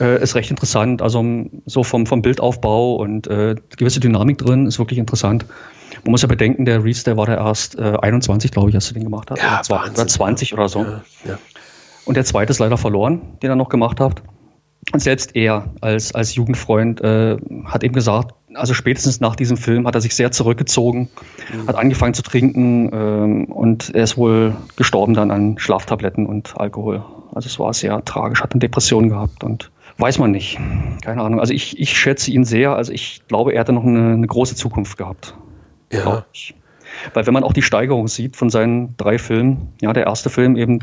Äh, 0.00 0.22
ist 0.22 0.34
recht 0.34 0.50
interessant, 0.50 1.00
also 1.00 1.24
so 1.66 1.84
vom, 1.84 2.06
vom 2.06 2.22
Bildaufbau 2.22 2.96
und 2.96 3.28
äh, 3.28 3.54
gewisse 3.76 4.00
Dynamik 4.00 4.38
drin 4.38 4.66
ist 4.66 4.78
wirklich 4.78 4.98
interessant. 4.98 5.46
Man 6.04 6.10
muss 6.10 6.22
ja 6.22 6.28
bedenken, 6.28 6.64
der 6.64 6.82
Reese, 6.82 7.04
der 7.04 7.16
war 7.16 7.26
da 7.26 7.34
erst 7.34 7.78
äh, 7.78 7.96
21, 8.00 8.50
glaube 8.50 8.70
ich, 8.70 8.74
als 8.74 8.88
er 8.88 8.94
den 8.94 9.04
gemacht 9.04 9.30
hat. 9.30 9.38
Ja, 9.38 9.60
oder, 9.60 9.68
Wahnsinn, 9.68 9.94
oder 9.94 10.06
20 10.06 10.50
ja. 10.50 10.56
oder 10.56 10.68
so. 10.68 10.80
Ja, 10.80 11.02
ja. 11.24 11.38
Und 12.04 12.16
der 12.16 12.24
zweite 12.24 12.50
ist 12.50 12.58
leider 12.58 12.78
verloren, 12.78 13.20
den 13.42 13.50
er 13.50 13.56
noch 13.56 13.68
gemacht 13.68 14.00
hat. 14.00 14.22
Und 14.92 15.00
selbst 15.00 15.36
er 15.36 15.72
als, 15.80 16.14
als 16.14 16.34
Jugendfreund 16.34 17.00
äh, 17.00 17.36
hat 17.64 17.84
eben 17.84 17.94
gesagt, 17.94 18.34
also 18.54 18.74
spätestens 18.74 19.20
nach 19.20 19.36
diesem 19.36 19.56
Film 19.56 19.86
hat 19.86 19.94
er 19.94 20.00
sich 20.00 20.14
sehr 20.16 20.32
zurückgezogen, 20.32 21.08
mhm. 21.52 21.68
hat 21.68 21.76
angefangen 21.76 22.14
zu 22.14 22.22
trinken 22.22 22.90
ähm, 22.92 23.44
und 23.44 23.94
er 23.94 24.02
ist 24.02 24.16
wohl 24.16 24.56
gestorben 24.76 25.14
dann 25.14 25.30
an 25.30 25.58
Schlaftabletten 25.58 26.26
und 26.26 26.58
Alkohol. 26.58 27.04
Also 27.32 27.46
es 27.46 27.58
war 27.58 27.72
sehr 27.72 28.04
tragisch, 28.04 28.42
hat 28.42 28.52
eine 28.52 28.58
Depression 28.58 29.08
gehabt 29.08 29.44
und 29.44 29.70
weiß 29.98 30.18
man 30.18 30.32
nicht. 30.32 30.58
Keine 31.02 31.22
Ahnung. 31.22 31.38
Also 31.38 31.52
ich, 31.52 31.78
ich 31.78 31.96
schätze 31.96 32.30
ihn 32.32 32.44
sehr. 32.44 32.74
Also 32.74 32.92
ich 32.92 33.22
glaube, 33.28 33.52
er 33.52 33.60
hätte 33.60 33.72
noch 33.72 33.84
eine, 33.84 34.14
eine 34.14 34.26
große 34.26 34.56
Zukunft 34.56 34.98
gehabt. 34.98 35.34
Ja. 35.92 36.24
Weil 37.14 37.26
wenn 37.26 37.34
man 37.34 37.44
auch 37.44 37.52
die 37.52 37.62
Steigerung 37.62 38.08
sieht 38.08 38.36
von 38.36 38.50
seinen 38.50 38.96
drei 38.96 39.18
Filmen, 39.18 39.72
ja, 39.80 39.92
der 39.92 40.06
erste 40.06 40.30
Film 40.30 40.56
eben 40.56 40.80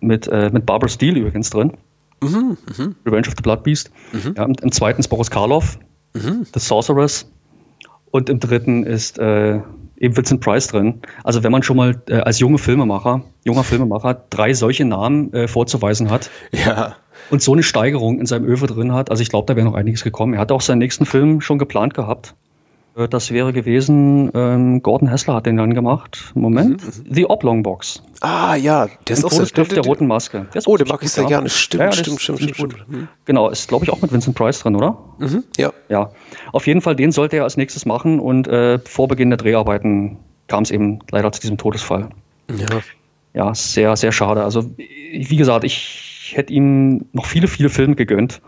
mit, 0.00 0.26
äh, 0.26 0.50
mit 0.52 0.66
Barbara 0.66 0.88
Steele 0.88 1.20
übrigens 1.20 1.50
drin. 1.50 1.74
Mhm, 2.22 2.56
mh. 2.66 2.94
Revenge 3.04 3.28
of 3.28 3.34
the 3.36 3.42
Blood 3.42 3.62
Beast. 3.62 3.90
Mhm. 4.12 4.34
Ja, 4.36 4.44
im, 4.44 4.72
zweiten 4.72 5.00
ist 5.00 5.08
Boris 5.08 5.30
Karloff, 5.30 5.78
mhm. 6.14 6.46
The 6.52 6.60
Sorceress. 6.60 7.30
Und 8.10 8.30
im 8.30 8.40
dritten 8.40 8.84
ist 8.84 9.18
äh, 9.18 9.60
eben 9.98 10.16
Vincent 10.16 10.40
Price 10.40 10.68
drin. 10.68 11.02
Also 11.24 11.42
wenn 11.42 11.52
man 11.52 11.62
schon 11.62 11.76
mal 11.76 12.02
äh, 12.08 12.16
als 12.16 12.38
junge 12.38 12.58
Filmemacher, 12.58 13.22
junger 13.44 13.64
Filmemacher 13.64 14.14
drei 14.30 14.54
solche 14.54 14.84
Namen 14.84 15.32
äh, 15.32 15.48
vorzuweisen 15.48 16.10
hat 16.10 16.30
ja. 16.52 16.96
und 17.30 17.42
so 17.42 17.52
eine 17.52 17.62
Steigerung 17.62 18.20
in 18.20 18.26
seinem 18.26 18.46
Öwe 18.46 18.66
drin 18.66 18.92
hat, 18.92 19.10
also 19.10 19.22
ich 19.22 19.28
glaube, 19.28 19.46
da 19.46 19.56
wäre 19.56 19.66
noch 19.66 19.74
einiges 19.74 20.04
gekommen. 20.04 20.34
Er 20.34 20.40
hat 20.40 20.52
auch 20.52 20.60
seinen 20.60 20.78
nächsten 20.78 21.06
Film 21.06 21.40
schon 21.40 21.58
geplant 21.58 21.94
gehabt. 21.94 22.34
Äh, 22.96 23.08
das 23.08 23.30
wäre 23.30 23.52
gewesen, 23.52 24.30
ähm, 24.34 24.82
Gordon 24.82 25.08
Hessler 25.08 25.34
hat 25.34 25.46
den 25.46 25.56
dann 25.56 25.74
gemacht. 25.74 26.32
Moment. 26.34 26.82
Mhm, 26.82 27.08
mhm. 27.08 27.14
The 27.14 27.26
Oblong 27.26 27.62
Box. 27.62 28.02
Ah, 28.20 28.54
ja, 28.56 28.88
der 29.06 29.16
ist 29.16 29.24
auch 29.24 29.32
so 29.32 29.44
der, 29.44 29.64
der 29.64 29.84
roten 29.84 30.06
Maske. 30.06 30.46
Der 30.54 30.62
oh, 30.66 30.76
den 30.76 30.88
mag 30.88 31.02
ich 31.02 31.10
sehr 31.10 31.24
gerne. 31.24 31.48
Stimmt, 31.48 31.82
ja, 31.82 31.92
stimmt, 31.92 32.20
stimmt, 32.20 32.40
stimmt, 32.40 32.56
stimmt. 32.56 32.88
Mhm. 32.88 33.08
Genau, 33.24 33.50
ist, 33.50 33.68
glaube 33.68 33.84
ich, 33.84 33.92
auch 33.92 34.00
mit 34.00 34.12
Vincent 34.12 34.36
Price 34.36 34.60
drin, 34.60 34.74
oder? 34.74 34.98
Mhm, 35.18 35.44
ja. 35.56 35.72
Ja. 35.88 36.10
Auf 36.52 36.66
jeden 36.66 36.80
Fall, 36.80 36.96
den 36.96 37.12
sollte 37.12 37.36
er 37.36 37.44
als 37.44 37.56
nächstes 37.56 37.86
machen 37.86 38.20
und 38.20 38.48
äh, 38.48 38.78
vor 38.78 39.08
Beginn 39.08 39.30
der 39.30 39.36
Dreharbeiten 39.36 40.18
kam 40.48 40.62
es 40.62 40.70
eben 40.70 41.00
leider 41.10 41.30
zu 41.32 41.40
diesem 41.40 41.58
Todesfall. 41.58 42.08
Ja. 42.48 42.80
Ja, 43.34 43.54
sehr, 43.54 43.96
sehr 43.96 44.12
schade. 44.12 44.44
Also, 44.44 44.64
wie 44.78 45.36
gesagt, 45.36 45.64
ich 45.64 46.32
hätte 46.34 46.54
ihm 46.54 47.04
noch 47.12 47.26
viele, 47.26 47.48
viele 47.48 47.68
Filme 47.68 47.94
gegönnt. 47.94 48.40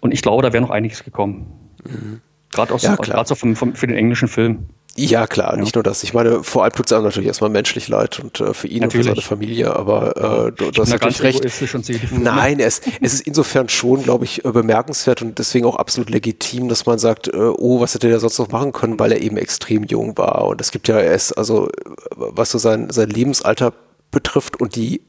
Und 0.00 0.12
ich 0.12 0.20
glaube, 0.20 0.42
da 0.42 0.52
wäre 0.52 0.62
noch 0.62 0.70
einiges 0.70 1.04
gekommen. 1.04 1.46
Mhm. 1.84 2.20
Gerade 2.50 2.74
ja, 2.78 3.24
so, 3.24 3.34
vom, 3.34 3.56
vom, 3.56 3.74
für 3.74 3.86
den 3.86 3.96
englischen 3.96 4.28
Film. 4.28 4.66
Ja, 4.96 5.26
klar, 5.26 5.54
ja. 5.54 5.60
nicht 5.60 5.76
nur 5.76 5.84
das. 5.84 6.02
Ich 6.02 6.14
meine, 6.14 6.42
vor 6.42 6.64
allem 6.64 6.72
tut 6.72 6.86
es 6.86 6.92
einem 6.92 7.04
natürlich 7.04 7.28
erstmal 7.28 7.50
menschlich 7.50 7.88
leid 7.88 8.18
und 8.18 8.40
äh, 8.40 8.52
für 8.52 8.66
ihn 8.66 8.82
natürlich. 8.82 9.06
und 9.06 9.14
für 9.14 9.20
seine 9.20 9.26
Familie, 9.26 9.74
aber 9.74 10.48
äh, 10.48 10.52
du, 10.52 10.70
du 10.72 10.82
hast 10.82 10.90
natürlich 10.90 11.22
recht. 11.22 12.12
Nein, 12.12 12.58
es, 12.60 12.80
es 13.00 13.14
ist 13.14 13.26
insofern 13.26 13.68
schon, 13.68 14.02
glaube 14.02 14.24
ich, 14.24 14.44
äh, 14.44 14.50
bemerkenswert 14.50 15.22
und 15.22 15.38
deswegen 15.38 15.64
auch 15.64 15.76
absolut 15.76 16.10
legitim, 16.10 16.68
dass 16.68 16.86
man 16.86 16.98
sagt, 16.98 17.28
äh, 17.28 17.36
oh, 17.36 17.80
was 17.80 17.94
hätte 17.94 18.08
der 18.08 18.18
sonst 18.18 18.38
noch 18.38 18.50
machen 18.50 18.72
können, 18.72 18.98
weil 18.98 19.12
er 19.12 19.22
eben 19.22 19.36
extrem 19.36 19.84
jung 19.84 20.18
war. 20.18 20.46
Und 20.48 20.60
es 20.60 20.72
gibt 20.72 20.88
ja 20.88 20.98
erst, 20.98 21.38
also 21.38 21.68
was 22.16 22.50
so 22.50 22.58
sein, 22.58 22.90
sein 22.90 23.08
Lebensalter 23.08 23.72
betrifft 24.10 24.60
und 24.60 24.74
die 24.74 25.02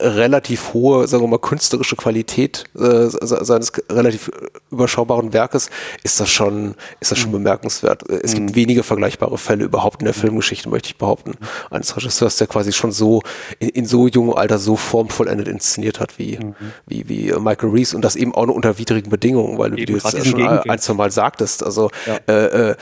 relativ 0.00 0.74
hohe, 0.74 1.06
sagen 1.06 1.22
wir 1.22 1.28
mal, 1.28 1.38
künstlerische 1.38 1.96
Qualität 1.96 2.64
äh, 2.76 3.06
seines 3.08 3.72
relativ 3.90 4.30
überschaubaren 4.70 5.32
Werkes, 5.32 5.70
ist 6.02 6.20
das 6.20 6.30
schon, 6.30 6.74
ist 7.00 7.12
das 7.12 7.18
schon 7.18 7.30
mhm. 7.30 7.36
bemerkenswert. 7.36 8.02
Es 8.10 8.34
mhm. 8.34 8.46
gibt 8.46 8.56
wenige 8.56 8.82
vergleichbare 8.82 9.38
Fälle 9.38 9.64
überhaupt 9.64 10.00
in 10.00 10.06
der 10.06 10.14
Filmgeschichte, 10.14 10.68
möchte 10.68 10.88
ich 10.88 10.98
behaupten, 10.98 11.34
eines 11.70 11.96
Regisseurs, 11.96 12.36
der 12.36 12.46
quasi 12.46 12.72
schon 12.72 12.92
so 12.92 13.22
in, 13.58 13.68
in 13.70 13.86
so 13.86 14.08
jungem 14.08 14.34
Alter 14.34 14.58
so 14.58 14.76
formvollendet 14.76 15.48
inszeniert 15.48 16.00
hat 16.00 16.18
wie, 16.18 16.38
mhm. 16.38 16.54
wie, 16.86 17.08
wie 17.08 17.32
Michael 17.38 17.70
Reese 17.70 17.96
und 17.96 18.04
das 18.04 18.16
eben 18.16 18.34
auch 18.34 18.46
nur 18.46 18.56
unter 18.56 18.78
widrigen 18.78 19.10
Bedingungen, 19.10 19.58
weil 19.58 19.70
du 19.70 19.76
dir 19.76 19.96
jetzt 19.96 20.26
schon 20.26 20.42
ein, 20.42 20.78
zwei 20.78 20.94
Mal 20.94 21.10
sagtest. 21.10 21.62
Also 21.64 21.90
ja. 22.06 22.16
äh, 22.26 22.70
äh, 22.70 22.76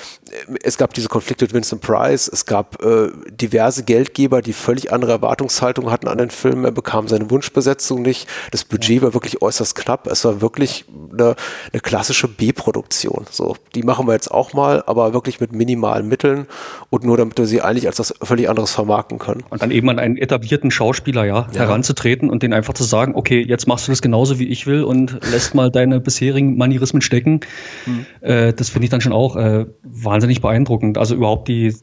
es 0.62 0.78
gab 0.78 0.94
diese 0.94 1.08
Konflikte 1.08 1.44
mit 1.44 1.54
Vincent 1.54 1.82
Price, 1.82 2.28
es 2.28 2.46
gab 2.46 2.82
äh, 2.82 3.10
diverse 3.30 3.82
Geldgeber, 3.84 4.40
die 4.40 4.52
völlig 4.52 4.92
andere 4.92 5.12
Erwartungshaltungen 5.12 5.90
hatten 5.90 6.08
an 6.08 6.18
den 6.18 6.30
Film. 6.30 6.64
Er 6.64 6.70
bekam 6.70 6.91
bekam 6.92 7.08
seine 7.08 7.30
Wunschbesetzung 7.30 8.02
nicht. 8.02 8.28
Das 8.50 8.64
Budget 8.64 9.00
war 9.00 9.14
wirklich 9.14 9.40
äußerst 9.40 9.74
knapp. 9.74 10.06
Es 10.06 10.24
war 10.26 10.42
wirklich 10.42 10.84
eine, 11.12 11.36
eine 11.72 11.80
klassische 11.80 12.28
B-Produktion. 12.28 13.24
So, 13.30 13.56
die 13.74 13.82
machen 13.82 14.06
wir 14.06 14.12
jetzt 14.12 14.30
auch 14.30 14.52
mal, 14.52 14.82
aber 14.86 15.14
wirklich 15.14 15.40
mit 15.40 15.52
minimalen 15.52 16.06
Mitteln 16.06 16.46
und 16.90 17.04
nur 17.04 17.16
damit 17.16 17.38
wir 17.38 17.46
sie 17.46 17.62
eigentlich 17.62 17.86
als 17.86 17.98
was 17.98 18.14
völlig 18.22 18.50
anderes 18.50 18.72
vermarkten 18.72 19.18
können. 19.18 19.42
Und 19.48 19.62
dann 19.62 19.70
eben 19.70 19.88
an 19.88 19.98
einen 19.98 20.18
etablierten 20.18 20.70
Schauspieler, 20.70 21.24
ja, 21.24 21.46
ja, 21.52 21.60
heranzutreten 21.60 22.28
und 22.28 22.42
den 22.42 22.52
einfach 22.52 22.74
zu 22.74 22.84
sagen, 22.84 23.14
okay, 23.14 23.42
jetzt 23.42 23.66
machst 23.66 23.88
du 23.88 23.92
das 23.92 24.02
genauso 24.02 24.38
wie 24.38 24.48
ich 24.48 24.66
will 24.66 24.84
und 24.84 25.18
lässt 25.30 25.54
mal 25.54 25.70
deine 25.70 25.98
bisherigen 25.98 26.58
Manierismen 26.58 27.00
stecken. 27.00 27.40
Hm. 27.84 28.06
Äh, 28.20 28.52
das 28.52 28.68
finde 28.68 28.84
ich 28.84 28.90
dann 28.90 29.00
schon 29.00 29.12
auch 29.12 29.36
äh, 29.36 29.64
wahnsinnig 29.82 30.42
beeindruckend. 30.42 30.98
Also 30.98 31.14
überhaupt 31.14 31.48
die, 31.48 31.74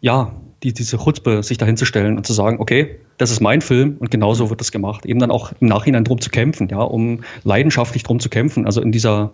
ja, 0.00 0.32
die, 0.62 0.72
diese 0.72 0.98
Chutzpe, 0.98 1.42
sich 1.42 1.58
dahin 1.58 1.76
zu 1.76 1.84
stellen 1.84 2.16
und 2.16 2.26
zu 2.26 2.32
sagen, 2.32 2.58
okay, 2.60 2.98
das 3.16 3.30
ist 3.30 3.40
mein 3.40 3.60
Film 3.60 3.96
und 3.98 4.10
genauso 4.10 4.50
wird 4.50 4.60
das 4.60 4.72
gemacht. 4.72 5.06
Eben 5.06 5.20
dann 5.20 5.30
auch 5.30 5.52
im 5.60 5.68
Nachhinein 5.68 6.04
drum 6.04 6.20
zu 6.20 6.30
kämpfen, 6.30 6.68
ja, 6.68 6.80
um 6.80 7.20
leidenschaftlich 7.44 8.02
drum 8.02 8.20
zu 8.20 8.28
kämpfen. 8.28 8.66
Also 8.66 8.80
in 8.80 8.92
dieser 8.92 9.32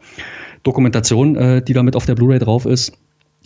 Dokumentation, 0.62 1.36
äh, 1.36 1.62
die 1.62 1.72
damit 1.72 1.96
auf 1.96 2.06
der 2.06 2.14
Blu-ray 2.14 2.38
drauf 2.38 2.66
ist, 2.66 2.92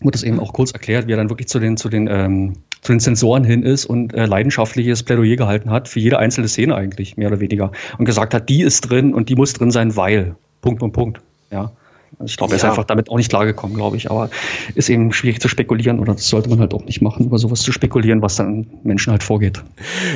wird 0.00 0.14
das 0.14 0.22
eben 0.22 0.38
auch 0.40 0.52
kurz 0.52 0.72
erklärt, 0.72 1.06
wie 1.06 1.12
er 1.12 1.16
dann 1.16 1.30
wirklich 1.30 1.48
zu 1.48 1.58
den, 1.58 1.76
zu 1.76 1.88
den, 1.88 2.08
ähm, 2.08 2.54
zu 2.82 2.92
den 2.92 3.00
Sensoren 3.00 3.44
hin 3.44 3.62
ist 3.62 3.84
und 3.84 4.14
äh, 4.14 4.26
leidenschaftliches 4.26 5.02
Plädoyer 5.02 5.36
gehalten 5.36 5.70
hat, 5.70 5.88
für 5.88 6.00
jede 6.00 6.18
einzelne 6.18 6.48
Szene 6.48 6.76
eigentlich, 6.76 7.16
mehr 7.16 7.28
oder 7.28 7.40
weniger. 7.40 7.72
Und 7.98 8.04
gesagt 8.04 8.34
hat, 8.34 8.48
die 8.48 8.62
ist 8.62 8.82
drin 8.82 9.12
und 9.12 9.28
die 9.28 9.34
muss 9.34 9.52
drin 9.52 9.70
sein, 9.70 9.96
weil. 9.96 10.36
Punkt 10.60 10.82
und 10.82 10.92
Punkt. 10.92 11.20
Ja. 11.50 11.72
Also 12.18 12.30
ich 12.30 12.36
glaube, 12.36 12.52
er 12.52 12.56
ist 12.56 12.64
einfach 12.64 12.84
damit 12.84 13.10
auch 13.10 13.16
nicht 13.16 13.30
klargekommen, 13.30 13.76
glaube 13.76 13.96
ich. 13.96 14.10
Aber 14.10 14.28
ist 14.74 14.88
eben 14.88 15.12
schwierig 15.12 15.40
zu 15.40 15.48
spekulieren 15.48 16.00
oder 16.00 16.14
das 16.14 16.28
sollte 16.28 16.48
man 16.48 16.58
halt 16.58 16.74
auch 16.74 16.84
nicht 16.84 17.00
machen, 17.00 17.26
über 17.26 17.38
sowas 17.38 17.60
zu 17.60 17.70
spekulieren, 17.70 18.22
was 18.22 18.36
dann 18.36 18.66
Menschen 18.82 19.12
halt 19.12 19.22
vorgeht. 19.22 19.62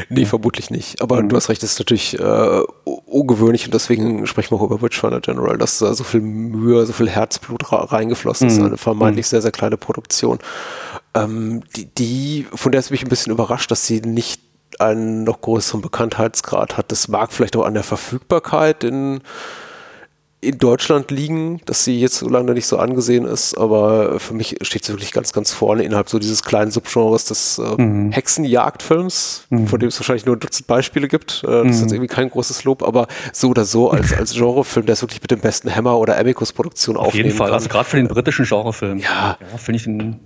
Nee, 0.09 0.23
ja. 0.23 0.27
vermutlich 0.27 0.71
nicht. 0.71 1.01
Aber 1.01 1.23
mhm. 1.23 1.29
du 1.29 1.37
hast 1.37 1.49
recht, 1.49 1.63
das 1.63 1.73
ist 1.73 1.79
natürlich 1.79 2.19
äh, 2.19 2.61
ungewöhnlich 3.07 3.67
und 3.67 3.75
deswegen 3.75 4.27
sprechen 4.27 4.51
wir 4.51 4.61
auch 4.61 4.65
über 4.65 4.83
Witchfinder 4.83 5.21
General, 5.21 5.57
dass 5.59 5.79
da 5.79 5.95
so 5.95 6.03
viel 6.03 6.21
Mühe, 6.21 6.85
so 6.87 6.93
viel 6.93 7.09
Herzblut 7.09 7.63
reingeflossen 7.71 8.49
ist. 8.49 8.59
Mhm. 8.59 8.67
Eine 8.67 8.77
vermeintlich 8.79 9.27
mhm. 9.27 9.31
sehr, 9.31 9.43
sehr 9.43 9.53
kleine 9.53 9.77
Produktion. 9.77 10.39
Ähm, 11.15 11.63
die, 11.77 11.87
die, 11.87 12.47
von 12.53 12.73
der 12.73 12.81
ist 12.81 12.91
mich 12.91 13.05
ein 13.05 13.09
bisschen 13.09 13.33
überrascht, 13.33 13.71
dass 13.71 13.87
sie 13.87 14.01
nicht 14.01 14.41
einen 14.81 15.25
noch 15.25 15.41
größeren 15.41 15.83
Bekanntheitsgrad 15.83 16.77
hat. 16.77 16.91
Das 16.91 17.09
mag 17.09 17.33
vielleicht 17.33 17.57
auch 17.57 17.65
an 17.65 17.75
der 17.75 17.83
Verfügbarkeit 17.83 18.85
in 18.85 19.21
in 20.43 20.59
Deutschland 20.59 21.13
liegen, 21.13 21.61
dass 21.67 21.85
sie 21.85 22.01
jetzt 22.01 22.17
so 22.17 22.29
lange 22.29 22.53
nicht 22.53 22.67
so 22.67 22.77
angesehen 22.77 23.25
ist, 23.25 23.57
aber 23.57 24.19
für 24.19 24.35
mich 24.35 24.57
steht 24.63 24.85
sie 24.85 24.93
wirklich 24.93 25.13
ganz, 25.13 25.33
ganz 25.33 25.53
vorne 25.53 25.85
innerhalb 25.85 26.11
so 26.11 26.19
dieses 26.19 26.43
kleinen 26.43 26.73
Subgenres 26.73 27.27
des 27.27 27.59
äh, 27.59 27.81
mhm. 27.81 28.11
Hexenjagdfilms, 28.11 29.47
mhm. 29.51 29.69
von 29.69 29.79
dem 29.79 29.89
es 29.89 30.01
wahrscheinlich 30.01 30.27
nur 30.27 30.35
ein 30.35 30.41
Dutzend 30.41 30.67
Beispiele 30.67 31.07
gibt. 31.07 31.45
Äh, 31.45 31.47
das 31.47 31.63
mhm. 31.63 31.71
ist 31.71 31.81
jetzt 31.83 31.93
irgendwie 31.93 32.09
kein 32.09 32.29
großes 32.29 32.65
Lob, 32.65 32.83
aber 32.83 33.07
so 33.33 33.51
oder 33.51 33.65
so 33.65 33.91
als, 33.91 34.13
als 34.19 34.33
Genrefilm, 34.35 34.85
der 34.85 34.95
ist 34.95 35.03
wirklich 35.03 35.23
mit 35.23 35.31
dem 35.31 35.41
besten 35.41 35.73
Hammer 35.73 35.97
oder 35.97 36.19
Amicus-Produktion 36.19 36.97
aufnehmen 36.97 37.09
Auf 37.09 37.15
jeden 37.15 37.31
Fall, 37.31 37.47
kann. 37.47 37.55
also 37.55 37.69
gerade 37.69 37.89
für 37.89 37.97
den 37.99 38.09
britischen 38.09 38.45
Genrefilm. 38.45 38.99
Ja, 38.99 39.39
ja 39.41 39.59
finde 39.59 39.77
ich 39.77 39.85
den 39.85 40.19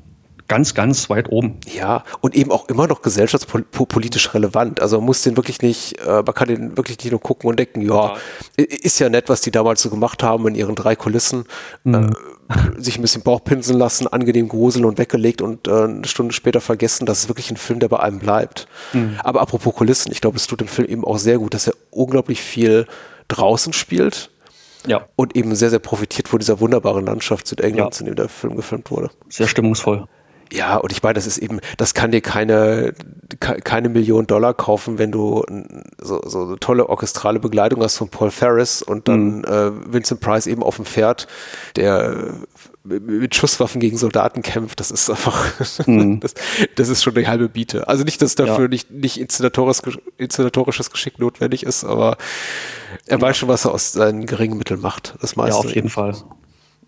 ganz, 0.48 0.74
ganz 0.74 1.10
weit 1.10 1.30
oben. 1.30 1.58
Ja, 1.72 2.04
und 2.20 2.34
eben 2.34 2.50
auch 2.50 2.68
immer 2.68 2.86
noch 2.86 3.02
gesellschaftspolitisch 3.02 4.34
relevant. 4.34 4.80
Also 4.80 4.98
man 4.98 5.06
muss 5.06 5.22
den 5.22 5.36
wirklich 5.36 5.62
nicht, 5.62 6.00
äh, 6.00 6.22
man 6.22 6.34
kann 6.34 6.48
den 6.48 6.76
wirklich 6.76 6.98
nicht 6.98 7.10
nur 7.10 7.20
gucken 7.20 7.48
und 7.50 7.58
denken, 7.58 7.82
ja, 7.82 8.14
ja, 8.56 8.64
ist 8.64 8.98
ja 8.98 9.08
nett, 9.08 9.28
was 9.28 9.40
die 9.40 9.50
damals 9.50 9.82
so 9.82 9.90
gemacht 9.90 10.22
haben 10.22 10.46
in 10.48 10.54
ihren 10.54 10.74
drei 10.74 10.96
Kulissen. 10.96 11.44
Mhm. 11.84 11.94
Äh, 11.94 12.10
sich 12.78 12.98
ein 12.98 13.02
bisschen 13.02 13.22
Bauch 13.22 13.42
pinseln 13.42 13.78
lassen, 13.78 14.06
angenehm 14.06 14.48
gruseln 14.48 14.84
und 14.84 14.98
weggelegt 14.98 15.42
und 15.42 15.66
äh, 15.66 15.84
eine 15.84 16.06
Stunde 16.06 16.32
später 16.32 16.60
vergessen. 16.60 17.06
Das 17.06 17.20
ist 17.20 17.28
wirklich 17.28 17.50
ein 17.50 17.56
Film, 17.56 17.80
der 17.80 17.88
bei 17.88 17.98
einem 18.00 18.18
bleibt. 18.18 18.68
Mhm. 18.92 19.16
Aber 19.22 19.40
apropos 19.40 19.74
Kulissen, 19.74 20.12
ich 20.12 20.20
glaube, 20.20 20.36
es 20.36 20.46
tut 20.46 20.60
dem 20.60 20.68
Film 20.68 20.88
eben 20.88 21.04
auch 21.04 21.18
sehr 21.18 21.38
gut, 21.38 21.54
dass 21.54 21.66
er 21.66 21.74
unglaublich 21.90 22.40
viel 22.40 22.86
draußen 23.28 23.72
spielt. 23.72 24.30
Ja. 24.86 25.08
Und 25.16 25.34
eben 25.34 25.54
sehr, 25.56 25.70
sehr 25.70 25.80
profitiert 25.80 26.28
von 26.28 26.38
dieser 26.38 26.60
wunderbaren 26.60 27.04
Landschaft 27.04 27.48
Südenglands, 27.48 27.98
ja. 27.98 28.00
in 28.02 28.06
dem 28.06 28.14
der 28.14 28.28
Film 28.28 28.54
gefilmt 28.54 28.92
wurde. 28.92 29.10
Sehr 29.28 29.48
stimmungsvoll. 29.48 30.06
Ja, 30.52 30.76
und 30.76 30.92
ich 30.92 31.02
meine, 31.02 31.14
das 31.14 31.26
ist 31.26 31.38
eben, 31.38 31.60
das 31.76 31.94
kann 31.94 32.10
dir 32.10 32.20
keine, 32.20 32.94
keine 33.40 33.88
Million 33.88 34.26
Dollar 34.26 34.54
kaufen, 34.54 34.98
wenn 34.98 35.10
du 35.10 35.44
so, 36.00 36.22
so 36.26 36.46
eine 36.46 36.58
tolle 36.60 36.88
orchestrale 36.88 37.40
Begleitung 37.40 37.82
hast 37.82 37.96
von 37.96 38.08
Paul 38.08 38.30
Ferris 38.30 38.82
und 38.82 39.08
dann 39.08 39.38
mhm. 39.38 39.44
äh, 39.44 39.92
Vincent 39.92 40.20
Price 40.20 40.46
eben 40.46 40.62
auf 40.62 40.76
dem 40.76 40.84
Pferd, 40.84 41.26
der 41.74 42.34
mit 42.84 43.34
Schusswaffen 43.34 43.80
gegen 43.80 43.96
Soldaten 43.96 44.42
kämpft, 44.42 44.78
das 44.78 44.90
ist 44.90 45.10
einfach, 45.10 45.44
mhm. 45.86 46.20
das, 46.20 46.34
das, 46.76 46.88
ist 46.88 47.02
schon 47.02 47.16
eine 47.16 47.26
halbe 47.26 47.48
Biete. 47.48 47.88
Also 47.88 48.04
nicht, 48.04 48.22
dass 48.22 48.34
dafür 48.36 48.64
ja. 48.64 48.68
nicht, 48.68 48.90
nicht 48.90 49.18
inszenatorisch, 49.18 49.80
inszenatorisches 50.18 50.90
Geschick 50.90 51.18
notwendig 51.18 51.64
ist, 51.64 51.84
aber 51.84 52.16
er 53.06 53.20
weiß 53.20 53.36
schon, 53.36 53.48
was 53.48 53.64
er 53.64 53.72
aus 53.72 53.92
seinen 53.92 54.26
geringen 54.26 54.56
Mitteln 54.56 54.80
macht. 54.80 55.14
Das 55.20 55.36
meiste. 55.36 55.60
Ja, 55.60 55.68
auf 55.68 55.74
jeden 55.74 55.90
Fall. 55.90 56.14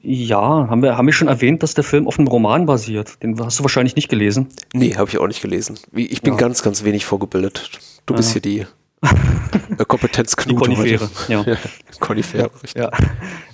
Ja, 0.01 0.41
haben 0.41 0.83
wir, 0.83 0.97
haben 0.97 1.07
wir 1.07 1.13
schon 1.13 1.29
erwähnt, 1.29 1.63
dass 1.63 1.75
der 1.75 1.85
Film 1.85 2.07
auf 2.07 2.19
einem 2.19 2.29
Roman 2.29 2.67
basiert. 2.67 3.23
Den 3.23 3.39
hast 3.45 3.59
du 3.59 3.65
wahrscheinlich 3.65 3.97
nicht 3.97 4.09
gelesen. 4.09 4.49
Nee, 4.73 4.95
habe 4.97 5.09
ich 5.09 5.19
auch 5.19 5.27
nicht 5.27 5.43
gelesen. 5.43 5.79
Ich 5.93 6.23
bin 6.23 6.35
ja. 6.35 6.39
ganz, 6.39 6.63
ganz 6.63 6.85
wenig 6.85 7.05
vorgebildet. 7.05 7.71
Du 8.07 8.15
ja. 8.15 8.19
bist 8.19 8.33
hier 8.33 8.41
die 8.41 8.61
äh, 9.03 9.85
Kompetenzknute. 9.87 10.51
Die 10.51 10.75
Konifere, 10.77 11.11
ja. 11.29 11.43
ja. 11.47 11.57
Konifere, 11.99 12.51
richtig. 12.63 12.81
Ja. 12.81 12.91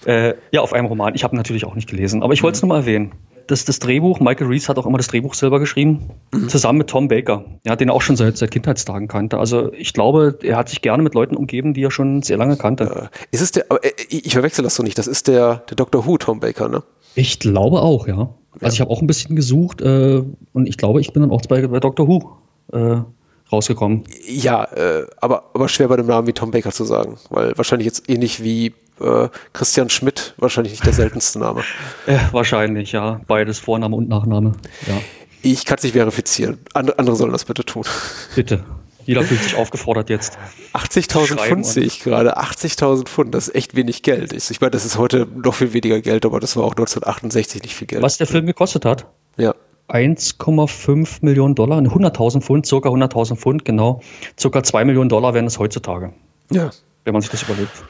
Äh, 0.05 0.35
ja, 0.51 0.61
auf 0.61 0.75
einem 0.75 0.87
Roman. 0.87 1.15
Ich 1.15 1.25
habe 1.25 1.35
natürlich 1.35 1.65
auch 1.65 1.75
nicht 1.75 1.89
gelesen, 1.89 2.23
aber 2.23 2.35
ich 2.35 2.43
wollte 2.43 2.57
es 2.57 2.63
mhm. 2.63 2.69
nur 2.69 2.77
mal 2.77 2.83
erwähnen 2.83 3.13
das, 3.47 3.65
das 3.65 3.79
Drehbuch, 3.79 4.21
Michael 4.21 4.47
Reese 4.47 4.69
hat 4.69 4.79
auch 4.79 4.87
immer 4.87 4.99
das 4.99 5.09
Drehbuch 5.09 5.35
selber 5.35 5.61
geschrieben, 5.61 6.11
mhm. 6.33 6.49
zusammen 6.49 6.79
mit 6.79 6.89
Tom 6.89 7.09
Baker. 7.09 7.45
Er 7.65 7.73
hat 7.73 7.81
den 7.81 7.91
auch 7.91 8.03
schon 8.03 8.17
seit, 8.17 8.37
seit 8.37 8.51
Kindheitstagen 8.51 9.09
kannte. 9.09 9.39
Also 9.39 9.73
ich 9.73 9.93
glaube, 9.93 10.39
er 10.43 10.57
hat 10.57 10.69
sich 10.69 10.83
gerne 10.83 11.03
mit 11.03 11.15
Leuten 11.15 11.37
umgeben, 11.37 11.75
die 11.75 11.83
er 11.83 11.91
schon 11.91 12.23
sehr 12.23 12.37
lange 12.37 12.57
kannte. 12.57 13.11
Äh, 13.13 13.27
ist 13.31 13.41
es 13.41 13.53
der, 13.53 13.71
äh, 13.71 13.91
ich 14.09 14.33
verwechsel 14.33 14.63
das 14.63 14.75
so 14.75 14.83
nicht, 14.83 14.99
das 14.99 15.07
ist 15.07 15.29
der, 15.29 15.57
der 15.69 15.77
Dr. 15.77 16.07
Who, 16.07 16.19
Tom 16.19 16.41
Baker, 16.41 16.69
ne? 16.69 16.83
Ich 17.15 17.39
glaube 17.39 17.81
auch, 17.81 18.09
ja. 18.09 18.35
Also 18.61 18.75
ich 18.75 18.81
habe 18.81 18.91
auch 18.91 19.01
ein 19.01 19.07
bisschen 19.07 19.37
gesucht 19.37 19.81
äh, 19.81 20.23
und 20.53 20.69
ich 20.69 20.77
glaube, 20.77 21.01
ich 21.01 21.13
bin 21.13 21.23
dann 21.23 21.31
auch 21.31 21.43
bei, 21.43 21.67
bei 21.67 21.81
Dr. 21.81 22.07
Who 22.07 22.39
äh, 22.73 23.03
rausgekommen. 23.51 24.05
Ja, 24.27 24.65
äh, 24.65 25.07
aber, 25.21 25.51
aber 25.55 25.69
schwer 25.69 25.89
bei 25.89 25.97
dem 25.97 26.07
Namen 26.07 26.27
wie 26.27 26.33
Tom 26.33 26.51
Baker 26.51 26.73
zu 26.73 26.85
sagen, 26.85 27.19
weil 27.31 27.57
wahrscheinlich 27.57 27.87
jetzt 27.87 28.09
ähnlich 28.09 28.43
wie 28.43 28.75
äh, 29.01 29.29
Christian 29.53 29.91
Schmidt 29.91 30.35
wahrscheinlich 30.37 30.73
nicht 30.73 30.87
der 30.87 30.93
seltenste 30.93 31.39
Name. 31.39 31.63
Äh, 32.07 32.19
wahrscheinlich, 32.33 32.93
ja. 32.93 33.21
Beides 33.27 33.59
Vorname 33.59 33.97
und 33.97 34.09
Nachname. 34.09 34.53
Ja. 34.87 35.01
Ich 35.43 35.65
kann 35.65 35.79
es 35.79 35.85
nicht 35.85 35.95
verifizieren. 35.95 36.59
And 36.75 36.99
andere 36.99 37.17
sollen 37.17 37.33
das 37.33 37.47
bitte 37.47 37.65
tun. 37.65 37.85
Bitte. 38.35 38.65
Jeder 39.07 39.23
fühlt 39.23 39.43
sich 39.43 39.57
aufgefordert 39.57 40.11
jetzt. 40.11 40.39
80.000 40.73 41.37
Pfund 41.37 41.67
sehe 41.67 41.85
ich 41.85 42.01
gerade. 42.01 42.39
80.000 42.39 43.07
Pfund, 43.07 43.35
das 43.35 43.49
ist 43.49 43.55
echt 43.55 43.75
wenig 43.75 44.03
Geld. 44.03 44.33
Ich 44.33 44.61
meine, 44.61 44.71
das 44.71 44.85
ist 44.85 44.99
heute 44.99 45.27
noch 45.35 45.55
viel 45.55 45.73
weniger 45.73 46.01
Geld, 46.01 46.25
aber 46.25 46.41
das 46.41 46.57
war 46.57 46.65
auch 46.65 46.73
1968 46.73 47.63
nicht 47.63 47.75
viel 47.75 47.87
Geld. 47.87 48.03
Was 48.03 48.19
der 48.19 48.27
Film 48.27 48.47
gekostet 48.47 48.85
hat? 48.85 49.07
Ja. 49.37 49.55
1,5 49.89 51.19
Millionen 51.21 51.55
Dollar, 51.55 51.79
100.000 51.79 52.41
Pfund, 52.41 52.67
circa 52.67 52.89
100.000 52.89 53.37
Pfund, 53.37 53.65
genau. 53.65 54.01
Circa 54.39 54.63
2 54.63 54.87
Millionen 54.87 55.11
Dollar 55.11 55.35
wären 55.35 55.47
es 55.47 55.59
heutzutage. 55.59 56.15
Ja. 56.51 56.71
Wenn 57.05 57.13
man 57.13 57.21
sich 57.21 57.31
das 57.31 57.43
überlegt. 57.43 57.85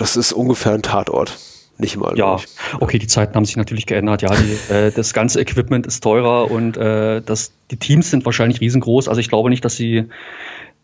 Das 0.00 0.16
ist 0.16 0.32
ungefähr 0.32 0.72
ein 0.72 0.80
Tatort. 0.80 1.38
Nicht 1.76 1.98
mal. 1.98 2.16
Ja, 2.16 2.38
okay, 2.80 2.98
die 2.98 3.06
Zeiten 3.06 3.34
haben 3.34 3.44
sich 3.44 3.56
natürlich 3.56 3.84
geändert. 3.84 4.22
Ja, 4.22 4.30
die, 4.34 4.72
äh, 4.72 4.90
das 4.90 5.12
ganze 5.12 5.40
Equipment 5.42 5.86
ist 5.86 6.02
teurer 6.02 6.50
und 6.50 6.78
äh, 6.78 7.20
das, 7.20 7.52
die 7.70 7.76
Teams 7.76 8.10
sind 8.10 8.24
wahrscheinlich 8.24 8.62
riesengroß. 8.62 9.08
Also 9.08 9.20
ich 9.20 9.28
glaube 9.28 9.50
nicht, 9.50 9.62
dass 9.62 9.76
sie, 9.76 10.06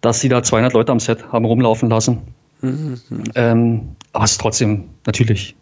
dass 0.03 0.21
sie 0.21 0.29
da 0.29 0.43
200 0.43 0.75
Leute 0.75 0.93
am 0.93 1.01
Set 1.01 1.33
haben 1.33 1.47
rumlaufen 1.47 1.89
lassen. 1.89 2.35
Mhm. 2.61 3.01
Ähm, 3.35 3.97
aber 4.13 4.25
es 4.25 4.33
ist 4.33 4.41
trotzdem 4.43 4.91
natürlich 5.07 5.57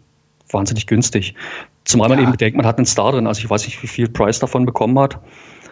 wahnsinnig 0.51 0.85
günstig. 0.85 1.35
Zumal 1.85 2.09
man 2.09 2.19
eben 2.19 2.31
bedenkt, 2.31 2.57
man 2.57 2.65
hat 2.65 2.77
einen 2.77 2.85
Star 2.85 3.13
drin. 3.13 3.25
Also 3.25 3.39
ich 3.39 3.49
weiß 3.49 3.65
nicht, 3.65 3.81
wie 3.83 3.87
viel 3.87 4.09
Price 4.09 4.39
davon 4.39 4.65
bekommen 4.65 4.99
hat. 4.99 5.21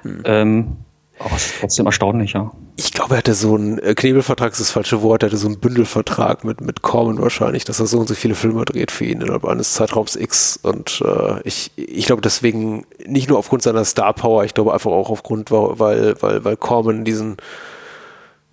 Mhm. 0.04 0.22
Ähm, 0.24 0.78
aber 1.20 1.36
ist 1.36 1.54
trotzdem 1.60 1.86
erstaunlich, 1.86 2.34
ja. 2.34 2.52
Ich 2.76 2.92
glaube, 2.92 3.16
er 3.16 3.18
hatte 3.20 3.34
so 3.34 3.56
einen 3.56 3.78
äh, 3.80 3.94
Knebelvertrag, 3.94 4.52
ist 4.52 4.60
das 4.60 4.72
falsche 4.72 5.02
Wort, 5.02 5.24
er 5.24 5.28
hatte 5.28 5.38
so 5.38 5.48
einen 5.48 5.60
Bündelvertrag 5.60 6.44
mit, 6.44 6.62
mit 6.62 6.82
Corman 6.82 7.22
wahrscheinlich, 7.22 7.64
dass 7.66 7.80
er 7.80 7.86
so 7.86 8.00
und 8.00 8.08
so 8.08 8.16
viele 8.16 8.36
Filme 8.36 8.66
dreht 8.66 8.92
für 8.92 9.06
ihn 9.06 9.22
innerhalb 9.22 9.46
eines 9.46 9.74
Zeitraums 9.74 10.16
X. 10.16 10.60
Und 10.62 11.02
äh, 11.06 11.40
ich, 11.44 11.72
ich 11.76 12.06
glaube 12.06 12.22
deswegen, 12.22 12.86
nicht 13.06 13.30
nur 13.30 13.38
aufgrund 13.38 13.62
seiner 13.64 13.86
Star 13.86 14.14
Power, 14.14 14.44
ich 14.44 14.54
glaube 14.54 14.74
einfach 14.74 14.92
auch 14.92 15.10
aufgrund, 15.10 15.52
weil, 15.52 16.22
weil, 16.22 16.44
weil 16.44 16.58
Corman 16.58 17.06
diesen 17.06 17.38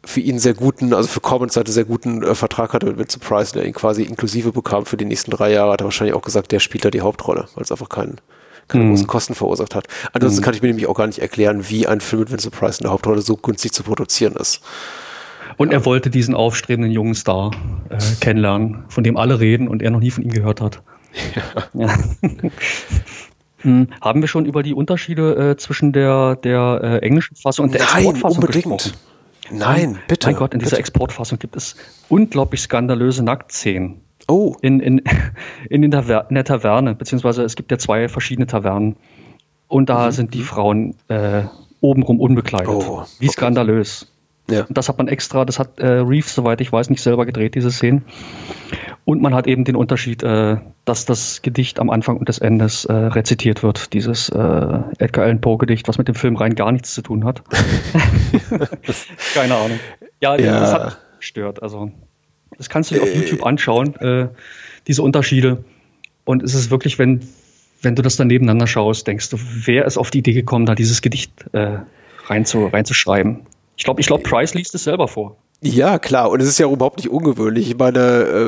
für 0.04 0.20
ihn 0.20 0.38
sehr 0.38 0.54
guten, 0.54 0.94
also 0.94 1.08
für 1.08 1.20
Corbins 1.20 1.54
Seite 1.54 1.72
sehr 1.72 1.84
guten 1.84 2.22
äh, 2.22 2.34
Vertrag 2.34 2.72
hatte 2.72 2.86
mit 2.86 2.98
Vincent 2.98 3.22
Price, 3.22 3.52
der 3.52 3.66
ihn 3.66 3.74
quasi 3.74 4.02
inklusive 4.02 4.52
bekam 4.52 4.86
für 4.86 4.96
die 4.96 5.04
nächsten 5.04 5.30
drei 5.30 5.52
Jahre, 5.52 5.72
hat 5.72 5.82
er 5.82 5.84
wahrscheinlich 5.84 6.14
auch 6.14 6.22
gesagt, 6.22 6.52
der 6.52 6.60
spielt 6.60 6.84
da 6.84 6.90
die 6.90 7.02
Hauptrolle, 7.02 7.48
weil 7.54 7.64
es 7.64 7.70
einfach 7.70 7.88
keinen 7.88 8.16
keine 8.70 8.84
mhm. 8.84 8.90
großen 8.90 9.06
Kosten 9.06 9.34
verursacht 9.34 9.74
hat. 9.74 9.86
Ansonsten 10.12 10.40
mhm. 10.40 10.44
kann 10.44 10.54
ich 10.54 10.62
mir 10.62 10.68
nämlich 10.68 10.86
auch 10.86 10.94
gar 10.94 11.06
nicht 11.06 11.18
erklären, 11.18 11.68
wie 11.68 11.86
ein 11.86 12.00
Film 12.00 12.20
mit 12.20 12.32
Vincent 12.32 12.54
Price 12.54 12.78
in 12.78 12.84
der 12.84 12.92
Hauptrolle 12.92 13.22
so 13.22 13.36
günstig 13.36 13.72
zu 13.72 13.82
produzieren 13.82 14.34
ist. 14.34 14.62
Und 15.56 15.72
er 15.72 15.84
wollte 15.84 16.08
diesen 16.08 16.34
aufstrebenden 16.34 16.90
jungen 16.90 17.14
Star 17.14 17.50
äh, 17.90 17.98
kennenlernen, 18.20 18.84
von 18.88 19.04
dem 19.04 19.16
alle 19.16 19.40
reden 19.40 19.68
und 19.68 19.82
er 19.82 19.90
noch 19.90 20.00
nie 20.00 20.10
von 20.10 20.24
ihm 20.24 20.30
gehört 20.30 20.60
hat. 20.60 20.82
Ja. 21.34 21.86
ja. 21.88 21.98
hm, 23.58 23.88
haben 24.00 24.20
wir 24.20 24.28
schon 24.28 24.46
über 24.46 24.62
die 24.62 24.74
Unterschiede 24.74 25.50
äh, 25.50 25.56
zwischen 25.56 25.92
der, 25.92 26.36
der 26.36 26.80
äh, 26.82 26.98
englischen 26.98 27.36
Fassung 27.36 27.66
und 27.66 27.74
der 27.74 27.82
Nein, 27.92 28.22
unbedingt. 28.22 28.64
Gesprochen? 28.64 28.92
Nein, 29.50 29.98
bitte. 30.06 30.28
Mein 30.28 30.36
Gott, 30.36 30.54
in 30.54 30.60
dieser 30.60 30.70
bitte. 30.70 30.80
Exportfassung 30.80 31.38
gibt 31.40 31.56
es 31.56 31.74
unglaublich 32.08 32.60
skandalöse 32.60 33.24
Nacktszenen. 33.24 34.00
Oh, 34.28 34.54
In, 34.62 34.80
in, 34.80 35.02
in, 35.70 35.82
den 35.82 35.90
Taver 35.90 36.26
in 36.28 36.34
der 36.34 36.44
Taverne, 36.44 36.94
beziehungsweise 36.94 37.42
es 37.42 37.56
gibt 37.56 37.70
ja 37.70 37.78
zwei 37.78 38.08
verschiedene 38.08 38.46
Tavernen. 38.46 38.96
Und 39.68 39.88
da 39.88 40.10
sind 40.12 40.34
die 40.34 40.42
Frauen 40.42 40.94
äh, 41.08 41.42
obenrum 41.80 42.18
unbekleidet. 42.20 42.68
Mhm. 42.68 42.74
Oh, 42.74 43.02
Wie 43.18 43.26
okay. 43.26 43.32
skandalös. 43.32 44.06
ja. 44.50 44.64
Und 44.64 44.76
das 44.76 44.88
hat 44.88 44.98
man 44.98 45.06
extra, 45.08 45.44
das 45.44 45.58
hat 45.58 45.78
äh, 45.78 45.86
Reeves, 45.86 46.34
soweit 46.34 46.60
ich 46.60 46.72
weiß, 46.72 46.90
nicht 46.90 47.02
selber 47.02 47.24
gedreht, 47.26 47.54
diese 47.54 47.70
Szenen. 47.70 48.04
Und 49.04 49.22
man 49.22 49.34
hat 49.34 49.46
eben 49.46 49.64
den 49.64 49.76
Unterschied, 49.76 50.22
äh, 50.22 50.58
dass 50.84 51.06
das 51.06 51.42
Gedicht 51.42 51.80
am 51.80 51.88
Anfang 51.90 52.16
und 52.16 52.28
des 52.28 52.38
Endes 52.38 52.84
äh, 52.84 52.92
rezitiert 52.92 53.62
wird. 53.62 53.92
Dieses 53.92 54.28
äh, 54.28 54.78
Edgar 54.98 55.24
Allan 55.24 55.40
Poe-Gedicht, 55.40 55.88
was 55.88 55.98
mit 55.98 56.06
dem 56.08 56.14
Film 56.14 56.36
rein 56.36 56.54
gar 56.54 56.70
nichts 56.72 56.92
zu 56.94 57.02
tun 57.02 57.24
hat. 57.24 57.42
Keine 59.34 59.54
Ahnung. 59.56 59.80
Ja, 60.20 60.36
Ja. 60.36 60.60
das 60.60 60.72
hat 60.72 60.98
gestört. 61.18 61.62
Also, 61.62 61.90
das 62.60 62.68
kannst 62.68 62.90
du 62.90 62.96
dir 62.96 63.02
auf 63.02 63.14
YouTube 63.14 63.46
anschauen, 63.46 63.96
äh, 63.96 64.28
diese 64.86 65.02
Unterschiede. 65.02 65.64
Und 66.24 66.42
es 66.42 66.52
ist 66.54 66.70
wirklich, 66.70 66.98
wenn, 66.98 67.20
wenn 67.80 67.94
du 67.94 68.02
das 68.02 68.16
dann 68.16 68.26
nebeneinander 68.26 68.66
schaust, 68.66 69.06
denkst 69.06 69.30
du, 69.30 69.38
wer 69.64 69.86
ist 69.86 69.96
auf 69.96 70.10
die 70.10 70.18
Idee 70.18 70.34
gekommen, 70.34 70.66
da 70.66 70.74
dieses 70.74 71.00
Gedicht 71.00 71.32
äh, 71.52 71.78
reinzu, 72.26 72.66
reinzuschreiben? 72.66 73.40
Ich 73.76 73.84
glaube, 73.84 74.02
ich 74.02 74.06
glaub, 74.06 74.22
Price 74.22 74.52
liest 74.52 74.74
es 74.74 74.84
selber 74.84 75.08
vor. 75.08 75.38
Ja, 75.62 75.98
klar. 75.98 76.30
Und 76.30 76.40
es 76.40 76.48
ist 76.48 76.58
ja 76.58 76.70
überhaupt 76.70 76.98
nicht 76.98 77.08
ungewöhnlich. 77.10 77.70
Ich 77.70 77.78
meine, 77.78 78.00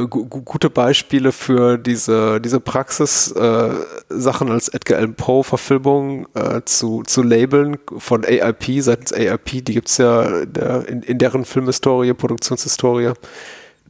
äh, 0.02 0.06
gu 0.06 0.26
gu- 0.26 0.42
gute 0.42 0.68
Beispiele 0.70 1.32
für 1.32 1.78
diese, 1.78 2.38
diese 2.40 2.60
Praxis-Sachen 2.60 4.50
als 4.50 4.68
Edgar 4.68 4.98
Allan 4.98 5.14
Poe-Verfilmung 5.14 6.26
äh, 6.34 6.62
zu, 6.64 7.02
zu 7.02 7.22
labeln 7.22 7.78
von 7.98 8.24
AIP, 8.24 8.82
seitens 8.82 9.12
AIP, 9.12 9.64
die 9.64 9.74
gibt's 9.74 9.98
ja 9.98 10.22
in, 10.40 10.52
der, 10.52 10.88
in, 10.88 11.02
in 11.02 11.18
deren 11.18 11.44
Filmhistorie, 11.44 12.12
Produktionshistorie 12.14 13.12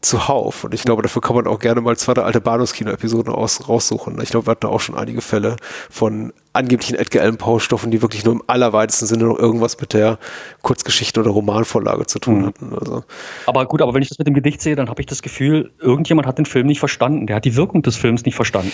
zuhauf. 0.03 0.65
Und 0.65 0.75
ich 0.75 0.83
glaube, 0.83 1.03
dafür 1.03 1.23
kann 1.23 1.37
man 1.37 1.47
auch 1.47 1.59
gerne 1.59 1.81
mal 1.81 1.97
zwei 1.97 2.13
der 2.15 2.25
alte 2.25 2.41
Bahnhofskino-Episoden 2.41 3.33
aus, 3.33 3.69
raussuchen. 3.69 4.21
Ich 4.21 4.31
glaube, 4.31 4.47
wir 4.47 4.51
hatten 4.53 4.67
auch 4.67 4.81
schon 4.81 4.97
einige 4.97 5.21
Fälle 5.21 5.57
von 5.91 6.33
angeblichen 6.53 6.97
Edgar 6.97 7.23
Allan 7.23 7.39
Poe-Stoffen, 7.39 7.91
die 7.91 8.03
wirklich 8.03 8.25
nur 8.25 8.35
im 8.35 8.43
allerweitesten 8.47 9.07
Sinne 9.07 9.25
noch 9.25 9.39
irgendwas 9.39 9.81
mit 9.81 9.95
der 9.95 10.19
Kurzgeschichte 10.61 11.21
oder 11.21 11.31
Romanvorlage 11.31 12.07
zu 12.07 12.19
tun 12.19 12.47
hatten. 12.47 12.75
Also, 12.79 13.05
Aber 13.47 13.65
gut, 13.67 13.81
aber 13.81 13.95
wenn 13.95 14.03
ich 14.03 14.09
das 14.09 14.19
mit 14.19 14.27
dem 14.27 14.35
Gedicht 14.35 14.61
sehe, 14.61 14.77
dann 14.77 14.91
habe 14.91 15.01
ich 15.01 15.07
das 15.07 15.23
Gefühl, 15.23 15.71
irgendjemand 15.79 16.27
hat 16.27 16.37
den 16.37 16.47
Film 16.47 16.67
nicht 16.67 16.81
verstanden. 16.81 17.27
Der 17.27 17.37
hat 17.37 17.45
die 17.45 17.57
Wirkung 17.57 17.83
des 17.83 17.97
Films 17.97 18.25
nicht 18.25 18.35
verstanden. 18.35 18.73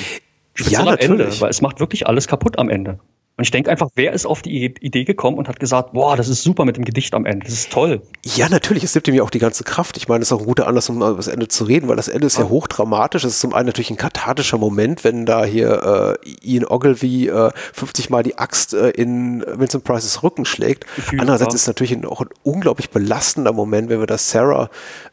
Speziell 0.55 0.89
am 0.89 0.97
Ende, 0.97 1.19
natürlich. 1.19 1.41
weil 1.41 1.51
es 1.51 1.61
macht 1.61 1.79
wirklich 1.79 2.07
alles 2.09 2.27
kaputt 2.27 2.59
am 2.59 2.69
Ende. 2.69 2.99
Und 3.39 3.45
ich 3.45 3.53
denke 3.53 3.71
einfach, 3.71 3.91
wer 3.95 4.13
ist 4.13 4.27
auf 4.27 4.43
die 4.43 4.65
Idee 4.65 5.05
gekommen 5.05 5.39
und 5.39 5.47
hat 5.47 5.61
gesagt, 5.61 5.93
boah, 5.93 6.17
das 6.17 6.29
ist 6.29 6.43
super 6.43 6.65
mit 6.65 6.77
dem 6.77 6.85
Gedicht 6.85 7.15
am 7.15 7.25
Ende, 7.25 7.45
das 7.47 7.55
ist 7.55 7.71
toll. 7.71 8.03
Ja, 8.25 8.49
natürlich, 8.49 8.83
es 8.83 8.97
nimmt 8.97 9.07
ihm 9.07 9.15
ja 9.15 9.23
auch 9.23 9.31
die 9.31 9.39
ganze 9.39 9.63
Kraft. 9.63 9.97
Ich 9.97 10.09
meine, 10.09 10.23
es 10.23 10.29
ist 10.29 10.33
auch 10.33 10.41
ein 10.41 10.47
guter 10.47 10.67
Anlass, 10.67 10.89
um 10.89 10.97
über 10.97 11.15
das 11.15 11.29
Ende 11.29 11.47
zu 11.47 11.63
reden, 11.63 11.87
weil 11.87 11.95
das 11.95 12.09
Ende 12.09 12.27
ist 12.27 12.37
ja 12.37 12.49
hochdramatisch. 12.49 13.23
Es 13.23 13.35
ist 13.35 13.41
zum 13.41 13.55
einen 13.55 13.67
natürlich 13.67 13.91
ein 13.91 13.97
kathartischer 13.97 14.59
Moment, 14.59 15.05
wenn 15.05 15.25
da 15.25 15.45
hier 15.45 16.19
äh, 16.25 16.29
Ian 16.43 16.65
Ogilvy 16.65 17.29
äh, 17.29 17.53
50 17.75 18.11
Mal 18.11 18.25
die 18.25 18.37
Axt 18.39 18.75
äh, 18.75 18.91
in 18.91 19.45
Vincent 19.47 19.85
Prices 19.85 20.25
Rücken 20.25 20.45
schlägt. 20.45 20.87
Gefühlt, 20.97 21.21
Andererseits 21.21 21.53
ja. 21.53 21.55
ist 21.55 21.63
es 21.63 21.69
natürlich 21.69 22.05
auch 22.07 22.23
ein 22.23 22.31
unglaublich 22.43 22.91
belastender 22.91 23.53
Moment, 23.53 23.89
wenn 23.89 24.01
wir 24.01 24.09
da 24.09 24.19
Sarah 24.19 24.69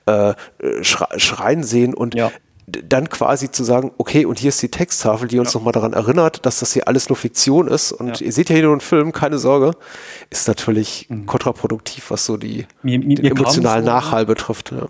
äh, 0.08 0.34
schre 0.82 1.08
schreien 1.18 1.62
sehen 1.62 1.94
und 1.94 2.16
Ja. 2.16 2.32
Dann 2.68 3.10
quasi 3.10 3.52
zu 3.52 3.64
sagen, 3.64 3.92
okay, 3.98 4.26
und 4.26 4.40
hier 4.40 4.50
ist 4.50 4.62
die 4.62 4.70
Texttafel, 4.70 5.28
die 5.28 5.38
uns 5.40 5.54
nochmal 5.54 5.72
daran 5.74 5.94
erinnert, 5.94 6.46
dass 6.48 6.60
das 6.60 6.74
hier 6.74 6.88
alles 6.88 7.10
nur 7.10 7.16
Fiktion 7.16 7.68
ist. 7.68 7.92
Und 7.92 8.20
Ja. 8.20 8.26
ihr 8.26 8.32
seht 8.32 8.50
ja 8.50 8.56
hier 8.56 8.64
nur 8.64 8.74
einen 8.74 8.82
Film, 8.82 9.12
keine 9.12 9.38
Sorge, 9.38 9.74
ist 10.32 10.48
natürlich 10.48 11.08
kontraproduktiv, 11.28 12.10
was 12.10 12.26
so 12.26 12.38
die, 12.38 12.66
Mir- 12.82 13.00
mir- 13.00 13.16
den 13.16 13.26
emotionalen 13.26 13.86
so- 13.86 13.92
Nachhall 13.92 14.26
betrifft. 14.26 14.72
Ja. 14.72 14.88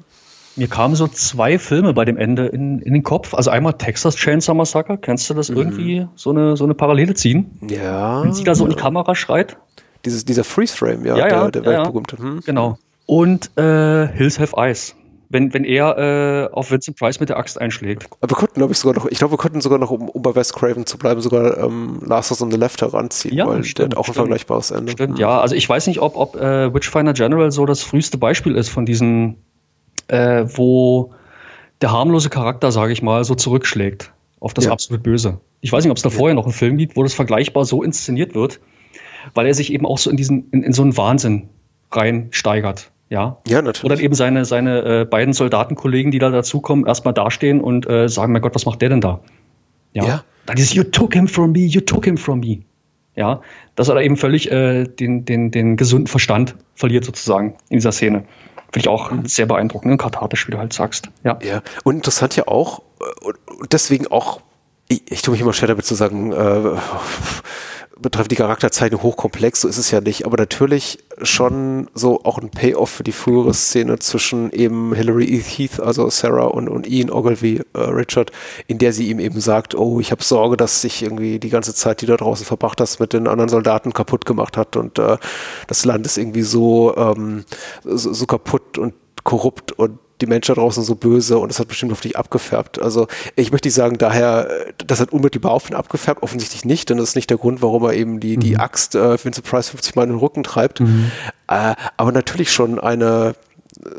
Mir 0.58 0.70
kamen 0.70 0.96
so 0.96 1.10
zwei 1.10 1.60
Filme 1.60 1.94
bei 1.94 2.06
dem 2.06 2.16
Ende 2.16 2.46
in, 2.46 2.80
in 2.80 2.94
den 2.94 3.04
Kopf. 3.04 3.34
Also 3.34 3.50
einmal 3.52 3.74
Texas 3.74 4.16
Chainsaw 4.16 4.54
Massacre. 4.56 4.98
Kennst 4.98 5.30
du 5.30 5.34
das 5.34 5.50
irgendwie 5.50 6.08
so 6.16 6.30
eine, 6.30 6.56
so 6.56 6.64
eine 6.64 6.76
Parallele 6.76 7.14
ziehen? 7.14 7.60
Ja, 7.70 8.24
Wenn 8.24 8.32
sie 8.34 8.46
da 8.46 8.56
so 8.56 8.64
in 8.64 8.70
die 8.70 8.78
Kamera 8.78 9.16
schreit? 9.16 9.58
dieses, 10.06 10.24
dieser 10.24 10.44
Freeze-Frame, 10.46 11.04
ja, 11.06 11.18
Ja, 11.18 11.28
ja, 11.28 11.48
der, 11.50 11.62
der 11.62 11.64
ja, 11.64 11.72
ja. 11.72 11.78
weltberühmte. 11.80 12.18
Hm? 12.20 12.40
Genau. 12.46 12.78
Und 13.08 13.50
äh, 13.58 14.08
Hills 14.08 14.40
Have 14.40 14.56
Eyes. 14.56 14.96
Wenn, 15.30 15.54
wenn 15.54 15.64
er 15.64 15.98
äh, 15.98 16.54
auf 16.54 16.70
Vincent 16.72 16.98
Price 16.98 17.20
mit 17.20 17.30
der 17.30 17.38
Axt 17.38 17.60
einschlägt. 17.60 18.08
Aber 18.22 18.32
wir 18.32 18.36
konnten, 18.38 18.56
glaube 18.56 18.74
ich, 18.74 18.80
sogar 18.80 18.96
noch, 18.96 19.10
ich 19.10 19.18
glaube, 19.18 19.34
wir 19.34 19.38
konnten 19.38 19.60
sogar 19.62 19.80
noch, 19.80 19.90
um, 19.92 20.08
um 20.10 20.22
bei 20.22 20.36
Wes 20.36 20.54
Craven 20.54 20.86
zu 20.86 20.98
bleiben, 20.98 21.20
sogar 21.22 21.58
ähm, 21.58 22.00
Last 22.06 22.32
of 22.32 22.42
on 22.42 22.52
the 22.52 22.58
Left 22.58 22.82
heranziehen, 22.82 23.36
Ja, 23.36 23.48
weil 23.48 23.58
der 23.58 23.64
stimmt, 23.64 23.94
hat 23.94 23.98
auch 23.98 24.02
ein 24.02 24.04
stimmt. 24.04 24.16
vergleichbares 24.18 24.72
Ende. 24.72 24.92
Stimmt, 24.92 25.18
ja. 25.20 25.40
Also 25.42 25.56
ich 25.56 25.68
weiß 25.68 25.88
nicht, 25.88 26.00
ob, 26.02 26.16
ob 26.16 26.36
äh, 26.36 26.74
Witchfinder 26.74 27.14
General 27.14 27.52
so 27.52 27.66
das 27.66 27.82
früheste 27.82 28.18
Beispiel 28.18 28.56
ist 28.56 28.70
von 28.70 28.86
diesen, 28.86 29.38
äh, 30.08 30.46
wo 30.48 31.14
der 31.82 31.92
harmlose 31.92 32.30
Charakter, 32.30 32.72
sage 32.72 32.94
ich 32.94 33.02
mal, 33.02 33.24
so 33.24 33.36
zurückschlägt 33.36 34.12
auf 34.40 34.54
das 34.54 34.66
Ja. 34.66 34.72
absolut 34.72 35.02
Böse. 35.04 35.40
Ich 35.62 35.72
weiß 35.72 35.84
nicht, 35.84 35.92
ob 35.92 35.98
es 35.98 36.04
da 36.04 36.10
vorher 36.12 36.36
noch 36.36 36.44
einen 36.46 36.54
Film 36.54 36.78
gibt, 36.78 36.96
wo 36.96 37.04
das 37.04 37.14
vergleichbar 37.16 37.66
so 37.66 37.82
inszeniert 37.82 38.36
wird, 38.36 38.60
weil 39.34 39.48
er 39.48 39.54
sich 39.56 39.74
eben 39.74 39.86
auch 39.88 39.98
so 39.98 40.10
in 40.12 40.18
diesen, 40.18 40.50
in, 40.52 40.62
in 40.62 40.74
so 40.74 40.84
einen 40.84 40.96
Wahnsinn 40.98 41.50
reinsteigert. 41.92 42.92
Ja, 43.10 43.38
Ja, 43.48 43.60
Oder 43.60 43.68
natürlich. 43.68 44.00
eben 44.02 44.16
seine, 44.16 44.46
seine 44.46 45.02
äh, 45.02 45.06
beiden 45.06 45.34
Soldatenkollegen, 45.34 46.12
die 46.12 46.20
da 46.20 46.30
dazukommen, 46.32 46.86
erstmal 46.88 47.14
dastehen 47.14 47.62
und 47.62 47.88
äh, 47.88 48.10
sagen, 48.10 48.34
mein 48.34 48.42
Gott, 48.42 48.56
was 48.56 48.66
macht 48.66 48.82
der 48.82 48.90
denn 48.90 49.02
da? 49.02 49.20
Ja. 49.94 50.24
Dann 50.46 50.56
dieses 50.56 50.74
You 50.74 50.84
took 50.84 51.14
him 51.14 51.28
from 51.28 51.52
me, 51.52 51.60
you 51.60 51.82
took 51.82 52.06
him 52.06 52.18
from 52.18 52.40
me. 52.40 52.60
Ja, 53.16 53.42
dass 53.76 53.88
er 53.88 53.96
da 53.96 54.02
eben 54.02 54.18
völlig 54.18 54.52
äh, 54.52 54.84
den, 54.84 55.24
den, 55.24 55.50
den 55.50 55.78
gesunden 55.78 56.08
Verstand 56.08 56.56
verliert 56.74 57.06
sozusagen 57.06 57.56
in 57.70 57.78
dieser 57.78 57.94
Szene. 57.94 58.26
Finde 58.74 58.80
ich 58.80 58.88
auch 58.90 59.12
sehr 59.24 59.46
beeindruckend 59.46 59.92
und 59.94 59.98
kathartisch, 59.98 60.48
wie 60.48 60.52
du 60.52 60.58
halt 60.58 60.74
sagst. 60.74 61.10
Ja. 61.24 61.40
Ja, 61.42 61.62
und 61.86 61.96
interessant 61.96 62.36
ja 62.36 62.48
auch, 62.48 62.82
äh, 63.00 63.26
und 63.62 63.72
deswegen 63.72 64.08
auch, 64.08 64.42
ich, 64.90 65.10
ich 65.10 65.22
tue 65.22 65.32
mich 65.32 65.40
immer 65.42 65.54
schwer 65.54 65.70
damit 65.70 65.86
zu 65.86 65.96
sagen, 65.96 66.34
äh, 66.34 66.72
betrifft 68.00 68.32
die 68.32 68.36
Charakterzeichnung 68.36 69.02
hochkomplex, 69.02 69.62
so 69.62 69.68
ist 69.68 69.78
es 69.78 69.92
ja 69.92 70.02
nicht, 70.02 70.26
aber 70.26 70.38
natürlich 70.38 71.00
schon 71.22 71.88
so 71.94 72.24
auch 72.24 72.38
ein 72.38 72.50
Payoff 72.50 72.90
für 72.90 73.04
die 73.04 73.12
frühere 73.12 73.54
Szene 73.54 74.00
zwischen 74.00 74.52
eben 74.52 74.94
Hilary 74.94 75.42
Heath, 75.42 75.80
also 75.80 76.10
Sarah 76.10 76.46
und, 76.46 76.68
und 76.68 76.88
Ian 76.88 77.10
Ogilvy, 77.10 77.62
äh, 77.74 77.80
Richard, 77.80 78.32
in 78.68 78.80
der 78.80 78.92
sie 78.92 79.10
ihm 79.10 79.20
eben 79.20 79.40
sagt, 79.40 79.76
oh, 79.76 80.00
ich 80.00 80.12
habe 80.12 80.24
Sorge, 80.24 80.58
dass 80.58 80.82
sich 80.82 81.04
irgendwie 81.04 81.40
die 81.40 81.50
ganze 81.50 81.74
Zeit, 81.74 82.02
die 82.02 82.06
du 82.06 82.14
da 82.14 82.18
draußen 82.18 82.46
verbracht 82.46 82.82
hast, 82.82 83.00
mit 83.00 83.14
den 83.14 83.28
anderen 83.28 83.50
Soldaten 83.50 83.94
kaputt 83.94 84.26
gemacht 84.26 84.58
hat 84.58 84.76
und 84.76 85.00
äh, 85.00 85.18
das 85.68 85.86
Land 85.86 86.06
ist 86.06 86.18
irgendwie 86.18 86.44
so, 86.44 86.96
ähm, 86.98 87.46
so, 87.84 88.14
so 88.14 88.26
kaputt 88.26 88.78
und 88.78 88.94
korrupt 89.24 89.72
und 89.72 90.00
die 90.22 90.28
Menschen 90.28 90.56
da 90.56 90.62
draußen 90.62 90.84
so 90.84 90.96
böse 90.96 91.38
und 91.38 91.52
es 91.52 91.60
hat 91.60 91.68
bestimmt 91.68 91.92
auf 91.92 92.02
dich 92.02 92.18
abgefärbt. 92.18 92.82
Also 92.82 93.08
ich 93.36 93.52
möchte 93.52 93.68
nicht 93.68 93.76
sagen, 93.76 93.98
daher, 93.98 94.48
das 94.86 95.00
hat 95.00 95.12
unmittelbar 95.12 95.52
auf 95.52 95.70
ihn 95.70 95.76
abgefärbt, 95.76 96.24
offensichtlich 96.24 96.66
nicht, 96.66 96.90
denn 96.90 96.98
das 96.98 97.10
ist 97.10 97.16
nicht 97.16 97.30
der 97.30 97.38
Grund, 97.38 97.62
warum 97.62 97.84
er 97.84 97.94
eben 97.94 98.20
die, 98.20 98.38
die 98.38 98.58
Axt 98.58 98.96
äh, 98.96 99.24
Vincent 99.24 99.46
Price 99.46 99.70
50 99.70 99.96
Mal 99.96 100.04
in 100.04 100.10
den 100.10 100.20
Rücken 100.20 100.44
treibt. 100.44 100.80
Äh, 101.48 101.76
aber 101.98 102.12
natürlich 102.12 102.52
schon 102.52 102.80
eine 102.80 103.36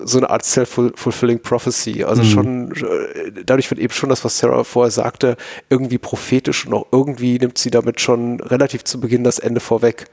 so 0.05 0.19
eine 0.19 0.31
Art 0.31 0.45
self-fulfilling 0.45 1.41
prophecy. 1.41 2.05
Also 2.05 2.23
schon, 2.25 2.73
äh, 2.73 3.33
dadurch 3.45 3.71
wird 3.71 3.81
eben 3.81 3.93
schon 3.93 4.09
das, 4.09 4.25
was 4.25 4.39
Sarah 4.39 4.65
vorher 4.65 4.91
sagte, 4.91 5.37
irgendwie 5.71 5.99
prophetisch 5.99 6.67
und 6.67 6.75
auch 6.75 6.87
irgendwie 6.93 7.39
nimmt 7.39 7.59
sie 7.59 7.71
damit 7.71 8.01
schon 8.01 8.41
relativ 8.41 8.85
zu 8.85 9.01
Beginn 9.01 9.25
das 9.25 9.39
Ende 9.39 9.61
vorweg. 9.61 10.07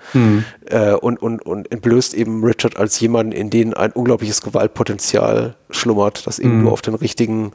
Äh, 0.65 0.93
und, 0.93 1.21
und, 1.21 1.41
und 1.41 1.71
entblößt 1.71 2.13
eben 2.13 2.43
Richard 2.43 2.77
als 2.77 2.99
jemanden, 2.99 3.31
in 3.31 3.49
den 3.49 3.73
ein 3.73 3.91
unglaubliches 3.91 4.41
Gewaltpotenzial 4.41 5.55
schlummert, 5.71 6.27
das 6.27 6.39
eben 6.39 6.61
nur 6.63 6.71
auf 6.71 6.81
den 6.81 6.93
richtigen, 6.93 7.51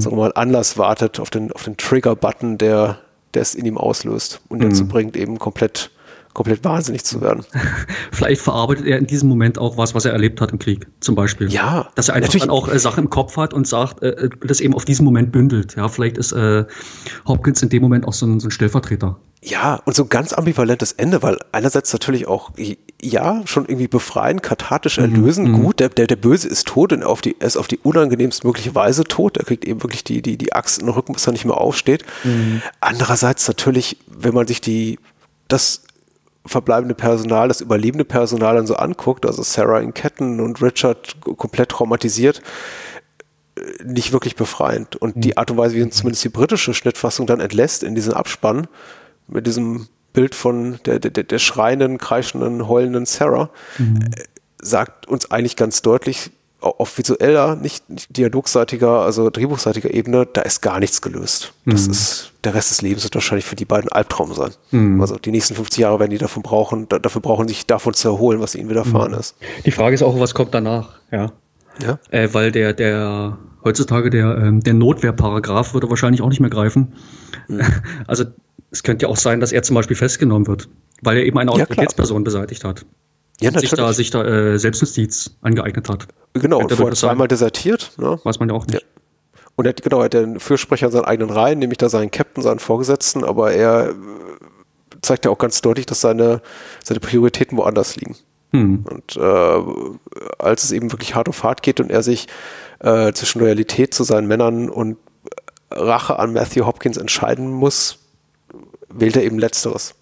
sagen 0.00 0.16
wir 0.16 0.22
mal, 0.22 0.32
Anlass 0.34 0.78
wartet, 0.78 1.20
auf 1.20 1.30
den, 1.30 1.52
auf 1.52 1.62
den 1.62 1.76
Trigger-Button, 1.76 2.58
der, 2.58 2.98
der 3.34 3.42
es 3.42 3.54
in 3.54 3.66
ihm 3.66 3.78
auslöst. 3.78 4.40
Und 4.48 4.62
dazu 4.62 4.86
bringt, 4.88 5.16
eben 5.16 5.38
komplett, 5.38 5.90
komplett 6.36 6.64
wahnsinnig 6.64 7.02
zu 7.02 7.22
werden. 7.22 7.46
Vielleicht 8.12 8.42
verarbeitet 8.42 8.84
er 8.84 8.98
in 8.98 9.06
diesem 9.06 9.30
Moment 9.30 9.58
auch 9.58 9.78
was, 9.78 9.94
was 9.94 10.04
er 10.04 10.12
erlebt 10.12 10.42
hat 10.42 10.52
im 10.52 10.58
Krieg, 10.58 10.86
zum 11.00 11.14
Beispiel. 11.14 11.50
Ja, 11.50 11.88
Dass 11.94 12.08
er 12.08 12.14
einfach 12.14 12.28
natürlich. 12.28 12.42
dann 12.42 12.50
auch 12.50 12.68
äh, 12.68 12.78
Sachen 12.78 13.04
im 13.04 13.10
Kopf 13.10 13.38
hat 13.38 13.54
und 13.54 13.66
sagt, 13.66 14.02
äh, 14.02 14.28
das 14.46 14.60
eben 14.60 14.74
auf 14.74 14.84
diesen 14.84 15.06
Moment 15.06 15.32
bündelt. 15.32 15.76
Ja, 15.76 15.88
vielleicht 15.88 16.18
ist 16.18 16.32
äh, 16.32 16.66
Hopkins 17.26 17.62
in 17.62 17.70
dem 17.70 17.80
Moment 17.82 18.06
auch 18.06 18.12
so 18.12 18.26
ein, 18.26 18.38
so 18.38 18.48
ein 18.48 18.50
Stellvertreter. 18.50 19.16
Ja, 19.42 19.76
und 19.86 19.96
so 19.96 20.02
ein 20.02 20.08
ganz 20.10 20.34
ambivalentes 20.34 20.92
Ende, 20.92 21.22
weil 21.22 21.38
einerseits 21.52 21.90
natürlich 21.94 22.26
auch, 22.26 22.50
ja, 23.00 23.42
schon 23.46 23.64
irgendwie 23.64 23.88
befreien, 23.88 24.42
kathartisch 24.42 24.98
erlösen, 24.98 25.52
gut, 25.52 25.80
der, 25.80 25.88
der, 25.88 26.06
der 26.06 26.16
Böse 26.16 26.48
ist 26.48 26.66
tot 26.66 26.92
und 26.92 27.02
auf 27.02 27.22
die, 27.22 27.36
er 27.38 27.46
ist 27.46 27.56
auf 27.56 27.68
die 27.68 27.78
unangenehmst 27.78 28.44
mögliche 28.44 28.74
Weise 28.74 29.04
tot. 29.04 29.38
Er 29.38 29.44
kriegt 29.44 29.64
eben 29.64 29.82
wirklich 29.82 30.04
die, 30.04 30.20
die, 30.20 30.36
die 30.36 30.52
Axt 30.52 30.80
in 30.80 30.86
den 30.86 30.94
Rücken, 30.94 31.14
bis 31.14 31.26
er 31.26 31.32
nicht 31.32 31.46
mehr 31.46 31.56
aufsteht. 31.56 32.04
Andererseits 32.80 33.48
natürlich, 33.48 33.98
wenn 34.06 34.34
man 34.34 34.46
sich 34.46 34.60
die, 34.60 34.98
das 35.48 35.85
verbleibende 36.48 36.94
Personal, 36.94 37.48
das 37.48 37.60
überlebende 37.60 38.04
Personal 38.04 38.56
dann 38.56 38.66
so 38.66 38.76
anguckt, 38.76 39.26
also 39.26 39.42
Sarah 39.42 39.80
in 39.80 39.94
Ketten 39.94 40.40
und 40.40 40.62
Richard 40.62 41.16
komplett 41.20 41.70
traumatisiert, 41.70 42.42
äh, 43.56 43.84
nicht 43.84 44.12
wirklich 44.12 44.36
befreiend. 44.36 44.96
Und 44.96 45.14
die 45.16 45.36
Art 45.36 45.50
und 45.50 45.56
Weise, 45.56 45.76
wie 45.76 45.82
uns 45.82 45.96
zumindest 45.96 46.24
die 46.24 46.28
britische 46.28 46.74
Schnittfassung 46.74 47.26
dann 47.26 47.40
entlässt 47.40 47.82
in 47.82 47.94
diesen 47.94 48.12
Abspann, 48.12 48.66
mit 49.28 49.46
diesem 49.46 49.88
Bild 50.12 50.34
von 50.34 50.78
der, 50.86 50.98
der, 50.98 51.24
der 51.24 51.38
schreienden, 51.38 51.98
kreischenden, 51.98 52.68
heulenden 52.68 53.06
Sarah, 53.06 53.50
äh, 53.78 54.22
sagt 54.58 55.06
uns 55.06 55.30
eigentlich 55.30 55.56
ganz 55.56 55.82
deutlich, 55.82 56.30
auf 56.60 56.96
visueller, 56.98 57.54
nicht, 57.56 57.88
nicht 57.90 58.16
dialogseitiger, 58.16 59.02
also 59.02 59.30
drehbuchseitiger 59.30 59.92
Ebene, 59.92 60.26
da 60.32 60.40
ist 60.42 60.62
gar 60.62 60.80
nichts 60.80 61.02
gelöst. 61.02 61.52
Das 61.66 61.86
Mhm. 61.86 61.92
ist, 61.92 62.32
der 62.44 62.54
Rest 62.54 62.70
des 62.70 62.82
Lebens 62.82 63.04
wird 63.04 63.14
wahrscheinlich 63.14 63.44
für 63.44 63.56
die 63.56 63.64
beiden 63.66 63.90
Albtraum 63.92 64.32
sein. 64.34 64.50
Mhm. 64.70 65.00
Also 65.00 65.16
die 65.16 65.30
nächsten 65.30 65.54
50 65.54 65.80
Jahre 65.80 66.00
werden 66.00 66.10
die 66.10 66.18
davon 66.18 66.42
brauchen, 66.42 66.88
da, 66.88 66.98
dafür 66.98 67.20
brauchen, 67.20 67.46
sich 67.46 67.66
davon 67.66 67.94
zu 67.94 68.08
erholen, 68.08 68.40
was 68.40 68.54
ihnen 68.54 68.68
widerfahren 68.70 69.12
Mhm. 69.12 69.18
ist. 69.18 69.36
Die 69.64 69.70
Frage 69.70 69.94
ist 69.94 70.02
auch, 70.02 70.18
was 70.18 70.34
kommt 70.34 70.54
danach? 70.54 70.98
Ja. 71.12 71.32
Ja? 71.82 71.98
Äh, 72.10 72.30
weil 72.32 72.52
der, 72.52 72.72
der, 72.72 73.36
heutzutage 73.62 74.08
der, 74.10 74.36
ähm, 74.38 74.60
der 74.62 74.74
Notwehrparagraph 74.74 75.74
würde 75.74 75.90
wahrscheinlich 75.90 76.22
auch 76.22 76.28
nicht 76.30 76.40
mehr 76.40 76.50
greifen. 76.50 76.94
Mhm. 77.48 77.60
Also, 78.06 78.24
es 78.70 78.82
könnte 78.82 79.04
ja 79.06 79.08
auch 79.10 79.16
sein, 79.16 79.40
dass 79.40 79.52
er 79.52 79.62
zum 79.62 79.74
Beispiel 79.74 79.96
festgenommen 79.96 80.46
wird, 80.46 80.68
weil 81.02 81.18
er 81.18 81.24
eben 81.24 81.38
eine 81.38 81.50
Ja. 81.52 81.62
Autoritätsperson 81.62 82.24
beseitigt 82.24 82.64
hat. 82.64 82.84
Ja, 83.40 83.58
sich 83.58 83.70
da, 83.70 83.92
sich 83.92 84.10
da 84.10 84.24
äh, 84.24 84.58
Selbstjustiz 84.58 85.30
angeeignet 85.42 85.88
hat. 85.88 86.06
Genau, 86.32 86.60
und 86.60 86.72
vorher 86.72 86.94
zweimal 86.94 87.28
desertiert. 87.28 87.92
Ne? 87.98 88.18
Weiß 88.24 88.38
man 88.38 88.48
ja 88.48 88.54
auch 88.54 88.66
nicht. 88.66 88.84
Und 89.56 89.66
er 89.66 89.70
hat, 89.70 89.82
genau, 89.82 89.98
er 89.98 90.04
hat 90.04 90.14
den 90.14 90.40
Fürsprecher 90.40 90.86
in 90.86 90.92
seinen 90.92 91.04
eigenen 91.04 91.30
Reihen, 91.30 91.58
nämlich 91.58 91.78
da 91.78 91.88
seinen 91.88 92.10
Captain, 92.10 92.42
seinen 92.42 92.58
Vorgesetzten, 92.58 93.24
aber 93.24 93.52
er 93.52 93.90
äh, 93.90 93.94
zeigt 95.02 95.24
ja 95.24 95.30
auch 95.30 95.38
ganz 95.38 95.60
deutlich, 95.62 95.86
dass 95.86 96.00
seine, 96.00 96.42
seine 96.84 97.00
Prioritäten 97.00 97.56
woanders 97.56 97.96
liegen. 97.96 98.16
Hm. 98.52 98.84
Und 98.88 99.16
äh, 99.16 99.62
als 100.38 100.64
es 100.64 100.72
eben 100.72 100.92
wirklich 100.92 101.14
hart 101.14 101.28
auf 101.28 101.42
hart 101.42 101.62
geht 101.62 101.80
und 101.80 101.90
er 101.90 102.02
sich 102.02 102.28
äh, 102.80 103.12
zwischen 103.12 103.40
Loyalität 103.40 103.92
zu 103.94 104.04
seinen 104.04 104.28
Männern 104.28 104.68
und 104.68 104.98
Rache 105.70 106.18
an 106.18 106.32
Matthew 106.32 106.64
Hopkins 106.64 106.96
entscheiden 106.96 107.50
muss, 107.50 107.98
wählt 108.88 109.16
er 109.16 109.24
eben 109.24 109.38
Letzteres. 109.38 109.94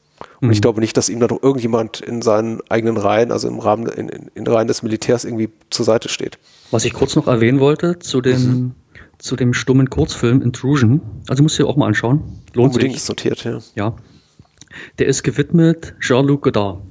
Und 0.47 0.53
ich 0.53 0.61
glaube 0.61 0.80
nicht, 0.80 0.97
dass 0.97 1.09
ihm 1.09 1.20
da 1.20 1.26
noch 1.26 1.42
irgendjemand 1.42 2.01
in 2.01 2.22
seinen 2.22 2.61
eigenen 2.68 2.97
Reihen, 2.97 3.32
also 3.32 3.49
im 3.49 3.59
Rahmen, 3.59 3.86
in, 3.86 4.09
in, 4.09 4.47
Reihen 4.47 4.68
des 4.68 4.82
Militärs 4.82 5.24
irgendwie 5.24 5.51
zur 5.70 5.84
Seite 5.84 6.09
steht. 6.09 6.38
Was 6.70 6.84
ich 6.84 6.92
kurz 6.92 7.16
noch 7.16 7.26
erwähnen 7.26 7.61
wollte 7.61 7.99
zu 7.99 8.20
dem, 8.20 8.74
zu 9.18 9.36
dem 9.36 9.55
stummen 9.55 9.90
Kurzfilm 9.90 10.42
Intrusion, 10.42 11.01
also 11.28 11.42
musst 11.42 11.59
du 11.59 11.62
dir 11.62 11.68
auch 11.68 11.76
mal 11.76 11.86
anschauen. 11.86 12.22
Lohnt 12.53 12.72
Unbedingt 12.72 12.95
sich. 12.95 13.03
ist 13.03 13.09
notiert, 13.09 13.45
ja. 13.45 13.59
Ja. 13.74 13.97
Der 14.99 15.07
ist 15.07 15.22
gewidmet 15.22 15.95
Jean-Luc 16.01 16.42
Godard. 16.42 16.82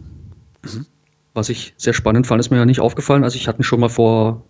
Was 1.34 1.49
ich 1.49 1.74
sehr 1.78 1.93
spannend 1.93 2.28
fand, 2.28 2.39
ist 2.39 2.49
mir 2.49 2.58
ja 2.58 2.66
nicht 2.66 2.80
aufgefallen. 2.80 3.24
Also 3.24 3.36
ich 3.36 3.47
hatte 3.47 3.60
ihn 3.60 3.64
schon 3.64 3.80
mal 3.80 3.89
vor, 3.89 4.43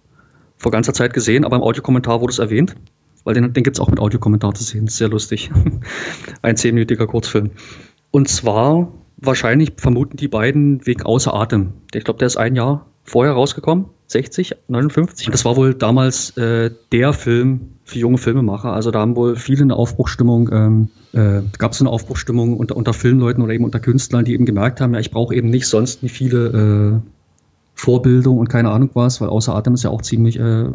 vor 0.57 0.71
ganzer 0.71 0.93
Zeit 0.93 1.13
gesehen, 1.13 1.45
aber 1.45 1.55
im 1.55 1.61
Audiokommentar 1.63 2.21
wurde 2.21 2.31
es 2.31 2.39
erwähnt. 2.39 2.75
Weil 3.23 3.33
den, 3.35 3.53
den 3.53 3.63
gibt 3.63 3.77
es 3.77 3.79
auch 3.79 3.89
mit 3.89 3.99
Audiokommentar 3.99 4.53
zu 4.53 4.63
sehen. 4.63 4.87
Sehr 4.87 5.07
lustig. 5.07 5.49
Ein 6.41 6.57
zehnminütiger 6.57 7.07
Kurzfilm. 7.07 7.51
Und 8.13 8.27
zwar 8.27 8.89
wahrscheinlich 9.17 9.73
vermuten 9.77 10.17
die 10.17 10.27
beiden 10.27 10.85
wegen 10.85 11.01
Außer 11.01 11.33
Atem. 11.33 11.73
Ich 11.95 12.03
glaube, 12.03 12.19
der 12.19 12.27
ist 12.27 12.37
ein 12.37 12.55
Jahr 12.55 12.85
vorher 13.03 13.33
rausgekommen. 13.33 13.85
60, 14.05 14.55
59. 14.67 15.25
Und 15.25 15.33
das 15.33 15.45
war 15.45 15.55
wohl 15.55 15.73
damals 15.73 16.37
äh, 16.37 16.69
der 16.91 17.13
Film 17.13 17.71
für 17.83 17.97
junge 17.97 18.19
Filmemacher. 18.19 18.71
Also 18.71 18.91
da 18.91 18.99
haben 18.99 19.15
wohl 19.15 19.35
viele 19.35 19.63
eine 19.63 19.75
Aufbruchstimmung, 19.75 20.51
ähm, 20.53 20.89
äh, 21.13 21.41
gab 21.57 21.71
es 21.71 21.81
eine 21.81 21.89
Aufbruchstimmung 21.89 22.55
unter, 22.55 22.77
unter 22.77 22.93
Filmleuten 22.93 23.41
oder 23.41 23.51
eben 23.51 23.65
unter 23.65 23.79
Künstlern, 23.79 24.25
die 24.25 24.33
eben 24.33 24.45
gemerkt 24.45 24.79
haben, 24.79 24.93
ja, 24.93 24.99
ich 24.99 25.09
brauche 25.09 25.33
eben 25.33 25.49
nicht 25.49 25.67
sonst 25.67 26.03
nicht 26.03 26.13
viele 26.13 27.01
äh, 27.01 27.09
Vorbildung 27.73 28.37
und 28.37 28.47
keine 28.47 28.69
Ahnung 28.69 28.91
was, 28.93 29.21
weil 29.21 29.29
außer 29.29 29.55
Atem 29.55 29.73
ist 29.73 29.83
ja 29.83 29.89
auch 29.89 30.03
ziemlich 30.03 30.39
äh, 30.39 30.65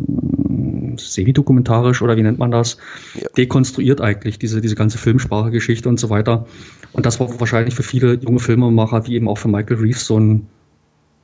semi-dokumentarisch 1.00 2.02
oder 2.02 2.16
wie 2.16 2.22
nennt 2.22 2.38
man 2.38 2.50
das? 2.50 2.76
Ja. 3.14 3.28
Dekonstruiert 3.36 4.00
eigentlich 4.00 4.38
diese, 4.38 4.60
diese 4.60 4.74
ganze 4.74 4.98
Filmsprache, 4.98 5.50
Geschichte 5.50 5.88
und 5.88 5.98
so 6.00 6.10
weiter. 6.10 6.46
Und 6.92 7.06
das 7.06 7.20
war 7.20 7.40
wahrscheinlich 7.40 7.74
für 7.74 7.82
viele 7.82 8.14
junge 8.14 8.40
Filmemacher, 8.40 9.06
wie 9.06 9.14
eben 9.14 9.28
auch 9.28 9.38
für 9.38 9.48
Michael 9.48 9.78
Reeves, 9.78 10.06
so 10.06 10.18
ein, 10.18 10.46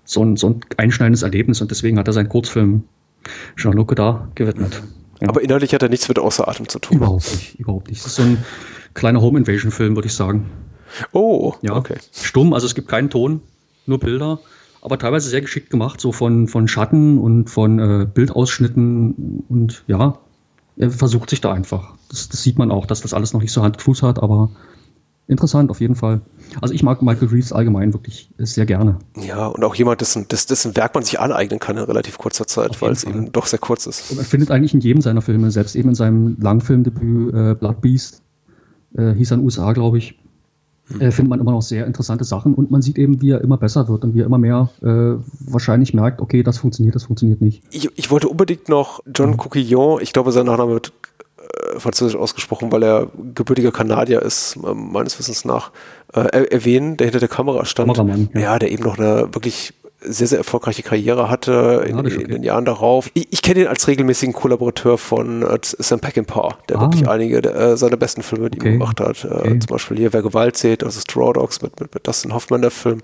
so 0.04 0.22
ein, 0.24 0.36
so 0.36 0.48
ein 0.48 0.60
einschneidendes 0.76 1.22
Erlebnis 1.22 1.60
und 1.60 1.70
deswegen 1.70 1.98
hat 1.98 2.06
er 2.08 2.12
seinen 2.12 2.28
Kurzfilm 2.28 2.84
Jean-Luc 3.56 3.96
da 3.96 4.28
gewidmet. 4.34 4.82
Ja. 5.20 5.28
Aber 5.28 5.40
inhaltlich 5.42 5.72
hat 5.74 5.82
er 5.82 5.88
nichts 5.88 6.08
mit 6.08 6.18
Außer 6.18 6.46
Atem 6.46 6.68
zu 6.68 6.78
tun. 6.78 6.98
überhaupt 6.98 7.30
nicht, 7.32 7.58
überhaupt 7.58 7.88
nicht. 7.88 8.00
Das 8.02 8.08
ist 8.08 8.16
so 8.16 8.22
ein 8.22 8.44
kleiner 8.92 9.20
Home 9.22 9.38
Invasion 9.38 9.70
Film, 9.70 9.94
würde 9.96 10.06
ich 10.08 10.14
sagen. 10.14 10.50
Oh, 11.12 11.54
Ja, 11.62 11.74
okay. 11.74 11.96
stumm, 12.12 12.52
also 12.52 12.66
es 12.66 12.74
gibt 12.74 12.88
keinen 12.88 13.10
Ton, 13.10 13.40
nur 13.86 13.98
Bilder, 13.98 14.40
aber 14.84 14.98
teilweise 14.98 15.30
sehr 15.30 15.40
geschickt 15.40 15.70
gemacht, 15.70 15.98
so 16.00 16.12
von, 16.12 16.46
von 16.46 16.68
Schatten 16.68 17.18
und 17.18 17.48
von 17.48 17.78
äh, 17.78 18.06
Bildausschnitten 18.06 19.42
und 19.48 19.82
ja, 19.86 20.18
er 20.76 20.90
versucht 20.90 21.30
sich 21.30 21.40
da 21.40 21.52
einfach. 21.52 21.94
Das, 22.10 22.28
das 22.28 22.42
sieht 22.42 22.58
man 22.58 22.70
auch, 22.70 22.84
dass 22.84 23.00
das 23.00 23.14
alles 23.14 23.32
noch 23.32 23.40
nicht 23.40 23.52
so 23.52 23.62
Hand 23.62 23.80
Fuß 23.80 24.02
hat, 24.02 24.22
aber 24.22 24.50
interessant 25.26 25.70
auf 25.70 25.80
jeden 25.80 25.94
Fall. 25.94 26.20
Also 26.60 26.74
ich 26.74 26.82
mag 26.82 27.00
Michael 27.00 27.28
Reeves 27.28 27.54
allgemein 27.54 27.94
wirklich 27.94 28.28
sehr 28.36 28.66
gerne. 28.66 28.98
Ja, 29.16 29.46
und 29.46 29.64
auch 29.64 29.74
jemand, 29.74 30.02
dessen, 30.02 30.28
dessen, 30.28 30.76
Werk 30.76 30.94
man 30.94 31.02
sich 31.02 31.18
aneignen 31.18 31.60
kann 31.60 31.78
in 31.78 31.84
relativ 31.84 32.18
kurzer 32.18 32.46
Zeit, 32.46 32.82
weil 32.82 32.92
es 32.92 33.04
eben 33.04 33.32
doch 33.32 33.46
sehr 33.46 33.58
kurz 33.58 33.86
ist. 33.86 34.10
Und 34.10 34.18
man 34.18 34.26
findet 34.26 34.50
eigentlich 34.50 34.74
in 34.74 34.80
jedem 34.80 35.00
seiner 35.00 35.22
Filme, 35.22 35.50
selbst 35.50 35.76
eben 35.76 35.88
in 35.88 35.94
seinem 35.94 36.36
Langfilmdebüt 36.38 37.34
äh, 37.34 37.54
Blood 37.54 37.80
Beast, 37.80 38.22
äh, 38.98 39.14
hieß 39.14 39.30
er 39.30 39.36
in 39.36 39.40
den 39.40 39.44
USA, 39.46 39.72
glaube 39.72 39.96
ich, 39.96 40.18
äh, 41.00 41.10
findet 41.10 41.28
man 41.30 41.40
immer 41.40 41.52
noch 41.52 41.62
sehr 41.62 41.86
interessante 41.86 42.24
Sachen 42.24 42.54
und 42.54 42.70
man 42.70 42.82
sieht 42.82 42.98
eben, 42.98 43.20
wie 43.22 43.30
er 43.30 43.40
immer 43.40 43.56
besser 43.56 43.88
wird 43.88 44.04
und 44.04 44.14
wie 44.14 44.20
er 44.20 44.26
immer 44.26 44.38
mehr 44.38 44.68
äh, 44.82 45.18
wahrscheinlich 45.50 45.94
merkt, 45.94 46.20
okay, 46.20 46.42
das 46.42 46.58
funktioniert, 46.58 46.94
das 46.94 47.04
funktioniert 47.04 47.40
nicht. 47.40 47.62
Ich, 47.70 47.88
ich 47.96 48.10
wollte 48.10 48.28
unbedingt 48.28 48.68
noch 48.68 49.00
John 49.14 49.36
Coquillon, 49.36 50.00
ich 50.02 50.12
glaube, 50.12 50.30
sein 50.32 50.46
Nachname 50.46 50.72
wird 50.72 50.92
äh, 51.38 51.78
französisch 51.80 52.16
ausgesprochen, 52.16 52.70
weil 52.72 52.82
er 52.82 53.08
gebürtiger 53.34 53.72
Kanadier 53.72 54.20
ist, 54.22 54.56
äh, 54.64 54.74
meines 54.74 55.18
Wissens 55.18 55.44
nach, 55.44 55.70
äh, 56.12 56.20
er- 56.20 56.52
erwähnen, 56.52 56.96
der 56.96 57.06
hinter 57.06 57.20
der 57.20 57.28
Kamera 57.28 57.64
stand. 57.64 57.88
Kameramann, 57.94 58.28
ja. 58.34 58.40
ja. 58.40 58.58
der 58.58 58.70
eben 58.70 58.82
noch 58.84 58.98
eine 58.98 59.28
wirklich 59.32 59.72
sehr, 60.04 60.26
sehr 60.26 60.38
erfolgreiche 60.38 60.82
Karriere 60.82 61.30
hatte 61.30 61.84
in, 61.88 61.96
das 61.96 62.06
ist 62.06 62.14
in 62.18 62.24
okay. 62.24 62.32
den 62.34 62.42
Jahren 62.42 62.64
darauf. 62.64 63.10
Ich, 63.14 63.28
ich 63.32 63.42
kenne 63.42 63.60
ihn 63.62 63.66
als 63.66 63.86
regelmäßigen 63.88 64.34
Kollaborateur 64.34 64.98
von 64.98 65.42
äh, 65.42 65.58
Sam 65.62 66.00
Peckinpah, 66.00 66.58
der 66.68 66.78
Ah. 66.78 66.80
wirklich 66.82 67.08
einige 67.08 67.38
äh, 67.42 67.76
seiner 67.76 67.96
besten 67.96 68.22
Filme, 68.22 68.50
die 68.50 68.58
Okay. 68.58 68.68
er 68.68 68.72
gemacht 68.72 69.00
hat. 69.00 69.24
Äh, 69.24 69.28
Okay. 69.28 69.58
Zum 69.58 69.68
Beispiel 69.68 69.96
hier 69.98 70.12
Wer 70.12 70.22
Gewalt 70.22 70.56
sieht, 70.56 70.82
das 70.82 70.96
ist 70.96 71.10
Straw 71.10 71.32
Dogs 71.32 71.60
mit, 71.62 71.78
mit, 71.80 71.94
mit 71.94 72.06
Dustin 72.06 72.32
Hoffman, 72.34 72.62
der 72.62 72.70
Film. 72.70 73.02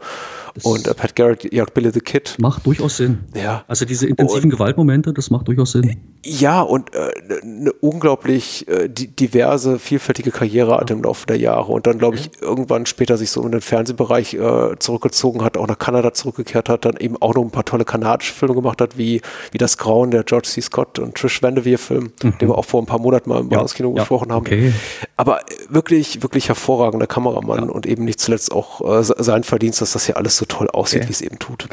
Und 0.62 0.86
äh, 0.88 0.94
Pat 0.94 1.16
Garrett 1.16 1.52
jagt 1.52 1.74
Billy 1.74 1.90
the 1.90 2.00
Kid. 2.00 2.36
Macht 2.38 2.66
durchaus 2.66 2.96
Sinn. 2.96 3.20
Ja. 3.34 3.64
Also 3.68 3.84
diese 3.84 4.06
intensiven 4.06 4.44
Und- 4.44 4.50
Gewaltmomente, 4.50 5.12
das 5.12 5.30
macht 5.30 5.48
durchaus 5.48 5.72
Sinn. 5.72 5.96
Ja, 6.24 6.60
und 6.62 6.94
eine 6.94 7.10
äh, 7.10 7.40
ne 7.46 7.72
unglaublich 7.80 8.68
äh, 8.68 8.88
di 8.88 9.06
diverse, 9.08 9.78
vielfältige 9.78 10.30
Karriere 10.30 10.76
hatte 10.76 10.92
im 10.92 11.02
Laufe 11.02 11.26
der 11.26 11.38
Jahre 11.38 11.72
und 11.72 11.86
dann, 11.86 11.98
glaube 11.98 12.16
ich, 12.16 12.30
irgendwann 12.42 12.84
später 12.86 13.16
sich 13.16 13.30
so 13.30 13.42
in 13.44 13.52
den 13.52 13.60
Fernsehbereich 13.62 14.34
äh, 14.34 14.78
zurückgezogen 14.78 15.42
hat, 15.42 15.56
auch 15.56 15.66
nach 15.66 15.78
Kanada 15.78 16.12
zurückgekehrt 16.12 16.68
hat, 16.68 16.84
dann 16.84 16.96
eben 16.98 17.16
auch 17.20 17.34
noch 17.34 17.42
ein 17.42 17.50
paar 17.50 17.64
tolle 17.64 17.84
kanadische 17.84 18.34
Filme 18.34 18.54
gemacht 18.54 18.80
hat, 18.80 18.98
wie, 18.98 19.22
wie 19.52 19.58
Das 19.58 19.78
Grauen, 19.78 20.10
der 20.10 20.24
George 20.24 20.48
C. 20.48 20.60
Scott 20.60 20.98
und 20.98 21.14
Trish 21.14 21.42
Vanderveer-Film, 21.42 22.12
den 22.22 22.34
wir 22.48 22.58
auch 22.58 22.64
vor 22.66 22.82
ein 22.82 22.86
paar 22.86 22.98
Monaten 23.00 23.28
mal 23.30 23.40
im 23.40 23.46
Mhm. 23.46 23.52
Ja, 23.52 23.56
Bahnhofskino 23.58 23.90
ja, 23.90 23.94
gesprochen 24.02 24.30
haben. 24.32 24.46
okay. 24.46 24.72
Aber 25.16 25.40
wirklich, 25.70 26.22
wirklich 26.22 26.48
hervorragender 26.48 27.06
Kameramann 27.06 27.70
und 27.70 27.86
eben 27.86 28.04
nicht 28.04 28.20
zuletzt 28.20 28.52
auch 28.52 28.80
äh, 28.98 29.02
se- 29.02 29.16
sein 29.18 29.42
Verdienst, 29.44 29.80
dass 29.80 29.92
das 29.92 30.04
hier 30.06 30.16
alles 30.16 30.36
so 30.40 30.46
toll 30.46 30.68
aussieht, 30.70 31.00
Okay. 31.02 31.08
wie 31.08 31.12
es 31.12 31.20
eben 31.20 31.38
tut. 31.38 31.66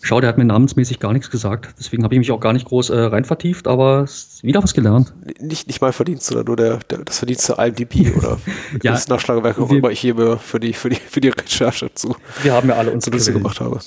Schau, 0.00 0.20
der 0.20 0.28
hat 0.28 0.38
mir 0.38 0.44
namensmäßig 0.44 0.98
gar 1.00 1.12
nichts 1.12 1.28
gesagt. 1.30 1.74
Deswegen 1.78 2.04
habe 2.04 2.14
ich 2.14 2.18
mich 2.18 2.30
auch 2.30 2.40
gar 2.40 2.52
nicht 2.52 2.66
groß 2.66 2.90
äh, 2.90 2.98
rein 2.98 3.24
vertieft, 3.24 3.66
aber 3.68 4.02
es 4.04 4.12
ist 4.34 4.44
wieder 4.44 4.62
was 4.62 4.72
gelernt. 4.74 5.12
Nicht, 5.40 5.66
nicht 5.66 5.80
mein 5.80 5.92
Verdienst, 5.92 6.26
sondern 6.26 6.46
nur 6.46 6.56
der, 6.56 6.78
der, 6.88 6.98
das 6.98 7.18
Verdienst 7.18 7.48
der 7.48 7.58
IMDb 7.58 8.16
oder 8.16 8.38
Ja, 8.82 8.92
das 8.92 9.08
Nachschlagewerk, 9.08 9.58
worüber 9.58 9.90
ich 9.92 10.00
hier 10.00 10.38
für 10.38 10.60
die, 10.60 10.72
für 10.72 10.88
die, 10.88 10.96
für 10.96 11.20
die 11.20 11.28
Recherche 11.30 11.92
zu, 11.94 12.16
Wir 12.42 12.52
haben 12.54 12.68
ja 12.68 12.76
alle 12.76 12.92
unsere 12.92 13.16
Quellen. 13.16 13.34
gemacht 13.34 13.60
habe. 13.60 13.80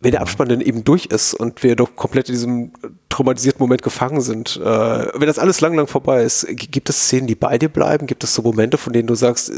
Wenn 0.00 0.10
der 0.10 0.20
Abspann 0.20 0.48
dann 0.48 0.60
eben 0.60 0.82
durch 0.82 1.06
ist 1.06 1.32
und 1.34 1.62
wir 1.62 1.76
doch 1.76 1.94
komplett 1.94 2.28
in 2.28 2.34
diesem 2.34 2.72
traumatisierten 3.08 3.60
Moment 3.62 3.82
gefangen 3.82 4.20
sind, 4.20 4.56
äh, 4.56 4.64
wenn 4.64 5.26
das 5.28 5.38
alles 5.38 5.60
lang, 5.60 5.74
lang 5.74 5.86
vorbei 5.86 6.24
ist, 6.24 6.44
gibt 6.50 6.88
es 6.88 7.02
Szenen, 7.04 7.28
die 7.28 7.36
bei 7.36 7.56
dir 7.56 7.68
bleiben? 7.68 8.08
Gibt 8.08 8.24
es 8.24 8.34
so 8.34 8.42
Momente, 8.42 8.78
von 8.78 8.92
denen 8.92 9.06
du 9.06 9.14
sagst, 9.14 9.50
äh, 9.50 9.54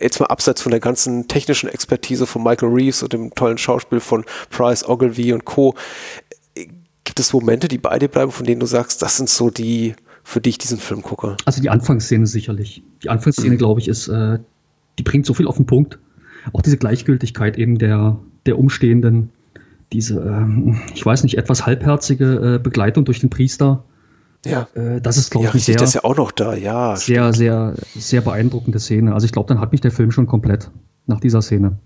jetzt 0.00 0.20
mal 0.20 0.26
abseits 0.26 0.62
von 0.62 0.70
der 0.70 0.80
ganzen 0.80 1.28
technischen 1.28 1.68
Expertise 1.68 2.26
von 2.26 2.42
Michael 2.42 2.72
Reeves 2.72 3.02
und 3.02 3.12
dem 3.12 3.34
tollen 3.34 3.58
Schauspiel 3.58 4.00
von 4.00 4.24
Price, 4.50 4.88
Ogilvy 4.88 5.32
und 5.32 5.44
Co., 5.44 5.74
gibt 6.54 7.20
es 7.20 7.32
Momente, 7.32 7.68
die 7.68 7.78
bei 7.78 7.98
dir 7.98 8.08
bleiben, 8.08 8.30
von 8.30 8.44
denen 8.46 8.60
du 8.60 8.66
sagst, 8.66 9.02
das 9.02 9.16
sind 9.16 9.28
so 9.28 9.50
die, 9.50 9.94
für 10.22 10.40
die 10.40 10.50
ich 10.50 10.58
diesen 10.58 10.78
Film 10.78 11.02
gucke? 11.02 11.36
Also 11.46 11.62
die 11.62 11.70
Anfangsszene 11.70 12.26
sicherlich. 12.26 12.82
Die 13.02 13.08
Anfangsszene, 13.08 13.56
glaube 13.56 13.80
ich, 13.80 13.88
ist, 13.88 14.08
äh, 14.08 14.38
die 14.98 15.02
bringt 15.02 15.24
so 15.24 15.34
viel 15.34 15.46
auf 15.46 15.56
den 15.56 15.66
Punkt. 15.66 15.98
Auch 16.52 16.62
diese 16.62 16.76
Gleichgültigkeit 16.76 17.56
eben 17.56 17.78
der, 17.78 18.18
der 18.46 18.58
Umstehenden, 18.58 19.30
diese, 19.92 20.20
ähm, 20.20 20.80
ich 20.94 21.04
weiß 21.04 21.22
nicht, 21.22 21.38
etwas 21.38 21.66
halbherzige 21.66 22.56
äh, 22.56 22.62
Begleitung 22.62 23.04
durch 23.04 23.20
den 23.20 23.30
Priester. 23.30 23.84
Ja. 24.46 24.68
Äh, 24.74 25.00
das 25.00 25.16
ist, 25.16 25.30
glaube 25.30 25.46
Ja, 25.48 25.54
ich, 25.54 25.64
sehr, 25.64 25.76
das 25.76 25.94
ja 25.94 26.04
auch 26.04 26.16
noch 26.16 26.30
da, 26.30 26.54
ja. 26.54 26.96
sehr, 26.96 27.32
sehr, 27.32 27.74
sehr 27.96 28.20
beeindruckende 28.20 28.78
Szene. 28.78 29.14
Also 29.14 29.24
ich 29.26 29.32
glaube, 29.32 29.48
dann 29.48 29.60
hat 29.60 29.72
mich 29.72 29.80
der 29.80 29.90
Film 29.90 30.10
schon 30.12 30.26
komplett 30.26 30.70
nach 31.06 31.20
dieser 31.20 31.42
Szene. 31.42 31.78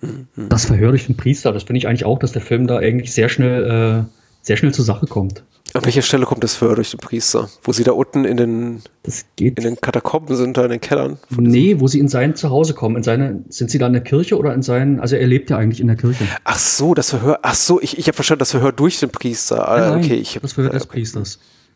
Mhm. 0.00 0.26
Das 0.48 0.66
Verhör 0.66 0.90
durch 0.90 1.06
den 1.06 1.16
Priester, 1.16 1.52
das 1.52 1.64
finde 1.64 1.78
ich 1.78 1.88
eigentlich 1.88 2.04
auch, 2.04 2.18
dass 2.18 2.32
der 2.32 2.42
Film 2.42 2.66
da 2.66 2.78
eigentlich 2.78 3.12
sehr 3.12 3.28
schnell 3.28 4.04
äh, 4.06 4.12
sehr 4.42 4.56
schnell 4.56 4.72
zur 4.72 4.84
Sache 4.84 5.06
kommt. 5.06 5.42
An 5.74 5.84
welcher 5.84 6.00
Stelle 6.00 6.24
kommt 6.24 6.42
das 6.42 6.54
Verhör 6.54 6.76
durch 6.76 6.92
den 6.92 7.00
Priester? 7.00 7.50
Wo 7.62 7.72
sie 7.72 7.84
da 7.84 7.92
unten 7.92 8.24
in 8.24 8.38
den, 8.38 8.80
Das 9.02 9.26
geht. 9.36 9.58
in 9.58 9.64
den 9.64 9.76
Katakomben 9.78 10.34
sind, 10.34 10.56
da 10.56 10.64
in 10.64 10.70
den 10.70 10.80
Kellern? 10.80 11.18
Nee, 11.28 11.78
wo 11.80 11.86
sie 11.88 11.98
in 11.98 12.08
sein 12.08 12.34
Zuhause 12.34 12.72
kommen. 12.72 12.96
In 12.96 13.02
seine, 13.02 13.44
sind 13.50 13.70
sie 13.70 13.76
da 13.78 13.86
in 13.88 13.92
der 13.92 14.02
Kirche 14.02 14.38
oder 14.38 14.54
in 14.54 14.62
seinen, 14.62 14.98
also 15.00 15.16
er 15.16 15.26
lebt 15.26 15.50
ja 15.50 15.58
eigentlich 15.58 15.80
in 15.80 15.88
der 15.88 15.96
Kirche. 15.96 16.24
Ach 16.44 16.58
so, 16.58 16.94
das 16.94 17.10
Verhör, 17.10 17.40
ach 17.42 17.54
so, 17.54 17.82
ich, 17.82 17.98
ich 17.98 18.06
habe 18.06 18.14
verstanden, 18.14 18.38
das 18.38 18.52
Verhör 18.52 18.72
durch 18.72 18.98
den 19.00 19.10
Priester. 19.10 19.68
Ah, 19.68 19.90
Nein, 19.90 19.98
okay, 20.04 20.14
ich 20.14 20.38
das 20.40 20.54
Verhör 20.54 20.70
des 20.70 20.84
okay. 20.84 21.00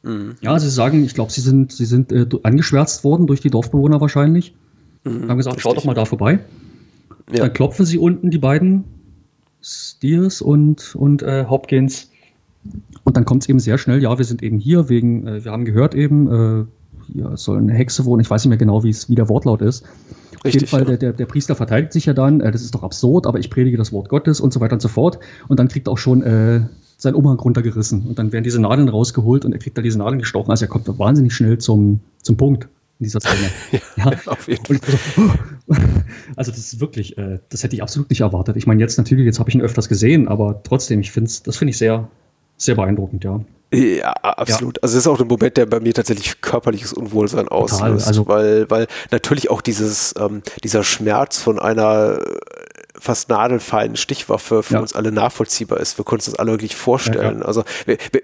Priesters. 0.02 0.36
Ja, 0.40 0.58
sie 0.58 0.70
sagen, 0.70 1.04
ich 1.04 1.14
glaube, 1.14 1.32
sie 1.32 1.40
sind, 1.40 1.72
sie 1.72 1.84
sind 1.84 2.12
äh, 2.12 2.26
angeschwärzt 2.42 3.04
worden 3.04 3.26
durch 3.26 3.40
die 3.40 3.50
Dorfbewohner 3.50 4.00
wahrscheinlich. 4.00 4.54
haben 5.28 5.36
gesagt, 5.36 5.60
schau 5.60 5.74
doch 5.74 5.84
mal 5.84 5.94
da 5.94 6.04
vorbei. 6.04 6.40
Ja. 7.30 7.44
Dann 7.44 7.52
klopfen 7.52 7.86
sie 7.86 7.98
unten 7.98 8.30
die 8.30 8.38
beiden, 8.38 8.84
Steers 9.62 10.42
und, 10.42 10.94
und 10.96 11.22
äh, 11.22 11.46
Hopkins. 11.48 12.10
Und 13.04 13.16
dann 13.16 13.24
kommt 13.24 13.42
es 13.42 13.48
eben 13.48 13.58
sehr 13.58 13.78
schnell, 13.78 14.02
ja, 14.02 14.18
wir 14.18 14.24
sind 14.24 14.42
eben 14.42 14.58
hier 14.58 14.88
wegen, 14.88 15.26
äh, 15.26 15.44
wir 15.44 15.52
haben 15.52 15.64
gehört 15.64 15.94
eben, 15.94 16.28
äh, 16.28 16.64
hier 17.12 17.36
soll 17.36 17.58
eine 17.58 17.72
Hexe 17.72 18.04
wohnen, 18.04 18.20
ich 18.20 18.30
weiß 18.30 18.44
nicht 18.44 18.50
mehr 18.50 18.58
genau, 18.58 18.84
wie 18.84 19.14
der 19.14 19.28
Wortlaut 19.28 19.62
ist. 19.62 19.84
Auf 20.44 20.52
jeden 20.52 20.66
Fall, 20.66 20.80
ja. 20.80 20.86
der, 20.86 20.96
der, 20.96 21.12
der 21.12 21.26
Priester 21.26 21.54
verteidigt 21.54 21.92
sich 21.92 22.06
ja 22.06 22.14
dann, 22.14 22.40
äh, 22.40 22.50
das 22.50 22.62
ist 22.62 22.74
doch 22.74 22.82
absurd, 22.82 23.26
aber 23.26 23.38
ich 23.38 23.50
predige 23.50 23.76
das 23.76 23.92
Wort 23.92 24.08
Gottes 24.08 24.40
und 24.40 24.52
so 24.52 24.60
weiter 24.60 24.74
und 24.74 24.82
so 24.82 24.88
fort. 24.88 25.18
Und 25.48 25.60
dann 25.60 25.68
kriegt 25.68 25.88
auch 25.88 25.98
schon 25.98 26.22
sein 27.02 27.16
Umhang 27.16 27.38
runtergerissen. 27.40 28.06
Und 28.06 28.18
dann 28.20 28.30
werden 28.30 28.44
diese 28.44 28.60
Nadeln 28.60 28.88
rausgeholt 28.88 29.44
und 29.44 29.52
er 29.52 29.58
kriegt 29.58 29.76
da 29.76 29.82
diese 29.82 29.98
Nadeln 29.98 30.20
gestochen. 30.20 30.50
Also 30.50 30.66
er 30.66 30.68
kommt 30.68 30.86
wahnsinnig 31.00 31.34
schnell 31.34 31.58
zum, 31.58 31.98
zum 32.22 32.36
Punkt 32.36 32.68
in 33.00 33.04
dieser 33.04 33.20
Szene. 33.20 33.50
ja, 33.96 34.12
auf 34.26 34.46
jeden 34.46 34.64
so, 34.64 34.76
also 36.36 36.52
das 36.52 36.60
ist 36.60 36.80
wirklich, 36.80 37.18
äh, 37.18 37.40
das 37.48 37.64
hätte 37.64 37.74
ich 37.74 37.82
absolut 37.82 38.08
nicht 38.08 38.20
erwartet. 38.20 38.56
Ich 38.56 38.68
meine, 38.68 38.80
jetzt 38.80 38.98
natürlich, 38.98 39.26
jetzt 39.26 39.40
habe 39.40 39.50
ich 39.50 39.56
ihn 39.56 39.62
öfters 39.62 39.88
gesehen, 39.88 40.28
aber 40.28 40.62
trotzdem, 40.62 41.00
ich 41.00 41.10
finde 41.10 41.28
das 41.44 41.56
finde 41.56 41.70
ich 41.70 41.78
sehr, 41.78 42.08
sehr 42.56 42.76
beeindruckend, 42.76 43.24
ja. 43.24 43.40
Ja, 43.74 44.12
absolut. 44.12 44.80
Also 44.82 44.94
das 44.94 45.04
ist 45.04 45.08
auch 45.08 45.18
ein 45.18 45.26
Moment, 45.26 45.56
der 45.56 45.66
bei 45.66 45.80
mir 45.80 45.94
tatsächlich 45.94 46.40
körperliches 46.40 46.92
Unwohlsein 46.92 47.48
auslöst, 47.48 48.06
also- 48.06 48.28
weil, 48.28 48.70
weil 48.70 48.86
natürlich 49.10 49.50
auch 49.50 49.60
dieses, 49.60 50.14
ähm, 50.20 50.42
dieser 50.62 50.84
Schmerz 50.84 51.40
von 51.40 51.58
einer 51.58 52.20
fast 53.02 53.28
nadelfeinen 53.30 53.96
Stichwaffe 53.96 54.62
für 54.62 54.74
Ja. 54.74 54.80
uns 54.80 54.92
alle 54.94 55.10
nachvollziehbar 55.10 55.80
ist. 55.80 55.98
Wir 55.98 56.04
können 56.04 56.18
uns 56.18 56.26
das 56.26 56.36
alle 56.36 56.52
wirklich 56.52 56.76
vorstellen. 56.76 57.38
Ja, 57.38 57.40
ja. 57.40 57.44
Also 57.46 57.64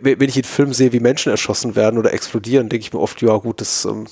wenn 0.01 0.29
ich 0.29 0.37
in 0.37 0.45
Filmen 0.45 0.73
sehe, 0.73 0.93
wie 0.93 1.01
Menschen 1.01 1.31
erschossen 1.31 1.75
werden 1.75 1.99
oder 1.99 2.13
explodieren, 2.15 2.69
denke 2.69 2.87
ich 2.87 2.93
mir 2.93 3.01
oft, 3.01 3.21
ja 3.21 3.37
gut, 3.39 3.61
das 3.61 3.85
ähm, 3.85 4.07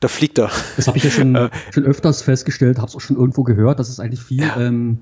da 0.00 0.08
fliegt 0.08 0.38
er. 0.38 0.50
Das 0.76 0.86
habe 0.88 0.98
ich 0.98 1.04
ja 1.04 1.10
schon, 1.10 1.48
schon 1.72 1.84
öfters 1.84 2.20
festgestellt, 2.20 2.76
habe 2.76 2.88
es 2.88 2.94
auch 2.94 3.00
schon 3.00 3.16
irgendwo 3.16 3.42
gehört, 3.42 3.78
dass 3.78 3.88
es 3.88 3.98
eigentlich 3.98 4.20
viel, 4.20 4.44
ähm, 4.58 4.98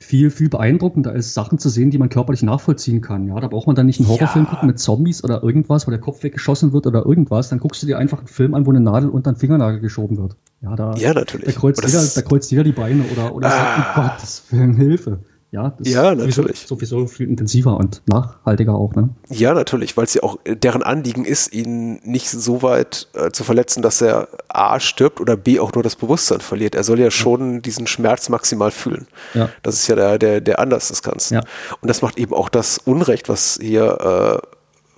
viel, 0.00 0.30
viel 0.30 0.48
beeindruckender 0.48 1.12
ist, 1.12 1.34
Sachen 1.34 1.58
zu 1.58 1.68
sehen, 1.68 1.90
die 1.90 1.98
man 1.98 2.08
körperlich 2.08 2.42
nachvollziehen 2.44 3.00
kann. 3.00 3.26
Ja, 3.26 3.40
da 3.40 3.48
braucht 3.48 3.66
man 3.66 3.74
dann 3.74 3.86
nicht 3.86 3.98
einen 3.98 4.08
Horrorfilm 4.08 4.44
Ja. 4.44 4.50
gucken 4.52 4.68
mit 4.68 4.78
Zombies 4.78 5.24
oder 5.24 5.42
irgendwas, 5.42 5.86
wo 5.86 5.90
der 5.90 5.98
Kopf 6.00 6.22
weggeschossen 6.22 6.72
wird 6.72 6.86
oder 6.86 7.04
irgendwas. 7.04 7.48
Dann 7.48 7.58
guckst 7.58 7.82
du 7.82 7.86
dir 7.88 7.98
einfach 7.98 8.18
einen 8.18 8.28
Film 8.28 8.54
an, 8.54 8.64
wo 8.64 8.70
eine 8.70 8.80
Nadel 8.80 9.10
unter 9.10 9.32
den 9.32 9.38
Fingernagel 9.38 9.80
geschoben 9.80 10.16
wird. 10.16 10.36
Ja, 10.62 10.76
da, 10.76 10.94
Ja, 10.96 11.12
natürlich. 11.14 11.46
da, 11.46 11.60
kreuzt 11.60 11.82
das 11.82 11.92
jeder, 11.92 12.04
da 12.14 12.28
kreuzt 12.28 12.50
jeder 12.50 12.62
die 12.64 12.72
Beine 12.72 13.02
oder, 13.12 13.34
oder 13.34 13.50
sagt, 13.50 13.96
um 13.96 14.02
Gottes 14.04 14.44
Willen, 14.50 14.74
Hilfe. 14.76 15.18
Ja, 15.50 15.72
das 15.78 15.88
Ja, 15.88 16.10
ist 16.12 16.18
sowieso- 16.20 16.42
natürlich. 16.42 16.66
Sowieso 16.66 17.06
viel 17.06 17.26
intensiver 17.28 17.74
und 17.78 18.02
nachhaltiger 18.06 18.74
auch, 18.74 18.94
ne? 18.94 19.08
Ja, 19.30 19.54
natürlich, 19.54 19.96
weil 19.96 20.04
es 20.04 20.12
ja 20.12 20.22
auch 20.22 20.38
äh, 20.44 20.54
deren 20.56 20.82
Anliegen 20.82 21.24
ist, 21.24 21.54
ihn 21.54 22.00
nicht 22.04 22.28
so 22.28 22.62
weit 22.62 23.08
äh, 23.14 23.30
zu 23.30 23.44
verletzen, 23.44 23.80
dass 23.80 24.02
er 24.02 24.28
A 24.48 24.78
stirbt 24.78 25.20
oder 25.22 25.38
B 25.38 25.58
auch 25.58 25.72
nur 25.72 25.82
das 25.82 25.96
Bewusstsein 25.96 26.40
verliert. 26.40 26.74
Er 26.74 26.84
soll 26.84 27.00
ja 27.00 27.10
schon 27.10 27.62
diesen 27.62 27.86
Schmerz 27.86 28.28
maximal 28.28 28.70
fühlen. 28.70 29.06
Ja. 29.32 29.48
Das 29.62 29.74
ist 29.76 29.88
ja 29.88 29.96
der, 29.96 30.18
der, 30.18 30.40
der 30.42 30.58
Anlass 30.58 30.88
des 30.88 31.02
Ganzen. 31.02 31.34
Ja. 31.34 31.40
Und 31.80 31.88
das 31.88 32.02
macht 32.02 32.18
eben 32.18 32.34
auch 32.34 32.50
das 32.50 32.76
Unrecht, 32.76 33.30
was 33.30 33.58
hier 33.60 34.42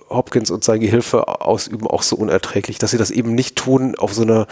äh, 0.09 0.13
Hopkins 0.13 0.51
und 0.51 0.65
sein 0.65 0.81
Gehilfe 0.81 1.29
ausüben, 1.29 1.87
auch 1.87 2.03
so 2.03 2.17
unerträglich, 2.17 2.77
dass 2.77 2.91
sie 2.91 2.97
das 2.97 3.11
eben 3.11 3.33
nicht 3.33 3.55
tun 3.55 3.95
auf 3.97 4.13
so 4.13 4.23
eine 4.23 4.47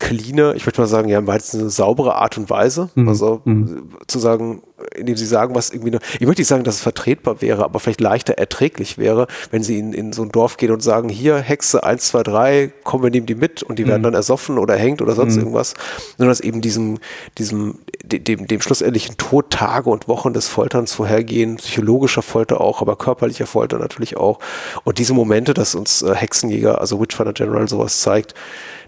cleane, 0.00 0.54
ich 0.56 0.66
möchte 0.66 0.80
mal 0.80 0.86
sagen, 0.88 1.08
ja, 1.08 1.18
im 1.18 1.26
weitesten 1.28 1.58
Sinne 1.58 1.70
saubere 1.70 2.16
Art 2.16 2.36
und 2.38 2.50
Weise. 2.50 2.90
Also 3.06 3.42
äh, 3.46 4.06
zu 4.08 4.18
sagen, 4.18 4.62
indem 4.96 5.14
sie 5.16 5.26
sagen, 5.26 5.54
was 5.54 5.70
irgendwie, 5.70 5.90
eine, 5.90 5.98
ich 6.18 6.26
möchte 6.26 6.40
nicht 6.40 6.48
sagen, 6.48 6.64
dass 6.64 6.76
es 6.76 6.80
vertretbar 6.80 7.42
wäre, 7.42 7.64
aber 7.64 7.80
vielleicht 7.80 8.00
leichter 8.00 8.32
erträglich 8.38 8.96
wäre, 8.96 9.26
wenn 9.50 9.62
sie 9.62 9.78
in, 9.78 9.92
in 9.92 10.12
so 10.14 10.22
ein 10.22 10.30
Dorf 10.32 10.56
gehen 10.56 10.70
und 10.72 10.82
sagen, 10.82 11.10
hier, 11.10 11.36
Hexe 11.36 11.84
1, 11.84 12.08
2, 12.08 12.22
3, 12.22 12.72
kommen 12.82 13.02
wir 13.04 13.10
nehmen 13.10 13.26
die 13.26 13.34
mit 13.34 13.62
und 13.62 13.78
die 13.78 13.86
werden 13.86 14.02
dann 14.02 14.14
ersoffen 14.14 14.56
oder 14.58 14.74
hängt 14.76 15.02
oder 15.02 15.14
sonst 15.14 15.36
irgendwas. 15.36 15.74
Sondern 16.16 16.30
dass 16.30 16.40
eben 16.40 16.62
diesem, 16.62 16.98
diesem, 17.36 17.78
de- 18.02 18.20
dem, 18.20 18.46
dem 18.46 18.60
schlussendlichen 18.62 19.18
Tod 19.18 19.50
Tage 19.50 19.90
und 19.90 20.08
Wochen 20.08 20.32
des 20.32 20.48
Folterns 20.48 20.94
vorhergehen, 20.94 21.56
psychologischer 21.56 22.22
Folter 22.22 22.62
auch, 22.62 22.80
aber 22.80 22.96
körperlicher 22.96 23.46
Folter 23.46 23.78
natürlich 23.78 24.16
auch. 24.16 24.38
Und 24.84 24.98
diese 24.98 25.12
Momente, 25.12 25.52
dass 25.52 25.74
uns 25.74 26.00
äh, 26.00 26.14
Hexenjäger, 26.14 26.80
also 26.80 26.98
Witchfinder 27.02 27.34
General 27.34 27.68
sowas 27.68 28.00
zeigt, 28.00 28.32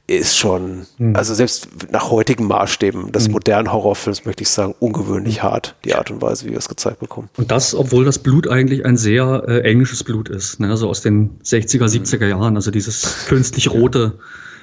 ist 0.09 0.37
schon, 0.37 0.87
also 1.15 1.33
selbst 1.33 1.69
nach 1.91 2.11
heutigen 2.11 2.47
Maßstäben 2.47 3.13
des 3.13 3.29
modernen 3.29 3.73
Horrorfilms 3.73 4.25
möchte 4.25 4.43
ich 4.43 4.51
sagen, 4.51 4.75
ungewöhnlich 4.81 5.43
hart, 5.43 5.77
die 5.85 5.95
Art 5.95 6.11
und 6.11 6.21
Weise, 6.21 6.47
wie 6.47 6.51
wir 6.51 6.59
es 6.59 6.69
gezeigt 6.69 6.99
bekommen. 6.99 7.29
Und 7.37 7.51
das, 7.51 7.75
obwohl 7.75 8.05
das 8.05 8.19
Blut 8.19 8.49
eigentlich 8.49 8.85
ein 8.85 8.97
sehr 8.97 9.45
äh, 9.47 9.61
englisches 9.61 10.03
Blut 10.03 10.29
ist, 10.29 10.59
ne? 10.61 10.71
also 10.71 10.89
aus 10.89 11.03
den 11.03 11.39
60er, 11.45 11.87
70er 11.87 12.27
Jahren, 12.27 12.57
also 12.57 12.71
dieses 12.71 13.27
künstlich 13.27 13.71
rote. 13.71 14.19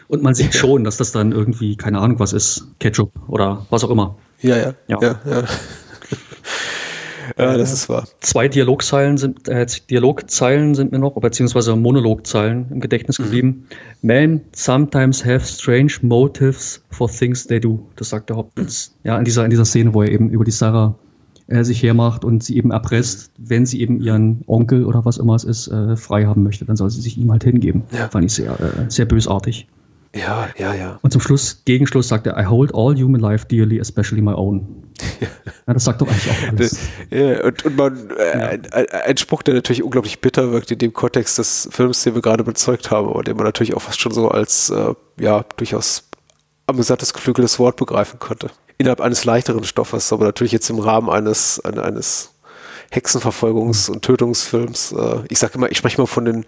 Und 0.08 0.24
man 0.24 0.34
sieht 0.34 0.56
schon, 0.56 0.84
dass 0.84 0.98
das 0.98 1.12
dann 1.12 1.32
irgendwie, 1.32 1.78
keine 1.78 2.00
Ahnung, 2.00 2.20
was 2.20 2.34
ist, 2.34 2.68
Ketchup 2.80 3.12
oder 3.28 3.66
was 3.70 3.84
auch 3.84 3.92
immer. 3.92 4.18
Ja, 4.42 4.58
ja. 4.58 4.74
Ja. 4.88 4.98
Ja, 5.02 5.20
ja. 5.26 5.44
Ja 7.38 7.58
das 7.58 7.74
ist 7.74 7.90
wahr. 7.90 8.08
Zwei 8.20 8.48
Dialogzeilen 8.48 9.18
sind, 9.18 9.48
äh, 9.48 9.66
Dialogzeilen 9.90 10.76
sind 10.76 10.92
mir 10.92 11.00
noch, 11.00 11.14
beziehungsweise 11.20 11.76
Monologzeilen 11.76 12.68
im 12.72 12.80
Gedächtnis 12.80 13.18
geblieben. 13.18 13.68
Men 14.02 14.42
sometimes 14.54 15.26
have 15.26 15.46
strange 15.46 15.94
motives 16.02 16.84
for 16.90 17.10
things 17.10 17.48
they 17.48 17.60
do. 17.60 17.88
Das 17.96 18.10
sagt 18.10 18.30
der 18.30 18.38
Hopkins. 18.38 18.96
Ja, 19.04 19.18
in 19.18 19.26
dieser, 19.26 19.44
in 19.44 19.50
dieser 19.50 19.66
Szene, 19.66 19.94
wo 19.94 20.04
er 20.04 20.12
eben 20.12 20.30
über 20.30 20.44
die 20.44 20.52
Sarah 20.52 20.96
äh, 21.48 21.64
sich 21.64 21.82
hermacht 21.82 22.24
und 22.24 22.44
sie 22.44 22.58
eben 22.58 22.72
erpresst, 22.72 23.32
wenn 23.38 23.66
sie 23.66 23.82
eben 23.82 24.00
ihren 24.02 24.44
Onkel 24.48 24.86
oder 24.86 25.06
was 25.06 25.18
immer 25.18 25.36
es 25.36 25.44
ist, 25.44 25.68
äh, 25.68 25.96
frei 25.96 26.26
haben 26.26 26.44
möchte, 26.44 26.66
dann 26.66 26.76
soll 26.76 26.90
sie 26.90 27.02
sich 27.02 27.18
ihm 27.18 27.32
halt 27.32 27.44
hingeben. 27.44 27.84
Ja. 27.92 28.08
Fand 28.08 28.26
ich 28.26 28.34
sehr, 28.34 28.52
äh, 28.60 28.90
sehr 28.90 29.06
bösartig. 29.06 29.68
Ja, 30.16 30.50
ja, 30.58 30.74
ja. 30.74 31.00
Und 31.04 31.12
zum 31.12 31.22
Schluss, 31.22 31.62
Gegenschluss 31.66 32.08
sagt 32.08 32.26
er, 32.26 32.38
I 32.40 32.46
hold 32.48 32.74
all 32.74 32.96
human 32.96 33.22
life 33.22 33.46
dearly, 33.46 33.80
especially 33.80 34.22
my 34.22 34.34
own. 34.34 34.84
Ja, 35.68 35.74
das 35.74 35.84
sagt 35.86 36.02
doch 36.02 36.08
eigentlich 36.08 36.30
auch 36.32 36.48
alles. 36.52 36.80
Ja, 37.12 37.44
und, 37.46 37.64
und 37.66 37.78
man, 37.78 38.10
äh, 38.18 38.60
ein, 38.72 38.90
ein- 38.90 39.18
Spruch, 39.18 39.44
der 39.44 39.54
natürlich 39.54 39.84
unglaublich 39.84 40.20
bitter 40.20 40.52
wirkt 40.52 40.72
in 40.72 40.80
dem 40.80 40.94
Kontext 40.94 41.38
des 41.38 41.70
Films, 41.72 42.04
den 42.04 42.16
wir 42.16 42.22
gerade 42.24 42.44
bezeugt 42.44 42.90
haben, 42.92 43.08
aber 43.08 43.22
den 43.24 43.36
man 43.38 43.46
natürlich 43.46 43.76
auch 43.76 43.82
fast 43.82 44.02
schon 44.02 44.12
so 44.12 44.30
als, 44.30 44.72
äh, 44.72 44.94
ja, 45.20 45.46
durchaus 45.58 46.10
amüsantes, 46.68 47.14
geflügeltes 47.14 47.60
Wort 47.60 47.76
begreifen 47.78 48.18
konnte. 48.20 48.50
Innerhalb 48.80 49.00
eines 49.00 49.26
leichteren 49.26 49.64
Stoffes, 49.64 50.12
aber 50.12 50.26
natürlich 50.26 50.52
jetzt 50.54 50.70
im 50.70 50.80
Rahmen 50.80 51.10
eines, 51.10 51.60
ein- 51.64 51.78
eines 51.80 52.34
Hexenverfolgungs- 52.92 53.90
und 53.92 54.02
Tötungsfilms. 54.04 54.92
Äh, 54.94 55.20
ich 55.30 55.38
sage 55.40 55.54
immer, 55.56 55.72
ich 55.72 55.78
spreche 55.78 56.02
mal 56.02 56.08
von 56.08 56.26
den, 56.26 56.46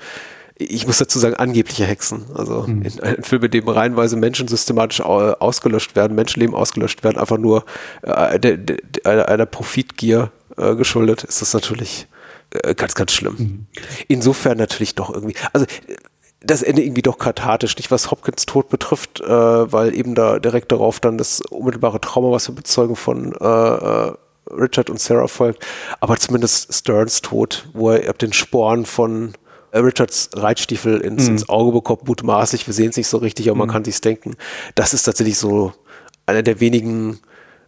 ich 0.62 0.88
muss 0.88 0.97
dazu 0.97 1.20
sagen, 1.20 1.36
angebliche 1.36 1.86
Hexen. 1.86 2.26
Also 2.34 2.64
in 2.64 2.99
einem 3.01 3.24
Film, 3.24 3.43
in 3.43 3.51
dem 3.51 3.68
reihenweise 3.68 4.16
Menschen 4.16 4.47
systematisch 4.47 5.01
au- 5.01 5.34
ausgelöscht 5.34 5.95
werden, 5.95 6.16
Menschenleben 6.16 6.55
ausgelöscht 6.55 7.03
werden, 7.03 7.18
einfach 7.18 7.38
nur 7.38 7.66
äh, 8.03 8.39
der, 8.39 8.57
der, 8.57 8.78
einer, 9.05 9.28
einer 9.28 9.45
Profitgier 9.45 10.32
äh, 10.57 10.76
geschuldet, 10.76 11.24
ist 11.24 11.41
das 11.41 11.53
natürlich 11.53 12.07
äh, 12.51 12.76
ganz, 12.76 12.95
ganz 12.95 13.12
schlimm. 13.12 13.68
Insofern 14.07 14.57
natürlich 14.57 14.95
doch 14.95 15.14
irgendwie, 15.14 15.36
also 15.53 15.66
äh, 15.66 15.95
das 16.43 16.64
Ende 16.64 16.82
irgendwie 16.84 17.03
doch 17.03 17.20
kathartisch, 17.20 17.78
nicht 17.78 17.91
was 17.91 18.09
Hopkins 18.09 18.45
Tod 18.45 18.70
betrifft, 18.70 19.22
äh, 19.22 19.28
weil 19.72 19.93
eben 19.95 20.16
da 20.16 20.39
direkt 20.39 20.72
darauf 20.72 20.99
dann 20.99 21.18
das 21.18 21.41
unmittelbare 21.41 22.01
Trauma, 22.01 22.32
was 22.32 22.47
wir 22.47 22.55
bezeugen 22.55 22.95
von 22.95 23.34
äh, 23.34 24.12
Richard 24.51 24.89
und 24.89 24.99
Sarah 24.99 25.28
folgt, 25.28 25.64
aber 25.99 26.18
zumindest 26.18 26.74
Sterns 26.74 27.22
Tod, 27.22 27.70
wo 27.74 27.91
er 27.91 28.09
ab 28.09 28.18
den 28.18 28.34
Sporen 28.34 28.86
von 28.86 29.34
Richards 29.74 30.30
Reitstiefel 30.34 30.99
ins, 31.01 31.28
ins 31.28 31.49
Auge 31.49 31.72
bekommt, 31.72 32.07
mutmaßlich, 32.07 32.67
wir 32.67 32.74
sehen 32.74 32.89
es 32.89 32.97
nicht 32.97 33.07
so 33.07 33.17
richtig, 33.17 33.49
aber 33.49 33.57
man 33.57 33.69
kann 33.69 33.84
sich's 33.86 34.01
denken. 34.01 34.36
Das 34.76 34.93
ist 34.93 35.03
tatsächlich 35.03 35.38
so 35.38 35.74
einer 36.26 36.43
der 36.43 36.59
wenigen 36.59 37.19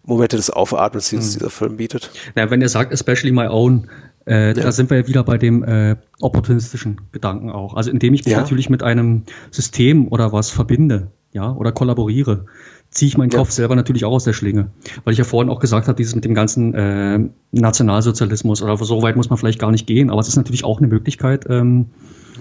Momente 0.04 0.36
des 0.36 0.50
Aufatmens, 0.50 1.10
die 1.10 1.16
uns 1.16 1.34
dieser 1.34 1.50
Film 1.50 1.78
bietet. 1.78 2.12
Na, 2.36 2.50
wenn 2.52 2.62
er 2.62 2.70
sagt, 2.70 2.92
especially 2.92 3.32
my 3.32 3.48
own, 3.48 3.90
äh, 4.26 4.54
da 4.54 4.72
sind 4.72 4.90
wir 4.90 4.98
ja 4.98 5.08
wieder 5.08 5.24
bei 5.24 5.38
dem 5.38 5.64
äh, 5.64 5.96
opportunistischen 6.20 7.02
Gedanken 7.12 7.50
auch. 7.50 7.74
Also 7.76 7.90
indem 7.92 8.14
ich 8.14 8.26
mich 8.26 8.34
Ja. 8.34 8.42
natürlich 8.42 8.70
mit 8.70 8.84
einem 8.84 9.24
System 9.52 10.08
oder 10.10 10.34
was 10.34 10.50
verbinde, 10.50 11.12
ja, 11.32 11.52
oder 11.54 11.72
kollaboriere, 11.72 12.46
ziehe 12.94 13.08
ich 13.08 13.18
meinen 13.18 13.32
Ja. 13.32 13.40
Kopf 13.40 13.52
selber 13.52 13.76
natürlich 13.76 14.06
auch 14.06 14.12
aus 14.12 14.24
der 14.24 14.34
Schlinge. 14.34 14.70
Weil 15.04 15.14
ich 15.14 15.18
ja 15.18 15.24
vorhin 15.24 15.50
auch 15.50 15.60
gesagt 15.60 15.88
habe, 15.88 15.96
dieses 15.96 16.16
mit 16.16 16.26
dem 16.26 16.34
ganzen 16.34 16.74
äh, 16.74 17.20
Nationalsozialismus 17.52 18.62
oder 18.62 18.78
so 18.78 19.02
weit 19.02 19.16
muss 19.16 19.30
man 19.30 19.38
vielleicht 19.38 19.60
gar 19.60 19.72
nicht 19.72 19.88
gehen, 19.88 20.10
aber 20.10 20.20
es 20.20 20.28
ist 20.28 20.36
natürlich 20.36 20.64
auch 20.64 20.78
eine 20.78 20.88
Möglichkeit, 20.88 21.46
ähm, 21.50 21.88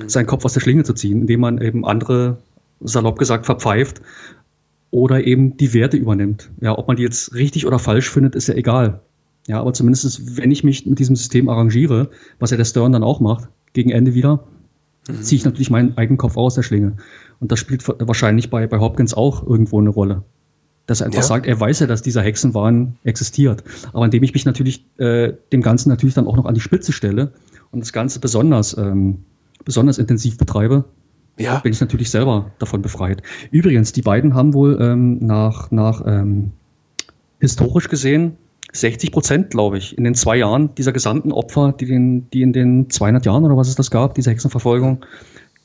seinen 0.07 0.27
Kopf 0.27 0.45
aus 0.45 0.53
der 0.53 0.61
Schlinge 0.61 0.85
zu 0.85 0.95
ziehen, 0.95 1.23
indem 1.23 1.41
man 1.41 1.61
eben 1.61 1.87
andere, 1.87 2.39
salopp 2.81 3.19
gesagt, 3.19 3.47
verpfeift 3.47 4.03
oder 4.91 5.25
eben 5.27 5.57
die 5.57 5.73
Werte 5.75 5.97
übernimmt. 5.97 6.51
Ja, 6.61 6.77
ob 6.77 6.89
man 6.89 6.97
die 6.97 7.03
jetzt 7.03 7.35
richtig 7.35 7.67
oder 7.67 7.79
falsch 7.79 8.11
findet, 8.11 8.35
ist 8.35 8.49
ja 8.49 8.55
egal. 8.55 9.01
Ja, 9.47 9.61
aber 9.61 9.73
zumindest, 9.73 10.37
wenn 10.37 10.51
ich 10.51 10.65
mich 10.65 10.87
mit 10.87 10.99
diesem 10.99 11.17
System 11.17 11.49
arrangiere, 11.49 12.11
was 12.39 12.51
ja 12.51 12.57
der 12.57 12.65
Stern 12.65 12.93
dann 12.93 13.03
auch 13.03 13.21
macht, 13.21 13.49
gegen 13.73 13.91
Ende 13.91 14.15
wieder, 14.15 14.45
mhm. 15.09 15.23
ziehe 15.23 15.37
ich 15.39 15.45
natürlich 15.45 15.71
meinen 15.71 15.97
eigenen 15.97 16.19
Kopf 16.19 16.37
aus 16.37 16.55
der 16.55 16.63
Schlinge. 16.63 16.97
Und 17.41 17.51
das 17.51 17.59
spielt 17.59 17.87
wahrscheinlich 17.89 18.51
bei, 18.51 18.67
bei 18.67 18.79
Hopkins 18.79 19.15
auch 19.15 19.45
irgendwo 19.47 19.81
eine 19.81 19.91
Rolle. 19.91 20.23
Dass 20.87 21.01
er 21.01 21.07
einfach 21.07 21.21
ja. 21.21 21.27
sagt, 21.27 21.47
er 21.47 21.59
weiß 21.59 21.81
ja, 21.81 21.87
dass 21.87 22.03
dieser 22.03 22.23
Hexenwahn 22.23 22.97
existiert. 23.05 23.63
Aber 23.93 24.05
indem 24.05 24.23
ich 24.25 24.35
mich 24.35 24.45
natürlich 24.45 24.85
äh, 24.99 25.33
dem 25.53 25.63
Ganzen 25.63 25.89
natürlich 25.89 26.15
dann 26.15 26.27
auch 26.27 26.37
noch 26.37 26.45
an 26.45 26.55
die 26.55 26.61
Spitze 26.61 26.93
stelle 26.93 27.33
und 27.71 27.81
das 27.81 27.93
Ganze 27.93 28.19
besonders, 28.19 28.77
ähm, 28.77 29.25
besonders 29.65 29.99
intensiv 29.99 30.39
betreibe, 30.39 30.85
ja. 31.39 31.61
bin 31.61 31.73
ich 31.73 31.81
natürlich 31.81 32.11
selber 32.11 32.51
davon 32.59 32.83
befreit. 32.83 33.23
Übrigens, 33.51 33.93
die 33.93 34.03
beiden 34.03 34.35
haben 34.35 34.55
wohl 34.55 34.79
ähm, 34.81 35.19
nach, 35.21 35.71
nach 35.71 36.03
ähm, 36.05 36.53
historisch 37.39 37.89
gesehen 37.89 38.37
60 38.73 39.13
Prozent, 39.13 39.51
glaube 39.51 39.79
ich, 39.79 39.97
in 39.97 40.05
den 40.05 40.15
zwei 40.15 40.37
Jahren 40.37 40.75
dieser 40.75 40.93
gesamten 40.93 41.31
Opfer, 41.31 41.75
die, 41.79 41.87
den, 41.87 42.31
die 42.31 42.43
in 42.43 42.53
den 42.53 42.91
200 42.91 43.27
Jahren 43.27 43.45
oder 43.45 43.57
was 43.57 43.69
es 43.69 43.75
das 43.75 43.91
gab, 43.91 44.15
diese 44.15 44.31
Hexenverfolgung, 44.31 45.05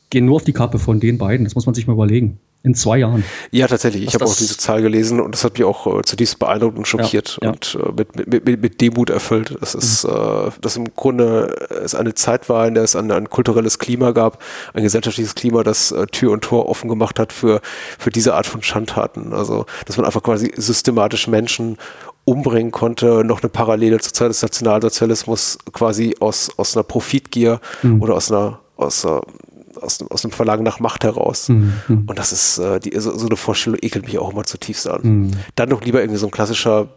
gehen 0.09 0.25
nur 0.25 0.35
auf 0.35 0.43
die 0.43 0.53
Kappe 0.53 0.77
von 0.77 0.99
den 0.99 1.17
beiden. 1.17 1.45
Das 1.45 1.55
muss 1.55 1.65
man 1.65 1.73
sich 1.73 1.87
mal 1.87 1.93
überlegen. 1.93 2.37
In 2.67 2.75
zwei 2.75 2.97
Jahren. 2.97 3.23
Ja, 3.51 3.67
tatsächlich. 3.67 4.03
Ich 4.03 4.13
habe 4.13 4.25
auch 4.25 4.35
diese 4.35 4.57
Zahl 4.57 4.81
gelesen 4.81 5.21
und 5.21 5.31
das 5.31 5.45
hat 5.45 5.53
mich 5.53 5.63
auch 5.63 5.99
äh, 5.99 6.01
zutiefst 6.03 6.37
beeindruckt 6.37 6.77
und 6.77 6.85
schockiert 6.85 7.37
ja, 7.41 7.47
ja. 7.47 7.53
und 7.53 7.77
äh, 7.81 7.91
mit, 7.95 8.15
mit, 8.27 8.45
mit, 8.45 8.61
mit, 8.61 8.81
Demut 8.81 9.09
erfüllt. 9.09 9.55
Das 9.61 9.73
ist, 9.73 10.03
mhm. 10.03 10.11
äh, 10.11 10.51
dass 10.59 10.75
im 10.75 10.93
Grunde 10.93 11.67
es 11.83 11.95
eine 11.95 12.13
Zeit 12.13 12.49
war, 12.49 12.67
in 12.67 12.73
der 12.73 12.83
es 12.83 12.97
ein, 12.97 13.09
ein 13.09 13.29
kulturelles 13.29 13.79
Klima 13.79 14.11
gab, 14.11 14.43
ein 14.73 14.83
gesellschaftliches 14.83 15.33
Klima, 15.33 15.63
das 15.63 15.93
äh, 15.93 16.05
Tür 16.07 16.31
und 16.33 16.43
Tor 16.43 16.67
offen 16.67 16.89
gemacht 16.89 17.19
hat 17.19 17.31
für, 17.31 17.61
für 17.97 18.09
diese 18.09 18.33
Art 18.33 18.47
von 18.47 18.61
Schandtaten. 18.61 19.33
Also, 19.33 19.65
dass 19.85 19.95
man 19.95 20.05
einfach 20.05 20.23
quasi 20.23 20.51
systematisch 20.57 21.27
Menschen 21.27 21.77
umbringen 22.25 22.71
konnte, 22.71 23.23
noch 23.23 23.41
eine 23.41 23.49
Parallele 23.49 23.99
zur 23.99 24.13
Zeit 24.13 24.29
des 24.29 24.41
Nationalsozialismus 24.41 25.57
quasi 25.71 26.17
aus, 26.19 26.51
aus 26.57 26.75
einer 26.75 26.83
Profitgier 26.83 27.61
mhm. 27.83 28.01
oder 28.01 28.15
aus 28.15 28.29
einer, 28.29 28.59
aus 28.75 29.05
einer 29.05 29.21
aus, 29.81 29.99
aus 30.09 30.21
dem 30.21 30.31
Verlangen 30.31 30.63
nach 30.63 30.79
Macht 30.79 31.03
heraus. 31.03 31.49
Mhm. 31.49 32.03
Und 32.07 32.17
das 32.17 32.31
ist, 32.31 32.57
äh, 32.57 32.79
die, 32.79 32.97
so, 32.99 33.17
so, 33.17 33.27
eine 33.27 33.35
Vorstellung 33.35 33.79
ekelt 33.81 34.05
mich 34.05 34.17
auch 34.19 34.31
immer 34.31 34.43
zutiefst 34.43 34.87
an. 34.87 35.01
Mhm. 35.03 35.31
Dann 35.55 35.69
doch 35.69 35.81
lieber 35.81 36.01
irgendwie 36.01 36.19
so 36.19 36.27
ein 36.27 36.31
klassischer, 36.31 36.89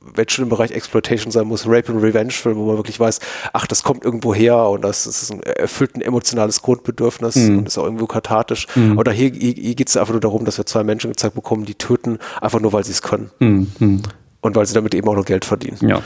wenn 0.00 0.28
schon 0.28 0.44
im 0.44 0.48
Bereich 0.48 0.70
Exploitation 0.70 1.30
sein 1.30 1.46
muss, 1.46 1.66
Rape 1.66 1.92
and 1.92 2.02
Revenge 2.02 2.30
Film, 2.30 2.56
wo 2.56 2.66
man 2.66 2.76
wirklich 2.76 2.98
weiß, 2.98 3.20
ach, 3.52 3.66
das 3.66 3.82
kommt 3.82 4.04
irgendwo 4.04 4.34
her 4.34 4.68
und 4.68 4.82
das, 4.82 5.04
das 5.04 5.22
ist 5.22 5.32
ein, 5.32 5.42
erfüllt 5.42 5.96
ein 5.96 6.00
emotionales 6.00 6.62
Grundbedürfnis 6.62 7.36
mhm. 7.36 7.58
und 7.58 7.66
ist 7.66 7.78
auch 7.78 7.84
irgendwo 7.84 8.06
kathartisch. 8.06 8.66
Mhm. 8.74 8.98
Oder 8.98 9.12
hier, 9.12 9.30
hier, 9.30 9.52
hier 9.52 9.74
geht 9.74 9.88
es 9.88 9.96
einfach 9.96 10.12
nur 10.12 10.20
darum, 10.20 10.44
dass 10.44 10.58
wir 10.58 10.66
zwei 10.66 10.84
Menschen 10.84 11.10
gezeigt 11.10 11.34
bekommen, 11.34 11.64
die 11.64 11.74
töten, 11.74 12.18
einfach 12.40 12.60
nur, 12.60 12.72
weil 12.72 12.84
sie 12.84 12.92
es 12.92 13.02
können. 13.02 13.30
Mhm. 13.38 13.72
Mhm. 13.78 14.02
Und 14.40 14.56
weil 14.56 14.66
sie 14.66 14.74
damit 14.74 14.94
eben 14.94 15.08
auch 15.08 15.16
noch 15.16 15.24
Geld 15.24 15.44
verdienen. 15.44 15.78
Ja 15.80 16.02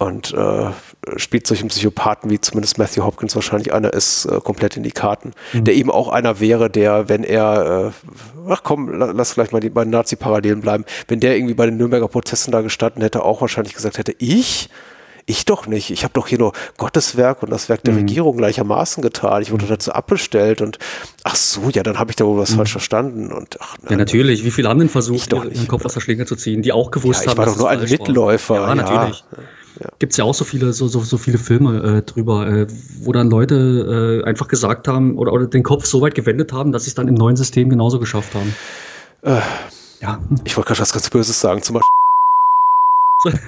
und 0.00 0.32
äh, 0.32 0.70
spielt 1.16 1.46
solchen 1.46 1.68
Psychopathen, 1.68 2.30
wie 2.30 2.40
zumindest 2.40 2.78
Matthew 2.78 3.04
Hopkins 3.04 3.34
wahrscheinlich 3.34 3.72
einer 3.72 3.92
ist, 3.92 4.26
äh, 4.26 4.40
komplett 4.40 4.76
in 4.76 4.82
die 4.82 4.90
Karten. 4.90 5.32
Mhm. 5.52 5.64
Der 5.64 5.74
eben 5.74 5.90
auch 5.90 6.08
einer 6.08 6.40
wäre, 6.40 6.70
der, 6.70 7.08
wenn 7.08 7.24
er, 7.24 7.92
äh, 8.46 8.50
ach 8.50 8.62
komm, 8.62 8.92
lass 8.92 9.32
vielleicht 9.32 9.52
mal 9.52 9.60
die 9.60 9.70
beiden 9.70 9.90
Nazi-Parallelen 9.90 10.60
bleiben, 10.60 10.84
wenn 11.08 11.20
der 11.20 11.36
irgendwie 11.36 11.54
bei 11.54 11.66
den 11.66 11.76
Nürnberger 11.76 12.08
Protesten 12.08 12.52
da 12.52 12.60
gestanden 12.60 13.02
hätte, 13.02 13.22
auch 13.22 13.40
wahrscheinlich 13.40 13.74
gesagt 13.74 13.98
hätte, 13.98 14.14
ich? 14.18 14.68
Ich 15.26 15.44
doch 15.44 15.66
nicht. 15.66 15.90
Ich 15.90 16.02
habe 16.02 16.12
doch 16.14 16.26
hier 16.26 16.38
nur 16.38 16.52
Gottes 16.76 17.16
Werk 17.16 17.42
und 17.44 17.50
das 17.50 17.68
Werk 17.68 17.84
der 17.84 17.92
mhm. 17.92 18.00
Regierung 18.00 18.36
gleichermaßen 18.36 19.00
getan. 19.00 19.42
Ich 19.42 19.52
wurde 19.52 19.66
dazu 19.66 19.92
abbestellt 19.92 20.60
und 20.60 20.78
ach 21.22 21.36
so, 21.36 21.70
ja, 21.70 21.84
dann 21.84 22.00
habe 22.00 22.10
ich 22.10 22.16
da 22.16 22.24
wohl 22.24 22.38
was 22.38 22.52
mhm. 22.52 22.56
falsch 22.56 22.72
verstanden. 22.72 23.30
Und 23.30 23.58
ach, 23.60 23.76
ja, 23.88 23.96
natürlich. 23.96 24.44
Wie 24.44 24.50
viele 24.50 24.68
haben 24.68 24.80
denn 24.80 24.88
versucht, 24.88 25.32
ihren 25.32 25.68
Kopf 25.68 25.84
aus 25.84 25.94
der 25.94 26.00
Schlinge 26.00 26.26
zu 26.26 26.34
ziehen, 26.34 26.62
die 26.62 26.72
auch 26.72 26.90
gewusst 26.90 27.20
ja, 27.20 27.24
ich 27.24 27.30
haben, 27.30 27.38
war 27.38 27.46
doch 27.46 27.56
nur 27.56 27.68
ein 27.68 27.80
Mitläufer. 27.80 28.54
Ja, 28.56 28.74
natürlich. 28.74 29.24
Ja. 29.30 29.38
Ja. 29.78 29.90
Gibt 29.98 30.12
es 30.12 30.16
ja 30.16 30.24
auch 30.24 30.34
so 30.34 30.44
viele, 30.44 30.72
so, 30.72 30.88
so, 30.88 31.00
so 31.00 31.16
viele 31.18 31.38
Filme 31.38 31.98
äh, 31.98 32.02
drüber, 32.02 32.46
äh, 32.48 32.66
wo 33.02 33.12
dann 33.12 33.30
Leute 33.30 34.22
äh, 34.24 34.28
einfach 34.28 34.48
gesagt 34.48 34.88
haben 34.88 35.16
oder, 35.16 35.32
oder 35.32 35.46
den 35.46 35.62
Kopf 35.62 35.86
so 35.86 36.00
weit 36.00 36.14
gewendet 36.14 36.52
haben, 36.52 36.72
dass 36.72 36.84
sie 36.84 36.90
es 36.90 36.94
dann 36.94 37.08
im 37.08 37.14
neuen 37.14 37.36
System 37.36 37.70
genauso 37.70 37.98
geschafft 37.98 38.34
haben. 38.34 38.54
Äh, 39.22 39.40
ja. 40.00 40.20
Ich 40.44 40.56
wollte 40.56 40.68
gerade 40.68 40.80
was 40.80 40.92
ganz 40.92 41.08
Böses 41.10 41.40
sagen, 41.40 41.62
zum 41.62 41.74
Beispiel. 41.74 43.40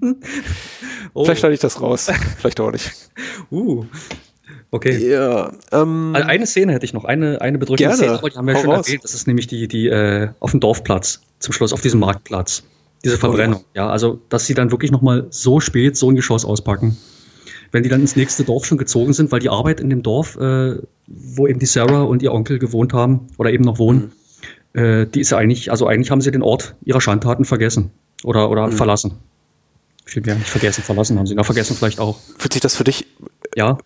oh. 1.14 1.24
Vielleicht 1.24 1.40
schneide 1.40 1.54
ich 1.54 1.60
das 1.60 1.80
raus, 1.80 2.10
vielleicht 2.38 2.60
auch 2.60 2.72
nicht. 2.72 2.90
Uh. 3.50 3.86
Okay. 4.70 5.10
Ja, 5.10 5.52
ähm, 5.72 6.12
also 6.14 6.28
eine 6.28 6.46
Szene 6.46 6.72
hätte 6.74 6.84
ich 6.84 6.92
noch, 6.92 7.04
eine, 7.04 7.40
eine 7.40 7.56
bedrückende 7.56 7.94
Szene, 7.94 8.12
aber 8.12 8.28
die 8.28 8.36
haben 8.36 8.46
wir 8.46 8.54
ja 8.54 8.60
schon 8.60 8.70
raus. 8.70 8.86
erwähnt. 8.86 9.04
Das 9.04 9.14
ist 9.14 9.26
nämlich 9.26 9.46
die, 9.46 9.66
die 9.66 9.88
äh, 9.88 10.28
auf 10.40 10.50
dem 10.50 10.60
Dorfplatz, 10.60 11.22
zum 11.38 11.54
Schluss, 11.54 11.72
auf 11.72 11.80
diesem 11.80 12.00
Marktplatz. 12.00 12.64
Diese 13.04 13.18
Verbrennung, 13.18 13.64
ja. 13.74 13.88
Also, 13.88 14.20
dass 14.28 14.46
sie 14.46 14.54
dann 14.54 14.70
wirklich 14.70 14.90
nochmal 14.90 15.26
so 15.30 15.60
spät 15.60 15.96
so 15.96 16.10
ein 16.10 16.16
Geschoss 16.16 16.44
auspacken. 16.44 16.96
Wenn 17.70 17.82
die 17.82 17.88
dann 17.88 18.00
ins 18.00 18.16
nächste 18.16 18.44
Dorf 18.44 18.64
schon 18.64 18.78
gezogen 18.78 19.12
sind, 19.12 19.30
weil 19.30 19.40
die 19.40 19.50
Arbeit 19.50 19.80
in 19.80 19.90
dem 19.90 20.02
Dorf, 20.02 20.36
äh, 20.36 20.76
wo 21.06 21.46
eben 21.46 21.58
die 21.58 21.66
Sarah 21.66 22.02
und 22.02 22.22
ihr 22.22 22.32
Onkel 22.32 22.58
gewohnt 22.58 22.92
haben 22.92 23.28
oder 23.36 23.50
eben 23.50 23.64
noch 23.64 23.78
wohnen, 23.78 24.12
mhm. 24.72 24.80
äh, 24.80 25.06
die 25.06 25.20
ist 25.20 25.30
ja 25.30 25.38
eigentlich, 25.38 25.70
also 25.70 25.86
eigentlich 25.86 26.10
haben 26.10 26.20
sie 26.20 26.30
den 26.30 26.42
Ort 26.42 26.74
ihrer 26.84 27.00
Schandtaten 27.00 27.44
vergessen 27.44 27.90
oder, 28.24 28.50
oder 28.50 28.68
mhm. 28.68 28.72
verlassen. 28.72 29.12
Vielmehr 30.04 30.36
nicht 30.36 30.48
vergessen, 30.48 30.82
verlassen 30.82 31.18
haben 31.18 31.26
sie. 31.26 31.34
Na, 31.34 31.44
vergessen 31.44 31.76
vielleicht 31.76 32.00
auch. 32.00 32.18
Fühlt 32.38 32.54
sich 32.54 32.62
das 32.62 32.74
für 32.74 32.84
dich 32.84 33.06
ja 33.54 33.78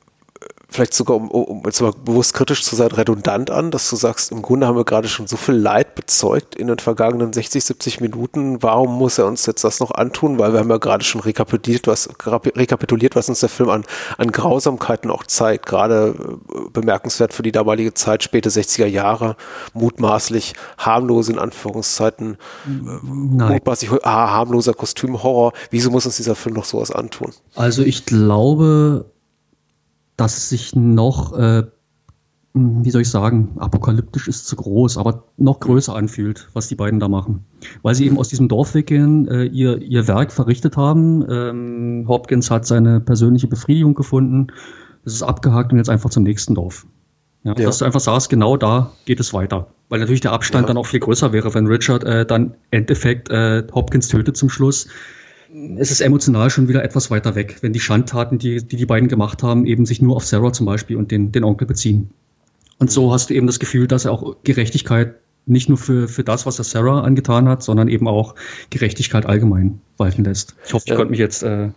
vielleicht 0.72 0.94
sogar, 0.94 1.16
um, 1.16 1.30
um 1.30 1.62
jetzt 1.64 1.80
mal 1.80 1.92
bewusst 1.92 2.34
kritisch 2.34 2.64
zu 2.64 2.74
sein, 2.74 2.88
redundant 2.88 3.50
an, 3.50 3.70
dass 3.70 3.88
du 3.90 3.96
sagst, 3.96 4.32
im 4.32 4.42
Grunde 4.42 4.66
haben 4.66 4.76
wir 4.76 4.84
gerade 4.84 5.08
schon 5.08 5.26
so 5.26 5.36
viel 5.36 5.54
Leid 5.54 5.94
bezeugt 5.94 6.54
in 6.54 6.66
den 6.66 6.78
vergangenen 6.78 7.32
60, 7.32 7.62
70 7.62 8.00
Minuten. 8.00 8.62
Warum 8.62 8.96
muss 8.98 9.18
er 9.18 9.26
uns 9.26 9.46
jetzt 9.46 9.64
das 9.64 9.80
noch 9.80 9.90
antun? 9.92 10.38
Weil 10.38 10.52
wir 10.52 10.60
haben 10.60 10.70
ja 10.70 10.78
gerade 10.78 11.04
schon 11.04 11.20
rekapituliert, 11.20 11.86
was, 11.86 12.08
rekapituliert, 12.26 13.14
was 13.14 13.28
uns 13.28 13.40
der 13.40 13.48
Film 13.48 13.68
an, 13.68 13.84
an 14.18 14.32
Grausamkeiten 14.32 15.10
auch 15.10 15.24
zeigt. 15.24 15.66
Gerade 15.66 16.14
äh, 16.16 16.70
bemerkenswert 16.72 17.32
für 17.32 17.42
die 17.42 17.52
damalige 17.52 17.94
Zeit, 17.94 18.22
späte 18.22 18.48
60er 18.48 18.86
Jahre, 18.86 19.36
mutmaßlich 19.74 20.54
harmlose 20.78 21.32
in 21.32 21.38
Anführungszeiten, 21.38 22.38
Nein. 22.66 23.52
mutmaßlich 23.52 23.90
ah, 24.04 24.30
harmloser 24.30 24.74
Kostümhorror. 24.74 25.52
Wieso 25.70 25.90
muss 25.90 26.06
uns 26.06 26.16
dieser 26.16 26.34
Film 26.34 26.54
noch 26.54 26.64
sowas 26.64 26.90
antun? 26.90 27.32
Also 27.54 27.82
ich 27.82 28.06
glaube, 28.06 29.06
dass 30.16 30.36
es 30.36 30.48
sich 30.48 30.74
noch, 30.76 31.32
äh, 31.36 31.64
wie 32.54 32.90
soll 32.90 33.02
ich 33.02 33.10
sagen, 33.10 33.52
apokalyptisch 33.56 34.28
ist 34.28 34.46
zu 34.46 34.56
groß, 34.56 34.98
aber 34.98 35.24
noch 35.38 35.60
größer 35.60 35.94
anfühlt, 35.94 36.48
was 36.52 36.68
die 36.68 36.74
beiden 36.74 37.00
da 37.00 37.08
machen. 37.08 37.44
Weil 37.82 37.94
sie 37.94 38.06
eben 38.06 38.18
aus 38.18 38.28
diesem 38.28 38.48
Dorf 38.48 38.74
weggehen, 38.74 39.26
äh, 39.28 39.44
ihr, 39.44 39.80
ihr 39.80 40.06
Werk 40.06 40.32
verrichtet 40.32 40.76
haben. 40.76 41.24
Ähm, 41.28 42.04
Hopkins 42.08 42.50
hat 42.50 42.66
seine 42.66 43.00
persönliche 43.00 43.46
Befriedigung 43.46 43.94
gefunden. 43.94 44.48
Es 45.04 45.14
ist 45.14 45.22
abgehakt 45.22 45.72
und 45.72 45.78
jetzt 45.78 45.90
einfach 45.90 46.10
zum 46.10 46.24
nächsten 46.24 46.54
Dorf. 46.54 46.86
Ja, 47.44 47.54
ja. 47.56 47.64
Dass 47.66 47.78
du 47.78 47.84
einfach 47.84 48.00
sagst, 48.00 48.28
genau 48.28 48.56
da 48.56 48.92
geht 49.04 49.18
es 49.18 49.34
weiter. 49.34 49.68
Weil 49.88 50.00
natürlich 50.00 50.20
der 50.20 50.32
Abstand 50.32 50.64
ja. 50.64 50.68
dann 50.68 50.76
auch 50.76 50.86
viel 50.86 51.00
größer 51.00 51.32
wäre, 51.32 51.54
wenn 51.54 51.66
Richard 51.66 52.04
äh, 52.04 52.24
dann 52.24 52.54
Endeffekt 52.70 53.30
äh, 53.30 53.66
Hopkins 53.74 54.08
tötet 54.08 54.36
zum 54.36 54.48
Schluss 54.48 54.88
es 55.78 55.90
ist 55.90 56.00
emotional 56.00 56.50
schon 56.50 56.68
wieder 56.68 56.82
etwas 56.82 57.10
weiter 57.10 57.34
weg, 57.34 57.58
wenn 57.60 57.72
die 57.72 57.80
Schandtaten, 57.80 58.38
die, 58.38 58.66
die 58.66 58.76
die 58.76 58.86
beiden 58.86 59.08
gemacht 59.08 59.42
haben, 59.42 59.66
eben 59.66 59.86
sich 59.86 60.00
nur 60.00 60.16
auf 60.16 60.24
Sarah 60.24 60.52
zum 60.52 60.66
Beispiel 60.66 60.96
und 60.96 61.10
den, 61.10 61.32
den 61.32 61.44
Onkel 61.44 61.66
beziehen. 61.66 62.10
Und 62.78 62.90
so 62.90 63.12
hast 63.12 63.30
du 63.30 63.34
eben 63.34 63.46
das 63.46 63.58
Gefühl, 63.58 63.86
dass 63.86 64.04
er 64.06 64.12
auch 64.12 64.36
Gerechtigkeit 64.44 65.14
nicht 65.46 65.68
nur 65.68 65.78
für, 65.78 66.08
für 66.08 66.24
das, 66.24 66.46
was 66.46 66.58
er 66.58 66.64
Sarah 66.64 67.02
angetan 67.02 67.48
hat, 67.48 67.62
sondern 67.62 67.88
eben 67.88 68.08
auch 68.08 68.34
Gerechtigkeit 68.70 69.26
allgemein 69.26 69.80
walten 69.96 70.24
lässt. 70.24 70.54
Ich 70.64 70.72
hoffe, 70.72 70.84
ich 70.86 70.90
ja. 70.90 70.96
konnte 70.96 71.10
mich 71.10 71.20
jetzt. 71.20 71.42
Äh, 71.42 71.70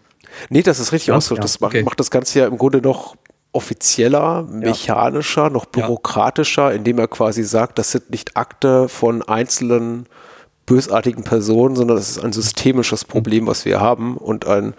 nee, 0.50 0.62
das 0.62 0.80
ist 0.80 0.92
richtig 0.92 1.08
ja, 1.08 1.16
ausgedrückt. 1.16 1.44
Das 1.44 1.60
macht, 1.60 1.74
okay. 1.74 1.84
macht 1.84 2.00
das 2.00 2.12
Ganze 2.12 2.40
ja 2.40 2.48
im 2.48 2.58
Grunde 2.58 2.82
noch 2.82 3.16
offizieller, 3.52 4.44
mechanischer, 4.44 5.44
ja. 5.44 5.50
noch 5.50 5.66
bürokratischer, 5.66 6.74
indem 6.74 7.00
er 7.00 7.08
quasi 7.08 7.44
sagt, 7.44 7.80
das 7.80 7.92
sind 7.92 8.10
nicht 8.10 8.36
Akte 8.38 8.90
von 8.90 9.22
einzelnen 9.24 10.08
bösartigen 10.66 11.24
Personen, 11.24 11.76
sondern 11.76 11.98
das 11.98 12.10
ist 12.10 12.24
ein 12.24 12.34
systemisches 12.34 13.06
Problem, 13.06 13.48
was 13.48 13.66
wir 13.66 13.80
haben 13.80 14.18
und 14.18 14.46
ein 14.48 14.74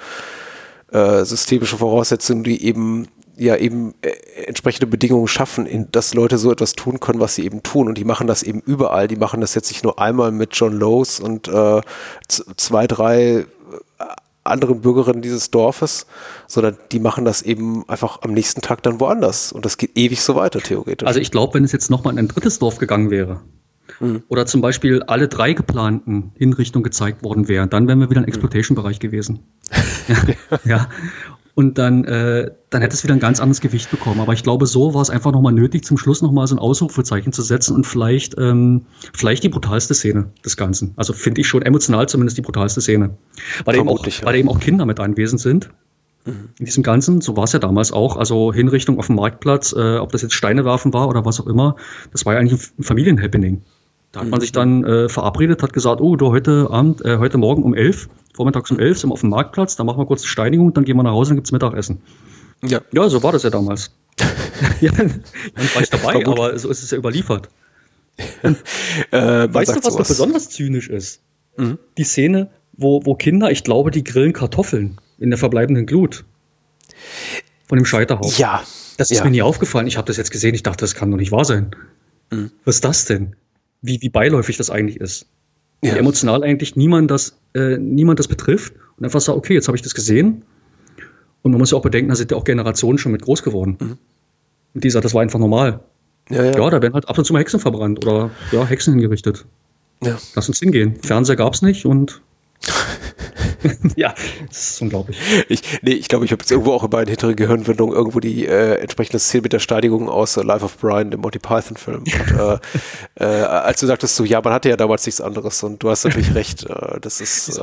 äh, 0.92 1.24
systemische 1.24 1.76
Voraussetzungen, 1.76 2.44
die 2.44 2.64
eben 2.64 3.08
ja 3.36 3.56
eben 3.56 3.94
äh, 4.02 4.10
entsprechende 4.46 4.86
Bedingungen 4.86 5.28
schaffen, 5.28 5.88
dass 5.92 6.14
Leute 6.14 6.38
so 6.38 6.50
etwas 6.50 6.72
tun 6.72 7.00
können, 7.00 7.20
was 7.20 7.34
sie 7.34 7.44
eben 7.44 7.62
tun. 7.62 7.88
Und 7.88 7.98
die 7.98 8.04
machen 8.04 8.26
das 8.26 8.42
eben 8.42 8.60
überall. 8.60 9.08
Die 9.08 9.16
machen 9.16 9.40
das 9.40 9.54
jetzt 9.54 9.70
nicht 9.70 9.84
nur 9.84 9.98
einmal 10.00 10.32
mit 10.32 10.54
John 10.54 10.72
Lowes 10.72 11.20
und 11.20 11.48
äh, 11.48 11.80
zwei, 12.28 12.86
drei 12.86 13.18
äh, 13.18 13.44
anderen 14.44 14.80
Bürgerinnen 14.80 15.22
dieses 15.22 15.50
Dorfes, 15.50 16.06
sondern 16.46 16.78
die 16.92 17.00
machen 17.00 17.24
das 17.24 17.42
eben 17.42 17.86
einfach 17.88 18.22
am 18.22 18.32
nächsten 18.32 18.62
Tag 18.62 18.82
dann 18.82 19.00
woanders. 19.00 19.52
Und 19.52 19.64
das 19.64 19.76
geht 19.76 19.96
ewig 19.96 20.22
so 20.22 20.34
weiter, 20.34 20.60
theoretisch. 20.60 21.06
Also 21.06 21.20
ich 21.20 21.30
glaube, 21.30 21.54
wenn 21.54 21.64
es 21.64 21.72
jetzt 21.72 21.90
nochmal 21.90 22.14
in 22.14 22.20
ein 22.20 22.28
drittes 22.28 22.58
Dorf 22.58 22.78
gegangen 22.78 23.10
wäre, 23.10 23.42
Mhm. 24.00 24.22
Oder 24.28 24.46
zum 24.46 24.60
Beispiel 24.60 25.02
alle 25.02 25.28
drei 25.28 25.52
geplanten 25.52 26.32
Hinrichtungen 26.36 26.84
gezeigt 26.84 27.22
worden 27.22 27.48
wären, 27.48 27.70
dann 27.70 27.88
wären 27.88 28.00
wir 28.00 28.10
wieder 28.10 28.20
im 28.20 28.26
Exploitation-Bereich 28.26 29.00
gewesen. 29.00 29.40
ja, 30.08 30.16
ja. 30.64 30.88
Und 31.54 31.78
dann, 31.78 32.04
äh, 32.04 32.50
dann 32.68 32.82
hätte 32.82 32.94
es 32.94 33.02
wieder 33.02 33.14
ein 33.14 33.20
ganz 33.20 33.40
anderes 33.40 33.62
Gewicht 33.62 33.90
bekommen. 33.90 34.20
Aber 34.20 34.34
ich 34.34 34.42
glaube, 34.42 34.66
so 34.66 34.92
war 34.92 35.00
es 35.00 35.08
einfach 35.08 35.32
nochmal 35.32 35.54
nötig, 35.54 35.84
zum 35.84 35.96
Schluss 35.96 36.20
nochmal 36.20 36.46
so 36.46 36.54
ein 36.54 36.58
Ausrufezeichen 36.58 37.32
zu 37.32 37.40
setzen 37.40 37.74
und 37.74 37.86
vielleicht, 37.86 38.36
ähm, 38.38 38.84
vielleicht 39.14 39.42
die 39.42 39.48
brutalste 39.48 39.94
Szene 39.94 40.26
des 40.44 40.58
Ganzen. 40.58 40.92
Also 40.96 41.14
finde 41.14 41.40
ich 41.40 41.48
schon 41.48 41.62
emotional 41.62 42.06
zumindest 42.10 42.36
die 42.36 42.42
brutalste 42.42 42.82
Szene. 42.82 43.16
Weil, 43.64 43.76
eben 43.76 43.88
auch, 43.88 44.04
ja. 44.06 44.12
weil 44.26 44.36
eben 44.36 44.50
auch 44.50 44.60
Kinder 44.60 44.84
mit 44.84 45.00
anwesend 45.00 45.40
sind. 45.40 45.70
In 46.26 46.64
diesem 46.64 46.82
Ganzen, 46.82 47.20
so 47.20 47.36
war 47.36 47.44
es 47.44 47.52
ja 47.52 47.60
damals 47.60 47.92
auch, 47.92 48.16
also 48.16 48.52
Hinrichtung 48.52 48.98
auf 48.98 49.06
dem 49.06 49.14
Marktplatz, 49.14 49.72
äh, 49.72 49.98
ob 49.98 50.10
das 50.10 50.22
jetzt 50.22 50.34
Steine 50.34 50.64
werfen 50.64 50.92
war 50.92 51.08
oder 51.08 51.24
was 51.24 51.40
auch 51.40 51.46
immer, 51.46 51.76
das 52.10 52.26
war 52.26 52.34
ja 52.34 52.40
eigentlich 52.40 52.60
ein 52.78 52.82
Familienhappening. 52.82 53.62
Da 54.16 54.22
hat 54.22 54.30
man 54.30 54.40
sich 54.40 54.50
dann 54.50 54.82
äh, 54.82 55.10
verabredet, 55.10 55.62
hat 55.62 55.74
gesagt, 55.74 56.00
oh, 56.00 56.16
du 56.16 56.28
heute 56.28 56.68
Abend, 56.70 57.04
äh, 57.04 57.18
heute 57.18 57.36
Morgen 57.36 57.62
um 57.62 57.74
elf, 57.74 58.08
vormittags 58.32 58.70
um 58.70 58.78
elf 58.78 58.98
sind 58.98 59.10
wir 59.10 59.12
auf 59.12 59.20
dem 59.20 59.28
Marktplatz, 59.28 59.76
dann 59.76 59.84
machen 59.84 59.98
wir 59.98 60.06
kurz 60.06 60.22
die 60.22 60.28
Steinigung, 60.28 60.72
dann 60.72 60.86
gehen 60.86 60.96
wir 60.96 61.02
nach 61.02 61.10
Hause, 61.10 61.30
dann 61.30 61.36
gibt's 61.36 61.52
Mittagessen. 61.52 62.00
Ja. 62.64 62.80
Ja, 62.92 63.10
so 63.10 63.22
war 63.22 63.32
das 63.32 63.42
ja 63.42 63.50
damals. 63.50 63.90
ja, 64.80 64.90
dann 64.92 65.22
war 65.74 65.82
ich 65.82 65.90
dabei, 65.90 66.12
Vermutlich. 66.12 66.28
aber 66.28 66.58
so 66.58 66.70
ist 66.70 66.82
es 66.82 66.90
ja 66.90 66.98
überliefert. 66.98 67.50
Äh, 69.10 69.52
Weißt 69.52 69.76
du, 69.76 69.84
was 69.84 69.98
noch 69.98 70.08
besonders 70.08 70.48
zynisch 70.48 70.88
ist? 70.88 71.20
Die 71.98 72.04
Szene, 72.04 72.48
wo, 72.72 73.04
wo 73.04 73.14
Kinder, 73.14 73.50
ich 73.50 73.62
glaube, 73.62 73.90
die 73.90 74.02
grillen 74.02 74.32
Kartoffeln 74.32 74.98
in 75.18 75.28
der 75.28 75.38
verbleibenden 75.38 75.84
Glut. 75.84 76.24
Von 77.68 77.76
dem 77.76 77.84
Scheiterhaufen. 77.84 78.40
Ja. 78.40 78.62
Das 78.96 79.10
ist 79.10 79.18
ja. 79.18 79.24
mir 79.24 79.30
nie 79.30 79.42
aufgefallen. 79.42 79.86
Ich 79.86 79.98
habe 79.98 80.06
das 80.06 80.16
jetzt 80.16 80.30
gesehen. 80.30 80.54
Ich 80.54 80.62
dachte, 80.62 80.82
das 80.82 80.94
kann 80.94 81.10
doch 81.10 81.18
nicht 81.18 81.32
wahr 81.32 81.44
sein. 81.44 81.72
Mhm. 82.30 82.52
Was 82.64 82.76
ist 82.76 82.84
das 82.86 83.04
denn? 83.04 83.36
Wie, 83.86 84.00
wie 84.02 84.08
beiläufig 84.08 84.56
das 84.56 84.70
eigentlich 84.70 85.00
ist. 85.00 85.26
Ja. 85.82 85.94
Wie 85.94 85.98
emotional 85.98 86.42
eigentlich 86.42 86.76
niemand 86.76 87.10
das, 87.10 87.38
äh, 87.54 87.76
niemand 87.78 88.18
das 88.18 88.28
betrifft. 88.28 88.74
Und 88.96 89.04
einfach 89.04 89.20
sagt, 89.20 89.36
okay, 89.36 89.54
jetzt 89.54 89.68
habe 89.68 89.76
ich 89.76 89.82
das 89.82 89.94
gesehen. 89.94 90.44
Und 91.42 91.52
man 91.52 91.60
muss 91.60 91.70
ja 91.70 91.78
auch 91.78 91.82
bedenken, 91.82 92.08
da 92.08 92.16
sind 92.16 92.30
ja 92.30 92.36
auch 92.36 92.44
Generationen 92.44 92.98
schon 92.98 93.12
mit 93.12 93.22
groß 93.22 93.42
geworden. 93.42 93.76
Und 94.74 94.84
die 94.84 94.90
sagt, 94.90 95.04
das 95.04 95.14
war 95.14 95.22
einfach 95.22 95.38
normal. 95.38 95.80
Ja, 96.28 96.42
ja. 96.42 96.58
Ja, 96.58 96.70
da 96.70 96.82
werden 96.82 96.94
halt 96.94 97.08
ab 97.08 97.16
und 97.16 97.24
zu 97.24 97.32
mal 97.32 97.38
Hexen 97.38 97.60
verbrannt 97.60 98.04
oder 98.04 98.30
ja, 98.50 98.66
Hexen 98.66 98.94
hingerichtet. 98.94 99.46
ja. 100.02 100.18
Lass 100.34 100.48
uns 100.48 100.58
hingehen. 100.58 100.96
Fernseher 101.02 101.36
gab's 101.36 101.62
nicht 101.62 101.86
und 101.86 102.20
ja, 103.96 104.14
das 104.48 104.70
ist 104.70 104.82
unglaublich. 104.82 105.16
Ich, 105.48 105.62
nee, 105.82 105.92
ich 105.92 106.08
glaube, 106.08 106.24
ich 106.24 106.32
habe 106.32 106.42
jetzt 106.42 106.50
irgendwo 106.50 106.72
auch 106.72 106.84
in 106.84 106.90
meinen 106.90 107.08
hinteren 107.08 107.36
Gehirnwindungen 107.36 107.94
irgendwo 107.94 108.20
die 108.20 108.46
äh, 108.46 108.76
entsprechende 108.76 109.18
Szene 109.18 109.42
mit 109.42 109.52
der 109.52 109.58
Steinigung 109.58 110.08
aus 110.08 110.36
äh, 110.36 110.42
Life 110.42 110.64
of 110.64 110.76
Brian, 110.78 111.10
dem 111.10 111.20
Monty 111.20 111.38
Python-Film. 111.38 112.04
Und 112.04 112.60
äh, 113.18 113.24
äh, 113.24 113.42
als 113.42 113.80
du 113.80 113.86
sagtest 113.86 114.16
so, 114.16 114.24
ja, 114.24 114.40
man 114.42 114.52
hatte 114.52 114.68
ja 114.68 114.76
damals 114.76 115.06
nichts 115.06 115.20
anderes 115.20 115.62
und 115.62 115.82
du 115.82 115.90
hast 115.90 116.04
natürlich 116.04 116.34
recht. 116.34 116.64
Äh, 116.64 117.00
das 117.00 117.20
ist, 117.20 117.48
Ist 117.48 117.60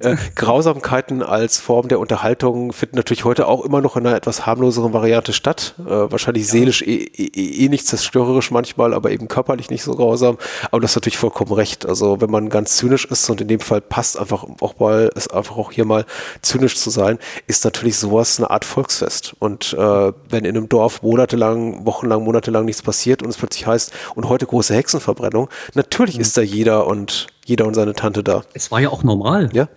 äh, 0.00 0.16
Grausamkeiten 0.34 1.22
als 1.22 1.58
Form 1.58 1.88
der 1.88 1.98
Unterhaltung 2.00 2.72
finden 2.72 2.96
natürlich 2.96 3.24
heute 3.24 3.46
auch 3.48 3.64
immer 3.64 3.80
noch 3.80 3.96
in 3.96 4.06
einer 4.06 4.16
etwas 4.16 4.46
harmloseren 4.46 4.92
Variante 4.92 5.32
statt. 5.32 5.74
Wahrscheinlich 5.76 6.48
seelisch 6.48 6.82
eh, 6.82 7.04
eh, 7.04 7.64
eh 7.64 7.68
nicht 7.68 7.86
zerstörerisch 7.86 8.50
manchmal, 8.50 8.94
aber 8.94 9.10
eben 9.10 9.28
körperlich 9.28 9.70
nicht 9.70 9.82
so 9.82 9.94
grausam. 9.94 10.38
Aber 10.70 10.80
du 10.80 10.84
hast 10.84 10.94
natürlich 10.94 11.18
vollkommen 11.18 11.52
recht. 11.52 11.86
Also 11.86 12.20
wenn 12.20 12.30
man 12.30 12.48
ganz 12.48 12.76
zynisch 12.76 13.04
ist 13.04 13.28
und 13.30 13.40
in 13.40 13.48
dem 13.48 13.60
Fall 13.60 13.80
passt 13.80 14.18
einfach 14.18 14.44
auch 14.60 14.78
mal, 14.78 15.10
einfach 15.32 15.56
auch 15.56 15.72
hier 15.72 15.84
mal 15.84 16.04
zynisch 16.42 16.76
zu 16.76 16.90
sein, 16.90 17.18
ist 17.46 17.64
natürlich 17.64 17.96
sowas 17.96 18.38
eine 18.38 18.50
Art 18.50 18.64
Volksfest. 18.64 19.34
Und 19.38 19.72
äh, 19.74 20.12
wenn 20.28 20.44
in 20.44 20.56
einem 20.56 20.68
Dorf 20.68 21.02
monatelang, 21.02 21.86
wochenlang, 21.86 22.24
monatelang 22.24 22.64
nichts 22.64 22.82
passiert 22.82 23.22
und 23.22 23.28
es 23.30 23.36
plötzlich 23.36 23.66
heißt, 23.66 23.92
und 24.14 24.28
heute 24.28 24.46
große 24.46 24.74
Hexenverbrennung, 24.74 25.48
natürlich 25.74 26.18
ist 26.18 26.36
da 26.36 26.42
jeder 26.42 26.86
und 26.86 27.26
jeder 27.44 27.66
und 27.66 27.74
seine 27.74 27.94
Tante 27.94 28.22
da. 28.22 28.42
Es 28.54 28.70
war 28.70 28.80
ja 28.80 28.90
auch 28.90 29.02
normal. 29.02 29.50
Ja? 29.52 29.68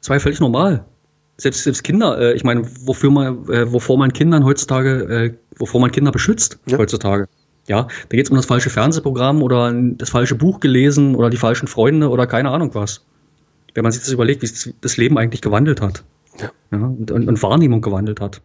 Es 0.00 0.08
war 0.08 0.16
ja 0.16 0.20
völlig 0.20 0.40
normal. 0.40 0.84
Selbst, 1.36 1.62
selbst 1.62 1.84
Kinder, 1.84 2.18
äh, 2.18 2.32
ich 2.34 2.42
meine, 2.44 2.68
wofür 2.84 3.10
man, 3.10 3.48
äh, 3.48 3.72
wovor 3.72 3.96
man 3.96 4.12
Kindern 4.12 4.44
heutzutage, 4.44 4.90
äh, 5.04 5.34
wovor 5.58 5.80
man 5.80 5.92
Kinder 5.92 6.10
beschützt 6.10 6.58
Ja. 6.66 6.78
heutzutage. 6.78 7.28
Ja, 7.68 7.82
da 7.82 8.16
geht 8.16 8.24
es 8.24 8.30
um 8.30 8.36
das 8.36 8.46
falsche 8.46 8.70
Fernsehprogramm 8.70 9.42
oder 9.42 9.72
das 9.72 10.10
falsche 10.10 10.34
Buch 10.34 10.58
gelesen 10.58 11.14
oder 11.14 11.28
die 11.30 11.36
falschen 11.36 11.68
Freunde 11.68 12.08
oder 12.08 12.26
keine 12.26 12.50
Ahnung 12.50 12.70
was. 12.74 13.02
Wenn 13.78 13.84
man 13.84 13.92
sich 13.92 14.02
das 14.02 14.10
überlegt, 14.10 14.42
wie 14.42 14.46
sich 14.46 14.74
das 14.80 14.96
Leben 14.96 15.16
eigentlich 15.18 15.40
gewandelt 15.40 15.80
hat. 15.80 16.02
Ja. 16.40 16.50
und, 16.72 17.10
und, 17.12 17.28
und 17.28 17.42
Wahrnehmung 17.44 17.80
gewandelt 17.80 18.20
hat. 18.20 18.40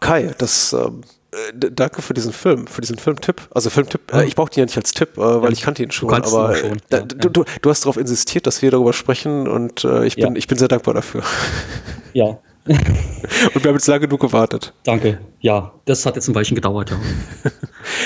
Kai, 0.00 0.34
das 0.36 0.74
ähm, 0.74 1.00
äh, 1.32 1.70
danke 1.70 2.02
für 2.02 2.12
diesen 2.12 2.32
Film, 2.34 2.66
für 2.66 2.82
diesen 2.82 2.98
Filmtipp. 2.98 3.48
Also 3.54 3.70
Filmtipp, 3.70 4.12
äh, 4.12 4.26
ich 4.26 4.36
brauchte 4.36 4.60
ihn 4.60 4.62
ja 4.62 4.66
nicht 4.66 4.76
als 4.76 4.92
Tipp, 4.92 5.16
äh, 5.16 5.20
weil 5.42 5.52
ich 5.54 5.62
kannte 5.62 5.82
ihn 5.82 5.90
schon, 5.90 6.10
ihn 6.10 6.14
aber 6.16 6.54
schon, 6.56 6.72
äh, 6.72 6.76
ja, 6.92 7.00
du, 7.00 7.30
du, 7.30 7.44
du 7.62 7.70
hast 7.70 7.84
darauf 7.84 7.96
insistiert, 7.96 8.46
dass 8.46 8.60
wir 8.60 8.70
darüber 8.70 8.92
sprechen 8.92 9.48
und 9.48 9.82
äh, 9.84 10.04
ich, 10.04 10.16
bin, 10.16 10.24
Ja. 10.24 10.32
ich 10.36 10.46
bin 10.46 10.58
sehr 10.58 10.68
dankbar 10.68 10.92
dafür. 10.92 11.22
Ja, 12.12 12.38
Und 12.66 13.62
wir 13.62 13.68
haben 13.68 13.74
jetzt 13.74 13.86
lange 13.86 14.00
genug 14.00 14.20
gewartet. 14.20 14.72
danke. 14.84 15.18
Ja, 15.40 15.72
das 15.84 16.06
hat 16.06 16.14
jetzt 16.14 16.26
ein 16.28 16.34
Weilchen 16.34 16.54
gedauert, 16.54 16.90
ja. 16.90 16.96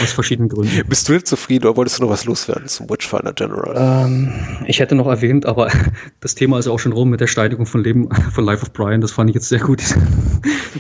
Aus 0.03 0.11
verschiedenen 0.11 0.49
Gründen. 0.49 0.85
Bist 0.89 1.09
du 1.09 1.13
jetzt 1.13 1.29
zufrieden 1.29 1.67
oder 1.67 1.77
wolltest 1.77 1.99
du 1.99 2.03
noch 2.03 2.11
was 2.11 2.25
loswerden 2.25 2.67
zum 2.67 2.91
Witchfinder 2.91 3.33
General? 3.33 4.07
Ähm, 4.07 4.33
ich 4.67 4.81
hätte 4.81 4.97
noch 4.97 5.07
erwähnt, 5.07 5.47
aber 5.47 5.71
das 6.21 6.35
Thema 6.35 6.59
ist 6.59 6.67
ja 6.67 6.73
auch 6.73 6.81
schon 6.81 6.93
rum 6.93 7.11
mit 7.11 7.21
der 7.21 7.29
Steinigung 7.29 7.67
von 7.67 7.85
Leben 7.85 8.09
von 8.33 8.45
Life 8.45 8.63
of 8.63 8.73
Brian. 8.73 9.01
Das 9.01 9.13
fand 9.13 9.31
ich 9.31 9.35
jetzt 9.35 9.49
sehr 9.49 9.61
gut. 9.61 9.83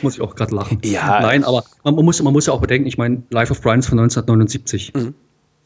muss 0.02 0.14
ich 0.14 0.20
auch 0.20 0.34
gerade 0.34 0.52
lachen. 0.52 0.80
Ja. 0.82 1.20
Nein, 1.20 1.44
aber 1.44 1.62
man, 1.84 1.94
man, 1.94 2.04
muss, 2.04 2.20
man 2.20 2.32
muss 2.32 2.46
ja 2.46 2.52
auch 2.52 2.60
bedenken, 2.60 2.88
ich 2.88 2.98
meine, 2.98 3.22
Life 3.30 3.52
of 3.52 3.60
Brian 3.60 3.78
ist 3.78 3.86
von 3.86 4.00
1979. 4.00 4.94
Mhm. 4.94 5.14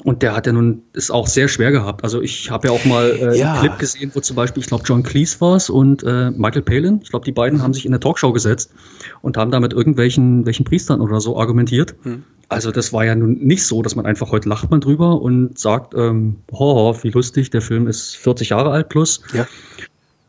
Und 0.04 0.22
der 0.22 0.34
hat 0.34 0.46
ja 0.48 0.52
nun 0.52 0.82
ist 0.94 1.10
auch 1.12 1.28
sehr 1.28 1.46
schwer 1.46 1.70
gehabt. 1.70 2.02
Also 2.02 2.20
ich 2.22 2.50
habe 2.50 2.66
ja 2.68 2.74
auch 2.74 2.84
mal 2.84 3.10
äh, 3.10 3.38
Ja. 3.38 3.52
einen 3.52 3.60
Clip 3.60 3.78
gesehen, 3.78 4.10
wo 4.14 4.20
zum 4.20 4.34
Beispiel, 4.34 4.60
ich 4.60 4.66
glaube, 4.66 4.82
John 4.84 5.04
Cleese 5.04 5.40
war 5.40 5.54
es 5.56 5.70
und 5.70 6.02
äh, 6.02 6.30
Michael 6.32 6.62
Palin. 6.62 7.00
Ich 7.04 7.10
glaube, 7.10 7.24
die 7.24 7.30
beiden 7.32 7.58
Mhm. 7.58 7.62
haben 7.62 7.74
sich 7.74 7.86
in 7.86 7.92
eine 7.92 8.00
Talkshow 8.00 8.32
gesetzt 8.32 8.72
und 9.20 9.36
haben 9.36 9.52
da 9.52 9.60
mit 9.60 9.72
irgendwelchen 9.72 10.44
welchen 10.44 10.64
Priestern 10.64 11.00
oder 11.00 11.20
so 11.20 11.38
argumentiert. 11.38 11.94
Mhm. 12.04 12.24
Also 12.48 12.70
das 12.72 12.92
war 12.92 13.04
ja 13.04 13.14
nun 13.14 13.38
nicht 13.38 13.64
so, 13.64 13.80
dass 13.80 13.94
man 13.94 14.04
einfach 14.04 14.30
heute 14.32 14.48
lacht 14.48 14.70
man 14.70 14.80
drüber 14.80 15.22
und 15.22 15.56
sagt, 15.58 15.94
ähm, 15.94 16.36
ho, 16.52 16.96
wie 17.02 17.10
lustig, 17.10 17.50
der 17.50 17.62
Film 17.62 17.86
ist 17.86 18.16
40 18.16 18.48
Jahre 18.50 18.70
alt 18.70 18.88
plus. 18.88 19.22
Ja. 19.32 19.46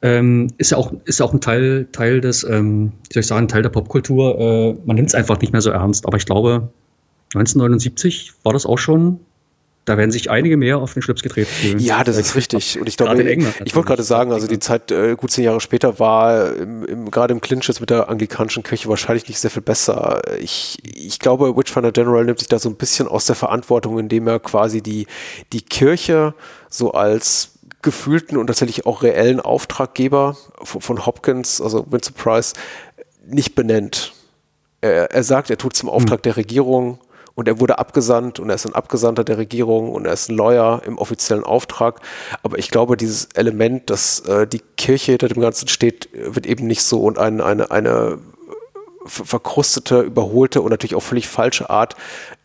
Ähm, 0.04 0.50
ist 0.58 0.70
ja 0.72 0.78
auch, 0.78 0.94
ist 1.06 1.20
ja 1.20 1.26
auch 1.26 1.34
ein 1.34 1.42
Teil, 1.42 1.88
Teil 1.92 2.22
des, 2.22 2.44
ähm, 2.44 2.92
wie 3.10 3.14
soll 3.14 3.22
ich 3.22 3.28
sagen, 3.28 3.48
Teil 3.48 3.62
der 3.64 3.70
Popkultur. 3.70 4.38
Äh, 4.40 4.78
man 4.86 4.96
nimmt 4.98 5.08
es 5.10 5.16
einfach 5.16 5.40
nicht 5.42 5.52
mehr 5.52 5.62
so 5.62 5.72
ernst. 5.72 6.06
Aber 6.06 6.18
ich 6.18 6.26
glaube, 6.26 6.70
1979 7.34 8.34
war 8.44 8.54
das 8.54 8.66
auch 8.66 8.78
schon, 8.78 9.20
da 9.86 9.98
werden 9.98 10.12
sich 10.12 10.32
einige 10.32 10.56
mehr 10.56 10.78
auf 10.78 10.94
den 10.94 11.02
Schlips 11.02 11.22
getreten 11.24 11.52
fühlen. 11.52 11.80
Ja, 11.80 12.04
das 12.04 12.18
ist 12.18 12.36
richtig. 12.36 12.80
Und 12.80 12.88
ich 12.88 12.96
glaube, 12.96 13.20
in 13.20 13.28
England 13.28 13.56
ich 13.66 13.76
wollte 13.76 13.88
gerade 13.88 14.04
sagen, 14.04 14.32
also 14.32 14.48
die 14.48 14.60
Zeit 14.60 14.92
äh, 14.92 15.16
gut 15.16 15.32
zehn 15.32 15.44
Jahre 15.44 15.60
später 15.60 16.00
war 16.00 16.56
im, 16.56 16.86
im, 16.86 17.12
gerade 17.12 17.34
im 17.34 17.42
Clinch 17.42 17.68
jetzt 17.68 17.82
mit 17.82 17.90
der 17.90 18.10
anglikanischen 18.10 18.64
Kirche 18.64 18.88
wahrscheinlich 18.88 19.28
nicht 19.28 19.40
sehr 19.40 19.52
viel 19.52 19.62
besser. 19.62 20.22
Ich, 20.40 20.78
ich 20.84 21.20
glaube, 21.20 21.58
Witchfinder 21.58 21.92
General 21.92 22.24
nimmt 22.24 22.40
sich 22.40 22.48
da 22.48 22.60
so 22.60 22.70
ein 22.70 22.76
bisschen 22.76 23.10
aus 23.10 23.26
der 23.26 23.36
Verantwortung, 23.36 24.00
indem 24.00 24.28
er 24.28 24.40
quasi 24.40 24.82
die, 24.82 25.06
die 25.52 25.62
Kirche 25.62 26.34
so 26.70 26.92
als 26.92 27.50
gefühlten 27.82 28.38
und 28.38 28.48
tatsächlich 28.48 28.86
auch 28.86 29.04
reellen 29.04 29.42
Auftraggeber 29.42 30.38
von, 30.64 30.80
von 30.80 31.06
Hopkins, 31.06 31.60
also 31.60 31.86
Vincent 31.90 32.16
Price, 32.16 32.54
nicht 33.28 33.56
benennt. 33.56 34.14
Er, 34.80 35.12
er 35.12 35.24
sagt, 35.24 35.50
er 35.50 35.58
tut 35.58 35.76
es 35.76 35.84
im 35.84 35.90
Auftrag 35.90 36.24
der 36.24 36.38
Regierung 36.38 37.00
und 37.36 37.48
er 37.48 37.60
wurde 37.60 37.80
abgesandt 37.80 38.40
und 38.40 38.50
er 38.50 38.56
ist 38.56 38.66
ein 38.66 38.76
Abgesandter 38.76 39.24
der 39.24 39.38
Regierung 39.38 39.92
und 39.92 40.06
er 40.06 40.14
ist 40.14 40.30
ein 40.30 40.38
Lawyer 40.38 40.82
im 40.86 40.98
offiziellen 40.98 41.44
Auftrag. 41.44 42.00
Aber 42.44 42.58
ich 42.58 42.70
glaube, 42.70 42.98
dieses 42.98 43.30
Element, 43.34 43.90
dass 43.90 44.20
äh, 44.22 44.46
die 44.46 44.62
Kirche 44.78 45.14
hinter 45.14 45.30
dem 45.30 45.42
Ganzen 45.42 45.68
steht, 45.68 46.10
wird 46.14 46.46
eben 46.46 46.68
nicht 46.68 46.84
so 46.84 47.02
und 47.02 47.18
ein, 47.18 47.42
eine, 47.42 47.72
eine 47.72 48.20
verkrustete, 49.06 50.02
überholte 50.02 50.62
und 50.62 50.70
natürlich 50.70 50.96
auch 50.96 51.02
völlig 51.02 51.28
falsche 51.28 51.70
Art 51.70 51.96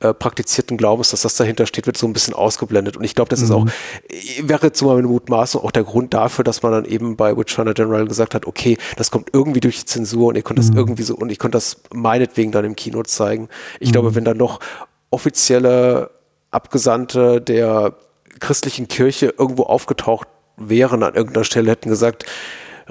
äh, 0.00 0.12
praktizierten 0.12 0.76
Glaubens, 0.76 1.10
dass 1.10 1.22
das 1.22 1.36
dahinter 1.36 1.66
steht, 1.66 1.86
wird 1.86 1.96
so 1.96 2.06
ein 2.06 2.12
bisschen 2.12 2.34
ausgeblendet. 2.34 2.96
Und 2.96 3.04
ich 3.04 3.14
glaube, 3.14 3.28
das 3.28 3.40
ist 3.40 3.50
auch, 3.50 3.66
äh, 4.08 4.42
wäre 4.42 4.72
zu 4.72 4.86
meiner 4.86 5.06
Mutmaßung 5.06 5.62
auch 5.62 5.70
der 5.70 5.84
Grund 5.84 6.14
dafür, 6.14 6.44
dass 6.44 6.62
man 6.62 6.72
dann 6.72 6.84
eben 6.84 7.16
bei 7.16 7.36
Witchfinder 7.36 7.74
General 7.74 8.06
gesagt 8.06 8.34
hat, 8.34 8.46
okay, 8.46 8.76
das 8.96 9.10
kommt 9.10 9.30
irgendwie 9.32 9.60
durch 9.60 9.80
die 9.80 9.86
Zensur 9.86 10.28
und 10.28 10.36
ihr 10.36 10.42
könnt 10.42 10.58
das 10.58 10.70
irgendwie 10.70 11.02
so, 11.02 11.14
und 11.14 11.30
ich 11.30 11.38
konnte 11.38 11.56
das 11.56 11.78
meinetwegen 11.92 12.52
dann 12.52 12.64
im 12.64 12.76
Kino 12.76 13.02
zeigen. 13.02 13.48
Ich 13.80 13.92
glaube, 13.92 14.14
wenn 14.14 14.24
da 14.24 14.34
noch 14.34 14.60
offizielle 15.10 16.10
Abgesandte 16.50 17.40
der 17.40 17.94
christlichen 18.40 18.88
Kirche 18.88 19.34
irgendwo 19.36 19.64
aufgetaucht 19.64 20.28
wären 20.56 21.02
an 21.02 21.14
irgendeiner 21.14 21.44
Stelle, 21.44 21.70
hätten 21.70 21.88
gesagt, 21.88 22.26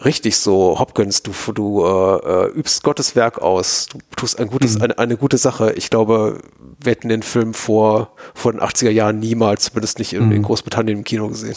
richtig 0.03 0.37
so, 0.37 0.79
Hopkins, 0.79 1.23
du, 1.23 1.31
du 1.53 1.83
äh, 1.85 2.45
äh, 2.45 2.51
übst 2.51 2.83
Gottes 2.83 3.15
Werk 3.15 3.39
aus, 3.39 3.87
du 3.87 3.99
tust 4.15 4.39
ein 4.39 4.47
gutes, 4.47 4.79
eine, 4.81 4.97
eine 4.97 5.17
gute 5.17 5.37
Sache. 5.37 5.73
Ich 5.73 5.89
glaube, 5.89 6.39
wir 6.79 6.91
hätten 6.91 7.09
den 7.09 7.23
Film 7.23 7.53
vor, 7.53 8.11
vor 8.33 8.51
den 8.51 8.61
80er 8.61 8.89
Jahren 8.89 9.19
niemals, 9.19 9.65
zumindest 9.65 9.99
nicht 9.99 10.13
in, 10.13 10.31
in 10.31 10.43
Großbritannien 10.43 10.99
im 10.99 11.03
Kino 11.03 11.27
gesehen. 11.27 11.55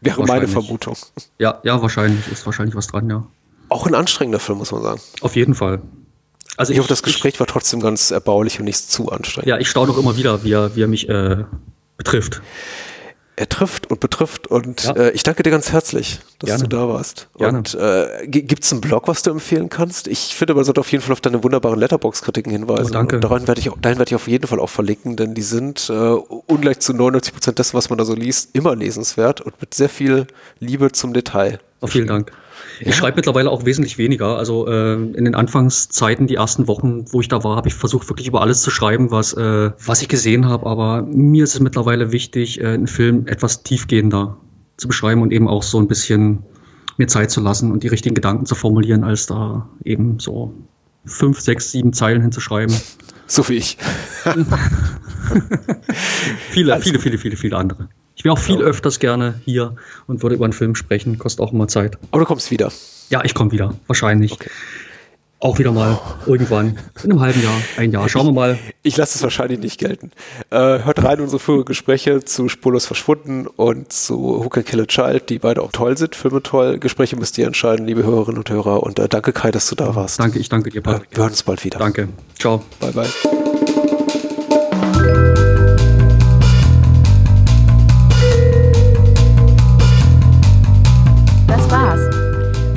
Wäre 0.00 0.24
meine. 0.24 0.48
Vermutung. 0.48 0.96
Ja, 1.38 1.60
ja, 1.62 1.80
wahrscheinlich. 1.80 2.26
Ist 2.30 2.44
wahrscheinlich 2.46 2.74
was 2.74 2.88
dran, 2.88 3.08
ja. 3.08 3.24
Auch 3.68 3.86
ein 3.86 3.94
anstrengender 3.94 4.40
Film, 4.40 4.58
muss 4.58 4.72
man 4.72 4.82
sagen. 4.82 5.00
Auf 5.20 5.36
jeden 5.36 5.54
Fall. 5.54 5.80
Also 6.56 6.72
Ich 6.72 6.78
hoffe, 6.78 6.88
das 6.88 7.02
Gespräch 7.02 7.40
war 7.40 7.46
trotzdem 7.46 7.80
ganz 7.80 8.10
erbaulich 8.10 8.58
und 8.58 8.66
nicht 8.66 8.78
zu 8.78 9.10
anstrengend. 9.10 9.48
ja, 9.48 9.58
ich 9.58 9.68
staune 9.68 9.92
auch 9.92 9.98
immer 9.98 10.16
wieder, 10.16 10.44
wie 10.44 10.52
er, 10.52 10.76
wie 10.76 10.82
er 10.82 10.88
mich 10.88 11.08
äh, 11.08 11.44
betrifft. 11.96 12.42
Er 13.36 13.48
trifft 13.48 13.90
und 13.90 14.00
betrifft. 14.00 14.46
Und 14.46 14.84
ja. 14.84 14.92
äh, 14.92 15.10
ich 15.10 15.22
danke 15.22 15.42
dir 15.42 15.50
ganz 15.50 15.72
herzlich, 15.72 16.20
dass 16.38 16.48
Gerne. 16.48 16.62
du 16.64 16.68
da 16.68 16.88
warst. 16.88 17.28
Gerne. 17.36 17.58
Und 17.58 17.74
äh, 17.74 18.26
gibt 18.28 18.64
es 18.64 18.72
einen 18.72 18.80
Blog, 18.80 19.08
was 19.08 19.22
du 19.22 19.30
empfehlen 19.30 19.68
kannst? 19.68 20.06
Ich 20.06 20.34
finde, 20.34 20.54
man 20.54 20.64
sollte 20.64 20.80
auf 20.80 20.92
jeden 20.92 21.02
Fall 21.02 21.12
auf 21.12 21.20
deine 21.20 21.42
wunderbaren 21.42 21.78
Letterbox-Kritiken 21.78 22.52
hinweisen. 22.52 22.90
Oh, 22.90 22.92
danke. 22.92 23.16
Und 23.16 23.24
daran 23.24 23.46
werde 23.48 23.60
ich, 23.60 23.70
dahin 23.80 23.98
werde 23.98 24.10
ich 24.10 24.14
auf 24.14 24.28
jeden 24.28 24.46
Fall 24.46 24.60
auch 24.60 24.70
verlinken, 24.70 25.16
denn 25.16 25.34
die 25.34 25.42
sind 25.42 25.90
äh, 25.90 25.92
ungleich 25.92 26.78
zu 26.80 26.92
99 26.92 27.32
Prozent 27.32 27.58
dessen, 27.58 27.76
was 27.76 27.90
man 27.90 27.98
da 27.98 28.04
so 28.04 28.14
liest, 28.14 28.50
immer 28.54 28.76
lesenswert 28.76 29.40
und 29.40 29.60
mit 29.60 29.74
sehr 29.74 29.88
viel 29.88 30.26
Liebe 30.60 30.92
zum 30.92 31.12
Detail. 31.12 31.58
Oh, 31.80 31.86
vielen 31.86 32.06
Dank. 32.06 32.32
Ja. 32.80 32.88
Ich 32.88 32.96
schreibe 32.96 33.16
mittlerweile 33.16 33.50
auch 33.50 33.64
wesentlich 33.64 33.98
weniger. 33.98 34.36
Also 34.36 34.66
äh, 34.66 34.94
in 34.94 35.24
den 35.24 35.34
Anfangszeiten, 35.34 36.26
die 36.26 36.34
ersten 36.34 36.66
Wochen, 36.66 37.04
wo 37.12 37.20
ich 37.20 37.28
da 37.28 37.44
war, 37.44 37.56
habe 37.56 37.68
ich 37.68 37.74
versucht, 37.74 38.08
wirklich 38.08 38.26
über 38.26 38.40
alles 38.40 38.62
zu 38.62 38.70
schreiben, 38.70 39.10
was, 39.10 39.32
äh, 39.34 39.70
was 39.84 40.02
ich 40.02 40.08
gesehen 40.08 40.48
habe. 40.48 40.66
Aber 40.66 41.02
mir 41.02 41.44
ist 41.44 41.54
es 41.54 41.60
mittlerweile 41.60 42.12
wichtig, 42.12 42.60
äh, 42.60 42.66
einen 42.66 42.86
Film 42.86 43.26
etwas 43.26 43.62
tiefgehender 43.62 44.36
zu 44.76 44.88
beschreiben 44.88 45.22
und 45.22 45.32
eben 45.32 45.48
auch 45.48 45.62
so 45.62 45.78
ein 45.78 45.86
bisschen 45.88 46.42
mir 46.96 47.06
Zeit 47.08 47.30
zu 47.30 47.40
lassen 47.40 47.72
und 47.72 47.82
die 47.82 47.88
richtigen 47.88 48.14
Gedanken 48.14 48.46
zu 48.46 48.54
formulieren, 48.54 49.04
als 49.04 49.26
da 49.26 49.68
eben 49.84 50.18
so 50.18 50.54
fünf, 51.04 51.40
sechs, 51.40 51.70
sieben 51.70 51.92
Zeilen 51.92 52.22
hinzuschreiben. 52.22 52.74
So 53.26 53.48
wie 53.48 53.54
ich. 53.54 53.78
viele, 56.50 56.80
viele, 56.80 56.98
viele, 56.98 57.18
viele, 57.18 57.36
viele 57.36 57.56
andere. 57.56 57.88
Ich 58.16 58.24
wäre 58.24 58.32
auch 58.32 58.38
viel 58.38 58.60
ja. 58.60 58.66
öfters 58.66 59.00
gerne 59.00 59.40
hier 59.44 59.74
und 60.06 60.22
würde 60.22 60.36
über 60.36 60.44
einen 60.44 60.52
Film 60.52 60.74
sprechen, 60.74 61.18
kostet 61.18 61.40
auch 61.40 61.52
immer 61.52 61.68
Zeit. 61.68 61.98
Aber 62.10 62.20
du 62.20 62.26
kommst 62.26 62.50
wieder. 62.50 62.70
Ja, 63.10 63.24
ich 63.24 63.34
komme 63.34 63.52
wieder, 63.52 63.74
wahrscheinlich. 63.86 64.32
Okay. 64.32 64.50
Auch 65.40 65.58
wieder 65.58 65.72
mal 65.72 65.98
irgendwann 66.24 66.78
in 67.02 67.10
einem 67.10 67.20
halben 67.20 67.42
Jahr, 67.42 67.52
ein 67.76 67.92
Jahr. 67.92 68.08
Schauen 68.08 68.28
wir 68.28 68.32
mal. 68.32 68.58
Ich 68.82 68.96
lasse 68.96 69.18
es 69.18 69.22
wahrscheinlich 69.22 69.58
nicht 69.58 69.78
gelten. 69.78 70.10
Äh, 70.48 70.56
hört 70.56 71.04
rein 71.04 71.20
unsere 71.20 71.38
früheren 71.38 71.66
Gespräche 71.66 72.24
zu 72.24 72.48
Spurlos 72.48 72.86
Verschwunden 72.86 73.46
und 73.46 73.92
zu 73.92 74.42
Who 74.42 74.48
Can 74.48 74.64
Kill 74.64 74.80
a 74.80 74.86
Child, 74.86 75.28
die 75.28 75.38
beide 75.40 75.60
auch 75.60 75.70
toll 75.70 75.98
sind, 75.98 76.14
Filme 76.16 76.42
toll. 76.42 76.78
Gespräche 76.78 77.16
müsst 77.16 77.36
ihr 77.36 77.46
entscheiden, 77.46 77.84
liebe 77.84 78.04
Hörerinnen 78.04 78.38
und 78.38 78.48
Hörer. 78.48 78.82
Und 78.82 78.98
äh, 78.98 79.06
danke 79.06 79.34
Kai, 79.34 79.50
dass 79.50 79.68
du 79.68 79.74
da 79.74 79.94
warst. 79.94 80.18
Danke, 80.18 80.38
ich 80.38 80.48
danke 80.48 80.70
dir, 80.70 80.80
Patrick. 80.80 81.12
Äh, 81.12 81.16
wir 81.16 81.24
hören 81.24 81.32
uns 81.32 81.42
bald 81.42 81.62
wieder. 81.62 81.78
Danke. 81.78 82.08
Ciao. 82.38 82.62
Bye, 82.80 82.92
bye. 82.92 83.04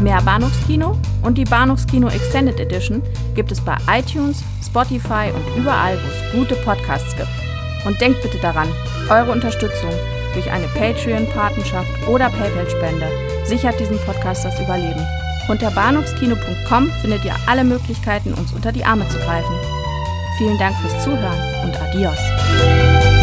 Mehr 0.08 0.22
Bahnhofskino 0.22 0.98
und 1.22 1.38
die 1.38 1.44
Bahnhofskino 1.44 2.08
Extended 2.08 2.58
Edition 2.62 3.04
gibt 3.36 3.52
es 3.52 3.60
bei 3.60 3.76
iTunes, 3.92 4.42
Spotify 4.66 5.34
und 5.36 5.62
überall, 5.62 5.98
wo 5.98 6.08
es 6.08 6.32
gute 6.32 6.56
Podcasts 6.64 7.14
gibt. 7.18 7.28
Und 7.86 8.00
denkt 8.00 8.22
bitte 8.22 8.38
daran, 8.38 8.70
eure 9.10 9.34
Unterstützung 9.34 9.90
durch 10.34 10.50
eine 10.50 10.66
Patreon-Patenschaft 10.68 12.08
oder 12.08 12.30
PayPal-Spende 12.30 13.12
sichert 13.44 13.82
diesem 13.82 14.00
Podcast 14.00 14.46
das 14.46 14.58
Überleben. 14.62 15.06
Unter 15.50 15.72
bahnhofskino.com 15.72 16.90
findet 17.02 17.26
ihr 17.26 17.36
alle 17.46 17.66
Möglichkeiten, 17.66 18.34
uns 18.34 18.54
unter 18.54 18.72
die 18.72 18.86
Arme 18.86 19.06
zu 19.10 19.18
greifen. 19.18 19.56
Vielen 20.38 20.58
Dank 20.58 20.78
fürs 20.78 21.04
Zuhören 21.04 21.66
und 21.66 21.76
adios. 21.82 23.17